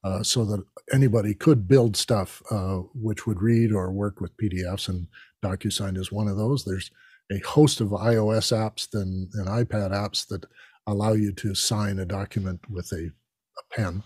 uh, 0.03 0.23
so 0.23 0.45
that 0.45 0.63
anybody 0.93 1.33
could 1.33 1.67
build 1.67 1.97
stuff 1.97 2.41
uh, 2.51 2.77
which 2.93 3.25
would 3.25 3.41
read 3.41 3.71
or 3.71 3.91
work 3.91 4.21
with 4.21 4.37
PDFs, 4.37 4.89
and 4.89 5.07
DocuSign 5.43 5.97
is 5.97 6.11
one 6.11 6.27
of 6.27 6.37
those. 6.37 6.63
There's 6.63 6.91
a 7.31 7.39
host 7.39 7.81
of 7.81 7.89
iOS 7.89 8.55
apps 8.55 8.87
and, 8.93 9.29
and 9.33 9.47
iPad 9.47 9.91
apps 9.91 10.27
that 10.27 10.45
allow 10.85 11.13
you 11.13 11.33
to 11.33 11.53
sign 11.53 11.99
a 11.99 12.05
document 12.05 12.61
with 12.69 12.91
a, 12.93 13.07
a 13.07 13.75
pen. 13.75 14.03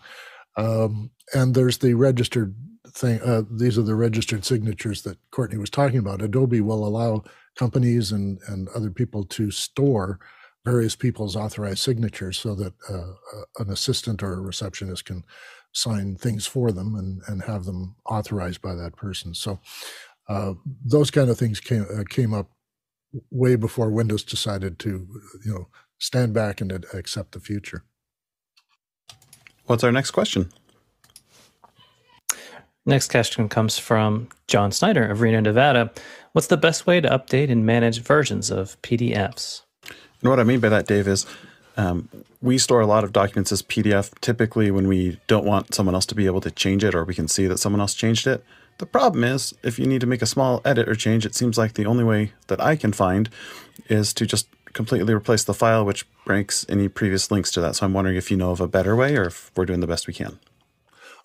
Um, 0.57 1.11
and 1.34 1.53
there's 1.53 1.78
the 1.78 1.94
registered 1.94 2.56
thing. 2.88 3.22
Uh, 3.22 3.44
these 3.49 3.78
are 3.78 3.84
the 3.84 3.95
registered 3.95 4.45
signatures 4.45 5.02
that 5.03 5.18
Courtney 5.32 5.57
was 5.57 5.69
talking 5.69 5.99
about. 5.99 6.22
Adobe 6.22 6.61
will 6.61 6.86
allow 6.86 7.23
companies 7.56 8.11
and, 8.11 8.40
and 8.48 8.68
other 8.69 8.90
people 8.90 9.23
to 9.26 9.52
store 9.52 10.19
various 10.64 10.95
people's 10.95 11.36
authorized 11.36 11.80
signatures 11.80 12.38
so 12.38 12.53
that 12.56 12.73
uh, 12.90 12.94
uh, 12.94 13.44
an 13.60 13.69
assistant 13.72 14.22
or 14.22 14.34
a 14.34 14.41
receptionist 14.41 15.06
can 15.06 15.23
sign 15.73 16.15
things 16.15 16.45
for 16.45 16.72
them 16.72 16.95
and, 16.95 17.22
and 17.28 17.44
have 17.44 17.65
them 17.65 17.95
authorized 18.06 18.61
by 18.61 18.76
that 18.76 18.95
person. 18.95 19.34
So 19.34 19.60
uh, 20.30 20.53
those 20.86 21.10
kind 21.11 21.30
of 21.30 21.38
things 21.38 21.60
came 21.60 21.86
uh, 21.94 22.03
came 22.10 22.34
up 22.34 22.52
way 23.30 23.56
before 23.56 23.90
Windows 23.90 24.23
decided 24.23 24.80
to 24.80 25.07
you 25.44 25.53
know 25.53 25.68
stand 25.99 26.34
back 26.34 26.61
and 26.61 26.72
accept 26.94 27.32
the 27.32 27.40
future. 27.40 27.84
What's 29.66 29.84
our 29.84 29.92
next 29.92 30.12
question? 30.12 30.52
Next 32.86 33.12
question 33.12 33.48
comes 33.48 33.78
from 33.78 34.30
John 34.48 34.72
Snyder 34.72 35.08
of 35.08 35.22
Reno, 35.22 35.40
Nevada. 35.40 35.92
What's 36.34 36.48
the 36.48 36.58
best 36.58 36.88
way 36.88 37.00
to 37.00 37.08
update 37.10 37.52
and 37.52 37.66
manage 37.66 38.02
versions 38.02 38.50
of 38.50 38.82
PDFs? 38.82 39.62
And 40.22 40.30
what 40.30 40.40
I 40.40 40.44
mean 40.44 40.60
by 40.60 40.70
that, 40.70 40.88
Dave, 40.88 41.08
is 41.08 41.26
um, 41.78 42.10
we 42.42 42.58
store 42.58 42.82
a 42.82 42.88
lot 42.88 43.04
of 43.04 43.14
documents 43.14 43.52
as 43.52 43.62
PDF 43.62 44.12
typically 44.22 44.72
when 44.72 44.88
we 44.88 45.20
don't 45.28 45.46
want 45.46 45.74
someone 45.76 45.96
else 45.96 46.06
to 46.08 46.16
be 46.16 46.26
able 46.26 46.42
to 46.42 46.52
change 46.52 46.84
it 46.84 46.96
or 46.96 47.04
we 47.04 47.14
can 47.14 47.28
see 47.28 47.48
that 47.48 47.60
someone 47.60 47.82
else 47.82 47.94
changed 47.94 48.26
it. 48.26 48.44
The 48.80 48.86
problem 48.88 49.24
is, 49.24 49.54
if 49.62 49.78
you 49.78 49.86
need 49.86 50.02
to 50.02 50.08
make 50.08 50.24
a 50.24 50.26
small 50.26 50.62
edit 50.66 50.90
or 50.90 50.96
change, 50.96 51.26
it 51.26 51.36
seems 51.36 51.58
like 51.58 51.74
the 51.74 51.86
only 51.86 52.04
way 52.04 52.34
that 52.48 52.60
I 52.60 52.76
can 52.76 52.94
find 52.94 53.30
is 53.90 54.12
to 54.16 54.26
just 54.26 54.48
completely 54.73 55.14
replace 55.14 55.43
the 55.43 55.53
file, 55.53 55.85
which 55.85 56.06
breaks 56.26 56.65
any 56.69 56.88
previous 56.88 57.31
links 57.31 57.52
to 57.52 57.61
that. 57.61 57.76
So 57.76 57.85
I'm 57.85 57.93
wondering 57.93 58.18
if 58.18 58.31
you 58.31 58.38
know 58.38 58.52
of 58.52 58.61
a 58.61 58.68
better 58.68 58.95
way 58.95 59.15
or 59.15 59.26
if 59.26 59.52
we're 59.56 59.65
doing 59.65 59.80
the 59.80 59.88
best 59.88 60.07
we 60.07 60.14
can. 60.14 60.39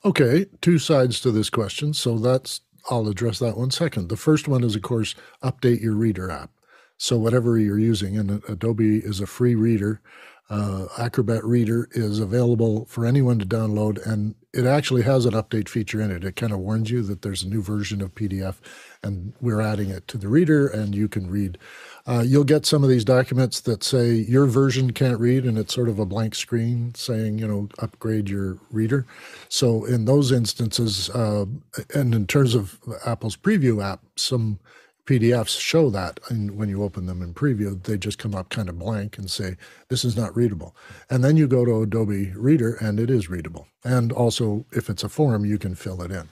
Okay, 0.04 0.46
two 0.60 0.78
sides 0.78 1.20
to 1.20 1.30
this 1.30 1.50
question. 1.50 1.94
So 1.94 2.18
that's 2.18 2.60
I'll 2.90 3.08
address 3.08 3.38
that 3.40 3.56
one 3.56 3.70
second. 3.70 4.08
The 4.08 4.16
first 4.16 4.46
one 4.48 4.62
is, 4.62 4.76
of 4.76 4.82
course, 4.82 5.14
update 5.42 5.80
your 5.80 5.94
reader 5.94 6.30
app. 6.30 6.50
So 6.98 7.18
whatever 7.18 7.58
you're 7.58 7.78
using, 7.78 8.16
and 8.16 8.42
Adobe 8.48 8.98
is 8.98 9.20
a 9.20 9.26
free 9.26 9.54
reader. 9.54 10.00
Uh, 10.48 10.86
Acrobat 10.96 11.44
Reader 11.44 11.88
is 11.90 12.20
available 12.20 12.84
for 12.84 13.04
anyone 13.04 13.38
to 13.40 13.44
download, 13.44 14.04
and 14.06 14.36
it 14.52 14.64
actually 14.64 15.02
has 15.02 15.26
an 15.26 15.34
update 15.34 15.68
feature 15.68 16.00
in 16.00 16.12
it. 16.12 16.22
It 16.22 16.36
kind 16.36 16.52
of 16.52 16.60
warns 16.60 16.88
you 16.88 17.02
that 17.02 17.22
there's 17.22 17.42
a 17.42 17.48
new 17.48 17.60
version 17.60 18.00
of 18.00 18.14
PDF, 18.14 18.56
and 19.02 19.32
we're 19.40 19.60
adding 19.60 19.90
it 19.90 20.06
to 20.08 20.18
the 20.18 20.28
reader, 20.28 20.68
and 20.68 20.94
you 20.94 21.08
can 21.08 21.28
read. 21.28 21.58
Uh, 22.06 22.22
you'll 22.24 22.44
get 22.44 22.64
some 22.64 22.84
of 22.84 22.90
these 22.90 23.04
documents 23.04 23.60
that 23.62 23.82
say 23.82 24.12
your 24.12 24.46
version 24.46 24.92
can't 24.92 25.18
read, 25.18 25.44
and 25.44 25.58
it's 25.58 25.74
sort 25.74 25.88
of 25.88 25.98
a 25.98 26.06
blank 26.06 26.34
screen 26.36 26.94
saying, 26.94 27.38
you 27.38 27.48
know, 27.48 27.68
upgrade 27.80 28.28
your 28.28 28.58
reader. 28.70 29.04
So 29.48 29.84
in 29.84 30.04
those 30.04 30.30
instances, 30.30 31.10
uh, 31.10 31.46
and 31.94 32.14
in 32.14 32.26
terms 32.26 32.54
of 32.54 32.78
Apple's 33.04 33.36
preview 33.36 33.82
app, 33.84 34.00
some 34.16 34.60
PDFs 35.06 35.58
show 35.58 35.88
that 35.90 36.18
and 36.28 36.56
when 36.56 36.68
you 36.68 36.82
open 36.82 37.06
them 37.06 37.22
in 37.22 37.32
preview, 37.32 37.80
they 37.84 37.96
just 37.96 38.18
come 38.18 38.34
up 38.34 38.50
kind 38.50 38.68
of 38.68 38.78
blank 38.78 39.16
and 39.18 39.30
say, 39.30 39.56
this 39.88 40.04
is 40.04 40.16
not 40.16 40.34
readable. 40.36 40.74
And 41.08 41.22
then 41.22 41.36
you 41.36 41.46
go 41.46 41.64
to 41.64 41.82
Adobe 41.82 42.32
Reader 42.34 42.74
and 42.74 42.98
it 42.98 43.08
is 43.08 43.30
readable. 43.30 43.68
And 43.84 44.12
also, 44.12 44.66
if 44.72 44.90
it's 44.90 45.04
a 45.04 45.08
form, 45.08 45.44
you 45.44 45.58
can 45.58 45.76
fill 45.76 46.02
it 46.02 46.10
in. 46.10 46.28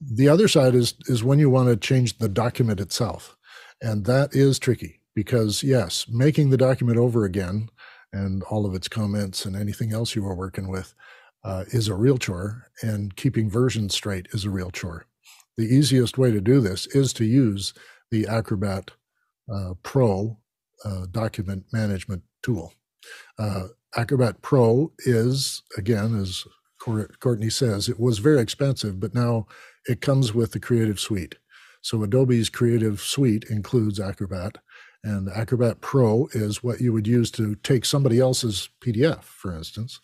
The 0.00 0.28
other 0.28 0.48
side 0.48 0.74
is, 0.74 0.94
is 1.06 1.24
when 1.24 1.40
you 1.40 1.50
want 1.50 1.68
to 1.68 1.76
change 1.76 2.18
the 2.18 2.28
document 2.28 2.80
itself. 2.80 3.36
And 3.82 4.04
that 4.06 4.34
is 4.34 4.58
tricky 4.58 5.00
because, 5.14 5.62
yes, 5.62 6.06
making 6.08 6.50
the 6.50 6.56
document 6.56 6.98
over 6.98 7.24
again 7.24 7.70
and 8.12 8.42
all 8.44 8.66
of 8.66 8.74
its 8.74 8.88
comments 8.88 9.44
and 9.44 9.56
anything 9.56 9.92
else 9.92 10.14
you 10.14 10.26
are 10.26 10.34
working 10.34 10.68
with 10.68 10.94
uh, 11.44 11.64
is 11.68 11.88
a 11.88 11.94
real 11.94 12.18
chore, 12.18 12.66
and 12.82 13.16
keeping 13.16 13.48
versions 13.48 13.94
straight 13.94 14.26
is 14.32 14.44
a 14.44 14.50
real 14.50 14.70
chore 14.70 15.06
the 15.60 15.66
easiest 15.66 16.16
way 16.16 16.30
to 16.30 16.40
do 16.40 16.58
this 16.58 16.86
is 16.88 17.12
to 17.12 17.24
use 17.24 17.74
the 18.10 18.26
Acrobat 18.26 18.92
uh, 19.52 19.74
Pro 19.82 20.38
uh, 20.84 21.04
document 21.10 21.64
management 21.70 22.22
tool. 22.42 22.72
Uh, 23.38 23.68
Acrobat 23.94 24.40
Pro 24.40 24.92
is, 25.00 25.62
again, 25.76 26.18
as 26.18 26.44
Courtney 26.78 27.50
says, 27.50 27.90
it 27.90 28.00
was 28.00 28.20
very 28.20 28.40
expensive, 28.40 28.98
but 29.00 29.14
now 29.14 29.46
it 29.86 30.00
comes 30.00 30.32
with 30.32 30.52
the 30.52 30.60
Creative 30.60 30.98
Suite. 30.98 31.34
So 31.82 32.02
Adobe's 32.02 32.48
Creative 32.48 33.00
Suite 33.00 33.44
includes 33.44 33.98
Acrobat, 33.98 34.58
and 35.02 35.28
Acrobat 35.30 35.80
Pro 35.80 36.28
is 36.32 36.62
what 36.62 36.80
you 36.80 36.92
would 36.92 37.06
use 37.06 37.30
to 37.32 37.54
take 37.56 37.84
somebody 37.84 38.20
else's 38.20 38.68
PDF, 38.80 39.22
for 39.22 39.54
instance. 39.54 40.00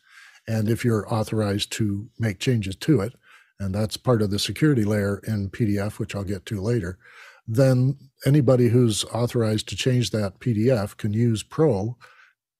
And 0.48 0.70
if 0.70 0.84
you're 0.84 1.12
authorized 1.12 1.72
to 1.72 2.08
make 2.18 2.38
changes 2.38 2.76
to 2.76 3.00
it, 3.00 3.14
and 3.58 3.74
that's 3.74 3.96
part 3.96 4.22
of 4.22 4.30
the 4.30 4.38
security 4.38 4.84
layer 4.84 5.20
in 5.26 5.50
PDF, 5.50 5.98
which 5.98 6.14
I'll 6.14 6.24
get 6.24 6.46
to 6.46 6.60
later, 6.60 6.98
then 7.46 7.96
anybody 8.24 8.68
who's 8.68 9.04
authorized 9.04 9.68
to 9.68 9.76
change 9.76 10.10
that 10.10 10.40
PDF 10.40 10.96
can 10.96 11.12
use 11.12 11.42
Pro 11.42 11.96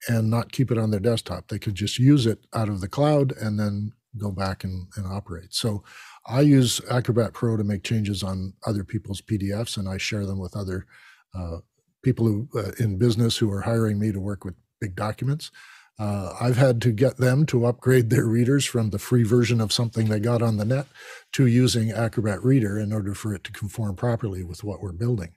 and 0.07 0.29
not 0.29 0.51
keep 0.51 0.71
it 0.71 0.77
on 0.77 0.91
their 0.91 0.99
desktop. 0.99 1.47
They 1.47 1.59
could 1.59 1.75
just 1.75 1.99
use 1.99 2.25
it 2.25 2.45
out 2.53 2.69
of 2.69 2.81
the 2.81 2.87
cloud 2.87 3.33
and 3.33 3.59
then 3.59 3.93
go 4.17 4.31
back 4.31 4.63
and, 4.63 4.87
and 4.95 5.05
operate. 5.05 5.53
So 5.53 5.83
I 6.27 6.41
use 6.41 6.81
Acrobat 6.89 7.33
Pro 7.33 7.55
to 7.55 7.63
make 7.63 7.83
changes 7.83 8.21
on 8.21 8.53
other 8.65 8.83
people's 8.83 9.21
PDFs, 9.21 9.77
and 9.77 9.87
I 9.87 9.97
share 9.97 10.25
them 10.25 10.39
with 10.39 10.55
other 10.55 10.85
uh, 11.33 11.57
people 12.03 12.25
who 12.25 12.49
uh, 12.55 12.71
in 12.79 12.97
business 12.97 13.37
who 13.37 13.51
are 13.51 13.61
hiring 13.61 13.99
me 13.99 14.11
to 14.11 14.19
work 14.19 14.43
with 14.43 14.55
big 14.81 14.95
documents. 14.95 15.51
Uh, 15.99 16.33
I've 16.39 16.57
had 16.57 16.81
to 16.83 16.91
get 16.91 17.17
them 17.17 17.45
to 17.47 17.65
upgrade 17.65 18.09
their 18.09 18.25
readers 18.25 18.65
from 18.65 18.91
the 18.91 18.99
free 18.99 19.23
version 19.23 19.59
of 19.59 19.73
something 19.73 20.07
they 20.07 20.19
got 20.19 20.43
on 20.43 20.57
the 20.57 20.65
net 20.65 20.85
to 21.33 21.47
using 21.47 21.91
Acrobat 21.91 22.43
Reader 22.43 22.77
in 22.77 22.93
order 22.93 23.15
for 23.15 23.33
it 23.33 23.43
to 23.45 23.51
conform 23.51 23.95
properly 23.95 24.43
with 24.43 24.63
what 24.63 24.81
we're 24.81 24.91
building. 24.91 25.33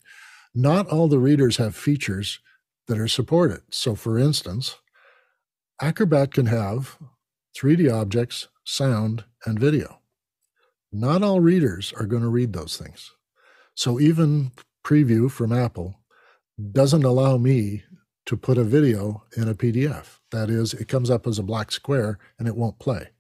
Not 0.55 0.89
all 0.89 1.09
the 1.09 1.19
readers 1.19 1.57
have 1.57 1.75
features 1.75 2.41
that 2.89 2.99
are 2.99 3.09
supported. 3.09 3.62
So, 3.71 3.95
for 3.95 4.19
instance, 4.19 4.77
Acrobat 5.81 6.35
can 6.35 6.47
have 6.47 6.99
3D 7.57 7.91
objects, 7.91 8.49
sound, 8.65 9.25
and 9.47 9.59
video. 9.59 9.99
Not 10.93 11.23
all 11.23 11.41
readers 11.41 11.93
are 11.99 12.07
going 12.07 12.23
to 12.23 12.29
read 12.29 12.53
those 12.53 12.77
things. 12.77 13.12
So, 13.75 14.01
even 14.01 14.53
Preview 14.85 15.31
from 15.31 15.53
Apple 15.53 16.01
doesn't 16.73 17.05
allow 17.05 17.37
me 17.37 17.85
to 18.27 18.37
put 18.37 18.59
a 18.59 18.65
video 18.65 19.25
in 19.37 19.49
a 19.49 19.55
PDF. 19.55 20.19
That 20.31 20.51
is, 20.51 20.75
it 20.75 20.89
comes 20.89 21.11
up 21.11 21.27
as 21.27 21.39
a 21.39 21.45
black 21.45 21.73
square 21.73 22.19
and 22.39 22.47
it 22.47 22.57
won't 22.57 22.79
play. 22.79 23.11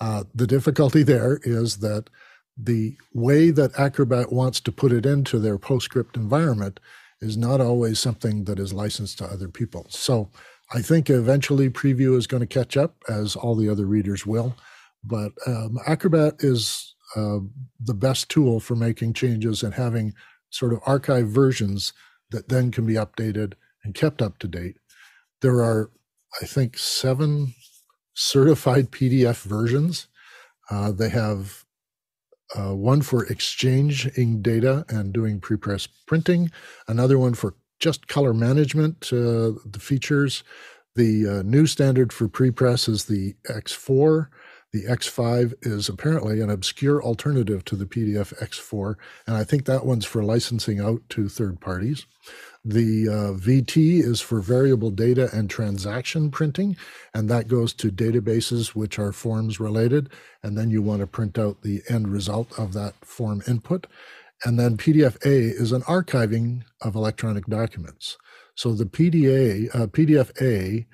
Uh, 0.00 0.24
the 0.34 0.46
difficulty 0.46 1.02
there 1.04 1.40
is 1.42 1.78
that 1.78 2.10
the 2.56 2.96
way 3.12 3.50
that 3.50 3.78
Acrobat 3.78 4.32
wants 4.32 4.60
to 4.60 4.72
put 4.72 4.92
it 4.92 5.04
into 5.06 5.38
their 5.38 5.58
PostScript 5.58 6.16
environment 6.16 6.78
is 7.20 7.36
not 7.36 7.60
always 7.60 7.98
something 7.98 8.44
that 8.44 8.58
is 8.58 8.72
licensed 8.72 9.18
to 9.18 9.24
other 9.24 9.48
people. 9.48 9.86
So 9.88 10.30
I 10.72 10.82
think 10.82 11.10
eventually 11.10 11.68
Preview 11.68 12.16
is 12.16 12.26
going 12.26 12.42
to 12.42 12.46
catch 12.46 12.76
up, 12.76 13.02
as 13.08 13.34
all 13.36 13.54
the 13.54 13.68
other 13.68 13.86
readers 13.86 14.24
will. 14.24 14.56
But 15.04 15.32
um, 15.46 15.78
Acrobat 15.86 16.36
is 16.38 16.94
uh, 17.16 17.38
the 17.80 17.94
best 17.94 18.28
tool 18.28 18.60
for 18.60 18.74
making 18.74 19.12
changes 19.12 19.62
and 19.62 19.74
having 19.74 20.14
sort 20.50 20.72
of 20.72 20.80
archive 20.86 21.28
versions 21.28 21.92
that 22.30 22.48
then 22.48 22.70
can 22.70 22.86
be 22.86 22.94
updated 22.94 23.54
and 23.84 23.94
kept 23.94 24.22
up 24.22 24.38
to 24.38 24.48
date. 24.48 24.76
There 25.42 25.62
are, 25.62 25.90
I 26.40 26.46
think, 26.46 26.78
seven 26.78 27.54
certified 28.14 28.90
PDF 28.90 29.42
versions. 29.42 30.06
Uh, 30.70 30.92
they 30.92 31.10
have 31.10 31.64
uh, 32.56 32.74
one 32.74 33.02
for 33.02 33.26
exchanging 33.26 34.40
data 34.40 34.84
and 34.88 35.12
doing 35.12 35.40
prepress 35.40 35.88
printing, 36.06 36.50
another 36.88 37.18
one 37.18 37.34
for 37.34 37.54
just 37.80 38.06
color 38.06 38.32
management, 38.32 39.12
uh, 39.12 39.52
the 39.66 39.80
features. 39.80 40.44
The 40.96 41.28
uh, 41.28 41.42
new 41.42 41.66
standard 41.66 42.12
for 42.12 42.28
prepress 42.28 42.88
is 42.88 43.06
the 43.06 43.34
X4. 43.48 44.28
The 44.74 44.86
X5 44.86 45.54
is 45.62 45.88
apparently 45.88 46.40
an 46.40 46.50
obscure 46.50 47.00
alternative 47.00 47.64
to 47.66 47.76
the 47.76 47.86
PDF 47.86 48.36
X4, 48.42 48.96
and 49.24 49.36
I 49.36 49.44
think 49.44 49.66
that 49.66 49.86
one's 49.86 50.04
for 50.04 50.24
licensing 50.24 50.80
out 50.80 51.00
to 51.10 51.28
third 51.28 51.60
parties. 51.60 52.06
The 52.64 53.08
uh, 53.08 53.38
VT 53.38 54.02
is 54.02 54.20
for 54.20 54.40
variable 54.40 54.90
data 54.90 55.30
and 55.32 55.48
transaction 55.48 56.28
printing, 56.32 56.76
and 57.14 57.30
that 57.30 57.46
goes 57.46 57.72
to 57.74 57.92
databases 57.92 58.74
which 58.74 58.98
are 58.98 59.12
forms 59.12 59.60
related. 59.60 60.10
And 60.42 60.58
then 60.58 60.70
you 60.70 60.82
want 60.82 61.02
to 61.02 61.06
print 61.06 61.38
out 61.38 61.62
the 61.62 61.80
end 61.88 62.08
result 62.08 62.58
of 62.58 62.72
that 62.72 62.96
form 63.04 63.44
input. 63.46 63.86
And 64.44 64.58
then 64.58 64.76
PDF 64.76 65.24
A 65.24 65.54
is 65.56 65.70
an 65.70 65.82
archiving 65.82 66.64
of 66.80 66.96
electronic 66.96 67.46
documents. 67.46 68.18
So 68.56 68.72
the 68.72 68.86
PDA, 68.86 69.72
uh, 69.72 69.86
PDF 69.86 70.32
A 70.42 70.84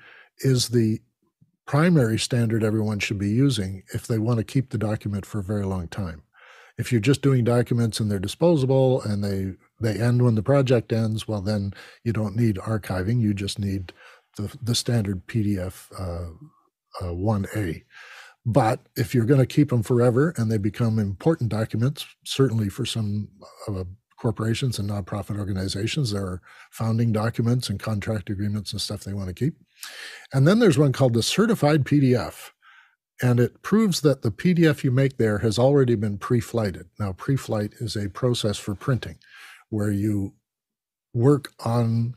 is 0.41 0.69
the 0.69 1.01
primary 1.71 2.19
standard 2.19 2.65
everyone 2.65 2.99
should 2.99 3.17
be 3.17 3.29
using 3.29 3.81
if 3.93 4.05
they 4.05 4.17
want 4.17 4.37
to 4.37 4.43
keep 4.43 4.69
the 4.69 4.77
document 4.77 5.25
for 5.25 5.39
a 5.39 5.43
very 5.43 5.65
long 5.65 5.87
time. 5.87 6.21
If 6.77 6.91
you're 6.91 6.99
just 6.99 7.21
doing 7.21 7.45
documents 7.45 8.01
and 8.01 8.11
they're 8.11 8.19
disposable 8.19 9.01
and 9.03 9.23
they 9.23 9.53
they 9.79 9.97
end 9.97 10.21
when 10.21 10.35
the 10.35 10.43
project 10.43 10.91
ends, 10.91 11.29
well 11.29 11.39
then 11.39 11.71
you 12.03 12.11
don't 12.11 12.35
need 12.35 12.57
archiving. 12.57 13.21
You 13.21 13.33
just 13.33 13.57
need 13.57 13.93
the 14.35 14.53
the 14.61 14.75
standard 14.75 15.25
PDF 15.27 15.87
uh, 15.97 16.31
uh, 17.05 17.13
1A. 17.13 17.83
But 18.45 18.81
if 18.97 19.15
you're 19.15 19.23
going 19.23 19.39
to 19.39 19.55
keep 19.55 19.69
them 19.69 19.81
forever 19.81 20.33
and 20.35 20.51
they 20.51 20.57
become 20.57 20.99
important 20.99 21.51
documents, 21.51 22.05
certainly 22.25 22.67
for 22.67 22.85
some 22.85 23.29
uh, 23.69 23.85
corporations 24.17 24.77
and 24.77 24.89
nonprofit 24.89 25.39
organizations, 25.39 26.11
there 26.11 26.25
are 26.25 26.41
founding 26.71 27.13
documents 27.13 27.69
and 27.69 27.79
contract 27.79 28.29
agreements 28.29 28.73
and 28.73 28.81
stuff 28.81 29.05
they 29.05 29.13
want 29.13 29.29
to 29.29 29.33
keep. 29.33 29.55
And 30.33 30.47
then 30.47 30.59
there's 30.59 30.77
one 30.77 30.93
called 30.93 31.13
the 31.13 31.23
certified 31.23 31.83
PDF. 31.83 32.51
And 33.21 33.39
it 33.39 33.61
proves 33.61 34.01
that 34.01 34.23
the 34.23 34.31
PDF 34.31 34.83
you 34.83 34.91
make 34.91 35.17
there 35.17 35.39
has 35.39 35.59
already 35.59 35.95
been 35.95 36.17
pre 36.17 36.39
flighted. 36.39 36.87
Now, 36.99 37.13
pre 37.13 37.35
flight 37.35 37.73
is 37.79 37.95
a 37.95 38.09
process 38.09 38.57
for 38.57 38.73
printing 38.73 39.17
where 39.69 39.91
you 39.91 40.33
work 41.13 41.51
on 41.63 42.15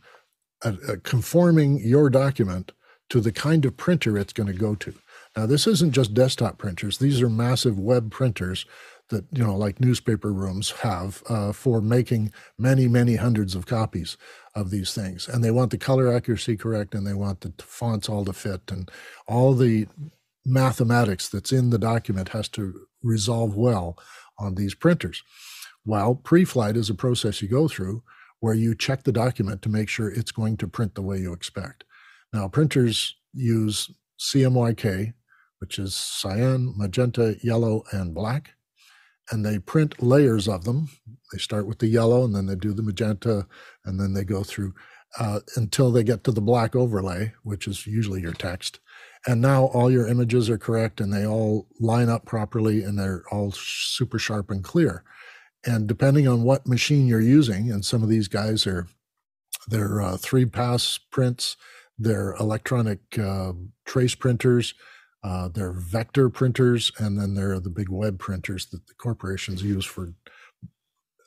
a, 0.63 0.75
a 0.89 0.97
conforming 0.99 1.79
your 1.81 2.09
document 2.09 2.73
to 3.11 3.21
the 3.21 3.33
kind 3.33 3.67
of 3.67 3.77
printer 3.77 4.17
it's 4.17 4.33
going 4.33 4.47
to 4.47 4.59
go 4.59 4.75
to. 4.77 4.95
Now, 5.37 5.47
this 5.47 5.67
isn't 5.67 5.93
just 5.93 6.15
desktop 6.15 6.59
printers, 6.59 6.99
these 6.99 7.21
are 7.21 7.29
massive 7.29 7.79
web 7.79 8.11
printers 8.11 8.65
that 9.11 9.25
you 9.33 9.45
know 9.45 9.57
like 9.57 9.81
newspaper 9.81 10.33
rooms 10.33 10.71
have 10.71 11.23
uh, 11.29 11.53
for 11.53 11.81
making 11.81 12.33
many 12.59 12.89
many 12.89 13.17
hundreds 13.17 13.55
of 13.55 13.67
copies 13.67 14.17
of 14.55 14.71
these 14.71 14.95
things. 14.95 15.29
And 15.29 15.43
they 15.43 15.51
want 15.51 15.71
the 15.71 15.79
color 15.79 16.13
accuracy 16.13 16.57
correct 16.57 16.95
and 16.95 17.07
they 17.07 17.15
want 17.15 17.41
the 17.41 17.53
fonts 17.63 18.09
all 18.09 18.25
to 18.25 18.33
fit 18.33 18.63
and 18.71 18.91
all 19.27 19.55
the 19.55 19.87
mathematics 20.45 21.29
that's 21.29 21.53
in 21.53 21.71
the 21.71 21.79
document 21.79 22.29
has 22.31 22.49
to 22.51 22.87
resolve 23.03 23.57
well 23.57 23.99
on 24.39 24.55
these 24.55 24.75
printers. 24.75 25.23
Well 25.85 26.15
pre-flight 26.15 26.77
is 26.77 26.91
a 26.91 26.95
process 26.95 27.43
you 27.43 27.49
go 27.49 27.69
through 27.69 28.03
where 28.41 28.55
you 28.55 28.75
check 28.75 29.03
the 29.03 29.13
document 29.13 29.63
to 29.63 29.69
make 29.69 29.89
sure 29.89 30.11
it's 30.11 30.33
going 30.33 30.57
to 30.59 30.69
print 30.69 30.95
the 30.95 31.03
way 31.03 31.19
you 31.19 31.33
expect. 31.33 31.85
Now 32.33 32.49
printers 32.49 33.17
use 33.33 33.91
cmyk 34.21 35.13
which 35.59 35.79
is 35.79 35.95
cyan 35.95 36.73
magenta 36.77 37.37
yellow 37.43 37.83
and 37.91 38.15
black 38.15 38.53
and 39.31 39.45
they 39.45 39.59
print 39.59 40.03
layers 40.03 40.49
of 40.49 40.65
them. 40.65 40.89
They 41.33 41.39
start 41.39 41.67
with 41.67 41.79
the 41.79 41.87
yellow 41.87 42.25
and 42.25 42.35
then 42.35 42.47
they 42.47 42.55
do 42.55 42.73
the 42.73 42.83
magenta 42.83 43.47
and 43.85 43.99
then 43.99 44.15
they 44.15 44.25
go 44.25 44.43
through 44.43 44.75
uh, 45.19 45.41
until 45.57 45.91
they 45.91 46.03
get 46.03 46.25
to 46.25 46.33
the 46.33 46.41
black 46.41 46.75
overlay, 46.75 47.33
which 47.43 47.67
is 47.67 47.87
usually 47.87 48.21
your 48.21 48.33
text. 48.33 48.81
And 49.27 49.41
now 49.41 49.67
all 49.67 49.91
your 49.91 50.07
images 50.07 50.51
are 50.51 50.59
correct 50.59 51.01
and 51.01 51.13
they 51.13 51.27
all 51.27 51.67
line 51.81 52.09
up 52.09 52.27
properly 52.27 52.83
and 52.83 52.99
they're 52.99 53.25
all 53.31 53.53
super 53.53 54.19
sharp 54.19 54.51
and 54.51 54.63
clear. 54.63 55.03
And 55.67 55.87
depending 55.87 56.29
on 56.29 56.43
what 56.43 56.67
machine 56.67 57.07
you're 57.07 57.21
using, 57.21 57.71
and 57.73 57.85
some 57.85 58.03
of 58.03 58.11
these 58.11 58.29
guys 58.29 58.67
are 58.67 58.87
they're 59.69 60.03
uh, 60.03 60.19
three 60.19 60.45
pass 60.45 60.99
prints, 61.11 61.57
they're 61.99 62.35
electronic 62.35 62.99
uh, 63.19 63.53
trace 63.87 64.15
printers, 64.15 64.75
uh, 65.25 65.49
there 65.49 65.69
are 65.69 65.73
vector 65.73 66.29
printers, 66.29 66.93
and 66.99 67.19
then 67.19 67.35
there 67.35 67.53
are 67.53 67.61
the 67.61 67.71
big 67.71 67.89
web 67.89 68.19
printers 68.19 68.67
that 68.67 68.87
the 68.87 68.95
corporations 68.95 69.63
use 69.63 69.87
for 69.87 70.13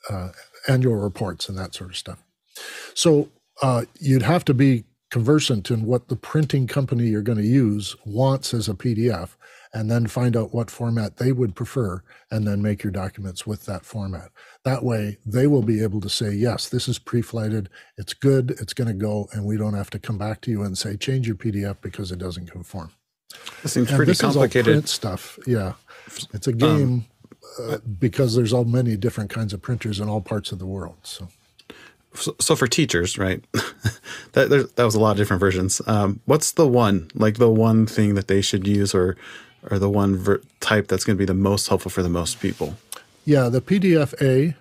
uh, 0.08 0.28
annual 0.68 0.94
reports 0.94 1.48
and 1.48 1.58
that 1.58 1.74
sort 1.74 1.90
of 1.90 1.96
stuff. 1.96 2.22
So 2.94 3.28
uh, 3.60 3.84
you'd 3.98 4.22
have 4.22 4.44
to 4.46 4.54
be 4.54 4.84
conversant 5.10 5.70
in 5.70 5.84
what 5.84 6.08
the 6.08 6.16
printing 6.16 6.68
company 6.68 7.08
you're 7.08 7.22
going 7.22 7.38
to 7.38 7.44
use 7.44 7.96
wants 8.06 8.54
as 8.54 8.68
a 8.68 8.74
PDF, 8.74 9.30
and 9.74 9.90
then 9.90 10.06
find 10.06 10.36
out 10.36 10.54
what 10.54 10.70
format 10.70 11.16
they 11.16 11.32
would 11.32 11.56
prefer, 11.56 12.00
and 12.30 12.46
then 12.46 12.62
make 12.62 12.84
your 12.84 12.92
documents 12.92 13.48
with 13.48 13.66
that 13.66 13.84
format. 13.84 14.30
That 14.64 14.84
way, 14.84 15.18
they 15.26 15.48
will 15.48 15.62
be 15.62 15.82
able 15.82 16.00
to 16.02 16.08
say, 16.08 16.32
yes, 16.32 16.68
this 16.68 16.86
is 16.86 17.00
pre 17.00 17.20
flighted, 17.20 17.68
it's 17.96 18.14
good, 18.14 18.52
it's 18.60 18.74
going 18.74 18.88
to 18.88 18.94
go, 18.94 19.28
and 19.32 19.44
we 19.44 19.56
don't 19.56 19.74
have 19.74 19.90
to 19.90 19.98
come 19.98 20.18
back 20.18 20.40
to 20.42 20.52
you 20.52 20.62
and 20.62 20.78
say, 20.78 20.96
change 20.96 21.26
your 21.26 21.36
PDF 21.36 21.78
because 21.80 22.12
it 22.12 22.18
doesn't 22.20 22.50
conform. 22.50 22.92
This 23.62 23.72
seems 23.72 23.88
and 23.88 23.96
pretty 23.96 24.12
this 24.12 24.20
complicated. 24.20 24.88
Stuff, 24.88 25.38
yeah. 25.46 25.74
It's 26.32 26.46
a 26.46 26.52
game 26.52 27.06
um, 27.58 27.72
uh, 27.72 27.78
because 27.98 28.34
there's 28.34 28.52
all 28.52 28.64
many 28.64 28.96
different 28.96 29.30
kinds 29.30 29.52
of 29.52 29.60
printers 29.60 30.00
in 30.00 30.08
all 30.08 30.20
parts 30.20 30.52
of 30.52 30.58
the 30.58 30.66
world. 30.66 30.96
So, 31.02 31.28
so, 32.14 32.34
so 32.40 32.56
for 32.56 32.66
teachers, 32.66 33.18
right? 33.18 33.44
that 34.32 34.70
that 34.76 34.84
was 34.84 34.94
a 34.94 35.00
lot 35.00 35.12
of 35.12 35.16
different 35.16 35.40
versions. 35.40 35.82
Um, 35.86 36.20
what's 36.24 36.52
the 36.52 36.66
one, 36.66 37.10
like 37.14 37.36
the 37.36 37.50
one 37.50 37.86
thing 37.86 38.14
that 38.14 38.28
they 38.28 38.40
should 38.40 38.66
use, 38.66 38.94
or 38.94 39.16
or 39.70 39.78
the 39.78 39.90
one 39.90 40.16
ver- 40.16 40.42
type 40.60 40.88
that's 40.88 41.04
going 41.04 41.16
to 41.16 41.18
be 41.18 41.26
the 41.26 41.34
most 41.34 41.68
helpful 41.68 41.90
for 41.90 42.02
the 42.02 42.08
most 42.08 42.40
people? 42.40 42.76
Yeah, 43.24 43.48
the 43.48 43.60
PDF 43.60 44.14
A 44.22 44.56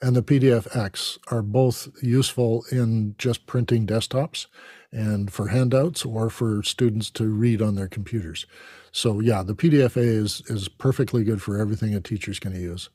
and 0.00 0.14
the 0.14 0.22
PDF 0.22 0.76
X 0.76 1.18
are 1.28 1.42
both 1.42 1.88
useful 2.02 2.64
in 2.70 3.14
just 3.18 3.46
printing 3.46 3.86
desktops 3.86 4.46
and 4.92 5.32
for 5.32 5.48
handouts 5.48 6.04
or 6.04 6.30
for 6.30 6.62
students 6.62 7.10
to 7.10 7.28
read 7.28 7.60
on 7.60 7.74
their 7.74 7.88
computers. 7.88 8.46
So 8.92 9.20
yeah, 9.20 9.42
the 9.42 9.54
PDFA 9.54 9.98
is 9.98 10.42
is 10.46 10.68
perfectly 10.68 11.24
good 11.24 11.42
for 11.42 11.58
everything 11.58 11.94
a 11.94 12.00
teacher's 12.00 12.38
going 12.38 12.54
to 12.54 12.60
use. 12.60 12.88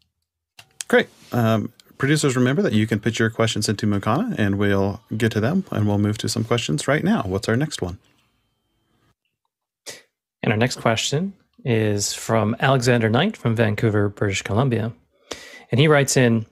Great. 0.88 1.08
Um, 1.32 1.72
producers, 1.98 2.36
remember 2.36 2.62
that 2.62 2.74
you 2.74 2.88
can 2.88 3.00
put 3.00 3.20
your 3.20 3.30
questions 3.30 3.70
into 3.70 3.86
Makana, 3.86 4.36
and 4.38 4.58
we'll 4.58 5.02
get 5.16 5.32
to 5.34 5.40
them, 5.40 5.66
and 5.72 5.88
we'll 5.88 6.00
move 6.00 6.18
to 6.20 6.30
some 6.30 6.44
questions 6.44 6.88
right 6.88 7.04
now. 7.04 7.24
What's 7.24 7.48
our 7.48 7.56
next 7.56 7.82
one? 7.82 8.00
And 10.42 10.52
our 10.52 10.58
next 10.58 10.82
question 10.82 11.34
is 11.64 12.14
from 12.14 12.56
Alexander 12.60 13.10
Knight 13.10 13.38
from 13.38 13.56
Vancouver, 13.56 14.10
British 14.10 14.42
Columbia. 14.42 14.92
And 15.72 15.80
he 15.80 15.88
writes 15.88 16.18
in 16.18 16.46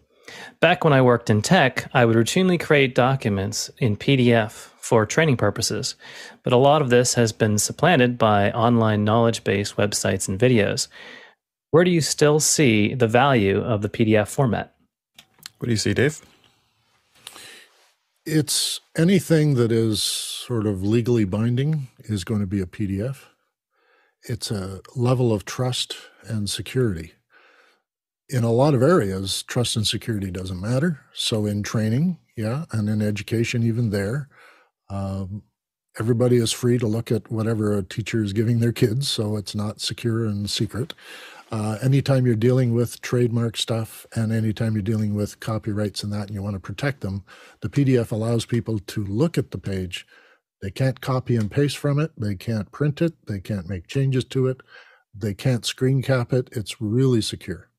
Back 0.60 0.84
when 0.84 0.94
I 0.94 1.02
worked 1.02 1.30
in 1.30 1.41
tech, 1.41 1.90
I 1.94 2.06
would 2.06 2.16
routinely 2.16 2.60
create 2.60 2.95
documents 2.95 3.70
in 3.80 3.98
PDF 3.98 4.52
for 4.80 5.06
training 5.06 5.38
purposes, 5.38 5.95
but 6.44 6.53
a 6.53 6.58
lot 6.58 6.82
of 6.82 6.90
this 6.90 7.14
has 7.14 7.32
been 7.32 7.58
supplanted 7.58 8.18
by 8.18 8.52
online 8.52 9.03
knowledge 9.03 9.44
based 9.44 9.78
websites 9.78 10.28
and 10.28 10.40
videos. 10.40 10.88
Where 11.72 11.84
do 11.84 11.91
you 11.91 12.02
still 12.02 12.40
see 12.40 12.94
the 12.94 13.08
value 13.08 13.62
of 13.62 13.82
the 13.82 13.90
PDF 13.90 14.28
format? 14.28 14.76
What 15.60 15.68
do 15.68 15.72
you 15.72 15.78
see, 15.78 15.94
Dave? 15.94 16.22
It's 18.26 18.82
anything 18.98 19.56
that 19.56 19.72
is 19.72 20.03
sort 20.03 20.68
of 20.68 20.84
legally 20.84 21.26
binding 21.26 21.88
is 21.99 22.24
going 22.24 22.41
to 22.41 22.48
be 22.48 22.62
a 22.62 22.66
PDF. 22.66 23.18
It's 24.24 24.52
a 24.52 24.82
level 24.95 25.34
of 25.34 25.45
trust 25.45 25.95
and 26.24 26.49
security. 26.49 27.14
In 28.32 28.45
a 28.45 28.52
lot 28.52 28.74
of 28.74 28.82
areas, 28.82 29.44
trust 29.44 29.76
and 29.76 29.86
security 29.86 30.32
doesn't 30.32 30.62
matter. 30.62 31.02
So, 31.14 31.45
in 31.45 31.64
training, 31.64 32.18
yeah, 32.38 32.64
and 32.72 32.88
in 32.88 33.02
education, 33.02 33.62
even 33.62 33.90
there, 33.90 34.30
um, 34.90 35.44
everybody 35.99 36.38
is 36.38 36.53
free 36.53 36.78
to 36.78 36.88
look 36.88 37.12
at 37.12 37.30
whatever 37.30 37.78
a 37.78 37.84
teacher 37.84 38.24
is 38.24 38.32
giving 38.32 38.62
their 38.62 38.72
kids, 38.72 39.10
so 39.10 39.36
it's 39.36 39.53
not 39.53 39.82
secure 39.82 40.26
and 40.26 40.49
secret. 40.49 40.94
Uh, 41.52 41.78
anytime 41.82 42.26
you're 42.26 42.36
dealing 42.36 42.74
with 42.74 43.02
trademark 43.02 43.58
stuff 43.58 44.06
and 44.16 44.32
anytime 44.32 44.76
you're 44.76 44.82
dealing 44.82 45.14
with 45.14 45.41
copyrights 45.41 46.02
and 46.02 46.14
that 46.14 46.28
and 46.28 46.34
you 46.34 46.41
want 46.41 46.53
to 46.53 46.60
protect 46.62 47.02
them, 47.02 47.26
the 47.60 47.68
PDF 47.68 48.14
allows 48.14 48.45
people 48.45 48.80
to 48.80 49.03
look 49.03 49.38
at 49.38 49.52
the 49.52 49.58
page. 49.58 50.08
They 50.62 50.72
can't 50.72 51.02
copy 51.02 51.36
and 51.36 51.52
paste 51.52 51.78
from 51.78 51.99
it, 51.99 52.12
they 52.18 52.36
can't 52.36 52.72
print 52.72 53.02
it, 53.02 53.14
they 53.28 53.41
can't 53.41 53.68
make 53.68 53.88
changes 53.88 54.24
to 54.26 54.48
it, 54.48 54.62
they 55.14 55.34
can't 55.34 55.66
screen 55.66 56.02
cap 56.02 56.32
it. 56.32 56.48
It's 56.53 56.80
really 56.80 57.20
secure. 57.20 57.70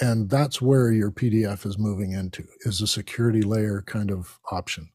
And 0.00 0.30
that's 0.30 0.62
where 0.62 0.90
your 0.90 1.10
PDF 1.10 1.66
is 1.66 1.78
moving 1.78 2.12
into 2.12 2.46
is 2.60 2.80
a 2.80 2.86
security 2.86 3.42
layer 3.42 3.82
kind 3.82 4.10
of 4.10 4.38
option. 4.50 4.88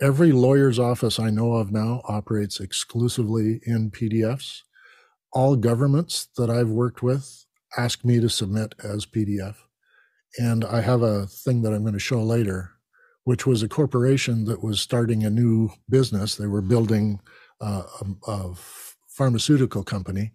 Every 0.00 0.32
lawyer's 0.32 0.78
office 0.78 1.18
I 1.18 1.30
know 1.30 1.54
of 1.54 1.72
now 1.72 2.02
operates 2.08 2.60
exclusively 2.60 3.60
in 3.64 3.90
PDFs. 3.90 4.60
All 5.32 5.56
governments 5.56 6.28
that 6.36 6.50
I've 6.50 6.68
worked 6.68 7.02
with 7.02 7.46
ask 7.76 8.04
me 8.04 8.20
to 8.20 8.28
submit 8.28 8.74
as 8.82 9.06
PDF. 9.06 9.56
And 10.38 10.64
I 10.64 10.80
have 10.80 11.02
a 11.02 11.26
thing 11.26 11.62
that 11.62 11.72
I'm 11.72 11.82
going 11.82 11.94
to 11.94 12.00
show 12.00 12.22
later, 12.22 12.72
which 13.24 13.46
was 13.46 13.62
a 13.62 13.68
corporation 13.68 14.44
that 14.46 14.62
was 14.62 14.80
starting 14.80 15.24
a 15.24 15.30
new 15.30 15.70
business. 15.88 16.36
They 16.36 16.46
were 16.46 16.62
building 16.62 17.20
uh, 17.60 17.84
a, 18.00 18.30
a 18.30 18.54
pharmaceutical 19.08 19.84
company 19.84 20.32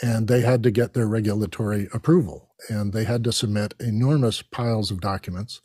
and 0.00 0.28
they 0.28 0.40
had 0.40 0.62
to 0.62 0.70
get 0.70 0.94
their 0.94 1.06
regulatory 1.06 1.88
approval 1.92 2.50
and 2.68 2.92
they 2.92 3.04
had 3.04 3.24
to 3.24 3.32
submit 3.32 3.74
enormous 3.80 4.42
piles 4.42 4.90
of 4.90 5.00
documents. 5.00 5.60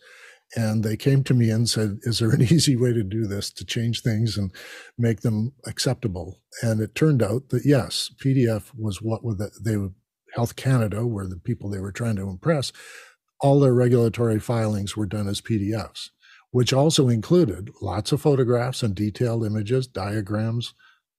And 0.55 0.83
they 0.83 0.95
came 0.95 1.23
to 1.25 1.33
me 1.33 1.49
and 1.49 1.69
said 1.69 1.99
is 2.03 2.19
there 2.19 2.31
an 2.31 2.41
easy 2.53 2.75
way 2.75 2.93
to 2.93 3.03
do 3.03 3.25
this 3.25 3.51
to 3.51 3.65
change 3.65 4.01
things 4.01 4.37
and 4.37 4.51
make 4.97 5.21
them 5.21 5.53
acceptable? 5.65 6.39
And 6.61 6.81
it 6.81 6.95
turned 6.95 7.21
out 7.21 7.49
that 7.49 7.65
yes 7.65 8.09
pdf 8.23 8.71
was 8.77 9.01
what 9.01 9.21
they 9.63 9.75
health 10.35 10.55
canada 10.55 11.05
were 11.05 11.27
the 11.27 11.37
people 11.37 11.69
they 11.69 11.79
were 11.79 11.91
trying 11.91 12.15
to 12.15 12.29
impress 12.29 12.71
all 13.39 13.59
their 13.59 13.73
regulatory 13.73 14.39
filings 14.39 14.95
were 14.95 15.05
done 15.05 15.27
as 15.27 15.41
pdfs 15.41 16.09
which 16.51 16.73
also 16.73 17.09
included 17.09 17.69
lots 17.81 18.11
of 18.11 18.21
photographs 18.21 18.83
and 18.83 18.95
detailed 18.95 19.45
images 19.45 19.87
diagrams 19.87 20.73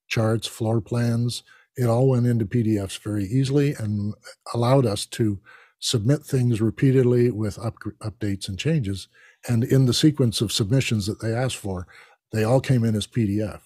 charts 0.07 0.47
floor 0.47 0.79
plans 0.79 1.43
it 1.79 1.87
all 1.87 2.09
went 2.09 2.27
into 2.27 2.45
PDFs 2.45 2.99
very 2.99 3.23
easily 3.23 3.73
and 3.73 4.13
allowed 4.53 4.85
us 4.85 5.05
to 5.05 5.39
submit 5.79 6.23
things 6.23 6.59
repeatedly 6.59 7.31
with 7.31 7.57
up, 7.57 7.75
updates 8.03 8.49
and 8.49 8.59
changes. 8.59 9.07
And 9.47 9.63
in 9.63 9.85
the 9.85 9.93
sequence 9.93 10.41
of 10.41 10.51
submissions 10.51 11.05
that 11.07 11.21
they 11.21 11.33
asked 11.33 11.55
for, 11.55 11.87
they 12.33 12.43
all 12.43 12.59
came 12.59 12.83
in 12.83 12.95
as 12.95 13.07
PDF. 13.07 13.61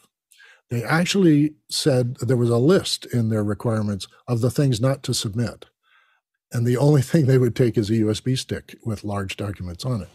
They 0.70 0.84
actually 0.84 1.56
said 1.70 2.18
there 2.18 2.38
was 2.38 2.52
a 2.52 2.58
list 2.58 3.08
in 3.08 3.30
their 3.30 3.44
requirements 3.44 4.08
of 4.28 4.42
the 4.42 4.52
things 4.52 4.80
not 4.80 5.02
to 5.04 5.14
submit. 5.14 5.66
And 6.52 6.68
the 6.68 6.78
only 6.78 7.02
thing 7.10 7.26
they 7.26 7.40
would 7.40 7.56
take 7.56 7.80
is 7.80 7.90
a 7.90 7.94
USB 7.94 8.38
stick 8.38 8.78
with 8.86 9.04
large 9.04 9.38
documents 9.38 9.86
on 9.86 10.04
it. 10.04 10.10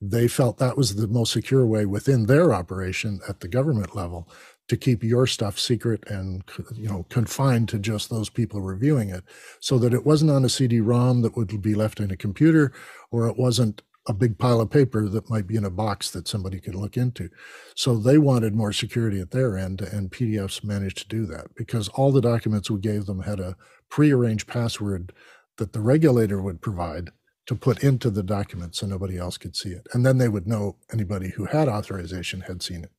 They 0.00 0.28
felt 0.28 0.58
that 0.58 0.76
was 0.76 0.94
the 0.94 1.08
most 1.08 1.32
secure 1.32 1.66
way 1.66 1.84
within 1.84 2.26
their 2.26 2.54
operation 2.54 3.20
at 3.28 3.40
the 3.40 3.48
government 3.48 3.96
level 3.96 4.28
to 4.70 4.76
keep 4.76 5.02
your 5.02 5.26
stuff 5.26 5.58
secret 5.58 6.04
and 6.06 6.44
you 6.76 6.88
know 6.88 7.04
confined 7.08 7.68
to 7.68 7.76
just 7.76 8.08
those 8.08 8.30
people 8.30 8.60
reviewing 8.60 9.10
it 9.10 9.24
so 9.58 9.78
that 9.78 9.92
it 9.92 10.06
wasn't 10.06 10.30
on 10.30 10.44
a 10.44 10.48
cd-rom 10.48 11.22
that 11.22 11.36
would 11.36 11.60
be 11.60 11.74
left 11.74 11.98
in 11.98 12.12
a 12.12 12.16
computer 12.16 12.72
or 13.10 13.26
it 13.26 13.36
wasn't 13.36 13.82
a 14.06 14.14
big 14.14 14.38
pile 14.38 14.60
of 14.60 14.70
paper 14.70 15.08
that 15.08 15.28
might 15.28 15.48
be 15.48 15.56
in 15.56 15.64
a 15.64 15.70
box 15.70 16.12
that 16.12 16.28
somebody 16.28 16.60
could 16.60 16.76
look 16.76 16.96
into. 16.96 17.28
So 17.74 17.96
they 17.96 18.16
wanted 18.16 18.54
more 18.54 18.72
security 18.72 19.20
at 19.20 19.32
their 19.32 19.58
end 19.58 19.80
and 19.82 20.12
pdfs 20.12 20.62
managed 20.62 20.98
to 20.98 21.08
do 21.08 21.26
that 21.26 21.52
because 21.56 21.88
all 21.88 22.12
the 22.12 22.20
documents 22.20 22.70
we 22.70 22.78
gave 22.78 23.06
them 23.06 23.22
had 23.22 23.40
a 23.40 23.56
prearranged 23.88 24.46
password 24.46 25.12
that 25.56 25.72
the 25.72 25.80
regulator 25.80 26.40
would 26.40 26.62
provide 26.62 27.10
to 27.46 27.56
put 27.56 27.82
into 27.82 28.08
the 28.08 28.22
document 28.22 28.76
so 28.76 28.86
nobody 28.86 29.18
else 29.18 29.36
could 29.36 29.56
see 29.56 29.70
it. 29.70 29.88
And 29.92 30.06
then 30.06 30.18
they 30.18 30.28
would 30.28 30.46
know 30.46 30.76
anybody 30.92 31.30
who 31.30 31.46
had 31.46 31.68
authorization 31.68 32.42
had 32.42 32.62
seen 32.62 32.84
it. 32.84 32.90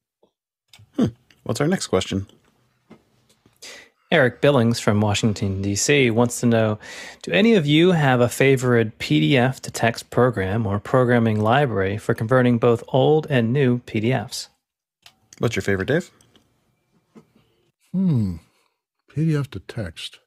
Hmm. 0.98 1.16
What's 1.44 1.62
our 1.62 1.68
next 1.68 1.88
question? 1.88 2.28
Eric 4.12 4.42
Billings 4.42 4.80
from 4.80 5.00
Washington, 5.00 5.62
D.C. 5.62 6.12
wants 6.12 6.42
to 6.42 6.46
know 6.46 6.80
Do 7.24 7.32
any 7.32 7.54
of 7.54 7.66
you 7.66 7.92
have 7.94 8.20
a 8.20 8.28
favorite 8.28 9.00
PDF 9.00 9.62
to 9.62 9.72
text 9.72 10.10
program 10.10 10.68
or 10.68 10.80
programming 10.80 11.40
library 11.40 11.98
for 11.98 12.14
converting 12.14 12.58
both 12.58 12.84
old 12.90 13.26
and 13.30 13.54
new 13.54 13.80
PDFs? 13.80 14.50
What's 15.40 15.56
your 15.56 15.64
favorite, 15.64 15.88
Dave? 15.88 16.12
Hmm. 17.94 18.36
PDF 19.10 19.48
to 19.52 19.60
text. 19.60 20.20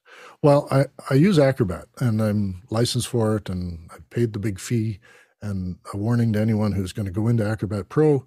Well, 0.43 0.67
I, 0.71 0.87
I 1.11 1.15
use 1.15 1.39
Acrobat 1.39 1.87
and 2.01 2.23
I'm 2.23 2.63
licensed 2.71 3.09
for 3.09 3.37
it 3.37 3.49
and 3.51 3.91
I 3.93 3.97
paid 4.11 4.33
the 4.33 4.39
big 4.39 4.59
fee. 4.59 4.99
And 5.43 5.77
a 5.93 5.99
warning 5.99 6.33
to 6.33 6.41
anyone 6.41 6.73
who's 6.73 6.95
going 6.95 7.05
to 7.07 7.13
go 7.13 7.29
into 7.29 7.47
Acrobat 7.47 7.91
Pro, 7.91 8.25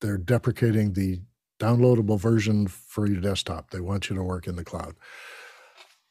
they're 0.00 0.18
deprecating 0.18 0.92
the 0.92 1.20
downloadable 1.62 2.18
version 2.18 2.66
for 2.66 3.06
your 3.06 3.20
desktop. 3.20 3.70
They 3.70 3.80
want 3.80 4.10
you 4.10 4.16
to 4.16 4.22
work 4.22 4.46
in 4.46 4.56
the 4.56 4.64
cloud. 4.64 4.94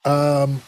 Um, 0.06 0.61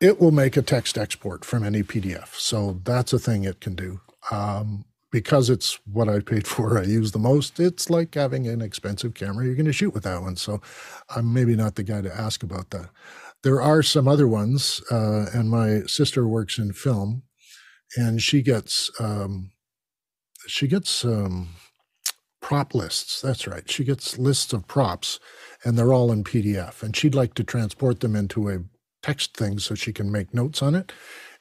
it 0.00 0.20
will 0.20 0.30
make 0.30 0.56
a 0.56 0.62
text 0.62 0.96
export 0.96 1.44
from 1.44 1.64
any 1.64 1.82
PDF. 1.82 2.34
So 2.36 2.80
that's 2.84 3.12
a 3.12 3.18
thing 3.18 3.44
it 3.44 3.60
can 3.60 3.74
do. 3.74 4.00
Um, 4.30 4.84
because 5.10 5.48
it's 5.50 5.78
what 5.90 6.08
I 6.08 6.20
paid 6.20 6.46
for, 6.54 6.78
I 6.78 6.82
use 6.84 7.12
the 7.12 7.18
most. 7.18 7.58
It's 7.58 7.90
like 7.90 8.14
having 8.14 8.46
an 8.46 8.62
expensive 8.62 9.14
camera. 9.14 9.44
You're 9.44 9.54
going 9.54 9.66
to 9.66 9.72
shoot 9.72 9.94
with 9.94 10.04
that 10.04 10.22
one. 10.22 10.36
So 10.36 10.60
I'm 11.14 11.32
maybe 11.32 11.56
not 11.56 11.74
the 11.74 11.82
guy 11.82 12.02
to 12.02 12.14
ask 12.14 12.42
about 12.42 12.70
that. 12.70 12.90
There 13.42 13.62
are 13.62 13.82
some 13.82 14.08
other 14.08 14.26
ones, 14.26 14.82
uh, 14.90 15.26
and 15.32 15.48
my 15.48 15.82
sister 15.82 16.26
works 16.26 16.58
in 16.58 16.72
film, 16.72 17.22
and 17.96 18.20
she 18.20 18.42
gets 18.42 18.90
um, 18.98 19.52
she 20.48 20.66
gets 20.66 21.04
um, 21.04 21.50
prop 22.48 22.74
lists. 22.74 23.20
That's 23.20 23.46
right. 23.46 23.70
She 23.70 23.84
gets 23.84 24.16
lists 24.16 24.54
of 24.54 24.66
props 24.66 25.20
and 25.64 25.76
they're 25.76 25.92
all 25.92 26.10
in 26.10 26.24
PDF. 26.24 26.82
And 26.82 26.96
she'd 26.96 27.14
like 27.14 27.34
to 27.34 27.44
transport 27.44 28.00
them 28.00 28.16
into 28.16 28.48
a 28.48 28.60
text 29.02 29.36
thing 29.36 29.58
so 29.58 29.74
she 29.74 29.92
can 29.92 30.10
make 30.10 30.32
notes 30.32 30.62
on 30.62 30.74
it. 30.74 30.90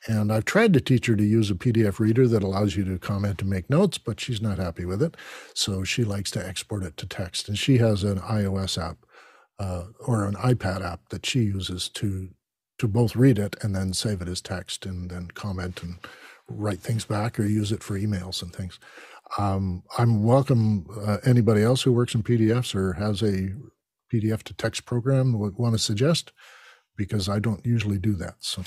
And 0.06 0.34
I've 0.34 0.44
tried 0.44 0.74
to 0.74 0.82
teach 0.82 1.06
her 1.06 1.16
to 1.16 1.24
use 1.24 1.50
a 1.50 1.56
PDF 1.56 2.00
reader 2.00 2.28
that 2.28 2.44
allows 2.44 2.76
you 2.76 2.84
to 2.84 3.00
comment 3.00 3.42
and 3.42 3.50
make 3.50 3.70
notes, 3.70 3.98
but 3.98 4.20
she's 4.20 4.42
not 4.42 4.58
happy 4.58 4.84
with 4.84 5.02
it. 5.02 5.16
So 5.54 5.86
she 5.86 6.04
likes 6.04 6.30
to 6.32 6.46
export 6.46 6.84
it 6.84 6.98
to 6.98 7.08
text. 7.08 7.48
And 7.48 7.58
she 7.58 7.78
has 7.78 8.04
an 8.04 8.20
iOS 8.20 8.78
app 8.78 8.98
uh, 9.60 9.86
or 10.06 10.26
an 10.26 10.36
iPad 10.36 10.84
app 10.84 11.08
that 11.08 11.26
she 11.26 11.40
uses 11.40 11.88
to 11.90 12.32
to 12.80 12.88
both 12.88 13.16
read 13.16 13.40
it 13.40 13.56
and 13.64 13.74
then 13.74 13.92
save 13.94 14.22
it 14.22 14.28
as 14.28 14.40
text 14.40 14.86
and 14.86 15.10
then 15.10 15.30
comment 15.34 15.82
and 15.82 15.98
write 16.50 16.80
things 16.80 17.06
back 17.06 17.40
or 17.40 17.46
use 17.46 17.72
it 17.72 17.84
for 17.84 17.98
emails 17.98 18.42
and 18.42 18.54
things. 18.54 18.80
Um, 19.38 19.84
I'm 19.98 20.24
welcome 20.24 20.88
uh, 21.06 21.18
anybody 21.26 21.62
else 21.62 21.82
who 21.82 21.92
works 21.92 22.16
in 22.16 22.24
PDFs 22.24 22.74
or 22.76 22.94
has 22.94 23.22
a 23.22 23.54
PDF 24.12 24.44
to 24.44 24.54
text 24.54 24.86
program 24.86 25.38
would 25.38 25.58
want 25.58 25.74
to 25.74 25.80
suggest 25.80 26.32
because 26.96 27.28
I 27.28 27.40
don't 27.40 27.66
usually 27.66 27.98
do 27.98 28.14
that. 28.14 28.36
So, 28.40 28.64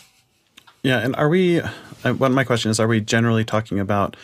yeah, 0.82 0.98
and 0.98 1.16
are 1.16 1.28
we? 1.28 1.60
Uh, 1.60 2.12
my 2.14 2.44
question 2.44 2.70
is: 2.70 2.78
Are 2.78 2.86
we 2.86 3.00
generally 3.00 3.44
talking 3.44 3.80
about 3.80 4.16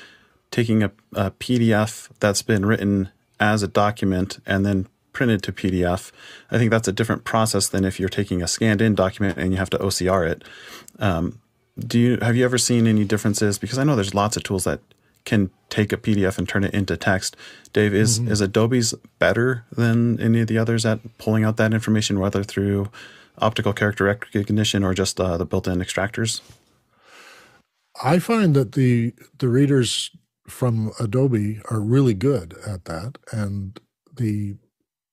taking 0.51 0.83
a, 0.83 0.93
a 1.15 1.31
PDF 1.33 2.09
that's 2.21 2.43
been 2.43 2.65
written 2.67 3.11
as 3.41 3.63
a 3.63 3.69
document 3.69 4.39
and 4.47 4.65
then 4.65 4.87
printed 5.13 5.43
to 5.45 5.53
PDF? 5.53 6.13
I 6.51 6.59
think 6.59 6.71
that's 6.71 6.89
a 6.89 6.93
different 6.93 7.25
process 7.25 7.69
than 7.69 7.85
if 7.85 7.99
you're 7.99 8.09
taking 8.09 8.43
a 8.43 8.49
scanned-in 8.49 8.95
document 8.95 9.39
and 9.39 9.53
you 9.53 9.59
have 9.59 9.71
to 9.71 9.79
OCR 9.79 10.29
it. 10.29 10.45
Um, 10.99 11.41
do 11.79 11.99
you 11.99 12.19
have 12.23 12.37
you 12.37 12.45
ever 12.45 12.59
seen 12.59 12.87
any 12.87 13.05
differences? 13.05 13.59
Because 13.59 13.79
I 13.79 13.85
know 13.85 13.97
there's 13.97 14.15
lots 14.15 14.37
of 14.37 14.43
tools 14.43 14.65
that 14.65 14.81
can 15.27 15.51
take 15.69 15.93
a 15.93 15.99
PDF 15.99 16.39
and 16.39 16.49
turn 16.49 16.65
it 16.65 16.73
into 16.73 16.97
text. 16.97 17.37
Dave, 17.75 17.93
is 17.93 18.19
mm-hmm. 18.19 18.33
is 18.33 18.41
Adobe's 18.41 18.95
better 19.19 19.67
than 19.71 20.19
any 20.21 20.41
of 20.41 20.47
the 20.47 20.57
others 20.57 20.87
at 20.87 21.01
pulling 21.19 21.45
out 21.45 21.59
that 21.59 21.75
information, 21.75 22.19
whether 22.19 22.43
through 22.43 22.89
optical 23.39 23.75
character 23.75 24.05
recognition 24.05 24.83
or 24.83 24.95
just 24.95 25.21
uh, 25.21 25.37
the 25.37 25.45
built-in 25.45 25.81
extractors? 25.81 26.41
I 28.03 28.19
find 28.19 28.57
that 28.57 28.73
the 28.73 29.13
the 29.39 29.49
readers 29.49 30.11
from 30.49 30.93
Adobe 30.99 31.61
are 31.71 31.81
really 31.81 32.15
good 32.15 32.55
at 32.67 32.87
that, 32.87 33.19
and 33.33 33.79
the 34.17 34.57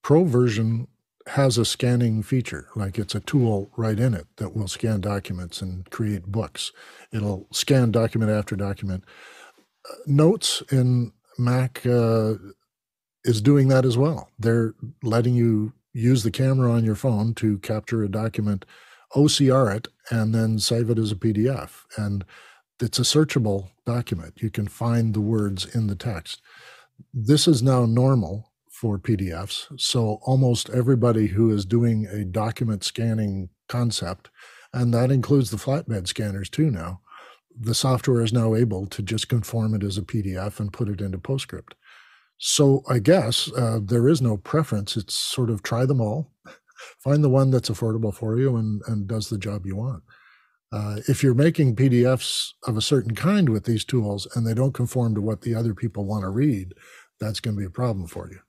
Pro 0.03 0.25
version 0.25 0.87
has 1.27 1.57
a 1.57 1.63
scanning 1.63 2.21
feature, 2.21 2.67
like 2.75 2.99
it's 2.99 3.15
a 3.15 3.21
tool 3.21 3.71
right 3.77 3.97
in 3.97 4.13
it 4.13 4.27
that 4.35 4.53
will 4.53 4.67
scan 4.67 4.99
documents 4.99 5.61
and 5.61 5.89
create 5.89 6.25
books. 6.25 6.73
It'll 7.13 7.47
scan 7.51 7.91
document 7.91 8.29
after 8.29 8.57
document 8.57 9.05
Notes 10.05 10.63
in 10.71 11.11
Mac 11.37 11.85
uh, 11.85 12.35
is 13.23 13.41
doing 13.41 13.67
that 13.69 13.85
as 13.85 13.97
well. 13.97 14.29
They're 14.39 14.73
letting 15.01 15.33
you 15.33 15.73
use 15.93 16.23
the 16.23 16.31
camera 16.31 16.71
on 16.71 16.83
your 16.83 16.95
phone 16.95 17.33
to 17.35 17.59
capture 17.59 18.03
a 18.03 18.09
document, 18.09 18.65
OCR 19.15 19.75
it, 19.75 19.87
and 20.09 20.33
then 20.33 20.59
save 20.59 20.89
it 20.89 20.97
as 20.97 21.11
a 21.11 21.15
PDF. 21.15 21.83
And 21.97 22.25
it's 22.79 22.99
a 22.99 23.03
searchable 23.03 23.69
document. 23.85 24.41
You 24.41 24.49
can 24.49 24.67
find 24.67 25.13
the 25.13 25.21
words 25.21 25.65
in 25.75 25.87
the 25.87 25.95
text. 25.95 26.41
This 27.13 27.47
is 27.47 27.61
now 27.61 27.85
normal 27.85 28.51
for 28.69 28.97
PDFs. 28.97 29.79
So 29.79 30.19
almost 30.23 30.69
everybody 30.69 31.27
who 31.27 31.51
is 31.51 31.65
doing 31.65 32.07
a 32.07 32.25
document 32.25 32.83
scanning 32.83 33.49
concept 33.69 34.29
and 34.73 34.93
that 34.93 35.11
includes 35.11 35.51
the 35.51 35.57
flatbed 35.57 36.07
scanners 36.07 36.49
too 36.49 36.71
now. 36.71 37.01
The 37.59 37.75
software 37.75 38.21
is 38.21 38.33
now 38.33 38.55
able 38.55 38.87
to 38.87 39.01
just 39.01 39.29
conform 39.29 39.73
it 39.75 39.83
as 39.83 39.97
a 39.97 40.01
PDF 40.01 40.59
and 40.59 40.73
put 40.73 40.89
it 40.89 41.01
into 41.01 41.17
PostScript. 41.17 41.73
So 42.37 42.83
I 42.89 42.99
guess 42.99 43.51
uh, 43.53 43.79
there 43.81 44.07
is 44.07 44.21
no 44.21 44.37
preference. 44.37 44.97
It's 44.97 45.13
sort 45.13 45.49
of 45.49 45.63
try 45.63 45.85
them 45.85 46.01
all, 46.01 46.31
find 46.99 47.23
the 47.23 47.29
one 47.29 47.51
that's 47.51 47.69
affordable 47.69 48.13
for 48.13 48.37
you 48.37 48.57
and, 48.57 48.81
and 48.87 49.07
does 49.07 49.29
the 49.29 49.37
job 49.37 49.65
you 49.65 49.75
want. 49.75 50.03
Uh, 50.71 50.97
if 51.07 51.21
you're 51.21 51.35
making 51.35 51.75
PDFs 51.75 52.53
of 52.67 52.75
a 52.75 52.81
certain 52.81 53.13
kind 53.13 53.49
with 53.49 53.65
these 53.65 53.85
tools 53.85 54.27
and 54.35 54.45
they 54.45 54.55
don't 54.55 54.73
conform 54.73 55.13
to 55.13 55.21
what 55.21 55.41
the 55.41 55.53
other 55.53 55.75
people 55.75 56.03
want 56.03 56.23
to 56.23 56.29
read, 56.29 56.73
that's 57.19 57.39
going 57.39 57.55
to 57.55 57.59
be 57.59 57.65
a 57.65 57.69
problem 57.69 58.07
for 58.07 58.29
you. 58.31 58.39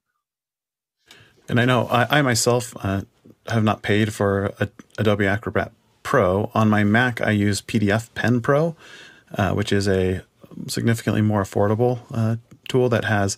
And 1.48 1.60
I 1.60 1.66
know 1.66 1.86
I, 1.88 2.18
I 2.18 2.22
myself 2.22 2.74
uh, 2.82 3.02
have 3.48 3.62
not 3.62 3.82
paid 3.82 4.14
for 4.14 4.54
a, 4.58 4.70
Adobe 4.96 5.26
Acrobat 5.26 5.72
Pro. 6.14 6.48
On 6.54 6.70
my 6.70 6.84
Mac, 6.84 7.20
I 7.20 7.32
use 7.32 7.60
PDFpen 7.60 8.40
Pro, 8.40 8.76
uh, 9.36 9.50
which 9.50 9.72
is 9.72 9.88
a 9.88 10.22
significantly 10.68 11.22
more 11.22 11.42
affordable 11.42 11.98
uh, 12.12 12.36
tool 12.68 12.88
that 12.90 13.04
has 13.04 13.36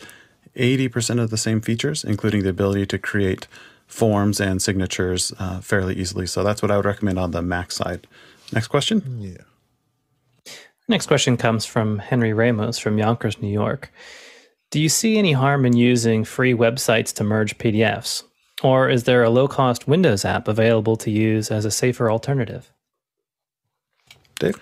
80% 0.57 1.19
of 1.19 1.31
the 1.31 1.39
same 1.39 1.63
features, 1.63 2.05
including 2.05 2.43
the 2.43 2.51
ability 2.51 2.85
to 2.85 2.99
create 2.99 3.49
forms 3.87 4.43
and 4.43 4.61
signatures 4.61 5.33
uh, 5.39 5.61
fairly 5.61 5.95
easily. 5.95 6.27
So 6.27 6.45
that's 6.45 6.61
what 6.61 6.71
I 6.71 6.77
would 6.77 6.85
recommend 6.85 7.19
on 7.19 7.31
the 7.31 7.41
Mac 7.41 7.73
side. 7.73 8.07
Next 8.53 8.69
question. 8.69 9.23
Yeah. 9.23 10.53
Next 10.87 11.07
question 11.07 11.39
comes 11.39 11.65
from 11.65 11.99
Henry 11.99 12.35
Ramos 12.35 12.77
from 12.77 12.99
Yonkers, 12.99 13.41
New 13.41 13.49
York. 13.49 13.91
Do 14.71 14.83
you 14.83 14.91
see 14.91 15.17
any 15.17 15.33
harm 15.33 15.65
in 15.65 15.75
using 15.75 16.25
free 16.25 16.53
websites 16.53 17.11
to 17.15 17.25
merge 17.25 17.57
PDFs? 17.57 18.25
Or 18.67 18.91
is 18.91 19.05
there 19.05 19.23
a 19.23 19.31
low 19.31 19.47
cost 19.47 19.87
Windows 19.87 20.25
app 20.25 20.49
available 20.49 20.97
to 20.97 21.09
use 21.09 21.53
as 21.53 21.65
a 21.65 21.71
safer 21.71 22.11
alternative? 22.11 22.73
Dave? 24.41 24.59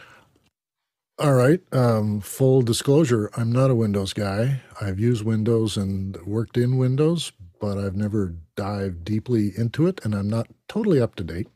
All 1.19 1.33
right. 1.33 1.61
Um, 1.73 2.21
full 2.21 2.61
disclosure 2.61 3.31
I'm 3.35 3.51
not 3.51 3.71
a 3.71 3.75
Windows 3.75 4.13
guy. 4.13 4.61
I've 4.79 5.01
used 5.01 5.25
Windows 5.25 5.79
and 5.79 6.19
worked 6.27 6.59
in 6.59 6.77
Windows, 6.77 7.33
but 7.63 7.79
I've 7.79 7.97
never 7.97 8.35
dived 8.57 9.07
deeply 9.07 9.53
into 9.57 9.87
it, 9.87 10.05
and 10.05 10.15
I'm 10.15 10.29
not 10.29 10.49
totally 10.69 11.01
up 11.01 11.15
to 11.15 11.25
date. 11.25 11.49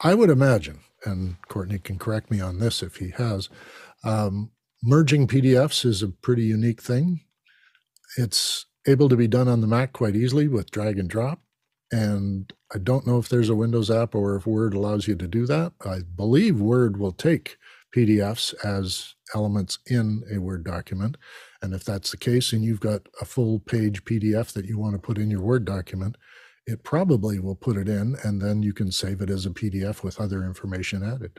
I 0.00 0.14
would 0.14 0.30
imagine 0.30 0.78
and 1.04 1.34
Courtney 1.48 1.80
can 1.80 1.98
correct 1.98 2.30
me 2.30 2.40
on 2.40 2.60
this 2.60 2.80
if 2.80 2.98
he 2.98 3.10
has. 3.10 3.48
Um, 4.04 4.52
merging 4.84 5.26
PDFs 5.26 5.84
is 5.84 6.00
a 6.00 6.10
pretty 6.10 6.44
unique 6.44 6.80
thing. 6.80 7.22
It's 8.16 8.66
able 8.86 9.08
to 9.08 9.16
be 9.16 9.26
done 9.26 9.48
on 9.48 9.62
the 9.62 9.66
Mac 9.66 9.92
quite 9.92 10.14
easily 10.14 10.46
with 10.46 10.70
drag 10.70 11.00
and 11.00 11.10
drop. 11.10 11.40
And 11.92 12.52
I 12.74 12.78
don't 12.78 13.06
know 13.06 13.18
if 13.18 13.28
there's 13.28 13.50
a 13.50 13.56
Windows 13.56 13.90
app 13.90 14.14
or 14.14 14.36
if 14.36 14.46
Word 14.46 14.74
allows 14.74 15.08
you 15.08 15.16
to 15.16 15.28
do 15.28 15.46
that. 15.46 15.74
I 15.84 16.00
believe 16.16 16.60
Word 16.60 16.98
will 16.98 17.12
take 17.12 17.58
PDFs 17.94 18.54
as 18.64 19.14
elements 19.34 19.78
in 19.86 20.24
a 20.34 20.38
Word 20.38 20.64
document. 20.64 21.18
And 21.62 21.74
if 21.74 21.84
that's 21.84 22.10
the 22.10 22.16
case, 22.16 22.52
and 22.52 22.64
you've 22.64 22.80
got 22.80 23.02
a 23.20 23.26
full 23.26 23.60
page 23.60 24.04
PDF 24.04 24.52
that 24.54 24.66
you 24.66 24.78
want 24.78 24.94
to 24.94 25.00
put 25.00 25.18
in 25.18 25.30
your 25.30 25.42
Word 25.42 25.66
document, 25.66 26.16
it 26.66 26.84
probably 26.84 27.38
will 27.38 27.56
put 27.56 27.76
it 27.76 27.88
in 27.88 28.16
and 28.24 28.40
then 28.40 28.62
you 28.62 28.72
can 28.72 28.92
save 28.92 29.20
it 29.20 29.30
as 29.30 29.46
a 29.46 29.50
PDF 29.50 30.02
with 30.02 30.20
other 30.20 30.44
information 30.44 31.02
added. 31.02 31.38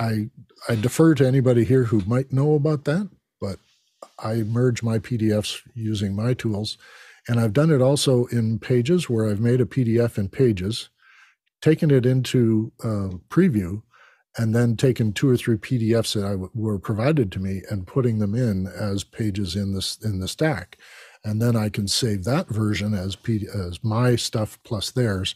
I 0.00 0.30
I 0.68 0.76
defer 0.76 1.14
to 1.16 1.26
anybody 1.26 1.64
here 1.64 1.84
who 1.84 2.02
might 2.06 2.32
know 2.32 2.54
about 2.54 2.84
that, 2.84 3.10
but 3.40 3.58
I 4.18 4.36
merge 4.42 4.82
my 4.82 4.98
PDFs 4.98 5.60
using 5.74 6.14
my 6.16 6.34
tools. 6.34 6.78
And 7.28 7.38
I've 7.38 7.52
done 7.52 7.70
it 7.70 7.80
also 7.80 8.26
in 8.26 8.58
Pages 8.58 9.08
where 9.08 9.28
I've 9.28 9.40
made 9.40 9.60
a 9.60 9.66
PDF 9.66 10.18
in 10.18 10.28
Pages, 10.28 10.90
taken 11.60 11.90
it 11.90 12.04
into 12.04 12.72
uh, 12.82 13.16
Preview, 13.28 13.82
and 14.38 14.54
then 14.54 14.76
taken 14.76 15.12
two 15.12 15.28
or 15.28 15.36
three 15.36 15.56
PDFs 15.56 16.14
that 16.14 16.24
I 16.24 16.30
w- 16.30 16.50
were 16.54 16.78
provided 16.78 17.30
to 17.32 17.38
me 17.38 17.62
and 17.70 17.86
putting 17.86 18.18
them 18.18 18.34
in 18.34 18.66
as 18.66 19.04
pages 19.04 19.56
in 19.56 19.74
this 19.74 19.98
in 20.02 20.20
the 20.20 20.28
stack 20.28 20.78
and 21.24 21.40
then 21.40 21.56
I 21.56 21.68
can 21.68 21.86
save 21.86 22.24
that 22.24 22.48
version 22.48 22.94
as 22.94 23.16
P- 23.16 23.46
as 23.54 23.82
my 23.84 24.16
stuff 24.16 24.58
plus 24.64 24.90
theirs, 24.90 25.34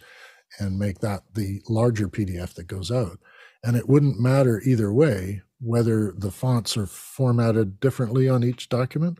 and 0.59 0.79
make 0.79 0.99
that 1.01 1.23
the 1.35 1.63
larger 1.69 2.09
PDF 2.09 2.55
that 2.55 2.67
goes 2.67 2.91
out. 2.91 3.19
And 3.63 3.77
it 3.77 3.89
wouldn't 3.89 4.21
matter 4.21 4.61
either 4.65 4.93
way 4.93 5.43
whether 5.61 6.13
the 6.13 6.31
fonts 6.31 6.77
are 6.77 6.87
formatted 6.87 7.81
differently 7.81 8.29
on 8.29 8.45
each 8.45 8.69
document. 8.69 9.19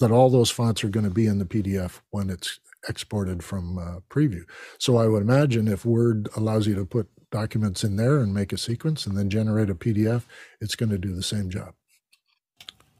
That 0.00 0.10
all 0.10 0.30
those 0.30 0.50
fonts 0.50 0.82
are 0.82 0.88
going 0.88 1.04
to 1.04 1.10
be 1.10 1.26
in 1.26 1.38
the 1.38 1.44
PDF 1.44 2.00
when 2.10 2.30
it's 2.30 2.58
exported 2.88 3.44
from 3.44 3.78
uh, 3.78 4.00
preview. 4.08 4.42
So 4.78 4.96
I 4.96 5.06
would 5.06 5.22
imagine 5.22 5.68
if 5.68 5.84
Word 5.84 6.28
allows 6.36 6.66
you 6.66 6.74
to 6.76 6.84
put 6.84 7.08
documents 7.30 7.84
in 7.84 7.96
there 7.96 8.18
and 8.18 8.34
make 8.34 8.52
a 8.52 8.58
sequence 8.58 9.06
and 9.06 9.16
then 9.16 9.30
generate 9.30 9.70
a 9.70 9.74
PDF, 9.74 10.24
it's 10.60 10.74
going 10.74 10.90
to 10.90 10.98
do 10.98 11.14
the 11.14 11.22
same 11.22 11.50
job. 11.50 11.74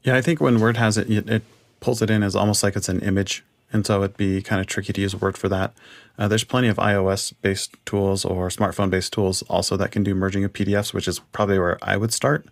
Yeah, 0.03 0.15
I 0.15 0.21
think 0.21 0.41
when 0.41 0.59
Word 0.59 0.77
has 0.77 0.97
it, 0.97 1.09
it 1.09 1.43
pulls 1.79 2.01
it 2.01 2.09
in 2.09 2.23
as 2.23 2.35
almost 2.35 2.63
like 2.63 2.75
it's 2.75 2.89
an 2.89 3.01
image. 3.01 3.43
And 3.73 3.85
so 3.85 4.03
it'd 4.03 4.17
be 4.17 4.41
kind 4.41 4.59
of 4.59 4.67
tricky 4.67 4.91
to 4.93 5.01
use 5.01 5.15
Word 5.15 5.37
for 5.37 5.47
that. 5.49 5.73
Uh, 6.17 6.27
there's 6.27 6.43
plenty 6.43 6.67
of 6.67 6.77
iOS 6.77 7.33
based 7.41 7.73
tools 7.85 8.25
or 8.25 8.49
smartphone 8.49 8.89
based 8.89 9.13
tools 9.13 9.43
also 9.43 9.77
that 9.77 9.91
can 9.91 10.03
do 10.03 10.13
merging 10.13 10.43
of 10.43 10.53
PDFs, 10.53 10.93
which 10.93 11.07
is 11.07 11.19
probably 11.31 11.57
where 11.57 11.77
I 11.81 11.97
would 11.97 12.13
start. 12.13 12.47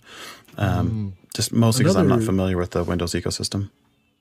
Um, 0.57 0.89
mm. 0.89 1.27
Just 1.35 1.51
mostly 1.51 1.83
because 1.83 1.95
I'm 1.95 2.07
not 2.07 2.23
familiar 2.23 2.57
with 2.57 2.71
the 2.71 2.83
Windows 2.83 3.13
ecosystem. 3.13 3.69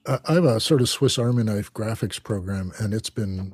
I 0.09 0.35
have 0.35 0.45
a 0.45 0.59
sort 0.59 0.81
of 0.81 0.89
Swiss 0.89 1.19
Army 1.19 1.43
knife 1.43 1.73
graphics 1.73 2.23
program, 2.23 2.73
and 2.79 2.95
it's 2.95 3.11
been 3.11 3.53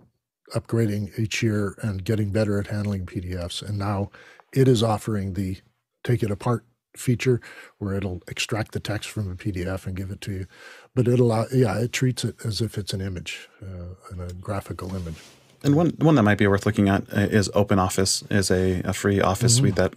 upgrading 0.54 1.18
each 1.18 1.42
year 1.42 1.76
and 1.82 2.04
getting 2.04 2.30
better 2.30 2.60
at 2.60 2.68
handling 2.68 3.06
PDFs. 3.06 3.60
And 3.60 3.76
now 3.78 4.10
it 4.52 4.68
is 4.68 4.82
offering 4.82 5.34
the 5.34 5.56
take 6.04 6.22
it 6.22 6.30
apart 6.30 6.64
feature 6.96 7.40
where 7.78 7.94
it'll 7.94 8.22
extract 8.28 8.70
the 8.70 8.78
text 8.78 9.10
from 9.10 9.32
a 9.32 9.34
PDF 9.34 9.84
and 9.84 9.96
give 9.96 10.10
it 10.12 10.20
to 10.20 10.32
you. 10.32 10.46
But 10.94 11.08
it'll, 11.08 11.32
uh, 11.32 11.46
yeah, 11.52 11.78
it 11.78 11.92
treats 11.92 12.24
it 12.24 12.36
as 12.44 12.60
if 12.60 12.78
it's 12.78 12.92
an 12.92 13.00
image, 13.00 13.48
uh, 13.60 14.22
a 14.22 14.32
graphical 14.34 14.94
image. 14.94 15.16
And 15.64 15.74
one 15.74 15.94
one 15.98 16.14
that 16.14 16.22
might 16.22 16.38
be 16.38 16.46
worth 16.46 16.66
looking 16.66 16.88
at 16.88 17.02
uh, 17.12 17.20
is 17.20 17.48
OpenOffice, 17.48 18.30
is 18.30 18.50
a, 18.50 18.82
a 18.82 18.92
free 18.92 19.20
Office 19.20 19.54
mm-hmm. 19.54 19.62
suite 19.62 19.76
that 19.76 19.94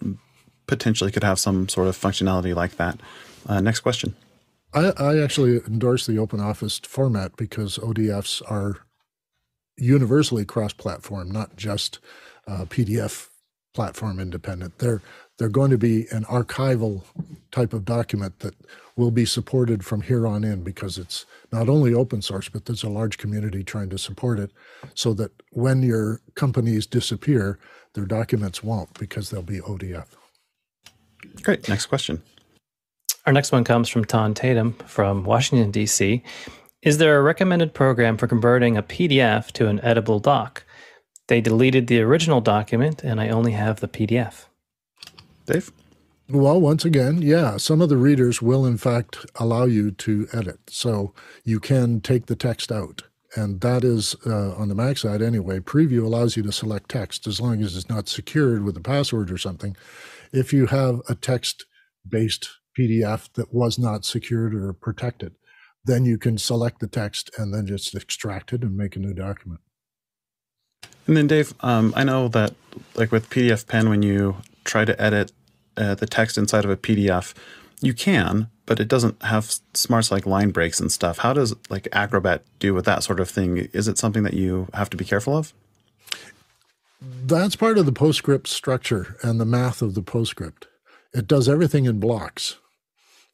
potentially 0.65 1.11
could 1.11 1.23
have 1.23 1.39
some 1.39 1.69
sort 1.69 1.87
of 1.87 1.95
functionality 1.95 2.55
like 2.55 2.77
that. 2.77 2.99
Uh, 3.45 3.59
next 3.59 3.81
question. 3.81 4.15
I, 4.77 4.93
I 4.97 5.19
actually 5.19 5.57
endorse 5.65 6.05
the 6.05 6.19
open 6.19 6.39
office 6.39 6.79
format 6.79 7.35
because 7.35 7.77
ODFs 7.79 8.43
are 8.49 8.77
universally 9.75 10.45
cross-platform, 10.45 11.31
not 11.31 11.55
just 11.55 11.99
uh, 12.47 12.65
PDF 12.65 13.29
platform 13.73 14.19
independent. 14.19 14.77
They're 14.79 15.01
they're 15.37 15.49
going 15.49 15.69
to 15.69 15.77
be 15.77 16.07
an 16.09 16.23
archival 16.25 17.03
type 17.51 17.71
of 17.71 17.85
document 17.85 18.39
that 18.39 18.55
will 18.95 19.11
be 19.11 19.25
supported 19.25 19.85
from 19.85 20.01
here 20.01 20.25
on 20.25 20.43
in 20.43 20.63
because 20.63 20.97
it's 20.97 21.27
not 21.51 21.69
only 21.69 21.93
open 21.93 22.23
source, 22.23 22.49
but 22.49 22.65
there's 22.65 22.83
a 22.83 22.89
large 22.89 23.19
community 23.19 23.63
trying 23.63 23.91
to 23.91 23.99
support 23.99 24.39
it 24.39 24.51
so 24.95 25.13
that 25.13 25.31
when 25.51 25.83
your 25.83 26.21
companies 26.33 26.87
disappear, 26.87 27.59
their 27.93 28.05
documents 28.05 28.63
won't 28.63 28.91
because 28.97 29.29
they'll 29.29 29.43
be 29.43 29.59
ODF. 29.59 30.07
Great. 31.43 31.69
Next 31.69 31.85
question. 31.85 32.23
Our 33.27 33.33
next 33.33 33.51
one 33.51 33.65
comes 33.65 33.89
from 33.89 34.05
Tom 34.05 34.33
Tatum 34.33 34.71
from 34.85 35.25
Washington, 35.25 35.69
D.C. 35.69 36.23
Is 36.81 36.97
there 36.97 37.19
a 37.19 37.21
recommended 37.21 37.73
program 37.73 38.15
for 38.15 38.25
converting 38.25 38.77
a 38.77 38.83
PDF 38.83 39.51
to 39.51 39.67
an 39.67 39.79
editable 39.79 40.21
doc? 40.21 40.63
They 41.27 41.41
deleted 41.41 41.87
the 41.87 41.99
original 41.99 42.39
document 42.39 43.03
and 43.03 43.19
I 43.19 43.27
only 43.27 43.51
have 43.51 43.81
the 43.81 43.89
PDF. 43.89 44.45
Dave? 45.45 45.73
Well, 46.29 46.61
once 46.61 46.85
again, 46.85 47.21
yeah, 47.21 47.57
some 47.57 47.81
of 47.81 47.89
the 47.89 47.97
readers 47.97 48.41
will 48.41 48.65
in 48.65 48.77
fact 48.77 49.25
allow 49.35 49.65
you 49.65 49.91
to 49.91 50.29
edit. 50.31 50.61
So 50.69 51.13
you 51.43 51.59
can 51.59 51.99
take 51.99 52.27
the 52.27 52.35
text 52.35 52.71
out. 52.71 53.01
And 53.35 53.59
that 53.59 53.83
is 53.83 54.15
uh, 54.25 54.55
on 54.55 54.69
the 54.69 54.75
Mac 54.75 54.97
side 54.97 55.21
anyway. 55.21 55.59
Preview 55.59 56.05
allows 56.05 56.37
you 56.37 56.43
to 56.43 56.51
select 56.53 56.87
text 56.87 57.27
as 57.27 57.41
long 57.41 57.61
as 57.61 57.75
it's 57.75 57.89
not 57.89 58.07
secured 58.07 58.63
with 58.63 58.77
a 58.77 58.81
password 58.81 59.29
or 59.31 59.37
something. 59.37 59.75
If 60.31 60.53
you 60.53 60.67
have 60.67 61.01
a 61.09 61.15
text 61.15 61.65
based 62.07 62.56
PDF 62.77 63.31
that 63.33 63.53
was 63.53 63.79
not 63.79 64.05
secured 64.05 64.53
or 64.53 64.73
protected, 64.73 65.35
then 65.85 66.05
you 66.05 66.17
can 66.17 66.37
select 66.37 66.79
the 66.79 66.87
text 66.87 67.31
and 67.37 67.53
then 67.53 67.65
just 67.65 67.95
extract 67.95 68.53
it 68.53 68.61
and 68.61 68.77
make 68.77 68.95
a 68.95 68.99
new 68.99 69.13
document. 69.13 69.61
And 71.07 71.15
then, 71.15 71.27
Dave, 71.27 71.53
um, 71.61 71.93
I 71.95 72.03
know 72.03 72.27
that 72.27 72.53
like 72.95 73.11
with 73.11 73.29
PDFpen, 73.29 73.89
when 73.89 74.03
you 74.03 74.37
try 74.65 74.83
to 74.83 75.01
edit 75.01 75.31
uh, 75.77 75.95
the 75.95 76.05
text 76.05 76.37
inside 76.37 76.65
of 76.65 76.71
a 76.71 76.77
PDF, 76.77 77.33
you 77.81 77.93
can, 77.93 78.49
but 78.65 78.79
it 78.79 78.87
doesn't 78.87 79.21
have 79.23 79.55
smarts 79.73 80.11
like 80.11 80.25
line 80.25 80.51
breaks 80.51 80.79
and 80.79 80.91
stuff. 80.91 81.19
How 81.19 81.33
does 81.33 81.55
like 81.69 81.87
Acrobat 81.93 82.43
do 82.59 82.73
with 82.73 82.85
that 82.85 83.03
sort 83.03 83.19
of 83.19 83.29
thing? 83.29 83.69
Is 83.71 83.87
it 83.87 83.97
something 83.97 84.23
that 84.23 84.33
you 84.33 84.67
have 84.73 84.89
to 84.89 84.97
be 84.97 85.05
careful 85.05 85.37
of? 85.37 85.53
That's 86.99 87.55
part 87.55 87.77
of 87.77 87.85
the 87.85 87.91
PostScript 87.91 88.47
structure 88.47 89.17
and 89.21 89.39
the 89.39 89.45
math 89.45 89.81
of 89.81 89.93
the 89.93 90.01
PostScript. 90.01 90.63
It 91.13 91.27
does 91.27 91.47
everything 91.47 91.85
in 91.85 91.99
blocks. 91.99 92.57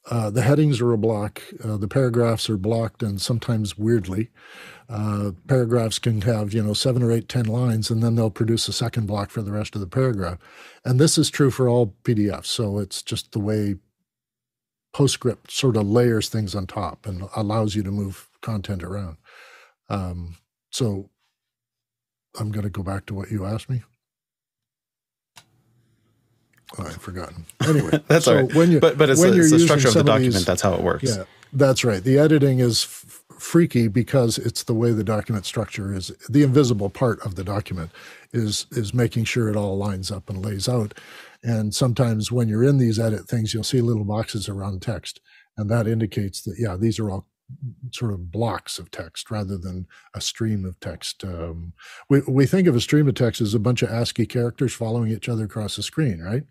Uh, 0.09 0.29
the 0.29 0.41
headings 0.41 0.81
are 0.81 0.91
a 0.91 0.97
block. 0.97 1.41
Uh, 1.63 1.77
the 1.77 1.87
paragraphs 1.87 2.49
are 2.49 2.57
blocked, 2.57 3.01
and 3.01 3.21
sometimes 3.21 3.77
weirdly, 3.77 4.29
uh, 4.89 5.31
paragraphs 5.47 5.97
can 5.97 6.21
have 6.21 6.53
you 6.53 6.61
know 6.61 6.73
seven 6.73 7.01
or 7.01 7.11
eight, 7.11 7.29
ten 7.29 7.45
lines, 7.45 7.89
and 7.89 8.03
then 8.03 8.15
they'll 8.15 8.29
produce 8.29 8.67
a 8.67 8.73
second 8.73 9.07
block 9.07 9.29
for 9.29 9.41
the 9.41 9.51
rest 9.51 9.75
of 9.75 9.81
the 9.81 9.87
paragraph. 9.87 10.39
And 10.83 10.99
this 10.99 11.17
is 11.17 11.29
true 11.29 11.51
for 11.51 11.69
all 11.69 11.95
PDFs. 12.03 12.47
So 12.47 12.79
it's 12.79 13.01
just 13.01 13.31
the 13.31 13.39
way 13.39 13.75
PostScript 14.93 15.49
sort 15.49 15.77
of 15.77 15.87
layers 15.87 16.29
things 16.29 16.53
on 16.53 16.67
top 16.67 17.05
and 17.05 17.23
allows 17.35 17.75
you 17.75 17.83
to 17.83 17.91
move 17.91 18.29
content 18.41 18.83
around. 18.83 19.17
Um, 19.89 20.35
so 20.69 21.09
I'm 22.39 22.51
going 22.51 22.63
to 22.63 22.69
go 22.69 22.83
back 22.83 23.05
to 23.07 23.13
what 23.13 23.31
you 23.31 23.45
asked 23.45 23.69
me. 23.69 23.83
Oh, 26.77 26.83
I've 26.85 26.95
forgotten. 27.01 27.45
Anyway, 27.67 28.01
that's 28.07 28.25
so 28.25 28.35
all 28.37 28.43
right. 28.43 28.55
when 28.55 28.71
you 28.71 28.79
but 28.79 28.97
but 28.97 29.09
it's, 29.09 29.19
when 29.21 29.31
the, 29.31 29.35
you're 29.37 29.45
it's 29.45 29.53
the 29.53 29.59
structure 29.59 29.87
of 29.89 29.93
the 29.93 30.03
document. 30.03 30.33
these- 30.33 30.45
that's 30.45 30.61
how 30.61 30.73
it 30.73 30.81
works. 30.81 31.03
yeah, 31.15 31.23
that's 31.53 31.83
right. 31.85 32.03
The 32.03 32.17
editing 32.19 32.59
is 32.59 32.83
f- 32.83 33.21
freaky 33.39 33.87
because 33.87 34.37
it's 34.37 34.63
the 34.63 34.73
way 34.73 34.91
the 34.91 35.03
document 35.03 35.45
structure 35.45 35.93
is. 35.93 36.11
The 36.29 36.43
invisible 36.43 36.89
part 36.89 37.19
of 37.25 37.35
the 37.35 37.43
document 37.43 37.91
is 38.33 38.65
is 38.71 38.93
making 38.93 39.25
sure 39.25 39.49
it 39.49 39.55
all 39.55 39.77
lines 39.77 40.11
up 40.11 40.29
and 40.29 40.43
lays 40.43 40.67
out. 40.67 40.93
And 41.43 41.75
sometimes 41.75 42.31
when 42.31 42.47
you're 42.47 42.63
in 42.63 42.77
these 42.77 42.99
edit 42.99 43.27
things, 43.27 43.53
you'll 43.53 43.63
see 43.63 43.81
little 43.81 44.05
boxes 44.05 44.47
around 44.49 44.81
text, 44.81 45.19
and 45.57 45.69
that 45.69 45.87
indicates 45.87 46.41
that 46.43 46.55
yeah, 46.57 46.75
these 46.77 46.99
are 46.99 47.09
all 47.11 47.27
sort 47.91 48.11
of 48.11 48.31
blocks 48.31 48.79
of 48.79 48.91
text 48.91 49.31
rather 49.31 49.57
than 49.57 49.87
a 50.13 50.21
stream 50.21 50.65
of 50.65 50.79
text. 50.79 51.23
Um, 51.23 51.73
we 52.09 52.21
we 52.27 52.45
think 52.45 52.67
of 52.67 52.75
a 52.75 52.81
stream 52.81 53.07
of 53.07 53.15
text 53.15 53.41
as 53.41 53.53
a 53.53 53.59
bunch 53.59 53.81
of 53.81 53.89
ASCII 53.89 54.25
characters 54.25 54.73
following 54.73 55.11
each 55.11 55.29
other 55.29 55.45
across 55.45 55.75
the 55.75 55.83
screen, 55.83 56.21
right? 56.21 56.43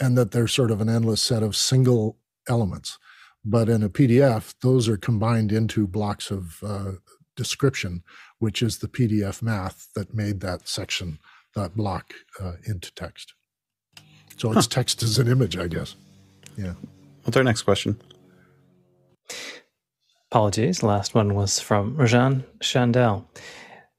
And 0.00 0.16
that 0.16 0.30
they're 0.30 0.48
sort 0.48 0.70
of 0.70 0.80
an 0.80 0.88
endless 0.88 1.22
set 1.22 1.42
of 1.42 1.56
single 1.56 2.18
elements. 2.48 2.98
But 3.44 3.68
in 3.68 3.82
a 3.82 3.88
PDF, 3.88 4.54
those 4.62 4.88
are 4.88 4.96
combined 4.96 5.52
into 5.52 5.86
blocks 5.86 6.30
of 6.30 6.62
uh, 6.62 6.92
description, 7.36 8.02
which 8.38 8.62
is 8.62 8.78
the 8.78 8.88
PDF 8.88 9.40
math 9.42 9.88
that 9.94 10.14
made 10.14 10.40
that 10.40 10.68
section, 10.68 11.18
that 11.54 11.76
block 11.76 12.14
uh, 12.40 12.54
into 12.66 12.92
text. 12.94 13.34
So 14.36 14.52
it's 14.52 14.66
text 14.66 15.02
as 15.02 15.18
an 15.18 15.28
image, 15.28 15.56
I 15.56 15.66
guess. 15.66 15.96
Yeah. 16.56 16.74
What's 17.22 17.36
our 17.36 17.44
next 17.44 17.62
question? 17.62 18.00
Apologies. 20.30 20.82
Last 20.82 21.14
one 21.14 21.34
was 21.34 21.58
from 21.58 21.96
Rajan 21.96 22.44
Chandel. 22.60 23.24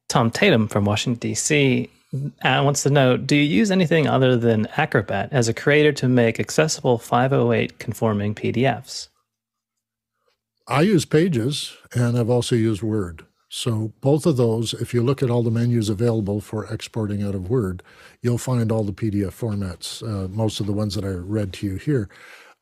Tom 0.09 0.29
Tatum 0.29 0.67
from 0.67 0.85
Washington, 0.85 1.19
D.C. 1.19 1.89
uh, 2.13 2.61
wants 2.63 2.83
to 2.83 2.91
know 2.91 3.17
Do 3.17 3.35
you 3.35 3.43
use 3.43 3.71
anything 3.71 4.07
other 4.07 4.37
than 4.37 4.67
Acrobat 4.77 5.29
as 5.31 5.47
a 5.47 5.55
creator 5.55 5.91
to 5.93 6.07
make 6.07 6.39
accessible 6.39 6.99
508 6.99 7.79
conforming 7.79 8.35
PDFs? 8.35 9.07
I 10.67 10.81
use 10.81 11.03
Pages 11.03 11.75
and 11.95 12.15
I've 12.15 12.29
also 12.29 12.55
used 12.55 12.83
Word. 12.83 13.25
So 13.51 13.93
both 13.99 14.27
of 14.27 14.37
those, 14.37 14.75
if 14.75 14.93
you 14.93 15.01
look 15.01 15.23
at 15.23 15.31
all 15.31 15.41
the 15.41 15.49
menus 15.49 15.89
available 15.89 16.39
for 16.41 16.71
exporting 16.71 17.23
out 17.23 17.33
of 17.33 17.49
Word, 17.49 17.81
you'll 18.21 18.37
find 18.37 18.71
all 18.71 18.83
the 18.83 18.93
PDF 18.93 19.31
formats, 19.31 20.03
uh, 20.03 20.27
most 20.27 20.59
of 20.59 20.67
the 20.67 20.73
ones 20.73 20.93
that 20.93 21.03
I 21.03 21.09
read 21.09 21.53
to 21.53 21.65
you 21.65 21.75
here. 21.77 22.07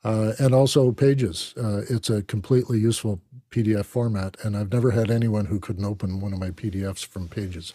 Uh, 0.03 0.33
and 0.39 0.53
also 0.53 0.91
Pages. 0.91 1.53
Uh, 1.57 1.81
it's 1.89 2.09
a 2.09 2.21
completely 2.23 2.79
useful 2.79 3.21
PDF 3.51 3.85
format, 3.85 4.37
and 4.43 4.55
I've 4.55 4.71
never 4.71 4.91
had 4.91 5.09
anyone 5.09 5.45
who 5.45 5.59
couldn't 5.59 5.85
open 5.85 6.21
one 6.21 6.33
of 6.33 6.39
my 6.39 6.51
PDFs 6.51 7.05
from 7.05 7.27
Pages. 7.27 7.73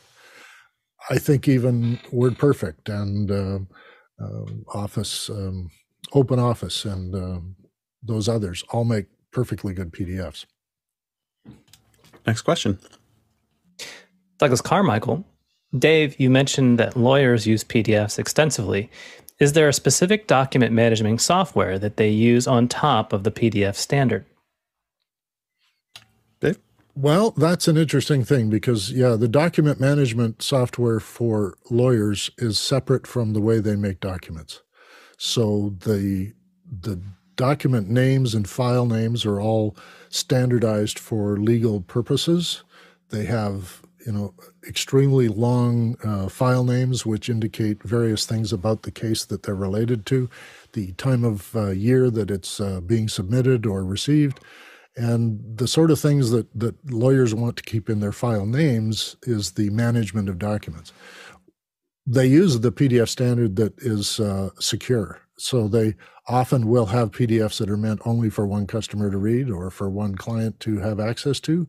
I 1.11 1.19
think 1.19 1.49
even 1.49 1.99
WordPerfect 2.13 2.89
and 2.89 3.31
uh, 3.31 3.59
uh, 4.25 4.45
Office, 4.79 5.29
um, 5.29 5.71
Open 6.15 6.39
Office, 6.39 6.85
and 6.85 7.15
um 7.15 7.57
those 8.03 8.29
others 8.29 8.65
all 8.71 8.85
make 8.85 9.07
perfectly 9.31 9.73
good 9.73 9.93
PDFs. 9.93 10.45
Next 12.27 12.43
question. 12.43 12.79
Douglas 14.39 14.61
Carmichael. 14.61 15.25
Dave, 15.79 16.19
you 16.21 16.29
mentioned 16.29 16.79
that 16.79 16.97
lawyers 16.97 17.47
use 17.47 17.65
PDFs 17.65 18.19
extensively. 18.19 18.91
Is 19.43 19.55
there 19.55 19.69
a 19.69 19.73
specific 19.73 20.29
document 20.29 20.73
management 20.73 21.21
software 21.21 21.77
that 21.77 21.97
they 21.97 22.09
use 22.09 22.47
on 22.47 22.69
top 22.69 23.13
of 23.13 23.25
the 23.25 23.33
PDF 23.33 23.75
standard? 23.75 24.25
Dave? 26.39 26.61
Well, 26.95 27.33
that's 27.33 27.67
an 27.67 27.77
interesting 27.77 28.23
thing 28.23 28.51
because, 28.51 28.93
yeah, 28.93 29.17
the 29.17 29.27
document 29.27 29.81
management 29.81 30.43
software 30.43 31.01
for 31.01 31.55
lawyers 31.71 32.31
is 32.39 32.57
separate 32.57 33.05
from 33.05 33.33
the 33.33 33.41
way 33.41 33.59
they 33.59 33.75
make 33.75 33.99
documents. 33.99 34.63
So 35.19 35.75
the 35.81 36.35
the 36.71 37.03
document 37.35 37.91
names 37.91 38.37
and 38.37 38.49
file 38.49 38.87
names 38.87 39.27
are 39.27 39.41
all 39.41 39.77
standardized 40.09 41.01
for 41.01 41.37
legal 41.37 41.81
purposes. 41.81 42.63
They 43.09 43.25
have, 43.25 43.82
you 44.07 44.13
know, 44.13 44.35
extremely 44.67 45.29
long 45.29 45.97
uh, 46.05 46.29
file 46.29 46.65
names 46.65 47.07
which 47.07 47.29
indicate 47.29 47.83
various 47.83 48.27
things 48.27 48.53
about 48.53 48.83
the 48.83 48.91
case 48.91 49.25
that 49.25 49.43
they're 49.43 49.55
related 49.55 50.07
to, 50.07 50.29
the 50.73 50.93
time 50.93 51.25
of 51.25 51.55
uh, 51.55 51.71
year 51.71 52.11
that 52.11 52.31
it's 52.31 52.61
uh, 52.61 52.81
being 52.81 53.09
submitted 53.09 53.67
or 53.67 53.85
received, 53.85 54.41
and 54.97 55.41
the 55.57 55.69
sort 55.69 55.91
of 55.91 55.99
things 56.01 56.31
that, 56.31 56.47
that 56.59 56.75
lawyers 56.93 57.35
want 57.35 57.57
to 57.57 57.63
keep 57.63 57.89
in 57.89 58.01
their 58.01 58.13
file 58.13 58.47
names 58.47 59.17
is 59.23 59.53
the 59.53 59.71
management 59.71 60.29
of 60.29 60.39
documents. 60.39 60.93
They 62.07 62.27
use 62.27 62.61
the 62.61 62.73
PDF 62.73 63.09
standard 63.09 63.57
that 63.57 63.75
is 63.79 64.21
uh, 64.21 64.51
secure. 64.59 65.21
So 65.39 65.67
they 65.67 65.95
often 66.29 66.67
will 66.67 66.87
have 66.87 67.11
PDFs 67.11 67.59
that 67.59 67.71
are 67.71 67.77
meant 67.77 68.01
only 68.05 68.29
for 68.29 68.47
one 68.47 68.67
customer 68.67 69.11
to 69.11 69.17
read 69.17 69.51
or 69.51 69.71
for 69.71 69.89
one 69.89 70.15
client 70.15 70.61
to 70.61 70.79
have 70.79 71.01
access 71.01 71.41
to. 71.41 71.67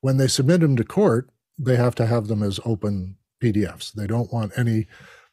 When 0.00 0.16
they 0.16 0.28
submit 0.28 0.60
them 0.60 0.76
to 0.76 0.84
court, 0.84 1.30
they 1.58 1.76
have 1.76 1.94
to 1.96 2.06
have 2.06 2.28
them 2.28 2.42
as 2.42 2.60
open 2.64 3.16
PDFs. 3.42 3.92
They 3.92 4.06
don't 4.06 4.32
want 4.32 4.52
any 4.56 4.86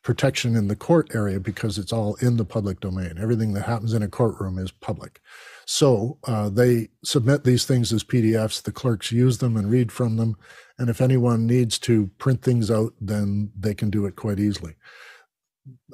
protection 0.04 0.56
in 0.56 0.68
the 0.68 0.76
court 0.76 1.16
area 1.16 1.40
because 1.40 1.78
it's 1.78 1.94
all 1.94 2.16
in 2.16 2.38
the 2.38 2.46
public 2.46 2.82
domain. 2.82 3.16
Everything 3.18 3.54
that 3.54 3.64
happens 3.64 3.94
in 3.94 4.04
a 4.04 4.08
courtroom 4.08 4.60
is 4.60 4.72
public. 4.72 5.22
So 5.66 6.18
uh, 6.26 6.50
they 6.50 6.90
submit 7.06 7.46
these 7.46 7.66
things 7.66 7.94
as 7.94 8.04
PDFs. 8.04 8.62
The 8.62 8.74
clerks 8.74 9.12
use 9.14 9.38
them 9.38 9.56
and 9.56 9.72
read 9.72 9.92
from 9.92 10.18
them. 10.18 10.36
And 10.78 10.90
if 10.90 11.00
anyone 11.00 11.48
needs 11.48 11.80
to 11.80 12.08
print 12.18 12.42
things 12.42 12.70
out, 12.70 12.94
then 13.00 13.52
they 13.58 13.74
can 13.74 13.90
do 13.90 14.06
it 14.06 14.18
quite 14.18 14.40
easily. 14.40 14.76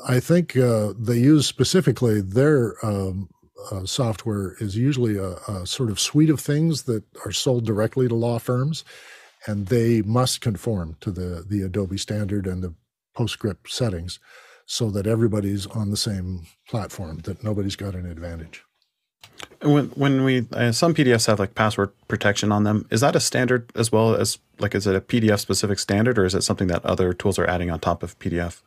I 0.08 0.20
think 0.20 0.58
uh, 0.58 0.94
they 0.98 1.18
use 1.20 1.46
specifically 1.46 2.22
their 2.22 2.84
um, 2.84 3.30
uh, 3.72 3.86
software 3.86 4.56
is 4.60 4.76
usually 4.76 5.18
a, 5.18 5.34
a 5.48 5.68
sort 5.68 5.92
of 5.92 6.00
suite 6.00 6.30
of 6.30 6.40
things 6.40 6.84
that 6.84 7.04
are 7.26 7.32
sold 7.32 7.66
directly 7.66 8.08
to 8.08 8.16
law 8.16 8.40
firms, 8.40 8.84
and 9.46 9.68
they 9.68 10.02
must 10.02 10.42
conform 10.42 10.98
to 11.02 11.12
the 11.12 11.46
the 11.48 11.62
Adobe 11.62 11.98
standard 11.98 12.48
and 12.48 12.64
the 12.64 12.74
PostScript 13.18 13.70
settings, 13.70 14.20
so 14.66 14.90
that 14.92 15.08
everybody's 15.08 15.66
on 15.68 15.92
the 15.92 15.98
same 15.98 16.48
platform. 16.68 17.20
That 17.20 17.44
nobody's 17.44 17.76
got 17.76 17.96
an 17.96 18.06
advantage. 18.06 18.64
When 19.62 19.88
when 19.90 20.24
we 20.24 20.48
uh, 20.54 20.72
some 20.72 20.94
PDFs 20.94 21.28
have 21.28 21.40
like 21.40 21.56
password 21.56 21.92
protection 22.08 22.52
on 22.52 22.64
them, 22.64 22.88
is 22.90 23.02
that 23.02 23.16
a 23.16 23.20
standard 23.20 23.72
as 23.76 23.92
well 23.92 24.16
as 24.16 24.40
like 24.60 24.74
is 24.76 24.88
it 24.88 24.96
a 24.96 25.02
PDF 25.02 25.40
specific 25.40 25.80
standard 25.80 26.18
or 26.18 26.26
is 26.26 26.36
it 26.36 26.44
something 26.44 26.68
that 26.68 26.86
other 26.86 27.14
tools 27.14 27.38
are 27.38 27.48
adding 27.48 27.70
on 27.70 27.80
top 27.80 28.04
of 28.04 28.18
PDF? 28.20 28.62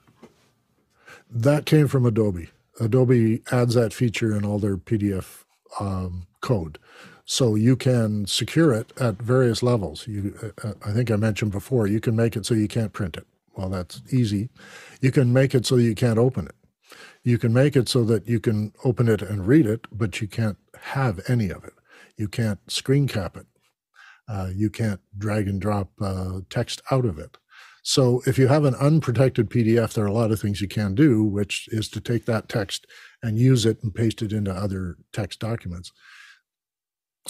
That 1.31 1.65
came 1.65 1.89
from 1.89 2.05
Adobe. 2.05 2.51
Adobe 2.78 3.43
adds 3.51 3.74
that 3.74 3.94
feature 3.94 4.36
in 4.36 4.44
all 4.44 4.59
their 4.59 4.77
PDF 4.77 5.44
um, 5.81 6.27
code. 6.40 6.78
So 7.24 7.55
you 7.55 7.77
can 7.77 8.27
secure 8.27 8.73
it 8.73 8.93
at 8.99 9.23
various 9.23 9.62
levels. 9.62 10.07
You, 10.07 10.53
uh, 10.62 10.73
I 10.85 10.93
think 10.93 11.11
I 11.11 11.16
mentioned 11.16 11.53
before, 11.53 11.86
you 11.86 12.01
can 12.01 12.16
make 12.16 12.36
it 12.36 12.44
so 12.44 12.55
you 12.55 12.69
can't 12.69 12.93
print 12.93 13.16
it. 13.16 13.27
Well, 13.55 13.69
that's 13.69 14.03
easy. 14.11 14.49
You 15.01 15.12
can 15.12 15.32
make 15.32 15.55
it 15.55 15.66
so 15.66 15.77
you 15.77 15.94
can't 15.94 16.19
open 16.19 16.47
it. 16.47 16.55
You 17.23 17.39
can 17.39 17.53
make 17.53 17.77
it 17.77 17.89
so 17.89 18.05
that 18.05 18.27
you 18.27 18.40
can 18.40 18.73
open 18.85 19.09
it 19.09 19.23
and 19.23 19.47
read 19.47 19.66
it, 19.66 19.86
but 19.93 20.20
you 20.20 20.27
can't 20.27 20.59
have 20.81 21.20
any 21.28 21.51
of 21.51 21.65
it. 21.65 21.74
You 22.16 22.28
can't 22.28 22.59
screen 22.70 23.07
cap 23.07 23.36
it. 23.36 23.47
Uh, 24.28 24.49
you 24.55 24.70
can't 24.70 25.01
drag 25.16 25.49
and 25.49 25.61
drop 25.61 25.90
uh, 26.01 26.40
text 26.51 26.82
out 26.90 27.05
of 27.05 27.19
it. 27.19 27.36
So 27.82 28.23
if 28.27 28.39
you 28.39 28.47
have 28.47 28.65
an 28.65 28.77
unprotected 28.77 29.51
PDF, 29.51 29.93
there 29.93 30.05
are 30.05 30.09
a 30.09 30.12
lot 30.12 30.31
of 30.31 30.40
things 30.40 30.61
you 30.61 30.69
can 30.69 30.94
do, 30.94 31.24
which 31.24 31.69
is 31.73 31.89
to 31.90 32.01
take 32.01 32.27
that 32.27 32.49
text 32.49 32.86
and 33.23 33.36
use 33.36 33.66
it 33.66 33.82
and 33.82 33.93
paste 33.93 34.23
it 34.23 34.32
into 34.32 34.53
other 34.53 34.97
text 35.12 35.40
documents. 35.40 35.93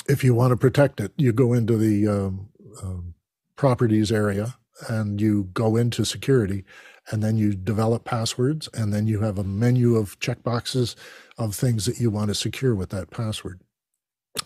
If 0.09 0.25
you 0.25 0.35
want 0.35 0.51
to 0.53 0.57
protect 0.57 1.01
it, 1.01 1.13
you 1.17 1.33
go 1.33 1.53
into 1.53 1.77
the 1.77 2.09
um, 2.09 2.49
um, 2.83 3.15
properties 3.57 4.11
area 4.11 4.57
and 4.89 5.21
you 5.21 5.45
go 5.53 5.77
into 5.77 6.05
security 6.05 6.65
and 7.11 7.23
then 7.23 7.37
you 7.37 7.55
develop 7.55 8.05
passwords 8.05 8.69
and 8.75 8.93
then 8.93 9.07
you 9.07 9.21
have 9.21 9.39
a 9.39 9.45
menu 9.45 9.97
of 9.97 10.19
checkboxes 10.21 10.95
of 11.39 11.55
things 11.55 11.85
that 11.87 11.99
you 11.99 12.11
want 12.11 12.29
to 12.29 12.35
secure 12.35 12.75
with 12.75 12.91
that 12.91 13.11
password. 13.11 13.61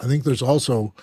I 0.00 0.06
think 0.06 0.24
there's 0.24 0.42
also 0.42 0.94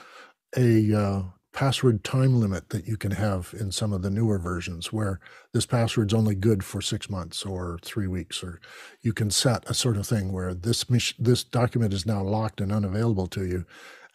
a 0.57 0.93
uh, 0.93 1.23
password 1.53 2.03
time 2.03 2.39
limit 2.39 2.69
that 2.69 2.87
you 2.87 2.97
can 2.97 3.11
have 3.11 3.53
in 3.57 3.71
some 3.71 3.93
of 3.93 4.01
the 4.01 4.09
newer 4.09 4.39
versions 4.39 4.91
where 4.91 5.19
this 5.53 5.65
password's 5.65 6.13
only 6.13 6.35
good 6.35 6.63
for 6.63 6.81
six 6.81 7.09
months 7.09 7.45
or 7.45 7.77
three 7.83 8.07
weeks 8.07 8.43
or 8.43 8.59
you 9.01 9.13
can 9.13 9.29
set 9.29 9.69
a 9.69 9.73
sort 9.73 9.95
of 9.95 10.07
thing 10.07 10.31
where 10.31 10.53
this 10.53 10.83
this 11.19 11.43
document 11.43 11.93
is 11.93 12.07
now 12.07 12.23
locked 12.23 12.59
and 12.59 12.71
unavailable 12.71 13.27
to 13.27 13.45
you 13.45 13.65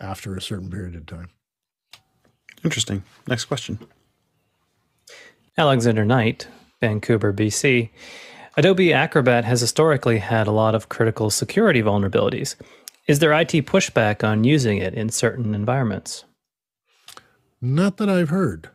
after 0.00 0.36
a 0.36 0.40
certain 0.40 0.70
period 0.70 0.94
of 0.94 1.06
time. 1.06 1.30
Interesting. 2.64 3.02
Next 3.26 3.46
question. 3.46 3.78
Alexander 5.56 6.04
knight 6.04 6.46
vancouver 6.80 7.32
bc 7.32 7.90
adobe 8.56 8.92
acrobat 8.92 9.44
has 9.44 9.60
historically 9.60 10.18
had 10.18 10.46
a 10.46 10.52
lot 10.52 10.74
of 10.74 10.88
critical 10.88 11.30
security 11.30 11.82
vulnerabilities. 11.82 12.54
Is 13.08 13.18
there 13.18 13.32
it 13.32 13.62
pushback 13.62 14.22
on 14.22 14.44
using 14.44 14.78
it 14.78 14.94
in 14.94 15.08
certain 15.08 15.54
environments? 15.54 16.24
Not 17.60 17.96
that 17.96 18.08
I've 18.08 18.28
heard. 18.28 18.70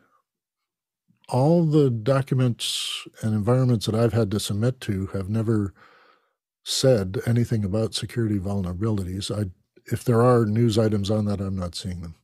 All 1.28 1.64
the 1.64 1.88
documents 1.88 3.06
and 3.22 3.32
environments 3.34 3.86
that 3.86 3.94
I've 3.94 4.12
had 4.12 4.30
to 4.32 4.40
submit 4.40 4.80
to 4.82 5.06
have 5.08 5.30
never 5.30 5.72
said 6.64 7.20
anything 7.26 7.64
about 7.64 7.94
security 7.94 8.38
vulnerabilities. 8.38 9.30
I, 9.30 9.50
if 9.86 10.04
there 10.04 10.22
are 10.22 10.44
news 10.44 10.78
items 10.78 11.10
on 11.10 11.24
that, 11.26 11.40
I'm 11.40 11.56
not 11.56 11.74
seeing 11.74 12.00
them. 12.00 12.14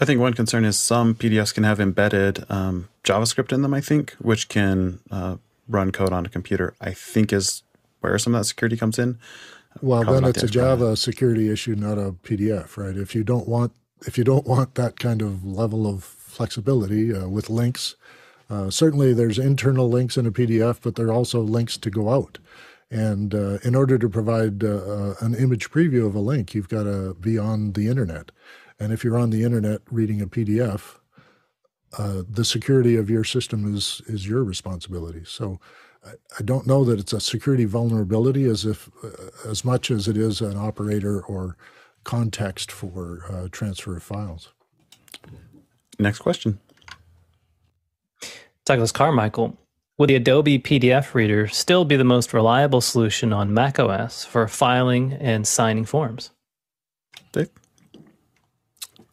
I 0.00 0.04
think 0.04 0.20
one 0.20 0.34
concern 0.34 0.64
is 0.64 0.78
some 0.78 1.14
PDFs 1.14 1.54
can 1.54 1.64
have 1.64 1.78
embedded 1.78 2.44
um, 2.50 2.88
JavaScript 3.04 3.52
in 3.52 3.62
them, 3.62 3.74
I 3.74 3.80
think, 3.80 4.12
which 4.18 4.48
can 4.48 4.98
uh, 5.10 5.36
run 5.68 5.92
code 5.92 6.12
on 6.12 6.26
a 6.26 6.28
computer, 6.28 6.74
I 6.80 6.92
think 6.92 7.32
is 7.32 7.62
where 8.00 8.18
some 8.18 8.34
of 8.34 8.40
that 8.40 8.46
security 8.46 8.76
comes 8.76 8.98
in. 8.98 9.18
Well, 9.80 10.02
Probably 10.02 10.20
then 10.20 10.30
it's 10.30 10.42
a 10.42 10.48
Java 10.48 10.96
security 10.96 11.50
issue, 11.50 11.74
not 11.74 11.98
a 11.98 12.12
PDF, 12.12 12.76
right? 12.76 12.96
If 12.96 13.14
you 13.14 13.24
don't 13.24 13.48
want 13.48 13.72
if 14.06 14.18
you 14.18 14.24
don't 14.24 14.46
want 14.46 14.74
that 14.74 14.98
kind 14.98 15.22
of 15.22 15.44
level 15.44 15.86
of 15.86 16.02
flexibility 16.02 17.14
uh, 17.14 17.28
with 17.28 17.48
links, 17.48 17.94
uh, 18.50 18.68
certainly 18.68 19.14
there's 19.14 19.38
internal 19.38 19.88
links 19.88 20.16
in 20.16 20.26
a 20.26 20.32
PDF, 20.32 20.80
but 20.82 20.96
there 20.96 21.06
are 21.06 21.12
also 21.12 21.40
links 21.40 21.76
to 21.78 21.90
go 21.90 22.10
out. 22.10 22.38
And 22.92 23.34
uh, 23.34 23.58
in 23.64 23.74
order 23.74 23.96
to 23.96 24.06
provide 24.10 24.62
uh, 24.62 24.68
uh, 24.68 25.14
an 25.20 25.34
image 25.34 25.70
preview 25.70 26.06
of 26.06 26.14
a 26.14 26.20
link, 26.20 26.54
you've 26.54 26.68
got 26.68 26.82
to 26.82 27.14
be 27.14 27.38
on 27.38 27.72
the 27.72 27.88
internet. 27.88 28.32
And 28.78 28.92
if 28.92 29.02
you're 29.02 29.16
on 29.16 29.30
the 29.30 29.44
internet 29.44 29.80
reading 29.90 30.20
a 30.20 30.26
PDF, 30.26 30.98
uh, 31.96 32.22
the 32.28 32.44
security 32.44 32.96
of 32.96 33.08
your 33.08 33.24
system 33.24 33.74
is 33.74 34.02
is 34.06 34.28
your 34.28 34.44
responsibility. 34.44 35.22
So 35.24 35.58
I, 36.04 36.10
I 36.38 36.42
don't 36.42 36.66
know 36.66 36.84
that 36.84 37.00
it's 37.00 37.14
a 37.14 37.20
security 37.20 37.64
vulnerability 37.64 38.44
as 38.44 38.66
if 38.66 38.90
as 39.46 39.64
much 39.64 39.90
as 39.90 40.06
it 40.06 40.18
is 40.18 40.42
an 40.42 40.58
operator 40.58 41.22
or 41.22 41.56
context 42.04 42.70
for 42.70 43.24
uh, 43.30 43.48
transfer 43.50 43.96
of 43.96 44.02
files. 44.02 44.50
Next 45.98 46.18
question. 46.18 46.58
Douglas 48.66 48.92
Carmichael, 48.92 49.56
would 50.02 50.10
the 50.10 50.16
Adobe 50.16 50.58
PDF 50.58 51.14
Reader 51.14 51.46
still 51.46 51.84
be 51.84 51.94
the 51.94 52.02
most 52.02 52.34
reliable 52.34 52.80
solution 52.80 53.32
on 53.32 53.54
macOS 53.54 54.24
for 54.24 54.48
filing 54.48 55.12
and 55.12 55.46
signing 55.46 55.84
forms? 55.84 56.30
Dave? 57.30 57.50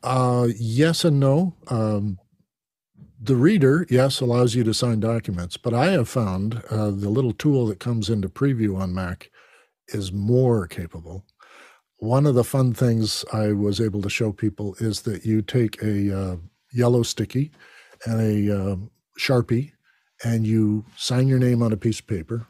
Uh, 0.02 0.48
yes 0.58 1.06
and 1.06 1.20
no. 1.20 1.54
Um, 1.68 2.18
the 3.22 3.36
reader, 3.36 3.86
yes, 3.88 4.20
allows 4.20 4.56
you 4.56 4.64
to 4.64 4.74
sign 4.74 5.00
documents, 5.00 5.58
but 5.58 5.76
I 5.76 5.92
have 5.92 6.10
found 6.10 6.64
uh, 6.72 6.90
the 6.90 7.10
little 7.10 7.34
tool 7.34 7.68
that 7.68 7.80
comes 7.80 8.10
into 8.10 8.28
preview 8.28 8.76
on 8.76 8.92
Mac 8.92 9.30
is 9.90 10.12
more 10.12 10.66
capable 10.66 11.24
one 12.00 12.26
of 12.26 12.34
the 12.34 12.44
fun 12.44 12.74
things 12.74 13.26
I 13.34 13.52
was 13.52 13.82
able 13.82 14.02
to 14.02 14.10
show 14.10 14.32
people 14.32 14.74
is 14.80 15.02
that 15.02 15.26
you 15.26 15.42
take 15.42 15.82
a 15.84 16.18
uh, 16.18 16.36
yellow 16.72 17.04
sticky 17.04 17.52
and 18.06 18.22
a 18.22 18.58
uh, 18.58 18.76
sharpie 19.20 19.74
and 20.24 20.46
you 20.46 20.86
sign 20.98 21.28
your 21.28 21.40
name 21.40 21.62
on 21.62 21.72
a 21.72 21.78
piece 21.78 22.00
of 22.00 22.08
paper 22.08 22.48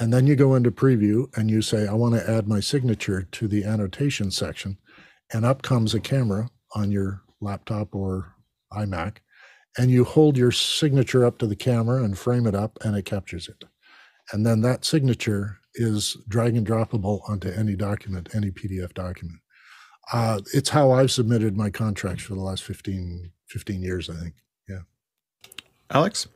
and 0.00 0.12
then 0.12 0.26
you 0.26 0.34
go 0.34 0.54
into 0.54 0.70
preview 0.70 1.26
and 1.36 1.50
you 1.50 1.62
say 1.62 1.86
i 1.86 1.92
want 1.92 2.14
to 2.14 2.30
add 2.30 2.48
my 2.48 2.60
signature 2.60 3.22
to 3.30 3.46
the 3.48 3.64
annotation 3.64 4.30
section 4.30 4.78
and 5.32 5.44
up 5.44 5.62
comes 5.62 5.94
a 5.94 6.00
camera 6.00 6.50
on 6.74 6.90
your 6.90 7.22
laptop 7.40 7.94
or 7.94 8.34
imac 8.72 9.18
and 9.76 9.90
you 9.90 10.04
hold 10.04 10.36
your 10.36 10.52
signature 10.52 11.24
up 11.24 11.38
to 11.38 11.46
the 11.46 11.56
camera 11.56 12.02
and 12.02 12.18
frame 12.18 12.46
it 12.46 12.54
up 12.54 12.78
and 12.84 12.96
it 12.96 13.04
captures 13.04 13.48
it 13.48 13.64
and 14.32 14.46
then 14.46 14.62
that 14.62 14.84
signature 14.84 15.58
is 15.74 16.16
drag 16.28 16.56
and 16.56 16.66
droppable 16.66 17.28
onto 17.28 17.50
any 17.50 17.74
document, 17.74 18.28
any 18.34 18.50
PDF 18.50 18.94
document. 18.94 19.40
Uh, 20.12 20.40
it's 20.52 20.68
how 20.68 20.92
I've 20.92 21.10
submitted 21.10 21.56
my 21.56 21.70
contracts 21.70 22.22
for 22.22 22.34
the 22.34 22.40
last 22.40 22.62
15, 22.62 23.30
15 23.48 23.82
years, 23.82 24.08
I 24.10 24.14
think. 24.14 24.34
Yeah. 24.68 24.80
Alex? 25.90 26.28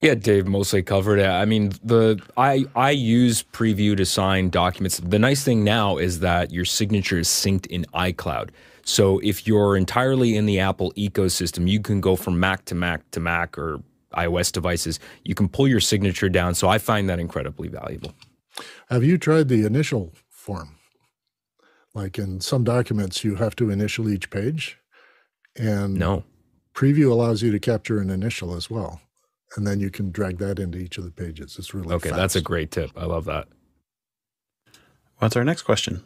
Yeah, 0.00 0.14
Dave 0.14 0.46
mostly 0.46 0.82
covered 0.82 1.18
it. 1.18 1.28
I 1.28 1.44
mean, 1.44 1.72
the 1.84 2.22
I 2.36 2.64
I 2.74 2.90
use 2.90 3.42
Preview 3.42 3.96
to 3.98 4.06
sign 4.06 4.48
documents. 4.48 4.98
The 4.98 5.18
nice 5.18 5.44
thing 5.44 5.62
now 5.62 5.98
is 5.98 6.20
that 6.20 6.50
your 6.50 6.64
signature 6.64 7.18
is 7.18 7.28
synced 7.28 7.66
in 7.66 7.84
iCloud. 7.92 8.48
So 8.82 9.18
if 9.18 9.46
you're 9.46 9.76
entirely 9.76 10.36
in 10.36 10.46
the 10.46 10.58
Apple 10.58 10.92
ecosystem, 10.92 11.68
you 11.68 11.80
can 11.80 12.00
go 12.00 12.16
from 12.16 12.40
Mac 12.40 12.64
to 12.66 12.74
Mac 12.74 13.10
to 13.10 13.20
Mac 13.20 13.58
or 13.58 13.82
iOS 14.14 14.50
devices, 14.50 14.98
you 15.24 15.34
can 15.34 15.48
pull 15.48 15.68
your 15.68 15.80
signature 15.80 16.28
down. 16.28 16.54
So 16.54 16.68
I 16.68 16.78
find 16.78 17.08
that 17.08 17.18
incredibly 17.18 17.68
valuable. 17.68 18.12
Have 18.88 19.04
you 19.04 19.18
tried 19.18 19.48
the 19.48 19.64
initial 19.64 20.12
form? 20.28 20.76
Like 21.94 22.18
in 22.18 22.40
some 22.40 22.64
documents, 22.64 23.24
you 23.24 23.36
have 23.36 23.56
to 23.56 23.70
initial 23.70 24.08
each 24.08 24.30
page. 24.30 24.78
And 25.56 25.94
no. 25.94 26.24
Preview 26.74 27.10
allows 27.10 27.42
you 27.42 27.50
to 27.52 27.58
capture 27.58 28.00
an 28.00 28.10
initial 28.10 28.54
as 28.54 28.70
well. 28.70 29.00
And 29.56 29.66
then 29.66 29.80
you 29.80 29.90
can 29.90 30.10
drag 30.10 30.38
that 30.38 30.58
into 30.58 30.78
each 30.78 30.96
of 30.98 31.04
the 31.04 31.10
pages. 31.10 31.56
It's 31.58 31.74
really 31.74 31.92
okay. 31.94 32.10
Fast. 32.10 32.18
That's 32.20 32.36
a 32.36 32.40
great 32.40 32.70
tip. 32.70 32.90
I 32.96 33.04
love 33.04 33.24
that. 33.24 33.48
What's 35.18 35.36
our 35.36 35.44
next 35.44 35.62
question? 35.62 36.02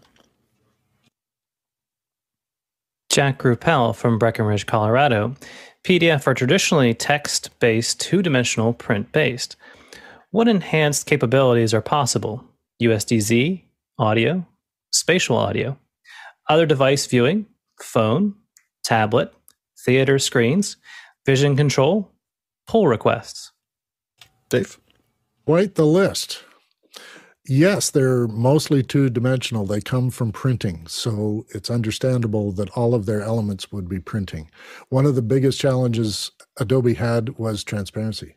Jack 3.10 3.38
Ruppel 3.38 3.94
from 3.94 4.18
Breckenridge, 4.18 4.66
Colorado 4.66 5.36
PDF 5.84 6.26
are 6.26 6.34
traditionally 6.34 6.94
text 6.94 7.50
based, 7.60 8.00
two 8.00 8.22
dimensional, 8.22 8.72
print 8.72 9.12
based. 9.12 9.56
What 10.30 10.48
enhanced 10.48 11.06
capabilities 11.06 11.74
are 11.74 11.82
possible? 11.82 12.42
USDZ, 12.82 13.62
audio, 13.98 14.46
spatial 14.92 15.36
audio, 15.36 15.78
other 16.48 16.64
device 16.64 17.06
viewing, 17.06 17.46
phone, 17.80 18.34
tablet, 18.82 19.32
theater 19.84 20.18
screens, 20.18 20.78
vision 21.26 21.54
control, 21.54 22.10
pull 22.66 22.88
requests. 22.88 23.52
Dave? 24.48 24.78
Quite 25.46 25.74
the 25.74 25.86
list. 25.86 26.42
Yes, 27.46 27.90
they're 27.90 28.26
mostly 28.26 28.82
two 28.82 29.10
dimensional. 29.10 29.66
They 29.66 29.82
come 29.82 30.10
from 30.10 30.32
printing. 30.32 30.86
So 30.86 31.44
it's 31.50 31.70
understandable 31.70 32.52
that 32.52 32.70
all 32.70 32.94
of 32.94 33.04
their 33.04 33.20
elements 33.20 33.70
would 33.70 33.86
be 33.86 34.00
printing. 34.00 34.50
One 34.88 35.04
of 35.04 35.14
the 35.14 35.22
biggest 35.22 35.60
challenges 35.60 36.30
Adobe 36.58 36.94
had 36.94 37.38
was 37.38 37.62
transparency. 37.62 38.36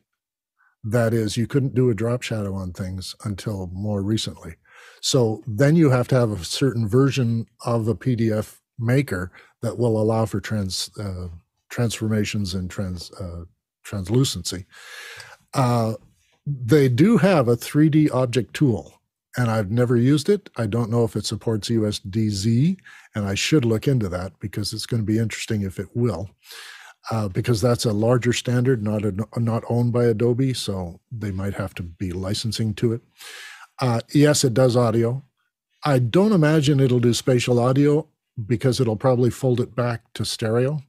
That 0.83 1.13
is, 1.13 1.37
you 1.37 1.47
couldn't 1.47 1.75
do 1.75 1.89
a 1.89 1.95
drop 1.95 2.21
shadow 2.21 2.53
on 2.53 2.73
things 2.73 3.15
until 3.23 3.69
more 3.73 4.01
recently. 4.01 4.55
So 5.01 5.41
then 5.47 5.75
you 5.75 5.89
have 5.89 6.07
to 6.09 6.15
have 6.15 6.31
a 6.31 6.43
certain 6.43 6.87
version 6.87 7.45
of 7.65 7.87
a 7.87 7.95
PDF 7.95 8.59
maker 8.77 9.31
that 9.61 9.77
will 9.77 9.99
allow 10.01 10.25
for 10.25 10.39
trans 10.39 10.89
uh, 10.99 11.27
transformations 11.69 12.53
and 12.53 12.69
trans 12.69 13.11
uh, 13.13 13.43
translucency. 13.87 14.65
Uh, 15.53 15.93
they 16.45 16.87
do 16.87 17.17
have 17.17 17.47
a 17.47 17.57
3D 17.57 18.11
object 18.11 18.53
tool 18.53 18.97
and 19.37 19.51
I've 19.51 19.71
never 19.71 19.95
used 19.95 20.29
it. 20.29 20.49
I 20.57 20.65
don't 20.65 20.89
know 20.89 21.03
if 21.03 21.15
it 21.15 21.25
supports 21.25 21.69
USDZ, 21.69 22.77
and 23.13 23.25
I 23.25 23.35
should 23.35 23.63
look 23.63 23.87
into 23.87 24.09
that 24.09 24.33
because 24.39 24.73
it's 24.73 24.87
going 24.87 25.01
to 25.01 25.05
be 25.05 25.19
interesting 25.19 25.61
if 25.61 25.79
it 25.79 25.89
will, 25.93 26.31
uh, 27.11 27.27
because 27.27 27.61
that's 27.61 27.85
a 27.85 27.93
larger 27.93 28.33
standard, 28.33 28.83
not 28.83 29.05
a, 29.05 29.13
not 29.37 29.63
owned 29.69 29.93
by 29.93 30.05
Adobe, 30.05 30.55
so 30.55 30.99
they 31.11 31.31
might 31.31 31.53
have 31.53 31.75
to 31.75 31.83
be 31.83 32.11
licensing 32.11 32.73
to 32.75 32.93
it. 32.93 33.01
Uh, 33.79 33.99
yes, 34.11 34.43
it 34.43 34.55
does 34.55 34.75
audio. 34.75 35.23
I 35.85 35.99
don't 35.99 36.33
imagine 36.33 36.79
it'll 36.79 36.99
do 36.99 37.13
spatial 37.13 37.59
audio 37.59 38.07
because 38.43 38.79
it'll 38.79 38.95
probably 38.95 39.29
fold 39.29 39.61
it 39.61 39.75
back 39.75 40.01
to 40.15 40.25
stereo. 40.25 40.81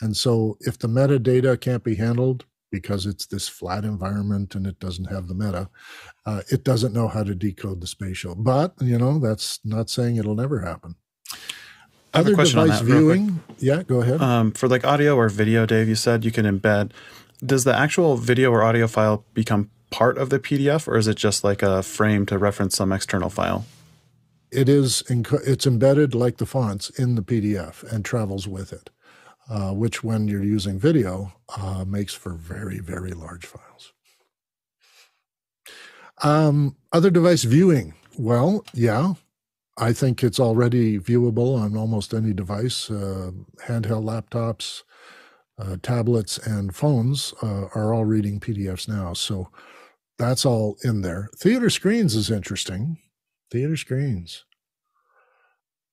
And 0.00 0.16
so 0.16 0.56
if 0.60 0.78
the 0.78 0.88
metadata 0.88 1.60
can't 1.60 1.84
be 1.84 1.96
handled, 1.96 2.44
because 2.70 3.06
it's 3.06 3.26
this 3.26 3.48
flat 3.48 3.84
environment 3.84 4.54
and 4.54 4.66
it 4.66 4.78
doesn't 4.78 5.06
have 5.06 5.28
the 5.28 5.34
meta. 5.34 5.68
Uh, 6.26 6.42
it 6.50 6.64
doesn't 6.64 6.92
know 6.92 7.08
how 7.08 7.22
to 7.22 7.34
decode 7.34 7.80
the 7.80 7.86
spatial. 7.86 8.34
But, 8.34 8.74
you 8.80 8.98
know, 8.98 9.18
that's 9.18 9.60
not 9.64 9.88
saying 9.90 10.16
it'll 10.16 10.34
never 10.34 10.60
happen. 10.60 10.96
Other 12.14 12.34
device 12.34 12.80
viewing. 12.80 13.40
Yeah, 13.58 13.82
go 13.82 14.00
ahead. 14.00 14.20
Um, 14.20 14.52
for 14.52 14.68
like 14.68 14.84
audio 14.84 15.16
or 15.16 15.28
video, 15.28 15.66
Dave, 15.66 15.88
you 15.88 15.94
said 15.94 16.24
you 16.24 16.32
can 16.32 16.46
embed. 16.46 16.92
Does 17.44 17.64
the 17.64 17.74
actual 17.74 18.16
video 18.16 18.50
or 18.50 18.62
audio 18.62 18.86
file 18.86 19.24
become 19.34 19.70
part 19.90 20.18
of 20.18 20.30
the 20.30 20.38
PDF 20.38 20.88
or 20.88 20.96
is 20.96 21.06
it 21.06 21.16
just 21.16 21.44
like 21.44 21.62
a 21.62 21.82
frame 21.82 22.26
to 22.26 22.38
reference 22.38 22.76
some 22.76 22.92
external 22.92 23.30
file? 23.30 23.66
It 24.50 24.68
is, 24.68 25.02
it's 25.08 25.66
embedded 25.66 26.14
like 26.14 26.38
the 26.38 26.46
fonts 26.46 26.88
in 26.90 27.14
the 27.14 27.22
PDF 27.22 27.82
and 27.92 28.04
travels 28.04 28.48
with 28.48 28.72
it. 28.72 28.90
Uh, 29.48 29.72
which, 29.72 30.04
when 30.04 30.28
you're 30.28 30.44
using 30.44 30.78
video, 30.78 31.32
uh, 31.56 31.84
makes 31.86 32.14
for 32.14 32.34
very, 32.34 32.78
very 32.78 33.12
large 33.12 33.46
files. 33.46 33.92
Um, 36.22 36.76
other 36.92 37.10
device 37.10 37.44
viewing. 37.44 37.94
Well, 38.18 38.64
yeah, 38.74 39.14
I 39.78 39.92
think 39.92 40.24
it's 40.24 40.40
already 40.40 40.98
viewable 40.98 41.56
on 41.56 41.76
almost 41.76 42.12
any 42.12 42.32
device. 42.32 42.90
Uh, 42.90 43.30
handheld 43.66 44.04
laptops, 44.04 44.82
uh, 45.58 45.76
tablets, 45.82 46.38
and 46.38 46.74
phones 46.74 47.32
uh, 47.42 47.66
are 47.74 47.94
all 47.94 48.04
reading 48.04 48.40
PDFs 48.40 48.88
now. 48.88 49.12
So 49.12 49.50
that's 50.18 50.44
all 50.44 50.76
in 50.82 51.02
there. 51.02 51.30
Theater 51.36 51.70
screens 51.70 52.16
is 52.16 52.30
interesting. 52.30 52.98
Theater 53.50 53.76
screens. 53.76 54.44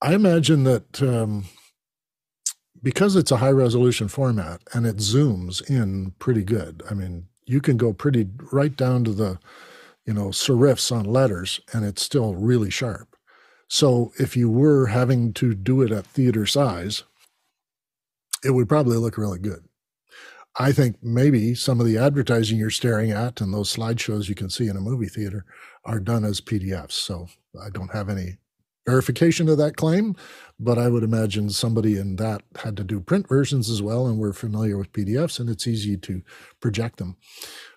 I 0.02 0.14
imagine 0.14 0.64
that 0.64 1.02
um, 1.02 1.46
because 2.86 3.16
it's 3.16 3.32
a 3.32 3.38
high 3.38 3.50
resolution 3.50 4.06
format 4.06 4.62
and 4.72 4.86
it 4.86 4.98
zooms 4.98 5.60
in 5.68 6.12
pretty 6.20 6.44
good. 6.44 6.84
I 6.88 6.94
mean, 6.94 7.26
you 7.44 7.60
can 7.60 7.76
go 7.76 7.92
pretty 7.92 8.28
right 8.52 8.76
down 8.76 9.02
to 9.02 9.10
the, 9.10 9.40
you 10.04 10.14
know, 10.14 10.26
serifs 10.26 10.94
on 10.96 11.04
letters 11.04 11.58
and 11.72 11.84
it's 11.84 12.00
still 12.00 12.36
really 12.36 12.70
sharp. 12.70 13.16
So 13.66 14.12
if 14.20 14.36
you 14.36 14.48
were 14.48 14.86
having 14.86 15.32
to 15.32 15.52
do 15.52 15.82
it 15.82 15.90
at 15.90 16.06
theater 16.06 16.46
size, 16.46 17.02
it 18.44 18.52
would 18.52 18.68
probably 18.68 18.98
look 18.98 19.18
really 19.18 19.40
good. 19.40 19.64
I 20.56 20.70
think 20.70 21.02
maybe 21.02 21.56
some 21.56 21.80
of 21.80 21.86
the 21.86 21.98
advertising 21.98 22.56
you're 22.56 22.70
staring 22.70 23.10
at 23.10 23.40
and 23.40 23.52
those 23.52 23.74
slideshows 23.74 24.28
you 24.28 24.36
can 24.36 24.48
see 24.48 24.68
in 24.68 24.76
a 24.76 24.80
movie 24.80 25.08
theater 25.08 25.44
are 25.84 25.98
done 25.98 26.24
as 26.24 26.40
PDFs. 26.40 26.92
So 26.92 27.26
I 27.60 27.68
don't 27.68 27.92
have 27.92 28.08
any 28.08 28.36
verification 28.86 29.48
of 29.48 29.58
that 29.58 29.76
claim, 29.76 30.14
but 30.58 30.78
I 30.78 30.88
would 30.88 31.02
imagine 31.02 31.50
somebody 31.50 31.98
in 31.98 32.16
that 32.16 32.42
had 32.56 32.76
to 32.76 32.84
do 32.84 33.00
print 33.00 33.28
versions 33.28 33.68
as 33.68 33.82
well, 33.82 34.06
and 34.06 34.18
we're 34.18 34.32
familiar 34.32 34.78
with 34.78 34.92
PDFs, 34.92 35.40
and 35.40 35.50
it's 35.50 35.66
easy 35.66 35.96
to 35.98 36.22
project 36.60 36.98
them. 36.98 37.16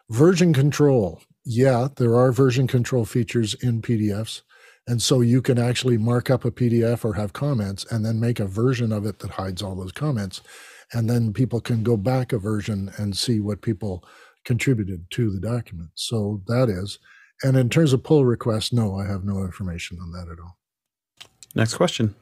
Version 0.09 0.53
control. 0.53 1.21
Yeah, 1.45 1.87
there 1.95 2.15
are 2.15 2.31
version 2.31 2.67
control 2.67 3.05
features 3.05 3.55
in 3.55 3.81
PDFs. 3.81 4.41
And 4.87 5.01
so 5.01 5.21
you 5.21 5.41
can 5.41 5.59
actually 5.59 5.97
mark 5.97 6.31
up 6.31 6.45
a 6.45 6.51
PDF 6.51 7.05
or 7.05 7.13
have 7.13 7.31
comments 7.31 7.85
and 7.91 8.03
then 8.03 8.19
make 8.19 8.39
a 8.39 8.47
version 8.47 8.91
of 8.91 9.05
it 9.05 9.19
that 9.19 9.29
hides 9.29 9.61
all 9.61 9.75
those 9.75 9.91
comments. 9.91 10.41
And 10.93 11.07
then 11.07 11.31
people 11.31 11.61
can 11.61 11.83
go 11.83 11.95
back 11.95 12.33
a 12.33 12.39
version 12.39 12.91
and 12.97 13.15
see 13.15 13.39
what 13.39 13.61
people 13.61 14.03
contributed 14.45 15.05
to 15.11 15.29
the 15.29 15.39
document. 15.39 15.91
So 15.93 16.41
that 16.47 16.69
is. 16.69 16.97
And 17.43 17.55
in 17.55 17.69
terms 17.69 17.93
of 17.93 18.03
pull 18.03 18.25
requests, 18.25 18.73
no, 18.73 18.97
I 18.97 19.05
have 19.05 19.23
no 19.23 19.43
information 19.43 19.99
on 20.01 20.11
that 20.11 20.31
at 20.31 20.39
all. 20.39 20.58
Next 21.55 21.75
question. 21.75 22.15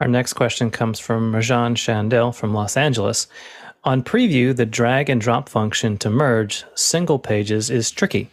Our 0.00 0.08
next 0.08 0.34
question 0.34 0.70
comes 0.70 1.00
from 1.00 1.32
Rajan 1.32 1.74
Chandel 1.74 2.32
from 2.32 2.54
Los 2.54 2.76
Angeles. 2.76 3.26
On 3.84 4.02
preview, 4.02 4.54
the 4.54 4.66
drag 4.66 5.10
and 5.10 5.20
drop 5.20 5.48
function 5.48 5.98
to 5.98 6.10
merge 6.10 6.64
single 6.74 7.18
pages 7.18 7.70
is 7.70 7.90
tricky. 7.90 8.28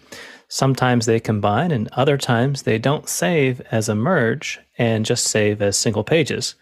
Sometimes 0.48 1.06
they 1.06 1.20
combine, 1.20 1.72
and 1.72 1.88
other 1.94 2.18
times 2.18 2.64
they 2.64 2.78
don't 2.78 3.10
save 3.10 3.62
as 3.72 3.90
a 3.90 3.96
merge 3.96 4.60
and 4.78 5.06
just 5.06 5.26
save 5.26 5.62
as 5.62 5.76
single 5.76 6.04
pages. 6.04 6.56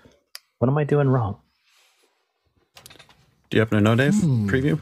What 0.60 0.70
am 0.70 0.78
I 0.78 0.86
doing 0.86 1.10
wrong? 1.10 1.38
Do 3.50 3.58
you 3.58 3.60
happen 3.60 3.78
to 3.78 3.84
know, 3.84 3.96
Dave? 3.96 4.16
Hmm. 4.16 4.50
Preview? 4.50 4.80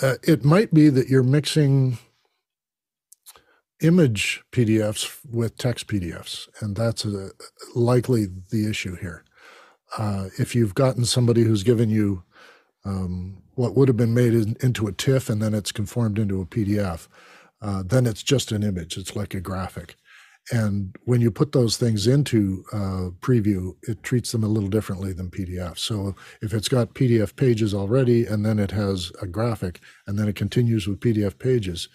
Uh, 0.00 0.14
it 0.22 0.44
might 0.44 0.72
be 0.72 0.88
that 0.88 1.08
you're 1.08 1.22
mixing 1.22 1.98
image 3.82 4.42
PDFs 4.52 5.18
with 5.30 5.56
text 5.56 5.86
PDFs, 5.86 6.48
and 6.60 6.76
that's 6.76 7.04
a, 7.04 7.30
likely 7.74 8.26
the 8.50 8.68
issue 8.68 8.96
here. 8.96 9.24
Uh, 9.96 10.28
if 10.38 10.54
you've 10.54 10.74
gotten 10.74 11.04
somebody 11.04 11.42
who's 11.42 11.62
given 11.62 11.88
you 11.88 12.22
um, 12.84 13.42
what 13.54 13.76
would 13.76 13.88
have 13.88 13.96
been 13.96 14.14
made 14.14 14.34
in, 14.34 14.56
into 14.60 14.86
a 14.86 14.92
TIFF 14.92 15.28
and 15.28 15.42
then 15.42 15.54
it's 15.54 15.72
conformed 15.72 16.18
into 16.18 16.40
a 16.40 16.46
PDF, 16.46 17.08
uh, 17.60 17.82
then 17.84 18.06
it's 18.06 18.22
just 18.22 18.52
an 18.52 18.62
image. 18.62 18.96
It's 18.96 19.16
like 19.16 19.34
a 19.34 19.40
graphic. 19.40 19.96
And 20.50 20.96
when 21.04 21.20
you 21.20 21.30
put 21.30 21.52
those 21.52 21.76
things 21.76 22.06
into 22.06 22.64
uh, 22.72 23.10
preview, 23.20 23.76
it 23.82 24.02
treats 24.02 24.32
them 24.32 24.44
a 24.44 24.48
little 24.48 24.70
differently 24.70 25.12
than 25.12 25.30
PDF. 25.30 25.76
So 25.76 26.14
if 26.40 26.54
it's 26.54 26.68
got 26.68 26.94
PDF 26.94 27.36
pages 27.36 27.74
already 27.74 28.24
and 28.24 28.46
then 28.46 28.58
it 28.58 28.70
has 28.70 29.12
a 29.20 29.26
graphic 29.26 29.80
and 30.06 30.18
then 30.18 30.28
it 30.28 30.36
continues 30.36 30.86
with 30.86 31.00
PDF 31.00 31.38
pages, 31.38 31.88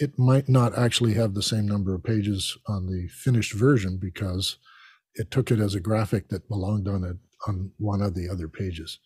it 0.00 0.18
might 0.18 0.48
not 0.48 0.76
actually 0.76 1.14
have 1.14 1.34
the 1.34 1.42
same 1.42 1.66
number 1.66 1.94
of 1.94 2.02
pages 2.02 2.56
on 2.66 2.86
the 2.86 3.08
finished 3.08 3.52
version 3.52 3.98
because 3.98 4.58
it 5.14 5.30
took 5.30 5.50
it 5.50 5.60
as 5.60 5.74
a 5.74 5.80
graphic 5.80 6.28
that 6.28 6.48
belonged 6.48 6.88
on 6.88 7.04
it 7.04 7.16
on 7.46 7.70
one 7.78 8.00
of 8.00 8.14
the 8.14 8.28
other 8.28 8.48
pages. 8.48 8.98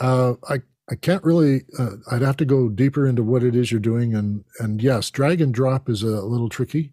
Uh, 0.00 0.34
I 0.48 0.62
I 0.90 0.96
can't 0.96 1.22
really. 1.22 1.62
Uh, 1.78 1.96
I'd 2.10 2.22
have 2.22 2.36
to 2.38 2.44
go 2.44 2.68
deeper 2.68 3.06
into 3.06 3.22
what 3.22 3.44
it 3.44 3.54
is 3.54 3.70
you're 3.70 3.80
doing, 3.80 4.14
and 4.14 4.44
and 4.58 4.82
yes, 4.82 5.10
drag 5.10 5.40
and 5.40 5.54
drop 5.54 5.88
is 5.88 6.02
a 6.02 6.22
little 6.22 6.48
tricky 6.48 6.92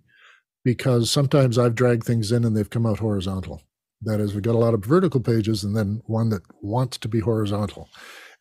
because 0.63 1.09
sometimes 1.09 1.57
I've 1.57 1.75
dragged 1.75 2.03
things 2.03 2.31
in 2.31 2.45
and 2.45 2.55
they've 2.55 2.69
come 2.69 2.85
out 2.85 2.99
horizontal. 2.99 3.61
That 4.01 4.19
is, 4.19 4.33
we've 4.33 4.43
got 4.43 4.55
a 4.55 4.59
lot 4.59 4.75
of 4.75 4.85
vertical 4.85 5.19
pages 5.19 5.63
and 5.63 5.75
then 5.75 6.01
one 6.05 6.29
that 6.29 6.43
wants 6.61 6.97
to 6.99 7.07
be 7.07 7.19
horizontal, 7.19 7.89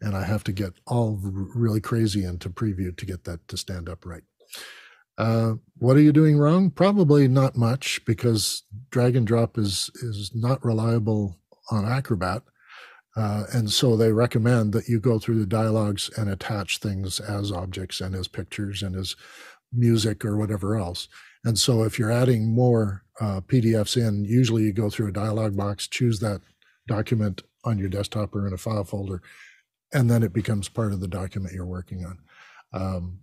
and 0.02 0.14
I 0.14 0.24
have 0.24 0.44
to 0.44 0.52
get 0.52 0.72
all 0.86 1.18
really 1.22 1.80
crazy 1.80 2.24
into 2.24 2.50
preview 2.50 2.94
to 2.96 3.06
get 3.06 3.24
that 3.24 3.48
to 3.48 3.56
stand 3.56 3.88
up 3.88 4.04
right. 4.04 4.24
Uh, 5.18 5.54
what 5.78 5.96
are 5.96 6.02
you 6.02 6.12
doing 6.12 6.38
wrong? 6.38 6.70
Probably 6.70 7.26
not 7.28 7.56
much 7.56 8.04
because 8.04 8.64
drag 8.90 9.16
and 9.16 9.26
drop 9.26 9.58
is 9.58 9.90
is 10.02 10.32
not 10.34 10.64
reliable 10.64 11.38
on 11.70 11.84
Acrobat. 11.84 12.42
Uh, 13.16 13.44
and 13.52 13.70
so 13.70 13.96
they 13.96 14.12
recommend 14.12 14.74
that 14.74 14.88
you 14.88 15.00
go 15.00 15.18
through 15.18 15.38
the 15.38 15.46
dialogues 15.46 16.10
and 16.18 16.28
attach 16.28 16.78
things 16.78 17.18
as 17.18 17.50
objects 17.50 18.00
and 18.02 18.14
as 18.14 18.28
pictures 18.28 18.82
and 18.82 18.94
as 18.94 19.16
music 19.72 20.22
or 20.22 20.36
whatever 20.36 20.76
else. 20.76 21.08
And 21.44 21.58
so 21.58 21.82
if 21.82 21.98
you're 21.98 22.12
adding 22.12 22.54
more 22.54 23.04
uh, 23.20 23.40
PDFs 23.40 23.96
in, 23.96 24.24
usually 24.24 24.64
you 24.64 24.72
go 24.72 24.90
through 24.90 25.08
a 25.08 25.12
dialog 25.12 25.56
box, 25.56 25.86
choose 25.86 26.20
that 26.20 26.42
document 26.86 27.42
on 27.64 27.78
your 27.78 27.88
desktop 27.88 28.34
or 28.34 28.46
in 28.46 28.52
a 28.52 28.58
file 28.58 28.84
folder, 28.84 29.22
and 29.92 30.10
then 30.10 30.22
it 30.22 30.32
becomes 30.32 30.68
part 30.68 30.92
of 30.92 31.00
the 31.00 31.08
document 31.08 31.54
you're 31.54 31.64
working 31.64 32.04
on. 32.04 32.18
Um, 32.72 33.20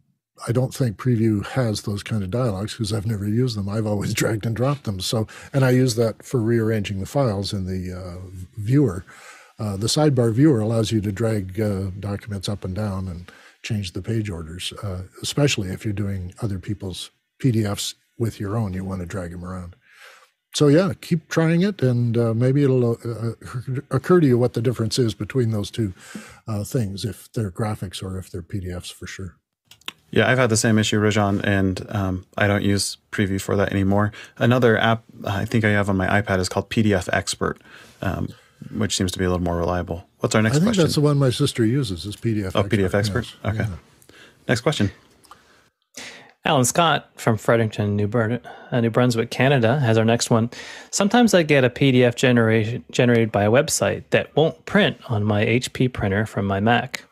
I 0.47 0.51
don't 0.51 0.73
think 0.73 0.97
Preview 0.97 1.45
has 1.45 1.83
those 1.83 2.03
kind 2.03 2.23
of 2.23 2.31
dialogues 2.31 2.73
because 2.73 2.91
I've 2.91 3.05
never 3.05 3.27
used 3.27 3.57
them. 3.57 3.69
I've 3.69 3.85
always 3.85 4.13
dragged 4.15 4.45
and 4.45 4.55
dropped 4.55 4.83
them. 4.83 4.99
So, 4.99 5.27
and 5.53 5.63
I 5.63 5.71
use 5.71 5.95
that 5.95 6.23
for 6.23 6.41
rearranging 6.41 6.99
the 6.99 7.05
files 7.05 7.53
in 7.53 7.65
the 7.65 7.93
uh, 7.93 8.17
viewer. 8.57 9.05
Uh, 9.59 9.77
the 9.77 9.87
sidebar 9.87 10.33
viewer 10.33 10.59
allows 10.59 10.91
you 10.91 10.99
to 11.01 11.11
drag 11.11 11.59
uh, 11.59 11.91
documents 11.99 12.49
up 12.49 12.65
and 12.65 12.75
down 12.75 13.07
and 13.07 13.31
change 13.61 13.93
the 13.93 14.01
page 14.01 14.29
orders, 14.29 14.73
uh, 14.83 15.03
especially 15.21 15.69
if 15.69 15.85
you're 15.85 15.93
doing 15.93 16.33
other 16.41 16.59
people's 16.59 17.11
PDFs 17.41 17.93
with 18.17 18.39
your 18.39 18.57
own. 18.57 18.73
You 18.73 18.83
want 18.83 19.01
to 19.01 19.05
drag 19.05 19.31
them 19.31 19.45
around. 19.45 19.75
So 20.55 20.67
yeah, 20.67 20.93
keep 20.99 21.29
trying 21.29 21.61
it, 21.61 21.81
and 21.81 22.17
uh, 22.17 22.33
maybe 22.33 22.63
it'll 22.63 22.91
uh, 22.91 23.31
occur 23.89 24.19
to 24.19 24.27
you 24.27 24.37
what 24.37 24.53
the 24.53 24.61
difference 24.61 24.99
is 24.99 25.15
between 25.15 25.51
those 25.51 25.71
two 25.71 25.93
things, 26.63 27.05
if 27.05 27.31
they're 27.31 27.49
graphics 27.49 28.03
or 28.03 28.19
if 28.19 28.29
they're 28.29 28.43
PDFs 28.43 28.91
for 28.91 29.07
sure. 29.07 29.37
Yeah, 30.13 30.29
I've 30.29 30.37
had 30.37 30.51
the 30.51 30.57
same 30.57 30.77
issue, 30.77 31.01
Rajan, 31.01 31.43
and 31.43 31.83
um, 31.89 32.25
I 32.37 32.45
don't 32.45 32.61
use 32.61 32.97
Preview 33.11 33.41
for 33.41 33.55
that 33.55 33.71
anymore. 33.71 34.11
Another 34.37 34.77
app 34.77 35.03
I 35.25 35.45
think 35.45 35.65
I 35.65 35.69
have 35.69 35.89
on 35.89 35.97
my 35.97 36.21
iPad 36.21 36.37
is 36.37 36.49
called 36.49 36.69
PDF 36.69 37.09
Expert. 37.11 37.59
Um, 38.01 38.29
which 38.77 38.95
seems 38.95 39.11
to 39.11 39.19
be 39.19 39.25
a 39.25 39.29
little 39.29 39.43
more 39.43 39.57
reliable. 39.57 40.07
What's 40.19 40.35
our 40.35 40.41
next 40.41 40.55
I 40.55 40.59
think 40.59 40.67
question? 40.67 40.83
that's 40.83 40.95
the 40.95 41.01
one 41.01 41.17
my 41.17 41.31
sister 41.31 41.65
uses 41.65 42.05
is 42.05 42.15
PDF. 42.15 42.51
Oh, 42.55 42.61
Expert. 42.61 42.71
PDF 42.71 42.93
Expert. 42.93 43.25
Yes. 43.43 43.53
Okay. 43.53 43.69
Yeah. 43.69 44.15
Next 44.47 44.61
question. 44.61 44.91
Alan 46.45 46.63
Scott 46.63 47.09
from 47.15 47.37
Fredericton, 47.37 47.95
New, 47.95 48.07
Bur- 48.07 48.39
uh, 48.71 48.81
New, 48.81 48.89
Brunswick, 48.89 49.31
Canada, 49.31 49.79
has 49.79 49.97
our 49.97 50.05
next 50.05 50.29
one. 50.29 50.49
Sometimes 50.91 51.33
I 51.33 51.43
get 51.43 51.63
a 51.63 51.69
PDF 51.69 52.15
generation, 52.15 52.83
generated 52.91 53.31
by 53.31 53.43
a 53.43 53.51
website 53.51 54.03
that 54.11 54.35
won't 54.35 54.65
print 54.65 54.97
on 55.09 55.23
my 55.23 55.45
HP 55.45 55.91
printer 55.91 56.25
from 56.25 56.45
my 56.45 56.59
Mac. 56.59 57.05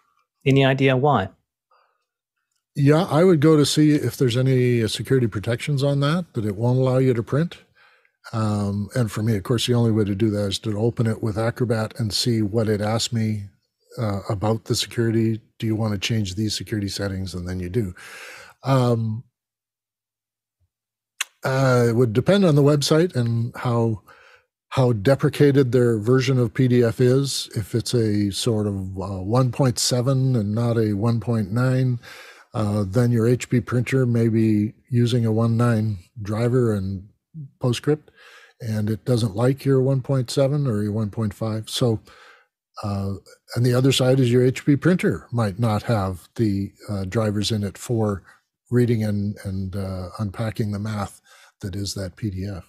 Any 0.45 0.65
idea 0.65 0.95
why? 0.95 1.29
Yeah, 2.75 3.03
I 3.03 3.23
would 3.23 3.41
go 3.41 3.57
to 3.57 3.65
see 3.65 3.91
if 3.91 4.15
there's 4.15 4.37
any 4.37 4.87
security 4.87 5.27
protections 5.27 5.83
on 5.83 5.99
that, 5.99 6.33
that 6.33 6.45
it 6.45 6.55
won't 6.55 6.79
allow 6.79 6.99
you 6.99 7.13
to 7.13 7.23
print. 7.23 7.57
Um, 8.31 8.89
and 8.95 9.11
for 9.11 9.23
me, 9.23 9.35
of 9.35 9.43
course, 9.43 9.67
the 9.67 9.73
only 9.73 9.91
way 9.91 10.05
to 10.05 10.15
do 10.15 10.29
that 10.29 10.45
is 10.45 10.59
to 10.59 10.79
open 10.79 11.07
it 11.07 11.21
with 11.21 11.37
Acrobat 11.37 11.99
and 11.99 12.13
see 12.13 12.41
what 12.41 12.69
it 12.69 12.79
asks 12.79 13.11
me 13.11 13.45
uh, 13.97 14.21
about 14.29 14.65
the 14.65 14.75
security. 14.75 15.41
Do 15.59 15.67
you 15.67 15.75
want 15.75 15.93
to 15.93 15.99
change 15.99 16.35
these 16.35 16.55
security 16.55 16.87
settings? 16.87 17.33
And 17.33 17.47
then 17.47 17.59
you 17.59 17.69
do. 17.69 17.93
Um, 18.63 19.23
uh, 21.43 21.87
it 21.89 21.95
would 21.95 22.13
depend 22.13 22.45
on 22.45 22.55
the 22.55 22.63
website 22.63 23.15
and 23.15 23.53
how 23.55 24.03
how 24.69 24.93
deprecated 24.93 25.73
their 25.73 25.97
version 25.99 26.39
of 26.39 26.53
PDF 26.53 27.01
is. 27.01 27.49
If 27.55 27.75
it's 27.75 27.93
a 27.93 28.31
sort 28.31 28.67
of 28.67 28.75
uh, 28.75 29.19
1.7 29.19 30.39
and 30.39 30.55
not 30.55 30.77
a 30.77 30.91
1.9, 30.95 31.99
uh, 32.53 32.83
then 32.87 33.11
your 33.11 33.25
HP 33.25 33.65
printer 33.65 34.05
may 34.05 34.27
be 34.27 34.73
using 34.89 35.25
a 35.25 35.31
1.9 35.31 35.97
driver 36.21 36.73
and 36.73 37.07
PostScript. 37.59 38.09
and 38.59 38.89
it 38.89 39.03
doesn't 39.05 39.35
like 39.35 39.65
your 39.65 39.81
1.7 39.81 40.67
or 40.67 40.83
your 40.83 40.93
1.5. 40.93 41.69
So, 41.69 41.99
uh, 42.83 43.13
and 43.55 43.65
the 43.65 43.73
other 43.73 43.91
side 43.91 44.19
is 44.19 44.31
your 44.31 44.49
HP 44.49 44.79
printer 44.79 45.27
might 45.31 45.59
not 45.59 45.83
have 45.83 46.29
the 46.35 46.71
uh, 46.89 47.05
drivers 47.05 47.51
in 47.51 47.63
it 47.63 47.77
for 47.77 48.23
reading 48.69 49.03
and, 49.03 49.35
and 49.43 49.75
uh, 49.75 50.09
unpacking 50.19 50.71
the 50.71 50.79
math 50.79 51.21
that 51.61 51.75
is 51.75 51.93
that 51.93 52.15
PDF. 52.15 52.63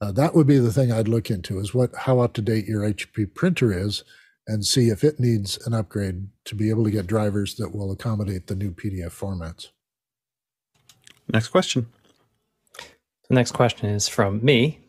Uh, 0.00 0.12
that 0.12 0.34
would 0.34 0.46
be 0.46 0.58
the 0.58 0.72
thing 0.72 0.90
I'd 0.90 1.08
look 1.08 1.30
into 1.30 1.58
is 1.60 1.74
what 1.74 1.94
how 1.94 2.18
up 2.20 2.32
to 2.34 2.42
date 2.42 2.66
your 2.66 2.82
HP 2.82 3.34
printer 3.34 3.72
is 3.72 4.02
and 4.52 4.66
see 4.66 4.90
if 4.90 5.02
it 5.02 5.18
needs 5.18 5.58
an 5.66 5.72
upgrade 5.72 6.26
to 6.44 6.54
be 6.54 6.68
able 6.68 6.84
to 6.84 6.90
get 6.90 7.06
drivers 7.06 7.54
that 7.54 7.74
will 7.74 7.90
accommodate 7.90 8.48
the 8.48 8.54
new 8.54 8.70
PDF 8.70 9.18
formats. 9.18 9.68
Next 11.32 11.48
question. 11.48 11.86
The 13.28 13.34
next 13.34 13.52
question 13.52 13.88
is 13.88 14.08
from 14.08 14.44
me. 14.44 14.80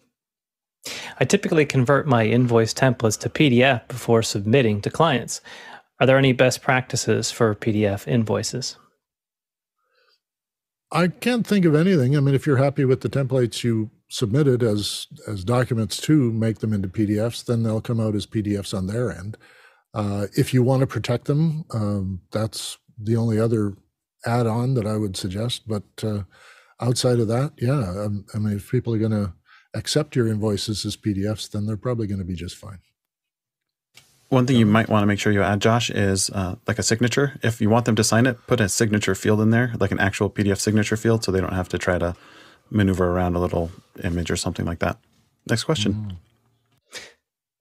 I 1.18 1.24
typically 1.24 1.66
convert 1.66 2.06
my 2.06 2.26
invoice 2.26 2.74
templates 2.74 3.18
to 3.22 3.30
PDF 3.30 3.88
before 3.88 4.22
submitting 4.22 4.82
to 4.82 4.90
clients. 4.90 5.40
Are 5.98 6.06
there 6.06 6.18
any 6.18 6.34
best 6.34 6.62
practices 6.62 7.32
for 7.32 7.56
PDF 7.56 8.06
invoices? 8.06 8.76
I 10.92 11.08
can't 11.08 11.48
think 11.48 11.64
of 11.64 11.74
anything. 11.74 12.18
I 12.18 12.20
mean, 12.20 12.36
if 12.36 12.46
you're 12.46 12.58
happy 12.58 12.84
with 12.84 13.00
the 13.00 13.10
templates 13.10 13.64
you 13.64 13.92
submitted 14.14 14.62
as 14.62 15.08
as 15.28 15.44
documents 15.44 15.98
to 15.98 16.32
make 16.32 16.60
them 16.60 16.72
into 16.72 16.88
PDFs, 16.88 17.44
then 17.46 17.64
they'll 17.64 17.82
come 17.82 18.00
out 18.00 18.14
as 18.14 18.28
PDFs 18.28 18.78
on 18.78 18.86
their 18.86 19.12
end. 19.12 19.38
Uh, 19.96 20.28
if 20.38 20.54
you 20.54 20.62
want 20.62 20.82
to 20.82 20.88
protect 20.88 21.26
them, 21.26 21.66
um, 21.72 22.22
that's 22.32 22.78
the 22.98 23.16
only 23.16 23.40
other 23.40 23.74
add-on 24.24 24.76
that 24.76 24.86
I 24.86 24.98
would 24.98 25.18
suggest. 25.18 25.68
But 25.68 25.84
uh, 26.04 26.24
outside 26.80 27.20
of 27.20 27.28
that, 27.30 27.54
yeah, 27.58 27.80
I, 27.80 28.06
um, 28.06 28.26
I 28.36 28.38
mean, 28.38 28.56
if 28.56 28.70
people 28.70 28.94
are 28.94 29.00
going 29.00 29.12
to 29.12 29.34
accept 29.74 30.16
your 30.16 30.28
invoices 30.28 30.86
as 30.86 30.96
PDFs, 30.96 31.50
then 31.50 31.66
they're 31.66 31.76
probably 31.76 32.06
going 32.06 32.20
to 32.20 32.26
be 32.26 32.36
just 32.36 32.56
fine. 32.56 32.80
One 34.30 34.46
thing 34.46 34.58
you 34.58 34.66
might 34.68 34.90
want 34.90 35.02
to 35.02 35.08
make 35.08 35.20
sure 35.20 35.34
you 35.34 35.42
add, 35.42 35.60
Josh, 35.60 35.90
is 35.90 36.30
uh, 36.30 36.56
like 36.68 36.78
a 36.78 36.84
signature. 36.84 37.40
If 37.42 37.60
you 37.62 37.70
want 37.70 37.86
them 37.86 37.96
to 37.96 38.04
sign 38.04 38.28
it, 38.28 38.38
put 38.46 38.62
a 38.62 38.70
signature 38.70 39.16
field 39.16 39.42
in 39.42 39.50
there, 39.50 39.74
like 39.80 39.92
an 39.92 40.00
actual 40.00 40.30
PDF 40.30 40.60
signature 40.60 40.98
field, 40.98 41.24
so 41.24 41.32
they 41.32 41.42
don't 41.42 41.54
have 41.54 41.70
to 41.70 41.78
try 41.80 41.98
to 41.98 42.16
maneuver 42.70 43.06
around 43.06 43.36
a 43.36 43.40
little 43.40 43.72
image 44.04 44.32
or 44.32 44.36
something 44.36 44.66
like 44.66 44.80
that. 44.80 44.98
Next 45.48 45.64
question. 45.64 45.94
Mm. 45.94 46.16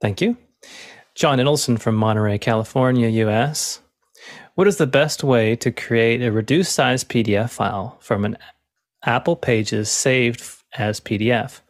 Thank 0.01 0.21
you. 0.21 0.37
John 1.15 1.39
Inelson 1.39 1.79
from 1.79 1.95
Monterey, 1.95 2.39
California, 2.39 3.09
US. 3.27 3.81
What 4.55 4.69
is 4.69 4.77
the 4.77 4.87
best 4.87 5.25
way 5.25 5.57
to 5.57 5.71
create 5.71 6.23
a 6.23 6.33
reduced 6.33 6.75
size 6.75 7.05
PDF 7.05 7.51
file 7.51 7.97
from 8.01 8.25
an 8.25 8.37
Apple 9.05 9.37
Pages 9.37 9.91
saved 9.91 10.43
as 10.77 11.01
PDF? 11.01 11.61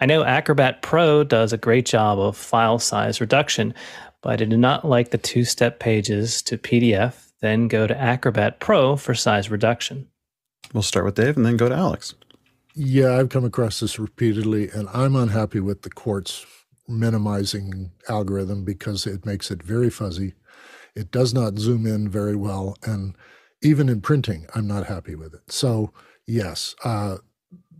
I 0.00 0.06
know 0.06 0.24
Acrobat 0.24 0.82
Pro 0.82 1.24
does 1.24 1.52
a 1.52 1.58
great 1.58 1.86
job 1.86 2.18
of 2.18 2.36
file 2.36 2.78
size 2.78 3.20
reduction, 3.20 3.74
but 4.22 4.40
I 4.40 4.44
do 4.44 4.56
not 4.56 4.84
like 4.84 5.10
the 5.10 5.18
two 5.18 5.44
step 5.44 5.78
pages 5.78 6.42
to 6.42 6.58
PDF, 6.58 7.30
then 7.40 7.68
go 7.68 7.86
to 7.86 7.96
Acrobat 7.98 8.58
Pro 8.58 8.96
for 8.96 9.14
size 9.14 9.50
reduction. 9.50 10.08
We'll 10.72 10.82
start 10.82 11.04
with 11.04 11.14
Dave 11.14 11.36
and 11.36 11.46
then 11.46 11.56
go 11.56 11.68
to 11.68 11.74
Alex. 11.74 12.14
Yeah, 12.74 13.18
I've 13.18 13.28
come 13.28 13.44
across 13.44 13.80
this 13.80 13.98
repeatedly, 13.98 14.70
and 14.70 14.88
I'm 14.94 15.16
unhappy 15.16 15.60
with 15.60 15.82
the 15.82 15.90
Quartz 15.90 16.46
minimizing 16.88 17.92
algorithm 18.08 18.64
because 18.64 19.06
it 19.06 19.26
makes 19.26 19.50
it 19.50 19.62
very 19.62 19.90
fuzzy. 19.90 20.34
It 20.96 21.10
does 21.10 21.34
not 21.34 21.58
zoom 21.58 21.86
in 21.86 22.08
very 22.08 22.36
well, 22.36 22.76
and 22.84 23.16
even 23.62 23.88
in 23.88 24.00
printing, 24.00 24.46
I'm 24.54 24.66
not 24.66 24.86
happy 24.86 25.14
with 25.14 25.34
it. 25.34 25.52
So, 25.52 25.92
yes, 26.26 26.74
uh, 26.84 27.18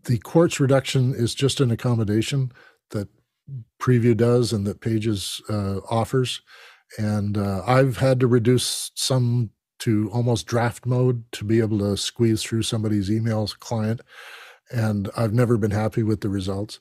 the 0.04 0.18
quartz 0.18 0.60
reduction 0.60 1.14
is 1.14 1.34
just 1.34 1.60
an 1.60 1.70
accommodation 1.70 2.52
that 2.90 3.08
Preview 3.80 4.16
does 4.16 4.52
and 4.52 4.66
that 4.66 4.80
Pages 4.80 5.42
uh, 5.50 5.78
offers. 5.90 6.42
And 6.98 7.38
uh, 7.38 7.62
I've 7.66 7.98
had 7.98 8.20
to 8.20 8.26
reduce 8.26 8.90
some 8.94 9.50
to 9.80 10.10
almost 10.12 10.46
draft 10.46 10.86
mode 10.86 11.24
to 11.32 11.44
be 11.44 11.60
able 11.60 11.78
to 11.80 11.96
squeeze 11.96 12.42
through 12.42 12.62
somebody's 12.62 13.10
emails 13.10 13.58
client 13.58 14.00
and 14.70 15.10
I've 15.16 15.32
never 15.32 15.56
been 15.56 15.70
happy 15.70 16.02
with 16.02 16.20
the 16.20 16.28
results. 16.28 16.80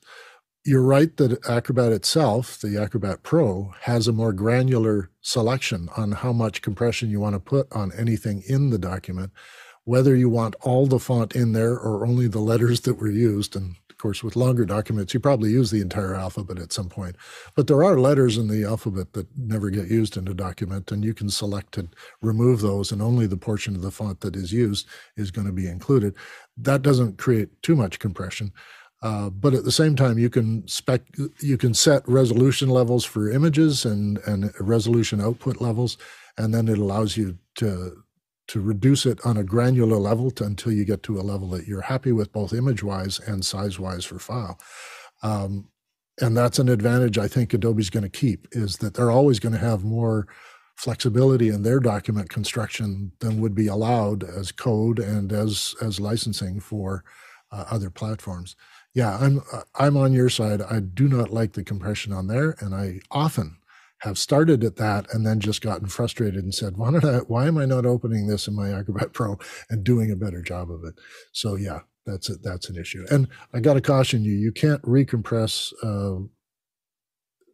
You're 0.64 0.82
right 0.82 1.14
that 1.18 1.46
Acrobat 1.46 1.92
itself, 1.92 2.58
the 2.58 2.80
Acrobat 2.80 3.22
Pro, 3.22 3.74
has 3.82 4.08
a 4.08 4.12
more 4.12 4.32
granular 4.32 5.10
selection 5.20 5.90
on 5.94 6.12
how 6.12 6.32
much 6.32 6.62
compression 6.62 7.10
you 7.10 7.20
want 7.20 7.34
to 7.34 7.40
put 7.40 7.70
on 7.70 7.92
anything 7.92 8.42
in 8.48 8.70
the 8.70 8.78
document, 8.78 9.30
whether 9.84 10.16
you 10.16 10.30
want 10.30 10.56
all 10.62 10.86
the 10.86 10.98
font 10.98 11.36
in 11.36 11.52
there 11.52 11.74
or 11.78 12.06
only 12.06 12.28
the 12.28 12.38
letters 12.38 12.80
that 12.82 12.94
were 12.94 13.10
used. 13.10 13.54
And 13.54 13.76
of 13.90 13.98
course, 13.98 14.24
with 14.24 14.36
longer 14.36 14.64
documents, 14.64 15.12
you 15.12 15.20
probably 15.20 15.50
use 15.50 15.70
the 15.70 15.82
entire 15.82 16.14
alphabet 16.14 16.58
at 16.58 16.72
some 16.72 16.88
point. 16.88 17.16
But 17.54 17.66
there 17.66 17.84
are 17.84 18.00
letters 18.00 18.38
in 18.38 18.48
the 18.48 18.64
alphabet 18.64 19.12
that 19.12 19.28
never 19.36 19.68
get 19.68 19.88
used 19.88 20.16
in 20.16 20.26
a 20.26 20.34
document, 20.34 20.90
and 20.90 21.04
you 21.04 21.12
can 21.12 21.28
select 21.28 21.72
to 21.74 21.88
remove 22.22 22.60
those, 22.60 22.90
and 22.90 23.02
only 23.02 23.26
the 23.26 23.36
portion 23.36 23.74
of 23.76 23.82
the 23.82 23.90
font 23.90 24.20
that 24.20 24.34
is 24.34 24.52
used 24.52 24.86
is 25.16 25.30
going 25.30 25.46
to 25.46 25.52
be 25.52 25.68
included 25.68 26.14
that 26.56 26.82
doesn't 26.82 27.18
create 27.18 27.48
too 27.62 27.76
much 27.76 27.98
compression. 27.98 28.52
Uh, 29.02 29.28
but 29.28 29.52
at 29.52 29.64
the 29.64 29.72
same 29.72 29.94
time, 29.94 30.18
you 30.18 30.30
can 30.30 30.66
spec 30.66 31.02
you 31.40 31.58
can 31.58 31.74
set 31.74 32.02
resolution 32.08 32.70
levels 32.70 33.04
for 33.04 33.30
images 33.30 33.84
and 33.84 34.18
and 34.26 34.50
resolution 34.60 35.20
output 35.20 35.60
levels, 35.60 35.98
and 36.38 36.54
then 36.54 36.68
it 36.68 36.78
allows 36.78 37.16
you 37.16 37.36
to 37.56 38.02
to 38.46 38.60
reduce 38.60 39.06
it 39.06 39.20
on 39.24 39.36
a 39.36 39.44
granular 39.44 39.96
level 39.96 40.30
to, 40.30 40.44
until 40.44 40.72
you 40.72 40.84
get 40.84 41.02
to 41.02 41.18
a 41.18 41.22
level 41.22 41.48
that 41.48 41.66
you're 41.66 41.80
happy 41.80 42.12
with 42.12 42.32
both 42.32 42.52
image 42.52 42.82
wise 42.82 43.18
and 43.20 43.44
size 43.44 43.78
wise 43.78 44.04
for 44.04 44.18
file. 44.18 44.58
Um, 45.22 45.68
and 46.20 46.36
that's 46.36 46.58
an 46.58 46.68
advantage 46.68 47.18
I 47.18 47.26
think 47.28 47.52
Adobe's 47.52 47.90
going 47.90 48.04
to 48.04 48.08
keep 48.08 48.46
is 48.52 48.76
that 48.78 48.94
they're 48.94 49.10
always 49.10 49.40
going 49.40 49.54
to 49.54 49.58
have 49.58 49.82
more 49.84 50.28
flexibility 50.76 51.48
in 51.48 51.62
their 51.62 51.80
document 51.80 52.28
construction 52.30 53.12
than 53.20 53.40
would 53.40 53.54
be 53.54 53.68
allowed 53.68 54.24
as 54.24 54.52
code 54.52 54.98
and 54.98 55.32
as 55.32 55.74
as 55.80 56.00
licensing 56.00 56.60
for 56.60 57.04
uh, 57.52 57.64
other 57.70 57.90
platforms. 57.90 58.56
Yeah, 58.94 59.16
I'm 59.18 59.42
I'm 59.76 59.96
on 59.96 60.12
your 60.12 60.28
side. 60.28 60.62
I 60.62 60.80
do 60.80 61.08
not 61.08 61.30
like 61.30 61.52
the 61.52 61.64
compression 61.64 62.12
on 62.12 62.26
there, 62.26 62.56
and 62.60 62.74
I 62.74 63.00
often 63.10 63.58
have 63.98 64.18
started 64.18 64.62
at 64.62 64.76
that 64.76 65.06
and 65.14 65.26
then 65.26 65.40
just 65.40 65.62
gotten 65.62 65.88
frustrated 65.88 66.44
and 66.44 66.54
said, 66.54 66.76
why 66.76 66.90
not? 66.90 67.04
I, 67.04 67.18
why 67.18 67.46
am 67.46 67.56
I 67.56 67.64
not 67.64 67.86
opening 67.86 68.26
this 68.26 68.46
in 68.46 68.54
my 68.54 68.70
Acrobat 68.70 69.14
Pro 69.14 69.38
and 69.70 69.82
doing 69.82 70.10
a 70.10 70.16
better 70.16 70.42
job 70.42 70.70
of 70.70 70.84
it? 70.84 70.94
So 71.32 71.54
yeah, 71.56 71.80
that's 72.04 72.28
a, 72.28 72.34
that's 72.34 72.68
an 72.68 72.76
issue. 72.76 73.06
And 73.10 73.28
I 73.54 73.60
got 73.60 73.74
to 73.74 73.80
caution 73.80 74.24
you: 74.24 74.32
you 74.32 74.52
can't 74.52 74.82
recompress 74.82 75.72
uh, 75.82 76.26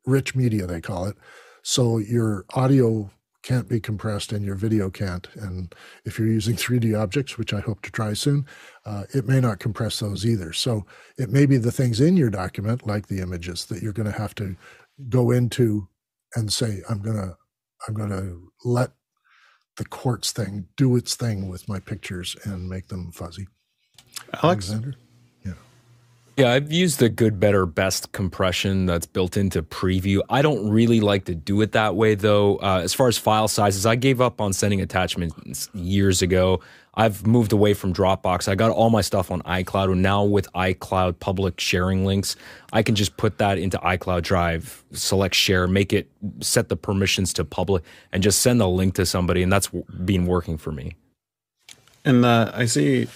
rich 0.06 0.34
media, 0.34 0.66
they 0.66 0.80
call 0.80 1.06
it. 1.06 1.16
So 1.62 1.98
your 1.98 2.44
audio 2.54 3.10
can't 3.42 3.68
be 3.68 3.80
compressed 3.80 4.32
and 4.32 4.44
your 4.44 4.54
video 4.54 4.90
can't. 4.90 5.26
And 5.34 5.74
if 6.04 6.18
you're 6.18 6.28
using 6.28 6.56
3D 6.56 6.98
objects, 6.98 7.38
which 7.38 7.54
I 7.54 7.60
hope 7.60 7.80
to 7.82 7.90
try 7.90 8.12
soon, 8.12 8.46
uh, 8.84 9.04
it 9.14 9.26
may 9.26 9.40
not 9.40 9.60
compress 9.60 9.98
those 9.98 10.26
either. 10.26 10.52
So 10.52 10.84
it 11.16 11.30
may 11.30 11.46
be 11.46 11.56
the 11.56 11.72
things 11.72 12.00
in 12.00 12.16
your 12.16 12.30
document, 12.30 12.86
like 12.86 13.06
the 13.06 13.20
images, 13.20 13.64
that 13.66 13.82
you're 13.82 13.92
going 13.92 14.10
to 14.10 14.18
have 14.18 14.34
to 14.36 14.56
go 15.08 15.30
into 15.30 15.88
and 16.34 16.52
say, 16.52 16.82
I'm 16.88 17.00
going 17.00 17.16
to, 17.16 17.36
I'm 17.88 17.94
going 17.94 18.10
to 18.10 18.52
let 18.64 18.92
the 19.76 19.86
quartz 19.86 20.32
thing 20.32 20.66
do 20.76 20.96
its 20.96 21.14
thing 21.14 21.48
with 21.48 21.68
my 21.68 21.80
pictures 21.80 22.36
and 22.44 22.68
make 22.68 22.88
them 22.88 23.10
fuzzy. 23.12 23.48
Alex? 24.42 24.70
Alexander? 24.70 24.94
Yeah, 26.40 26.52
I've 26.52 26.72
used 26.72 27.00
the 27.00 27.10
good, 27.10 27.38
better, 27.38 27.66
best 27.66 28.12
compression 28.12 28.86
that's 28.86 29.04
built 29.04 29.36
into 29.36 29.62
Preview. 29.62 30.22
I 30.30 30.40
don't 30.40 30.70
really 30.70 31.00
like 31.00 31.26
to 31.26 31.34
do 31.34 31.60
it 31.60 31.72
that 31.72 31.96
way, 31.96 32.14
though. 32.14 32.56
Uh, 32.56 32.80
as 32.82 32.94
far 32.94 33.08
as 33.08 33.18
file 33.18 33.46
sizes, 33.46 33.84
I 33.84 33.94
gave 33.94 34.22
up 34.22 34.40
on 34.40 34.54
sending 34.54 34.80
attachments 34.80 35.68
years 35.74 36.22
ago. 36.22 36.62
I've 36.94 37.26
moved 37.26 37.52
away 37.52 37.74
from 37.74 37.92
Dropbox. 37.92 38.48
I 38.48 38.54
got 38.54 38.70
all 38.70 38.88
my 38.88 39.02
stuff 39.02 39.30
on 39.30 39.42
iCloud, 39.42 39.92
and 39.92 40.00
now 40.00 40.24
with 40.24 40.50
iCloud 40.54 41.20
public 41.20 41.60
sharing 41.60 42.06
links, 42.06 42.36
I 42.72 42.82
can 42.82 42.94
just 42.94 43.18
put 43.18 43.36
that 43.36 43.58
into 43.58 43.76
iCloud 43.76 44.22
Drive, 44.22 44.82
select 44.92 45.34
share, 45.34 45.66
make 45.66 45.92
it 45.92 46.10
set 46.40 46.70
the 46.70 46.76
permissions 46.76 47.34
to 47.34 47.44
public, 47.44 47.82
and 48.12 48.22
just 48.22 48.40
send 48.40 48.62
a 48.62 48.66
link 48.66 48.94
to 48.94 49.04
somebody, 49.04 49.42
and 49.42 49.52
that's 49.52 49.68
been 50.06 50.24
working 50.24 50.56
for 50.56 50.72
me. 50.72 50.96
And 52.06 52.24
uh, 52.24 52.50
I 52.54 52.64
see 52.64 53.08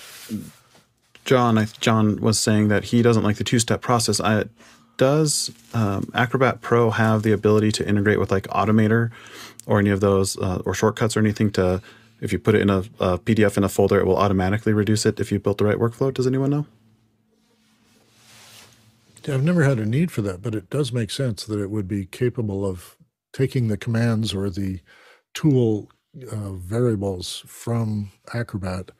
John, 1.25 1.59
I, 1.59 1.67
John 1.81 2.21
was 2.21 2.39
saying 2.39 2.69
that 2.69 2.85
he 2.85 3.03
doesn't 3.03 3.23
like 3.23 3.37
the 3.37 3.45
two-step 3.45 3.81
process. 3.81 4.21
I, 4.21 4.45
does 4.97 5.51
um, 5.73 6.11
Acrobat 6.15 6.61
Pro 6.61 6.91
have 6.91 7.23
the 7.23 7.33
ability 7.33 7.73
to 7.73 7.89
integrate 7.89 8.21
with 8.21 8.31
like 8.31 8.47
Automator 8.49 9.11
or 9.67 9.79
any 9.79 9.91
of 9.91 10.01
those 10.01 10.37
uh, 10.39 10.63
or 10.65 10.75
shortcuts 10.75 11.17
or 11.17 11.21
anything 11.21 11.51
to, 11.53 11.83
if 12.21 12.33
you 12.33 12.39
put 12.39 12.55
it 12.55 12.61
in 12.61 12.71
a, 12.71 12.79
a, 13.01 13.19
PDF 13.19 13.57
in 13.57 13.65
a 13.65 13.69
folder, 13.69 13.99
it 13.99 14.07
will 14.07 14.17
automatically 14.17 14.73
reduce 14.73 15.07
it 15.07 15.19
if 15.19 15.33
you 15.33 15.39
built 15.39 15.59
the 15.59 15.65
right 15.65 15.79
workflow? 15.79 16.13
Does 16.13 16.27
anyone 16.27 16.51
know? 16.51 16.67
Yeah, 19.25 19.35
I've 19.35 19.43
never 19.43 19.65
had 19.65 19.79
a 19.79 19.87
need 19.87 20.13
for 20.13 20.23
that, 20.23 20.43
but 20.43 20.55
it 20.55 20.69
does 20.69 20.93
make 20.93 21.11
sense 21.11 21.45
that 21.45 21.59
it 21.59 21.71
would 21.71 21.89
be 21.89 22.05
capable 22.05 22.67
of 22.67 22.97
taking 23.33 23.69
the 23.69 23.79
commands 23.79 24.35
or 24.35 24.51
the 24.51 24.81
tool 25.33 25.89
uh, 26.31 26.53
variables 26.53 27.43
from 27.47 28.13
Acrobat 28.33 28.91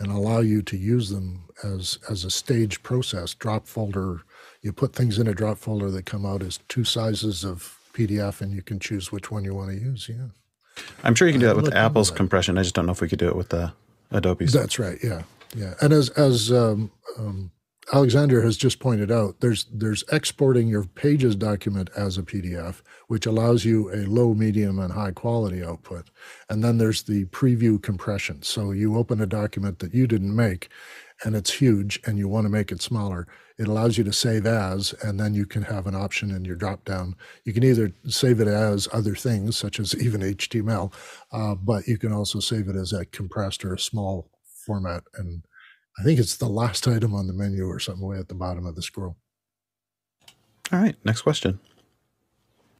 and 0.00 0.10
allow 0.10 0.40
you 0.40 0.62
to 0.62 0.76
use 0.76 1.10
them 1.10 1.44
as 1.62 1.98
as 2.10 2.24
a 2.24 2.30
stage 2.30 2.82
process. 2.82 3.34
Drop 3.34 3.66
folder, 3.66 4.22
you 4.62 4.72
put 4.72 4.94
things 4.94 5.18
in 5.18 5.26
a 5.26 5.34
drop 5.34 5.58
folder 5.58 5.90
that 5.90 6.06
come 6.06 6.26
out 6.26 6.42
as 6.42 6.58
two 6.68 6.84
sizes 6.84 7.44
of 7.44 7.78
PDF, 7.92 8.40
and 8.40 8.52
you 8.52 8.62
can 8.62 8.80
choose 8.80 9.12
which 9.12 9.30
one 9.30 9.44
you 9.44 9.54
want 9.54 9.70
to 9.70 9.76
use. 9.76 10.08
Yeah, 10.08 10.26
I'm 11.02 11.14
sure 11.14 11.28
you 11.28 11.32
can 11.32 11.40
do 11.40 11.46
that 11.46 11.56
with 11.56 11.74
Apple's 11.74 12.10
that. 12.10 12.16
compression. 12.16 12.58
I 12.58 12.62
just 12.62 12.74
don't 12.74 12.86
know 12.86 12.92
if 12.92 13.00
we 13.00 13.08
could 13.08 13.18
do 13.18 13.28
it 13.28 13.36
with 13.36 13.50
the 13.50 13.72
Adobe's. 14.10 14.52
that's 14.52 14.78
right. 14.78 14.98
Yeah, 15.02 15.22
yeah. 15.54 15.74
And 15.80 15.92
as 15.92 16.10
as 16.10 16.50
um, 16.52 16.90
um, 17.18 17.50
Alexander 17.92 18.40
has 18.40 18.56
just 18.56 18.80
pointed 18.80 19.10
out, 19.10 19.40
there's 19.40 19.66
there's 19.70 20.04
exporting 20.10 20.68
your 20.68 20.84
Pages 20.84 21.36
document 21.36 21.90
as 21.94 22.16
a 22.16 22.22
PDF, 22.22 22.80
which 23.08 23.26
allows 23.26 23.64
you 23.64 23.92
a 23.92 24.06
low, 24.06 24.32
medium, 24.32 24.78
and 24.78 24.92
high 24.92 25.10
quality 25.10 25.62
output. 25.62 26.08
And 26.48 26.64
then 26.64 26.78
there's 26.78 27.02
the 27.02 27.26
preview 27.26 27.82
compression. 27.82 28.42
So 28.42 28.70
you 28.70 28.96
open 28.96 29.20
a 29.20 29.26
document 29.26 29.80
that 29.80 29.92
you 29.92 30.06
didn't 30.06 30.34
make, 30.34 30.70
and 31.24 31.36
it's 31.36 31.52
huge, 31.52 32.00
and 32.06 32.16
you 32.16 32.26
want 32.26 32.46
to 32.46 32.50
make 32.50 32.72
it 32.72 32.80
smaller. 32.80 33.26
It 33.58 33.68
allows 33.68 33.98
you 33.98 34.04
to 34.04 34.12
save 34.12 34.46
as, 34.46 34.94
and 35.02 35.20
then 35.20 35.34
you 35.34 35.44
can 35.44 35.62
have 35.62 35.86
an 35.86 35.94
option 35.94 36.30
in 36.30 36.44
your 36.44 36.56
drop 36.56 36.84
down. 36.84 37.14
You 37.44 37.52
can 37.52 37.64
either 37.64 37.92
save 38.08 38.40
it 38.40 38.48
as 38.48 38.88
other 38.92 39.14
things, 39.14 39.56
such 39.58 39.78
as 39.78 39.94
even 40.02 40.22
HTML, 40.22 40.92
uh, 41.32 41.54
but 41.54 41.86
you 41.86 41.98
can 41.98 42.12
also 42.12 42.40
save 42.40 42.68
it 42.68 42.76
as 42.76 42.92
a 42.94 43.04
compressed 43.04 43.64
or 43.64 43.74
a 43.74 43.78
small 43.78 44.30
format. 44.64 45.04
And 45.16 45.42
I 45.98 46.02
think 46.02 46.18
it's 46.18 46.36
the 46.36 46.48
last 46.48 46.88
item 46.88 47.14
on 47.14 47.26
the 47.26 47.32
menu 47.32 47.66
or 47.66 47.78
something 47.78 48.06
way 48.06 48.18
at 48.18 48.28
the 48.28 48.34
bottom 48.34 48.66
of 48.66 48.74
the 48.74 48.82
scroll. 48.82 49.16
All 50.72 50.80
right, 50.80 50.96
next 51.04 51.22
question. 51.22 51.60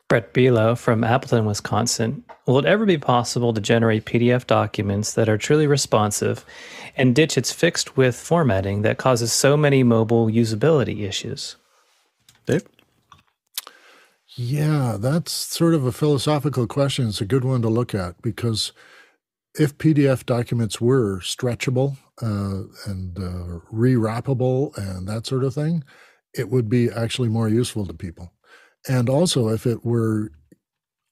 Brett 0.09 0.35
Bilo 0.35 0.77
from 0.77 1.03
Appleton, 1.03 1.45
Wisconsin. 1.45 2.25
Will 2.47 2.59
it 2.59 2.67
ever 2.67 2.85
be 2.85 2.99
possible 2.99 3.55
to 3.55 3.61
generate 3.61 4.05
PDF 4.05 4.47
documents 4.47 5.15
that 5.15 5.29
are 5.29 5.39
truly 5.39 5.67
responsive 5.67 6.45
and 6.97 7.15
ditch 7.15 7.39
its 7.39 7.53
fixed 7.53 7.97
width 7.97 8.17
formatting 8.17 8.83
that 8.83 8.99
causes 8.99 9.33
so 9.33 9.57
many 9.57 9.83
mobile 9.83 10.27
usability 10.27 11.01
issues? 11.01 11.57
Dave? 12.47 12.67
Yeah, 14.37 14.97
that's 14.99 15.33
sort 15.33 15.75
of 15.75 15.87
a 15.87 15.93
philosophical 15.93 16.67
question. 16.67 17.09
It's 17.09 17.21
a 17.21 17.27
good 17.27 17.45
one 17.45 17.63
to 17.63 17.69
look 17.69 17.95
at 17.95 18.21
because 18.21 18.73
if 19.59 19.79
PDF 19.79 20.27
documents 20.27 20.81
were 20.81 21.21
stretchable 21.21 21.97
uh, 22.23 22.63
and 22.87 23.19
uh, 23.19 23.61
rewrappable 23.73 24.77
and 24.77 25.09
that 25.09 25.27
sort 25.27 25.45
of 25.45 25.55
thing, 25.55 25.85
it 26.35 26.51
would 26.51 26.69
be 26.69 26.91
actually 26.91 27.29
more 27.29 27.49
useful 27.49 27.87
to 27.87 27.95
people. 27.95 28.33
And 28.89 29.09
also, 29.09 29.49
if 29.49 29.67
it 29.67 29.85
were 29.85 30.31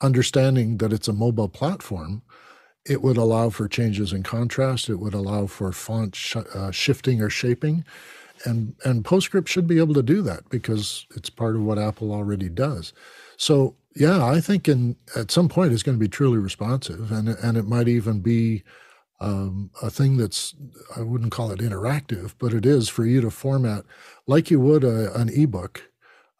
understanding 0.00 0.78
that 0.78 0.92
it's 0.92 1.08
a 1.08 1.12
mobile 1.12 1.48
platform, 1.48 2.22
it 2.84 3.02
would 3.02 3.16
allow 3.16 3.48
for 3.50 3.68
changes 3.68 4.12
in 4.12 4.22
contrast. 4.22 4.88
It 4.88 4.96
would 4.96 5.14
allow 5.14 5.46
for 5.46 5.72
font 5.72 6.16
sh- 6.16 6.36
uh, 6.54 6.70
shifting 6.70 7.22
or 7.22 7.30
shaping, 7.30 7.84
and 8.44 8.74
and 8.84 9.04
PostScript 9.04 9.46
should 9.46 9.66
be 9.68 9.78
able 9.78 9.94
to 9.94 10.02
do 10.02 10.20
that 10.22 10.48
because 10.50 11.06
it's 11.14 11.30
part 11.30 11.54
of 11.54 11.62
what 11.62 11.78
Apple 11.78 12.12
already 12.12 12.48
does. 12.48 12.92
So 13.36 13.76
yeah, 13.94 14.24
I 14.24 14.40
think 14.40 14.68
in 14.68 14.96
at 15.16 15.30
some 15.30 15.48
point 15.48 15.72
it's 15.72 15.82
going 15.82 15.96
to 15.96 16.02
be 16.04 16.08
truly 16.08 16.38
responsive, 16.38 17.12
and 17.12 17.28
and 17.28 17.56
it 17.56 17.66
might 17.66 17.88
even 17.88 18.20
be 18.20 18.64
um, 19.22 19.70
a 19.80 19.88
thing 19.88 20.16
that's 20.16 20.54
I 20.96 21.02
wouldn't 21.02 21.30
call 21.30 21.52
it 21.52 21.60
interactive, 21.60 22.34
but 22.40 22.52
it 22.52 22.66
is 22.66 22.88
for 22.88 23.06
you 23.06 23.20
to 23.20 23.30
format 23.30 23.84
like 24.26 24.50
you 24.50 24.58
would 24.58 24.82
a, 24.82 25.14
an 25.14 25.28
ebook. 25.28 25.88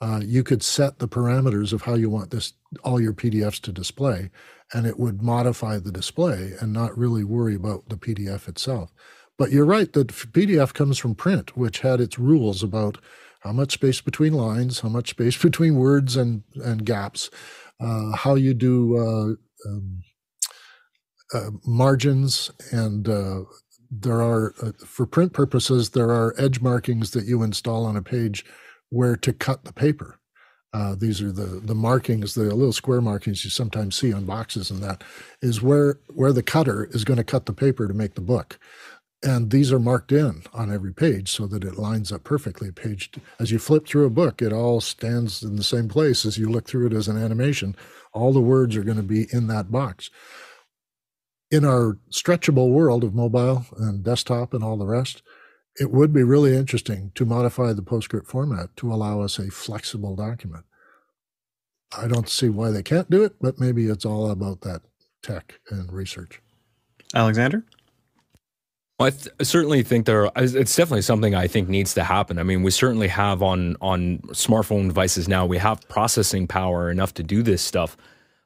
Uh, 0.00 0.20
you 0.24 0.42
could 0.42 0.64
set 0.64 0.98
the 0.98 1.06
parameters 1.06 1.72
of 1.72 1.82
how 1.82 1.94
you 1.94 2.10
want 2.10 2.32
this 2.32 2.54
all 2.82 3.00
your 3.00 3.12
PDFs 3.12 3.60
to 3.62 3.72
display, 3.72 4.30
and 4.72 4.84
it 4.84 4.98
would 4.98 5.22
modify 5.22 5.78
the 5.78 5.92
display 5.92 6.54
and 6.60 6.72
not 6.72 6.98
really 6.98 7.22
worry 7.22 7.54
about 7.54 7.88
the 7.88 7.96
PDF 7.96 8.48
itself. 8.48 8.92
But 9.38 9.52
you're 9.52 9.64
right 9.64 9.92
that 9.92 10.08
PDF 10.08 10.74
comes 10.74 10.98
from 10.98 11.14
print, 11.14 11.56
which 11.56 11.80
had 11.80 12.00
its 12.00 12.18
rules 12.18 12.64
about 12.64 12.98
how 13.40 13.52
much 13.52 13.74
space 13.74 14.00
between 14.00 14.32
lines, 14.32 14.80
how 14.80 14.88
much 14.88 15.10
space 15.10 15.40
between 15.42 15.76
words 15.76 16.16
and 16.16 16.42
and 16.56 16.84
gaps, 16.84 17.30
uh, 17.80 18.16
how 18.16 18.34
you 18.34 18.54
do 18.54 18.96
uh, 18.96 19.68
um, 19.68 20.02
uh, 21.32 21.50
margins, 21.66 22.50
and 22.72 23.08
uh, 23.08 23.42
there 23.90 24.22
are 24.22 24.54
uh, 24.62 24.72
for 24.84 25.06
print 25.06 25.32
purposes 25.32 25.90
there 25.90 26.10
are 26.10 26.34
edge 26.38 26.60
markings 26.60 27.10
that 27.12 27.26
you 27.26 27.42
install 27.42 27.84
on 27.84 27.96
a 27.96 28.02
page 28.02 28.44
where 28.90 29.16
to 29.16 29.32
cut 29.32 29.64
the 29.64 29.72
paper. 29.72 30.18
Uh, 30.74 30.94
these 30.94 31.20
are 31.20 31.32
the 31.32 31.60
the 31.60 31.74
markings, 31.74 32.34
the 32.34 32.44
little 32.44 32.72
square 32.72 33.02
markings 33.02 33.44
you 33.44 33.50
sometimes 33.50 33.96
see 33.96 34.12
on 34.12 34.24
boxes, 34.24 34.70
and 34.70 34.82
that 34.82 35.04
is 35.42 35.60
where 35.62 35.98
where 36.14 36.32
the 36.32 36.42
cutter 36.42 36.88
is 36.92 37.04
going 37.04 37.18
to 37.18 37.24
cut 37.24 37.46
the 37.46 37.52
paper 37.52 37.86
to 37.86 37.94
make 37.94 38.14
the 38.14 38.20
book. 38.22 38.58
And 39.24 39.50
these 39.50 39.72
are 39.72 39.78
marked 39.78 40.10
in 40.10 40.42
on 40.52 40.72
every 40.72 40.92
page 40.92 41.30
so 41.30 41.46
that 41.46 41.62
it 41.62 41.78
lines 41.78 42.10
up 42.10 42.24
perfectly. 42.24 42.72
Page 42.72 43.10
as 43.38 43.52
you 43.52 43.58
flip 43.58 43.86
through 43.86 44.06
a 44.06 44.10
book, 44.10 44.42
it 44.42 44.52
all 44.52 44.80
stands 44.80 45.44
in 45.44 45.56
the 45.56 45.62
same 45.62 45.88
place 45.88 46.26
as 46.26 46.38
you 46.38 46.48
look 46.48 46.66
through 46.66 46.88
it 46.88 46.92
as 46.92 47.06
an 47.06 47.22
animation. 47.22 47.76
All 48.12 48.32
the 48.32 48.40
words 48.40 48.74
are 48.76 48.82
going 48.82 48.96
to 48.96 49.02
be 49.02 49.28
in 49.32 49.46
that 49.46 49.70
box. 49.70 50.10
In 51.52 51.66
our 51.66 51.98
stretchable 52.10 52.70
world 52.70 53.04
of 53.04 53.14
mobile 53.14 53.66
and 53.76 54.02
desktop 54.02 54.54
and 54.54 54.64
all 54.64 54.78
the 54.78 54.86
rest, 54.86 55.22
it 55.78 55.90
would 55.90 56.10
be 56.10 56.22
really 56.22 56.56
interesting 56.56 57.12
to 57.14 57.26
modify 57.26 57.74
the 57.74 57.82
PostScript 57.82 58.26
format 58.26 58.74
to 58.78 58.90
allow 58.90 59.20
us 59.20 59.38
a 59.38 59.50
flexible 59.50 60.16
document. 60.16 60.64
I 61.96 62.08
don't 62.08 62.30
see 62.30 62.48
why 62.48 62.70
they 62.70 62.82
can't 62.82 63.10
do 63.10 63.22
it, 63.22 63.34
but 63.38 63.60
maybe 63.60 63.86
it's 63.88 64.06
all 64.06 64.30
about 64.30 64.62
that 64.62 64.80
tech 65.22 65.60
and 65.68 65.92
research. 65.92 66.40
Alexander? 67.14 67.64
Well, 68.98 69.08
I 69.08 69.10
th- 69.10 69.28
certainly 69.42 69.82
think 69.82 70.06
there. 70.06 70.24
Are, 70.24 70.32
it's 70.36 70.74
definitely 70.74 71.02
something 71.02 71.34
I 71.34 71.48
think 71.48 71.68
needs 71.68 71.92
to 71.94 72.04
happen. 72.04 72.38
I 72.38 72.44
mean, 72.44 72.62
we 72.62 72.70
certainly 72.70 73.08
have 73.08 73.42
on 73.42 73.76
on 73.82 74.20
smartphone 74.28 74.88
devices 74.88 75.28
now. 75.28 75.44
We 75.44 75.58
have 75.58 75.86
processing 75.90 76.46
power 76.46 76.90
enough 76.90 77.12
to 77.14 77.22
do 77.22 77.42
this 77.42 77.60
stuff 77.60 77.94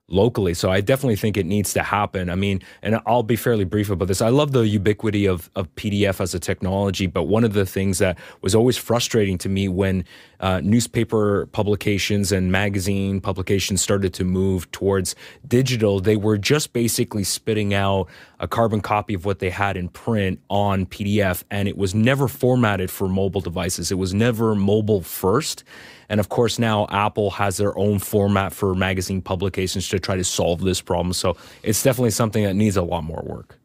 locally. 0.09 0.55
So 0.55 0.71
I 0.71 0.81
definitely 0.81 1.17
think 1.17 1.37
it 1.37 1.47
needs 1.47 1.73
to 1.73 1.83
happen. 1.83 2.31
I 2.31 2.37
mean, 2.37 2.63
and 2.81 3.01
I'll 3.07 3.25
be 3.25 3.35
fairly 3.35 3.65
brief 3.65 3.91
about 3.91 4.07
this. 4.07 4.23
I 4.23 4.29
love 4.29 4.53
the 4.53 4.61
ubiquity 4.61 5.27
of, 5.27 5.51
of 5.57 5.75
PDF 5.75 6.21
as 6.21 6.33
a 6.33 6.39
technology, 6.39 7.07
but 7.07 7.25
one 7.25 7.43
of 7.43 7.55
the 7.55 7.67
things 7.67 7.99
that 7.99 8.17
was 8.41 8.55
always 8.55 8.77
frustrating 8.77 9.37
to 9.39 9.49
me 9.49 9.69
when 9.69 10.05
uh, 10.39 10.61
newspaper 10.63 11.47
publications 11.47 12.31
and 12.31 12.53
magazine 12.53 13.21
publications 13.21 13.83
started 13.83 14.15
to 14.15 14.25
move 14.25 14.71
towards 14.71 15.17
digital, 15.49 15.99
they 15.99 16.17
were 16.17 16.39
just 16.39 16.73
basically 16.73 17.25
spitting 17.25 17.75
out 17.75 18.09
a 18.39 18.47
carbon 18.47 18.81
copy 18.81 19.15
of 19.15 19.25
what 19.25 19.41
they 19.41 19.51
had 19.51 19.77
in 19.77 19.89
print 19.89 20.39
on 20.51 20.87
PDF, 20.87 21.43
and 21.51 21.67
it 21.67 21.77
was 21.77 21.95
never 21.95 22.29
formatted 22.29 22.91
for 22.91 23.09
mobile 23.09 23.41
devices. 23.41 23.91
It 23.91 23.97
was 23.97 24.15
never 24.15 24.55
mobile 24.55 25.01
first. 25.01 25.65
And 26.09 26.21
of 26.21 26.29
course, 26.29 26.59
now 26.59 26.87
Apple 26.91 27.31
has 27.33 27.57
their 27.57 27.77
own 27.79 27.99
format 27.99 28.53
for 28.53 28.75
magazine 28.75 29.23
publications 29.23 29.89
to 29.89 29.99
try 29.99 30.17
to 30.17 30.25
solve 30.25 30.61
this 30.61 30.81
problem. 30.81 31.13
So 31.13 31.37
it's 31.63 31.83
definitely 31.83 32.11
something 32.11 32.45
that 32.45 32.55
needs 32.55 32.77
a 32.77 32.83
lot 32.83 33.03
more 33.03 33.23
work. 33.27 33.59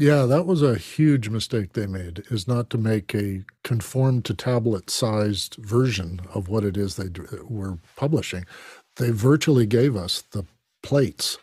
Yeah, 0.00 0.26
that 0.26 0.46
was 0.46 0.62
a 0.62 0.76
huge 0.76 1.28
mistake 1.28 1.72
they 1.72 1.88
made 1.88 2.22
is 2.30 2.46
not 2.46 2.70
to 2.70 2.78
make 2.78 3.12
a 3.16 3.44
conform 3.64 4.22
to 4.22 4.34
tablet 4.34 4.90
sized 4.90 5.56
version 5.56 6.20
of 6.32 6.48
what 6.48 6.62
it 6.62 6.76
is 6.76 6.94
they 6.94 7.10
were 7.48 7.78
publishing. 7.96 8.46
They 8.94 9.10
virtually 9.10 9.66
gave 9.66 9.96
us 9.96 10.22
the 10.22 10.44
plates 10.84 11.36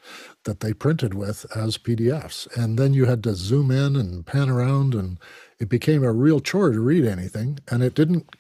that 0.45 0.61
they 0.61 0.71
printed 0.71 1.13
with 1.13 1.45
as 1.53 1.77
PDFs. 1.77 2.47
And 2.55 2.79
then 2.79 2.93
you 2.93 3.05
had 3.05 3.23
to 3.23 3.35
zoom 3.35 3.71
in 3.71 3.97
and 3.97 4.25
pan 4.25 4.49
around 4.49 4.95
and 4.95 5.17
it 5.59 5.67
became 5.67 6.03
a 6.03 6.13
real 6.13 6.39
chore 6.39 6.71
to 6.71 6.79
read 6.79 7.05
anything 7.05 7.59
and 7.69 7.83
it 7.83 7.93
didn't 7.93 8.35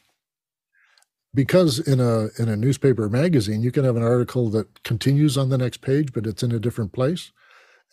because 1.35 1.79
in 1.79 1.99
a 1.99 2.29
in 2.41 2.49
a 2.49 2.55
newspaper 2.55 3.09
magazine 3.09 3.61
you 3.61 3.71
can 3.71 3.83
have 3.83 3.97
an 3.97 4.03
article 4.03 4.49
that 4.49 4.83
continues 4.83 5.37
on 5.37 5.49
the 5.49 5.57
next 5.57 5.81
page 5.81 6.13
but 6.13 6.25
it's 6.25 6.41
in 6.41 6.51
a 6.51 6.59
different 6.59 6.93
place. 6.93 7.31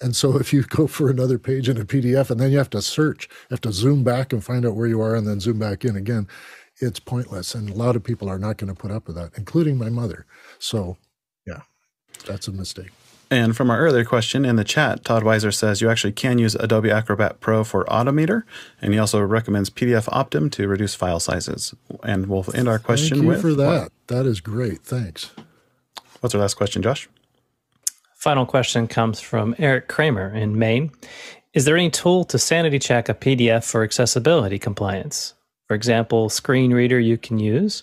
And 0.00 0.16
so 0.16 0.36
if 0.40 0.52
you 0.52 0.62
go 0.62 0.86
for 0.86 1.10
another 1.10 1.38
page 1.38 1.68
in 1.68 1.78
a 1.80 1.84
pdf 1.84 2.30
and 2.30 2.40
then 2.40 2.52
you 2.52 2.58
have 2.58 2.70
to 2.70 2.82
search 2.82 3.28
you 3.28 3.54
have 3.54 3.60
to 3.62 3.72
zoom 3.72 4.04
back 4.04 4.32
and 4.32 4.42
find 4.42 4.64
out 4.64 4.76
where 4.76 4.86
you 4.86 5.00
are 5.00 5.14
and 5.14 5.26
then 5.26 5.40
zoom 5.40 5.58
back 5.58 5.84
in 5.84 5.96
again 5.96 6.28
it's 6.80 7.00
pointless. 7.00 7.54
And 7.54 7.68
a 7.68 7.74
lot 7.74 7.96
of 7.96 8.02
people 8.02 8.28
are 8.28 8.38
not 8.38 8.56
going 8.56 8.74
to 8.74 8.80
put 8.80 8.90
up 8.90 9.06
with 9.06 9.16
that 9.16 9.32
including 9.36 9.76
my 9.76 9.90
mother. 9.90 10.24
So 10.58 10.96
yeah 11.46 11.62
that's 12.26 12.48
a 12.48 12.52
mistake 12.52 12.92
And 13.32 13.56
from 13.56 13.70
our 13.70 13.78
earlier 13.78 14.04
question 14.04 14.44
in 14.44 14.56
the 14.56 14.62
chat, 14.62 15.04
Todd 15.04 15.22
Weiser 15.22 15.54
says 15.54 15.80
you 15.80 15.88
actually 15.88 16.12
can 16.12 16.36
use 16.36 16.54
Adobe 16.56 16.90
Acrobat 16.90 17.40
Pro 17.40 17.64
for 17.64 17.86
Automator, 17.86 18.42
and 18.82 18.92
he 18.92 18.98
also 18.98 19.22
recommends 19.22 19.70
PDF 19.70 20.06
Optim 20.10 20.52
to 20.52 20.68
reduce 20.68 20.94
file 20.94 21.18
sizes. 21.18 21.74
And 22.02 22.26
we'll 22.26 22.44
end 22.54 22.68
our 22.68 22.78
question 22.78 23.16
thank 23.16 23.22
you 23.22 23.28
with 23.28 23.40
for 23.40 23.54
that 23.54 23.90
that 24.08 24.26
is 24.26 24.42
great 24.42 24.82
thanks 24.82 25.30
What's 26.20 26.34
our 26.34 26.42
last 26.42 26.54
question, 26.54 26.82
Josh? 26.82 27.08
Final 28.16 28.44
question 28.44 28.86
comes 28.86 29.18
from 29.18 29.54
Eric 29.58 29.88
Kramer 29.88 30.28
in 30.34 30.58
Maine. 30.58 30.92
Is 31.54 31.64
there 31.64 31.76
any 31.76 31.88
tool 31.88 32.24
to 32.24 32.38
sanity 32.38 32.78
check 32.78 33.08
a 33.08 33.14
PDF 33.14 33.64
for 33.64 33.82
accessibility 33.82 34.58
compliance? 34.58 35.32
For 35.68 35.74
example, 35.74 36.28
screen 36.28 36.74
reader 36.74 37.00
you 37.00 37.16
can 37.16 37.38
use, 37.38 37.82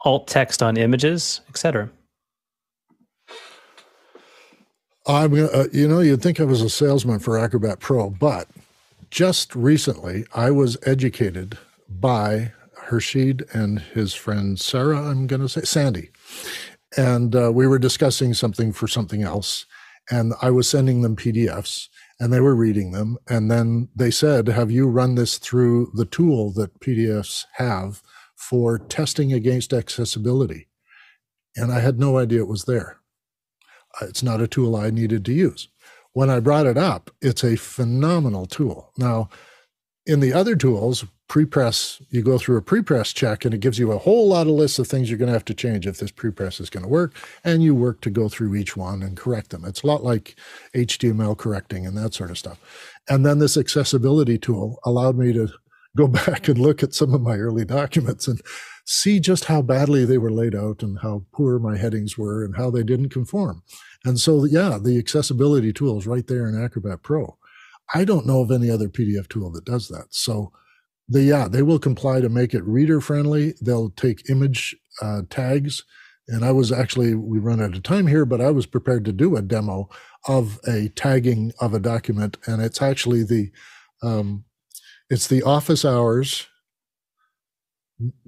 alt 0.00 0.26
text 0.26 0.60
on 0.60 0.76
images, 0.76 1.40
etc. 1.48 1.88
I'm 5.08 5.32
uh, 5.32 5.64
you 5.72 5.88
know, 5.88 6.00
you'd 6.00 6.20
think 6.20 6.38
I 6.38 6.44
was 6.44 6.60
a 6.60 6.68
salesman 6.68 7.18
for 7.18 7.38
Acrobat 7.38 7.80
Pro, 7.80 8.10
but 8.10 8.46
just 9.10 9.54
recently, 9.54 10.26
I 10.34 10.50
was 10.50 10.76
educated 10.84 11.56
by 11.88 12.52
Hershid 12.88 13.42
and 13.54 13.80
his 13.80 14.14
friend 14.14 14.60
Sarah, 14.60 15.08
I'm 15.08 15.26
going 15.26 15.40
to 15.40 15.48
say, 15.48 15.62
Sandy. 15.62 16.10
And 16.96 17.34
uh, 17.34 17.50
we 17.52 17.66
were 17.66 17.78
discussing 17.78 18.34
something 18.34 18.70
for 18.72 18.86
something 18.86 19.22
else. 19.22 19.64
And 20.10 20.34
I 20.42 20.50
was 20.50 20.68
sending 20.68 21.00
them 21.00 21.16
PDFs 21.16 21.88
and 22.20 22.30
they 22.30 22.40
were 22.40 22.54
reading 22.54 22.92
them. 22.92 23.16
And 23.28 23.50
then 23.50 23.88
they 23.96 24.10
said, 24.10 24.48
Have 24.48 24.70
you 24.70 24.88
run 24.88 25.14
this 25.14 25.38
through 25.38 25.90
the 25.94 26.06
tool 26.06 26.52
that 26.52 26.80
PDFs 26.80 27.44
have 27.54 28.02
for 28.36 28.78
testing 28.78 29.32
against 29.32 29.72
accessibility? 29.72 30.68
And 31.56 31.72
I 31.72 31.80
had 31.80 31.98
no 31.98 32.18
idea 32.18 32.40
it 32.40 32.48
was 32.48 32.64
there. 32.64 32.97
It's 34.02 34.22
not 34.22 34.40
a 34.40 34.48
tool 34.48 34.76
I 34.76 34.90
needed 34.90 35.24
to 35.26 35.32
use. 35.32 35.68
When 36.12 36.30
I 36.30 36.40
brought 36.40 36.66
it 36.66 36.78
up, 36.78 37.10
it's 37.20 37.44
a 37.44 37.56
phenomenal 37.56 38.46
tool. 38.46 38.92
Now, 38.96 39.28
in 40.06 40.20
the 40.20 40.32
other 40.32 40.56
tools, 40.56 41.04
prepress, 41.28 42.02
you 42.10 42.22
go 42.22 42.38
through 42.38 42.56
a 42.56 42.62
prepress 42.62 43.14
check 43.14 43.44
and 43.44 43.52
it 43.52 43.60
gives 43.60 43.78
you 43.78 43.92
a 43.92 43.98
whole 43.98 44.28
lot 44.28 44.46
of 44.46 44.54
lists 44.54 44.78
of 44.78 44.88
things 44.88 45.10
you're 45.10 45.18
going 45.18 45.28
to 45.28 45.34
have 45.34 45.44
to 45.44 45.54
change 45.54 45.86
if 45.86 45.98
this 45.98 46.10
prepress 46.10 46.60
is 46.60 46.70
going 46.70 46.82
to 46.82 46.88
work. 46.88 47.14
And 47.44 47.62
you 47.62 47.74
work 47.74 48.00
to 48.00 48.10
go 48.10 48.28
through 48.28 48.54
each 48.54 48.76
one 48.76 49.02
and 49.02 49.16
correct 49.16 49.50
them. 49.50 49.64
It's 49.64 49.82
a 49.82 49.86
lot 49.86 50.02
like 50.02 50.36
HTML 50.74 51.36
correcting 51.36 51.86
and 51.86 51.96
that 51.98 52.14
sort 52.14 52.30
of 52.30 52.38
stuff. 52.38 52.58
And 53.08 53.24
then 53.26 53.38
this 53.38 53.58
accessibility 53.58 54.38
tool 54.38 54.78
allowed 54.84 55.16
me 55.18 55.32
to 55.34 55.48
go 55.96 56.06
back 56.08 56.48
and 56.48 56.58
look 56.58 56.82
at 56.82 56.94
some 56.94 57.12
of 57.12 57.20
my 57.20 57.36
early 57.36 57.66
documents 57.66 58.26
and 58.26 58.40
see 58.86 59.20
just 59.20 59.44
how 59.44 59.60
badly 59.60 60.06
they 60.06 60.18
were 60.18 60.32
laid 60.32 60.54
out 60.54 60.82
and 60.82 61.00
how 61.00 61.24
poor 61.32 61.58
my 61.58 61.76
headings 61.76 62.16
were 62.16 62.42
and 62.42 62.56
how 62.56 62.70
they 62.70 62.82
didn't 62.82 63.10
conform. 63.10 63.62
And 64.04 64.18
so, 64.18 64.44
yeah, 64.44 64.78
the 64.80 64.98
accessibility 64.98 65.72
tool 65.72 65.98
is 65.98 66.06
right 66.06 66.26
there 66.26 66.48
in 66.48 66.62
Acrobat 66.62 67.02
Pro. 67.02 67.36
I 67.94 68.04
don't 68.04 68.26
know 68.26 68.40
of 68.40 68.50
any 68.50 68.70
other 68.70 68.88
PDF 68.88 69.28
tool 69.28 69.50
that 69.52 69.64
does 69.64 69.88
that. 69.88 70.06
So, 70.10 70.52
the 71.08 71.22
yeah, 71.22 71.48
they 71.48 71.62
will 71.62 71.78
comply 71.78 72.20
to 72.20 72.28
make 72.28 72.52
it 72.52 72.64
reader 72.64 73.00
friendly. 73.00 73.54
They'll 73.62 73.90
take 73.90 74.28
image 74.28 74.76
uh, 75.00 75.22
tags, 75.30 75.84
and 76.28 76.44
I 76.44 76.52
was 76.52 76.70
actually 76.70 77.14
we 77.14 77.38
run 77.38 77.62
out 77.62 77.74
of 77.74 77.82
time 77.82 78.06
here, 78.06 78.26
but 78.26 78.42
I 78.42 78.50
was 78.50 78.66
prepared 78.66 79.06
to 79.06 79.12
do 79.12 79.34
a 79.34 79.42
demo 79.42 79.88
of 80.26 80.60
a 80.68 80.90
tagging 80.90 81.52
of 81.60 81.72
a 81.72 81.80
document, 81.80 82.36
and 82.46 82.60
it's 82.60 82.82
actually 82.82 83.24
the 83.24 83.50
um, 84.02 84.44
it's 85.08 85.26
the 85.26 85.42
office 85.42 85.84
hours 85.84 86.46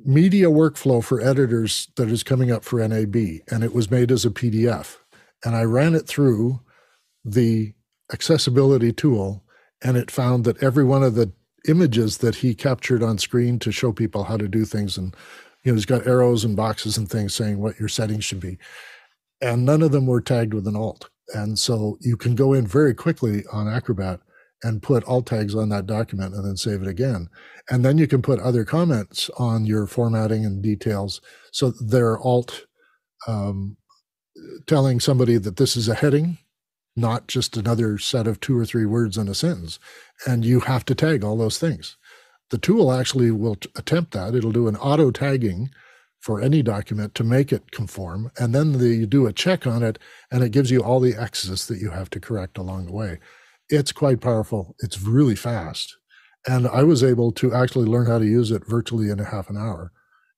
media 0.04 0.46
workflow 0.46 1.02
for 1.02 1.20
editors 1.20 1.88
that 1.96 2.08
is 2.08 2.22
coming 2.22 2.50
up 2.50 2.64
for 2.64 2.86
NAB, 2.86 3.14
and 3.48 3.62
it 3.62 3.74
was 3.74 3.90
made 3.90 4.10
as 4.10 4.24
a 4.24 4.30
PDF, 4.30 4.96
and 5.44 5.56
I 5.56 5.62
ran 5.62 5.94
it 5.94 6.06
through 6.06 6.60
the 7.24 7.72
accessibility 8.12 8.92
tool 8.92 9.44
and 9.82 9.96
it 9.96 10.10
found 10.10 10.44
that 10.44 10.62
every 10.62 10.84
one 10.84 11.02
of 11.02 11.14
the 11.14 11.32
images 11.68 12.18
that 12.18 12.36
he 12.36 12.54
captured 12.54 13.02
on 13.02 13.18
screen 13.18 13.58
to 13.58 13.72
show 13.72 13.92
people 13.92 14.24
how 14.24 14.36
to 14.36 14.48
do 14.48 14.64
things 14.64 14.96
and 14.96 15.14
you 15.62 15.70
know 15.70 15.76
he's 15.76 15.86
got 15.86 16.06
arrows 16.06 16.44
and 16.44 16.56
boxes 16.56 16.96
and 16.96 17.08
things 17.10 17.34
saying 17.34 17.58
what 17.58 17.78
your 17.78 17.88
settings 17.88 18.24
should 18.24 18.40
be 18.40 18.58
and 19.40 19.64
none 19.64 19.82
of 19.82 19.92
them 19.92 20.06
were 20.06 20.20
tagged 20.20 20.54
with 20.54 20.66
an 20.66 20.76
alt. 20.76 21.08
And 21.34 21.58
so 21.58 21.96
you 22.00 22.16
can 22.16 22.34
go 22.34 22.52
in 22.52 22.66
very 22.66 22.94
quickly 22.94 23.44
on 23.52 23.68
acrobat 23.68 24.20
and 24.62 24.82
put 24.82 25.04
alt 25.04 25.26
tags 25.26 25.54
on 25.54 25.70
that 25.70 25.86
document 25.86 26.34
and 26.34 26.44
then 26.44 26.56
save 26.56 26.82
it 26.82 26.88
again. 26.88 27.28
And 27.70 27.84
then 27.84 27.96
you 27.96 28.06
can 28.06 28.20
put 28.20 28.40
other 28.40 28.64
comments 28.64 29.30
on 29.38 29.64
your 29.64 29.86
formatting 29.86 30.44
and 30.44 30.62
details. 30.62 31.20
So 31.52 31.72
they're 31.80 32.18
alt 32.18 32.66
um, 33.26 33.76
telling 34.66 35.00
somebody 35.00 35.36
that 35.36 35.56
this 35.56 35.76
is 35.76 35.88
a 35.88 35.94
heading 35.94 36.38
not 36.96 37.28
just 37.28 37.56
another 37.56 37.98
set 37.98 38.26
of 38.26 38.40
two 38.40 38.56
or 38.58 38.64
three 38.64 38.86
words 38.86 39.16
in 39.16 39.28
a 39.28 39.34
sentence. 39.34 39.78
And 40.26 40.44
you 40.44 40.60
have 40.60 40.84
to 40.86 40.94
tag 40.94 41.24
all 41.24 41.36
those 41.36 41.58
things. 41.58 41.96
The 42.50 42.58
tool 42.58 42.92
actually 42.92 43.30
will 43.30 43.56
t- 43.56 43.70
attempt 43.76 44.12
that. 44.12 44.34
It'll 44.34 44.52
do 44.52 44.68
an 44.68 44.76
auto 44.76 45.10
tagging 45.10 45.70
for 46.18 46.40
any 46.40 46.62
document 46.62 47.14
to 47.14 47.24
make 47.24 47.52
it 47.52 47.70
conform. 47.70 48.30
And 48.38 48.54
then 48.54 48.72
the, 48.72 48.88
you 48.88 49.06
do 49.06 49.26
a 49.26 49.32
check 49.32 49.66
on 49.66 49.82
it, 49.82 49.98
and 50.30 50.42
it 50.42 50.50
gives 50.50 50.70
you 50.70 50.80
all 50.80 51.00
the 51.00 51.14
X's 51.14 51.66
that 51.68 51.78
you 51.78 51.90
have 51.90 52.10
to 52.10 52.20
correct 52.20 52.58
along 52.58 52.86
the 52.86 52.92
way. 52.92 53.18
It's 53.68 53.92
quite 53.92 54.20
powerful. 54.20 54.74
It's 54.80 55.00
really 55.00 55.36
fast. 55.36 55.96
And 56.46 56.66
I 56.66 56.82
was 56.82 57.04
able 57.04 57.32
to 57.32 57.54
actually 57.54 57.86
learn 57.86 58.06
how 58.06 58.18
to 58.18 58.26
use 58.26 58.50
it 58.50 58.66
virtually 58.66 59.10
in 59.10 59.20
a 59.20 59.24
half 59.24 59.48
an 59.48 59.56
hour. 59.56 59.92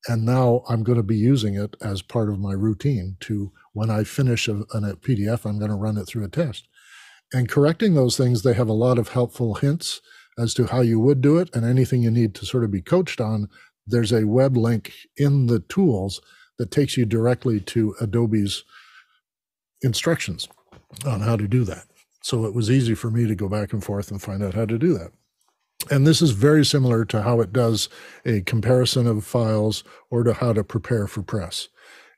And 0.09 0.25
now 0.25 0.63
I'm 0.69 0.83
going 0.83 0.97
to 0.97 1.03
be 1.03 1.17
using 1.17 1.55
it 1.55 1.77
as 1.81 2.03
part 2.03 2.29
of 2.29 2.41
my 2.41 2.53
routine 2.53 3.17
to 3.21 3.53
when 3.73 3.91
I 3.91 4.05
finish 4.05 4.49
a, 4.49 4.61
a 4.73 4.97
PDF, 4.97 5.45
I'm 5.45 5.59
going 5.59 5.71
to 5.71 5.77
run 5.77 5.97
it 5.97 6.07
through 6.07 6.25
a 6.25 6.29
test. 6.29 6.67
And 7.33 7.49
correcting 7.49 7.95
those 7.95 8.17
things, 8.17 8.43
they 8.43 8.55
have 8.55 8.69
a 8.69 8.75
lot 8.75 8.99
of 8.99 9.09
helpful 9.09 9.55
hints 9.55 10.01
as 10.39 10.55
to 10.55 10.67
how 10.67 10.81
you 10.81 10.99
would 11.01 11.21
do 11.21 11.39
it 11.39 11.51
and 11.55 11.65
anything 11.65 12.03
you 12.03 12.11
need 12.11 12.35
to 12.35 12.47
sort 12.47 12.65
of 12.65 12.71
be 12.71 12.83
coached 12.83 13.21
on. 13.21 13.49
There's 13.87 14.13
a 14.13 14.27
web 14.27 14.57
link 14.57 14.93
in 15.17 15.47
the 15.47 15.61
tools 15.61 16.21
that 16.59 16.71
takes 16.71 16.97
you 16.97 17.07
directly 17.07 17.61
to 17.61 17.95
Adobe's 18.01 18.65
instructions 19.83 20.49
on 21.07 21.21
how 21.21 21.37
to 21.37 21.49
do 21.49 21.65
that. 21.65 21.87
So 22.23 22.45
it 22.45 22.55
was 22.55 22.71
easy 22.71 22.95
for 22.95 23.11
me 23.11 23.27
to 23.27 23.35
go 23.35 23.49
back 23.49 23.73
and 23.73 23.83
forth 23.83 24.11
and 24.11 24.21
find 24.21 24.43
out 24.43 24.55
how 24.55 24.67
to 24.67 24.79
do 24.79 24.97
that. 24.99 25.13
And 25.91 26.07
this 26.07 26.23
is 26.23 26.31
very 26.31 26.65
similar 26.65 27.05
to 27.07 27.23
how 27.23 27.41
it 27.41 27.53
does 27.53 27.89
a 28.25 28.41
comparison 28.43 29.07
of 29.07 29.25
files 29.25 29.85
or 30.11 30.23
to 30.23 30.33
how 30.33 30.53
to 30.53 30.65
prepare 30.65 31.07
for 31.07 31.23
press. 31.23 31.69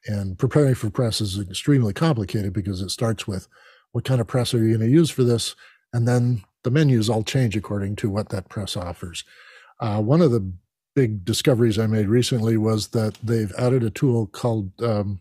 And 0.07 0.39
preparing 0.39 0.75
for 0.75 0.91
press 0.91 1.21
is 1.21 1.39
extremely 1.41 1.93
complicated 1.93 2.53
because 2.53 2.81
it 2.83 2.91
starts 2.91 3.27
with 3.27 3.49
what 3.93 4.05
kind 4.05 4.21
of 4.21 4.27
press 4.27 4.53
are 4.53 4.59
you 4.59 4.77
going 4.77 4.89
to 4.89 4.95
use 4.95 5.11
for 5.11 5.25
this? 5.25 5.55
And 5.93 6.07
then 6.07 6.43
the 6.63 6.71
menus 6.71 7.09
all 7.09 7.23
change 7.23 7.57
according 7.57 7.97
to 7.97 8.11
what 8.11 8.29
that 8.31 8.49
press 8.49 8.77
offers. 8.77 9.25
Uh, 9.81 10.01
one 10.03 10.21
of 10.21 10.31
the 10.31 10.53
big 10.95 11.25
discoveries 11.25 11.79
I 11.79 11.87
made 11.87 12.09
recently 12.09 12.57
was 12.57 12.89
that 12.89 13.15
they've 13.23 13.53
added 13.59 13.83
a 13.83 13.91
tool 13.91 14.27
called 14.27 14.71
um, 14.83 15.21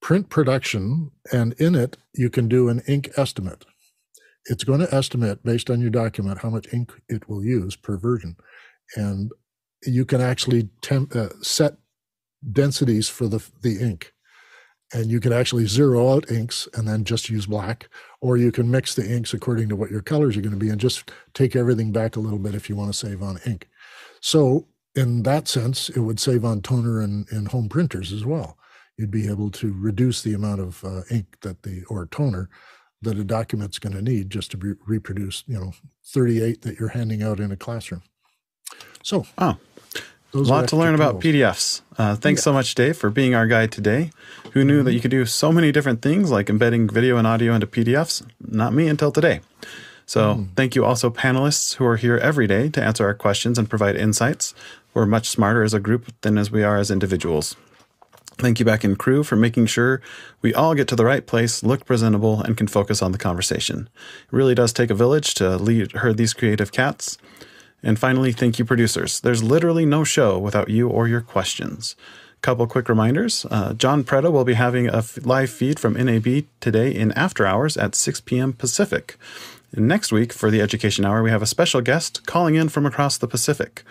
Print 0.00 0.28
Production, 0.28 1.10
and 1.32 1.52
in 1.54 1.74
it, 1.74 1.96
you 2.14 2.30
can 2.30 2.48
do 2.48 2.68
an 2.68 2.82
ink 2.86 3.10
estimate. 3.16 3.64
It's 4.48 4.64
going 4.64 4.80
to 4.80 4.94
estimate 4.94 5.42
based 5.44 5.70
on 5.70 5.80
your 5.80 5.90
document 5.90 6.38
how 6.38 6.50
much 6.50 6.72
ink 6.72 6.92
it 7.08 7.28
will 7.28 7.44
use 7.44 7.76
per 7.76 7.96
version. 7.96 8.36
And 8.96 9.30
you 9.84 10.04
can 10.04 10.20
actually 10.20 10.70
temp, 10.80 11.14
uh, 11.14 11.28
set 11.42 11.76
densities 12.52 13.08
for 13.08 13.28
the, 13.28 13.44
the 13.62 13.80
ink. 13.80 14.12
And 14.94 15.10
you 15.10 15.20
can 15.20 15.34
actually 15.34 15.66
zero 15.66 16.14
out 16.14 16.30
inks 16.30 16.66
and 16.72 16.88
then 16.88 17.04
just 17.04 17.28
use 17.28 17.44
black, 17.44 17.90
or 18.22 18.38
you 18.38 18.50
can 18.50 18.70
mix 18.70 18.94
the 18.94 19.06
inks 19.06 19.34
according 19.34 19.68
to 19.68 19.76
what 19.76 19.90
your 19.90 20.00
colors 20.00 20.36
are 20.36 20.40
going 20.40 20.54
to 20.54 20.58
be 20.58 20.70
and 20.70 20.80
just 20.80 21.10
take 21.34 21.54
everything 21.54 21.92
back 21.92 22.16
a 22.16 22.20
little 22.20 22.38
bit 22.38 22.54
if 22.54 22.70
you 22.70 22.76
want 22.76 22.90
to 22.90 22.98
save 22.98 23.22
on 23.22 23.38
ink. 23.44 23.68
So, 24.20 24.66
in 24.94 25.22
that 25.24 25.46
sense, 25.46 25.90
it 25.90 26.00
would 26.00 26.18
save 26.18 26.44
on 26.44 26.62
toner 26.62 27.02
and, 27.02 27.26
and 27.30 27.48
home 27.48 27.68
printers 27.68 28.12
as 28.12 28.24
well. 28.24 28.56
You'd 28.96 29.10
be 29.10 29.28
able 29.28 29.50
to 29.52 29.72
reduce 29.78 30.22
the 30.22 30.34
amount 30.34 30.60
of 30.60 30.82
uh, 30.82 31.02
ink 31.10 31.36
that 31.42 31.62
the, 31.62 31.84
or 31.84 32.06
toner 32.06 32.48
that 33.02 33.18
a 33.18 33.24
document's 33.24 33.78
going 33.78 33.94
to 33.94 34.02
need 34.02 34.30
just 34.30 34.50
to 34.50 34.56
be 34.56 34.72
reproduce, 34.86 35.44
you 35.46 35.58
know, 35.58 35.72
38 36.04 36.62
that 36.62 36.78
you're 36.78 36.90
handing 36.90 37.22
out 37.22 37.40
in 37.40 37.52
a 37.52 37.56
classroom. 37.56 38.02
So, 39.02 39.26
oh, 39.38 39.56
those 40.32 40.48
a 40.48 40.52
lot 40.52 40.68
to 40.68 40.76
learn 40.76 40.94
about 40.94 41.20
PDFs. 41.20 41.80
Uh, 41.96 42.14
thanks 42.16 42.40
yeah. 42.40 42.44
so 42.44 42.52
much, 42.52 42.74
Dave, 42.74 42.96
for 42.96 43.08
being 43.08 43.34
our 43.34 43.46
guide 43.46 43.72
today. 43.72 44.10
Who 44.52 44.64
knew 44.64 44.78
mm-hmm. 44.78 44.84
that 44.86 44.92
you 44.92 45.00
could 45.00 45.10
do 45.10 45.24
so 45.24 45.52
many 45.52 45.72
different 45.72 46.02
things 46.02 46.30
like 46.30 46.50
embedding 46.50 46.88
video 46.88 47.16
and 47.16 47.26
audio 47.26 47.54
into 47.54 47.66
PDFs? 47.66 48.26
Not 48.40 48.74
me 48.74 48.88
until 48.88 49.12
today. 49.12 49.40
So, 50.04 50.36
mm. 50.36 50.48
thank 50.56 50.74
you 50.74 50.84
also, 50.84 51.10
panelists 51.10 51.74
who 51.74 51.84
are 51.84 51.96
here 51.96 52.16
every 52.16 52.46
day 52.46 52.70
to 52.70 52.82
answer 52.82 53.06
our 53.06 53.14
questions 53.14 53.58
and 53.58 53.68
provide 53.68 53.94
insights. 53.94 54.54
We're 54.94 55.06
much 55.06 55.28
smarter 55.28 55.62
as 55.62 55.74
a 55.74 55.80
group 55.80 56.12
than 56.22 56.38
as 56.38 56.50
we 56.50 56.62
are 56.62 56.78
as 56.78 56.90
individuals. 56.90 57.56
Thank 58.38 58.60
you, 58.60 58.64
back 58.64 58.84
in 58.84 58.94
crew, 58.94 59.24
for 59.24 59.34
making 59.34 59.66
sure 59.66 60.00
we 60.42 60.54
all 60.54 60.74
get 60.76 60.86
to 60.88 60.96
the 60.96 61.04
right 61.04 61.26
place, 61.26 61.64
look 61.64 61.84
presentable, 61.84 62.40
and 62.40 62.56
can 62.56 62.68
focus 62.68 63.02
on 63.02 63.10
the 63.10 63.18
conversation. 63.18 63.88
It 63.96 64.32
really 64.36 64.54
does 64.54 64.72
take 64.72 64.90
a 64.90 64.94
village 64.94 65.34
to 65.34 65.56
lead 65.56 65.90
herd 65.92 66.16
these 66.16 66.34
creative 66.34 66.70
cats. 66.70 67.18
And 67.82 67.98
finally, 67.98 68.30
thank 68.30 68.58
you, 68.58 68.64
producers. 68.64 69.20
There's 69.20 69.42
literally 69.42 69.84
no 69.84 70.04
show 70.04 70.38
without 70.38 70.70
you 70.70 70.88
or 70.88 71.08
your 71.08 71.20
questions. 71.20 71.96
Couple 72.40 72.68
quick 72.68 72.88
reminders. 72.88 73.44
Uh, 73.50 73.74
John 73.74 74.04
Preda 74.04 74.30
will 74.30 74.44
be 74.44 74.54
having 74.54 74.86
a 74.86 74.98
f- 74.98 75.18
live 75.26 75.50
feed 75.50 75.80
from 75.80 75.94
NAB 75.94 76.44
today 76.60 76.94
in 76.94 77.10
after 77.12 77.44
hours 77.44 77.76
at 77.76 77.96
6 77.96 78.20
p.m. 78.20 78.52
Pacific. 78.52 79.16
And 79.72 79.88
next 79.88 80.12
week, 80.12 80.32
for 80.32 80.48
the 80.48 80.60
Education 80.60 81.04
Hour, 81.04 81.24
we 81.24 81.30
have 81.30 81.42
a 81.42 81.46
special 81.46 81.80
guest 81.80 82.24
calling 82.26 82.54
in 82.54 82.68
from 82.68 82.86
across 82.86 83.18
the 83.18 83.26
Pacific. 83.26 83.82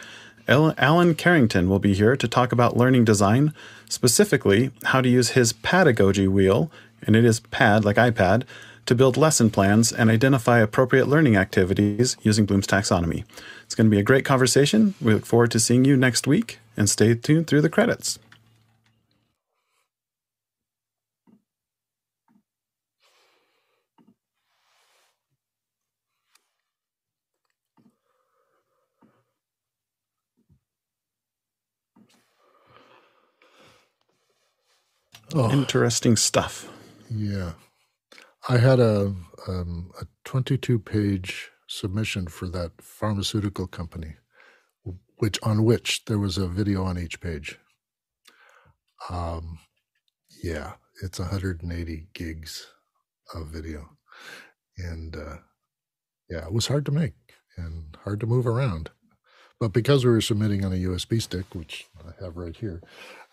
Allan 0.48 1.16
Carrington 1.16 1.68
will 1.68 1.80
be 1.80 1.94
here 1.94 2.16
to 2.16 2.28
talk 2.28 2.54
about 2.54 2.78
learning 2.78 3.04
design, 3.04 3.54
specifically 3.90 4.72
how 4.84 5.02
to 5.02 5.10
use 5.10 5.30
his 5.30 5.54
Padagogy 5.54 6.28
wheel, 6.28 6.72
and 7.02 7.16
it 7.16 7.26
is 7.26 7.40
pad 7.40 7.86
like 7.86 7.98
iPad, 7.98 8.44
to 8.86 8.96
build 8.96 9.18
lesson 9.18 9.50
plans 9.50 9.92
and 9.92 10.10
identify 10.10 10.60
appropriate 10.60 11.08
learning 11.08 11.36
activities 11.36 12.16
using 12.22 12.46
Bloom's 12.46 12.68
taxonomy. 12.68 13.26
It's 13.64 13.76
going 13.76 13.88
to 13.88 13.92
be 13.92 14.00
a 14.00 14.04
great 14.04 14.24
conversation. 14.24 14.94
We 15.02 15.14
look 15.14 15.26
forward 15.26 15.52
to 15.52 15.60
seeing 15.60 15.84
you 15.84 15.98
next 15.98 16.26
week 16.26 16.60
and 16.78 16.90
stay 16.90 17.14
tuned 17.14 17.48
through 17.48 17.62
the 17.62 17.70
credits. 17.70 18.18
Oh, 35.34 35.52
Interesting 35.52 36.16
stuff. 36.16 36.70
yeah. 37.10 37.54
I 38.50 38.58
had 38.58 38.80
a 38.80 39.14
um, 39.48 39.92
a 40.02 40.06
22 40.24 40.80
page 40.80 41.50
submission 41.68 42.28
for 42.28 42.48
that 42.48 42.72
pharmaceutical 42.82 43.68
company, 43.68 44.16
which 45.18 45.38
on 45.44 45.66
which 45.66 46.06
there 46.06 46.18
was 46.20 46.38
a 46.38 46.48
video 46.48 46.84
on 46.84 46.98
each 46.98 47.20
page. 47.20 47.60
Um, 49.10 49.60
yeah, 50.42 50.74
it's 51.04 51.20
180 51.20 52.08
gigs 52.14 52.68
of 53.36 53.48
video, 53.48 53.90
and 54.78 55.16
uh, 55.18 55.38
yeah, 56.30 56.46
it 56.46 56.54
was 56.54 56.68
hard 56.68 56.86
to 56.86 56.92
make 56.94 57.16
and 57.58 57.98
hard 58.06 58.22
to 58.22 58.26
move 58.28 58.48
around. 58.48 58.92
But 59.60 59.74
because 59.74 60.06
we 60.06 60.12
were 60.12 60.22
submitting 60.22 60.64
on 60.64 60.72
a 60.72 60.76
USB 60.78 61.22
stick, 61.22 61.54
which 61.54 61.86
I 62.00 62.24
have 62.24 62.38
right 62.38 62.56
here, 62.56 62.82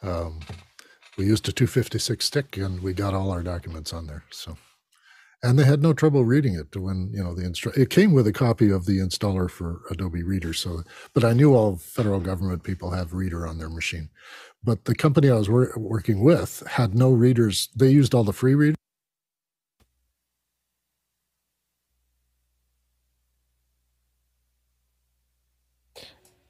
um, 0.03 0.41
we 1.17 1.27
used 1.27 1.49
a 1.49 1.53
256 1.53 2.25
stick 2.25 2.57
and 2.57 2.83
we 2.83 2.93
got 2.93 3.15
all 3.15 3.31
our 3.31 3.43
documents 3.43 3.93
on 3.93 4.07
there. 4.07 4.25
So, 4.31 4.57
and 5.43 5.59
they 5.59 5.65
had 5.65 5.83
no 5.83 5.93
trouble 5.93 6.25
reading 6.25 6.55
it 6.55 6.77
when 6.77 7.11
you 7.13 7.23
know 7.23 7.35
the 7.35 7.43
instru- 7.43 7.77
It 7.77 7.91
came 7.91 8.13
with 8.13 8.27
a 8.27 8.33
copy 8.33 8.71
of 8.71 8.87
the 8.87 8.99
installer 8.99 9.51
for 9.51 9.83
Adobe 9.91 10.23
Reader. 10.23 10.53
So, 10.55 10.83
but 11.13 11.25
I 11.25 11.33
knew 11.33 11.55
all 11.55 11.77
federal 11.77 12.21
government 12.21 12.63
people 12.63 12.91
have 12.91 13.13
Reader 13.15 13.47
on 13.47 13.59
their 13.59 13.71
machine. 13.71 14.11
But 14.63 14.87
the 14.87 14.95
company 14.95 15.31
I 15.31 15.35
was 15.35 15.51
wor- 15.51 15.73
working 15.77 16.25
with 16.25 16.63
had 16.67 16.95
no 16.95 17.13
readers. 17.13 17.69
They 17.77 17.91
used 17.91 18.15
all 18.15 18.25
the 18.25 18.33
free 18.33 18.55
readers. 18.55 18.77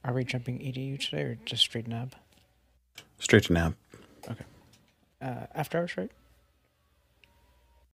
Are 0.04 0.12
we 0.12 0.22
jumping 0.22 0.58
EDU 0.58 0.98
today 1.00 1.22
or 1.22 1.38
just 1.46 1.62
straight 1.62 1.88
NAB? 1.88 2.14
Straight 3.18 3.44
to 3.44 3.52
NAB. 3.54 3.74
Uh, 5.24 5.46
after 5.54 5.78
hours, 5.78 5.96
right? 5.96 6.10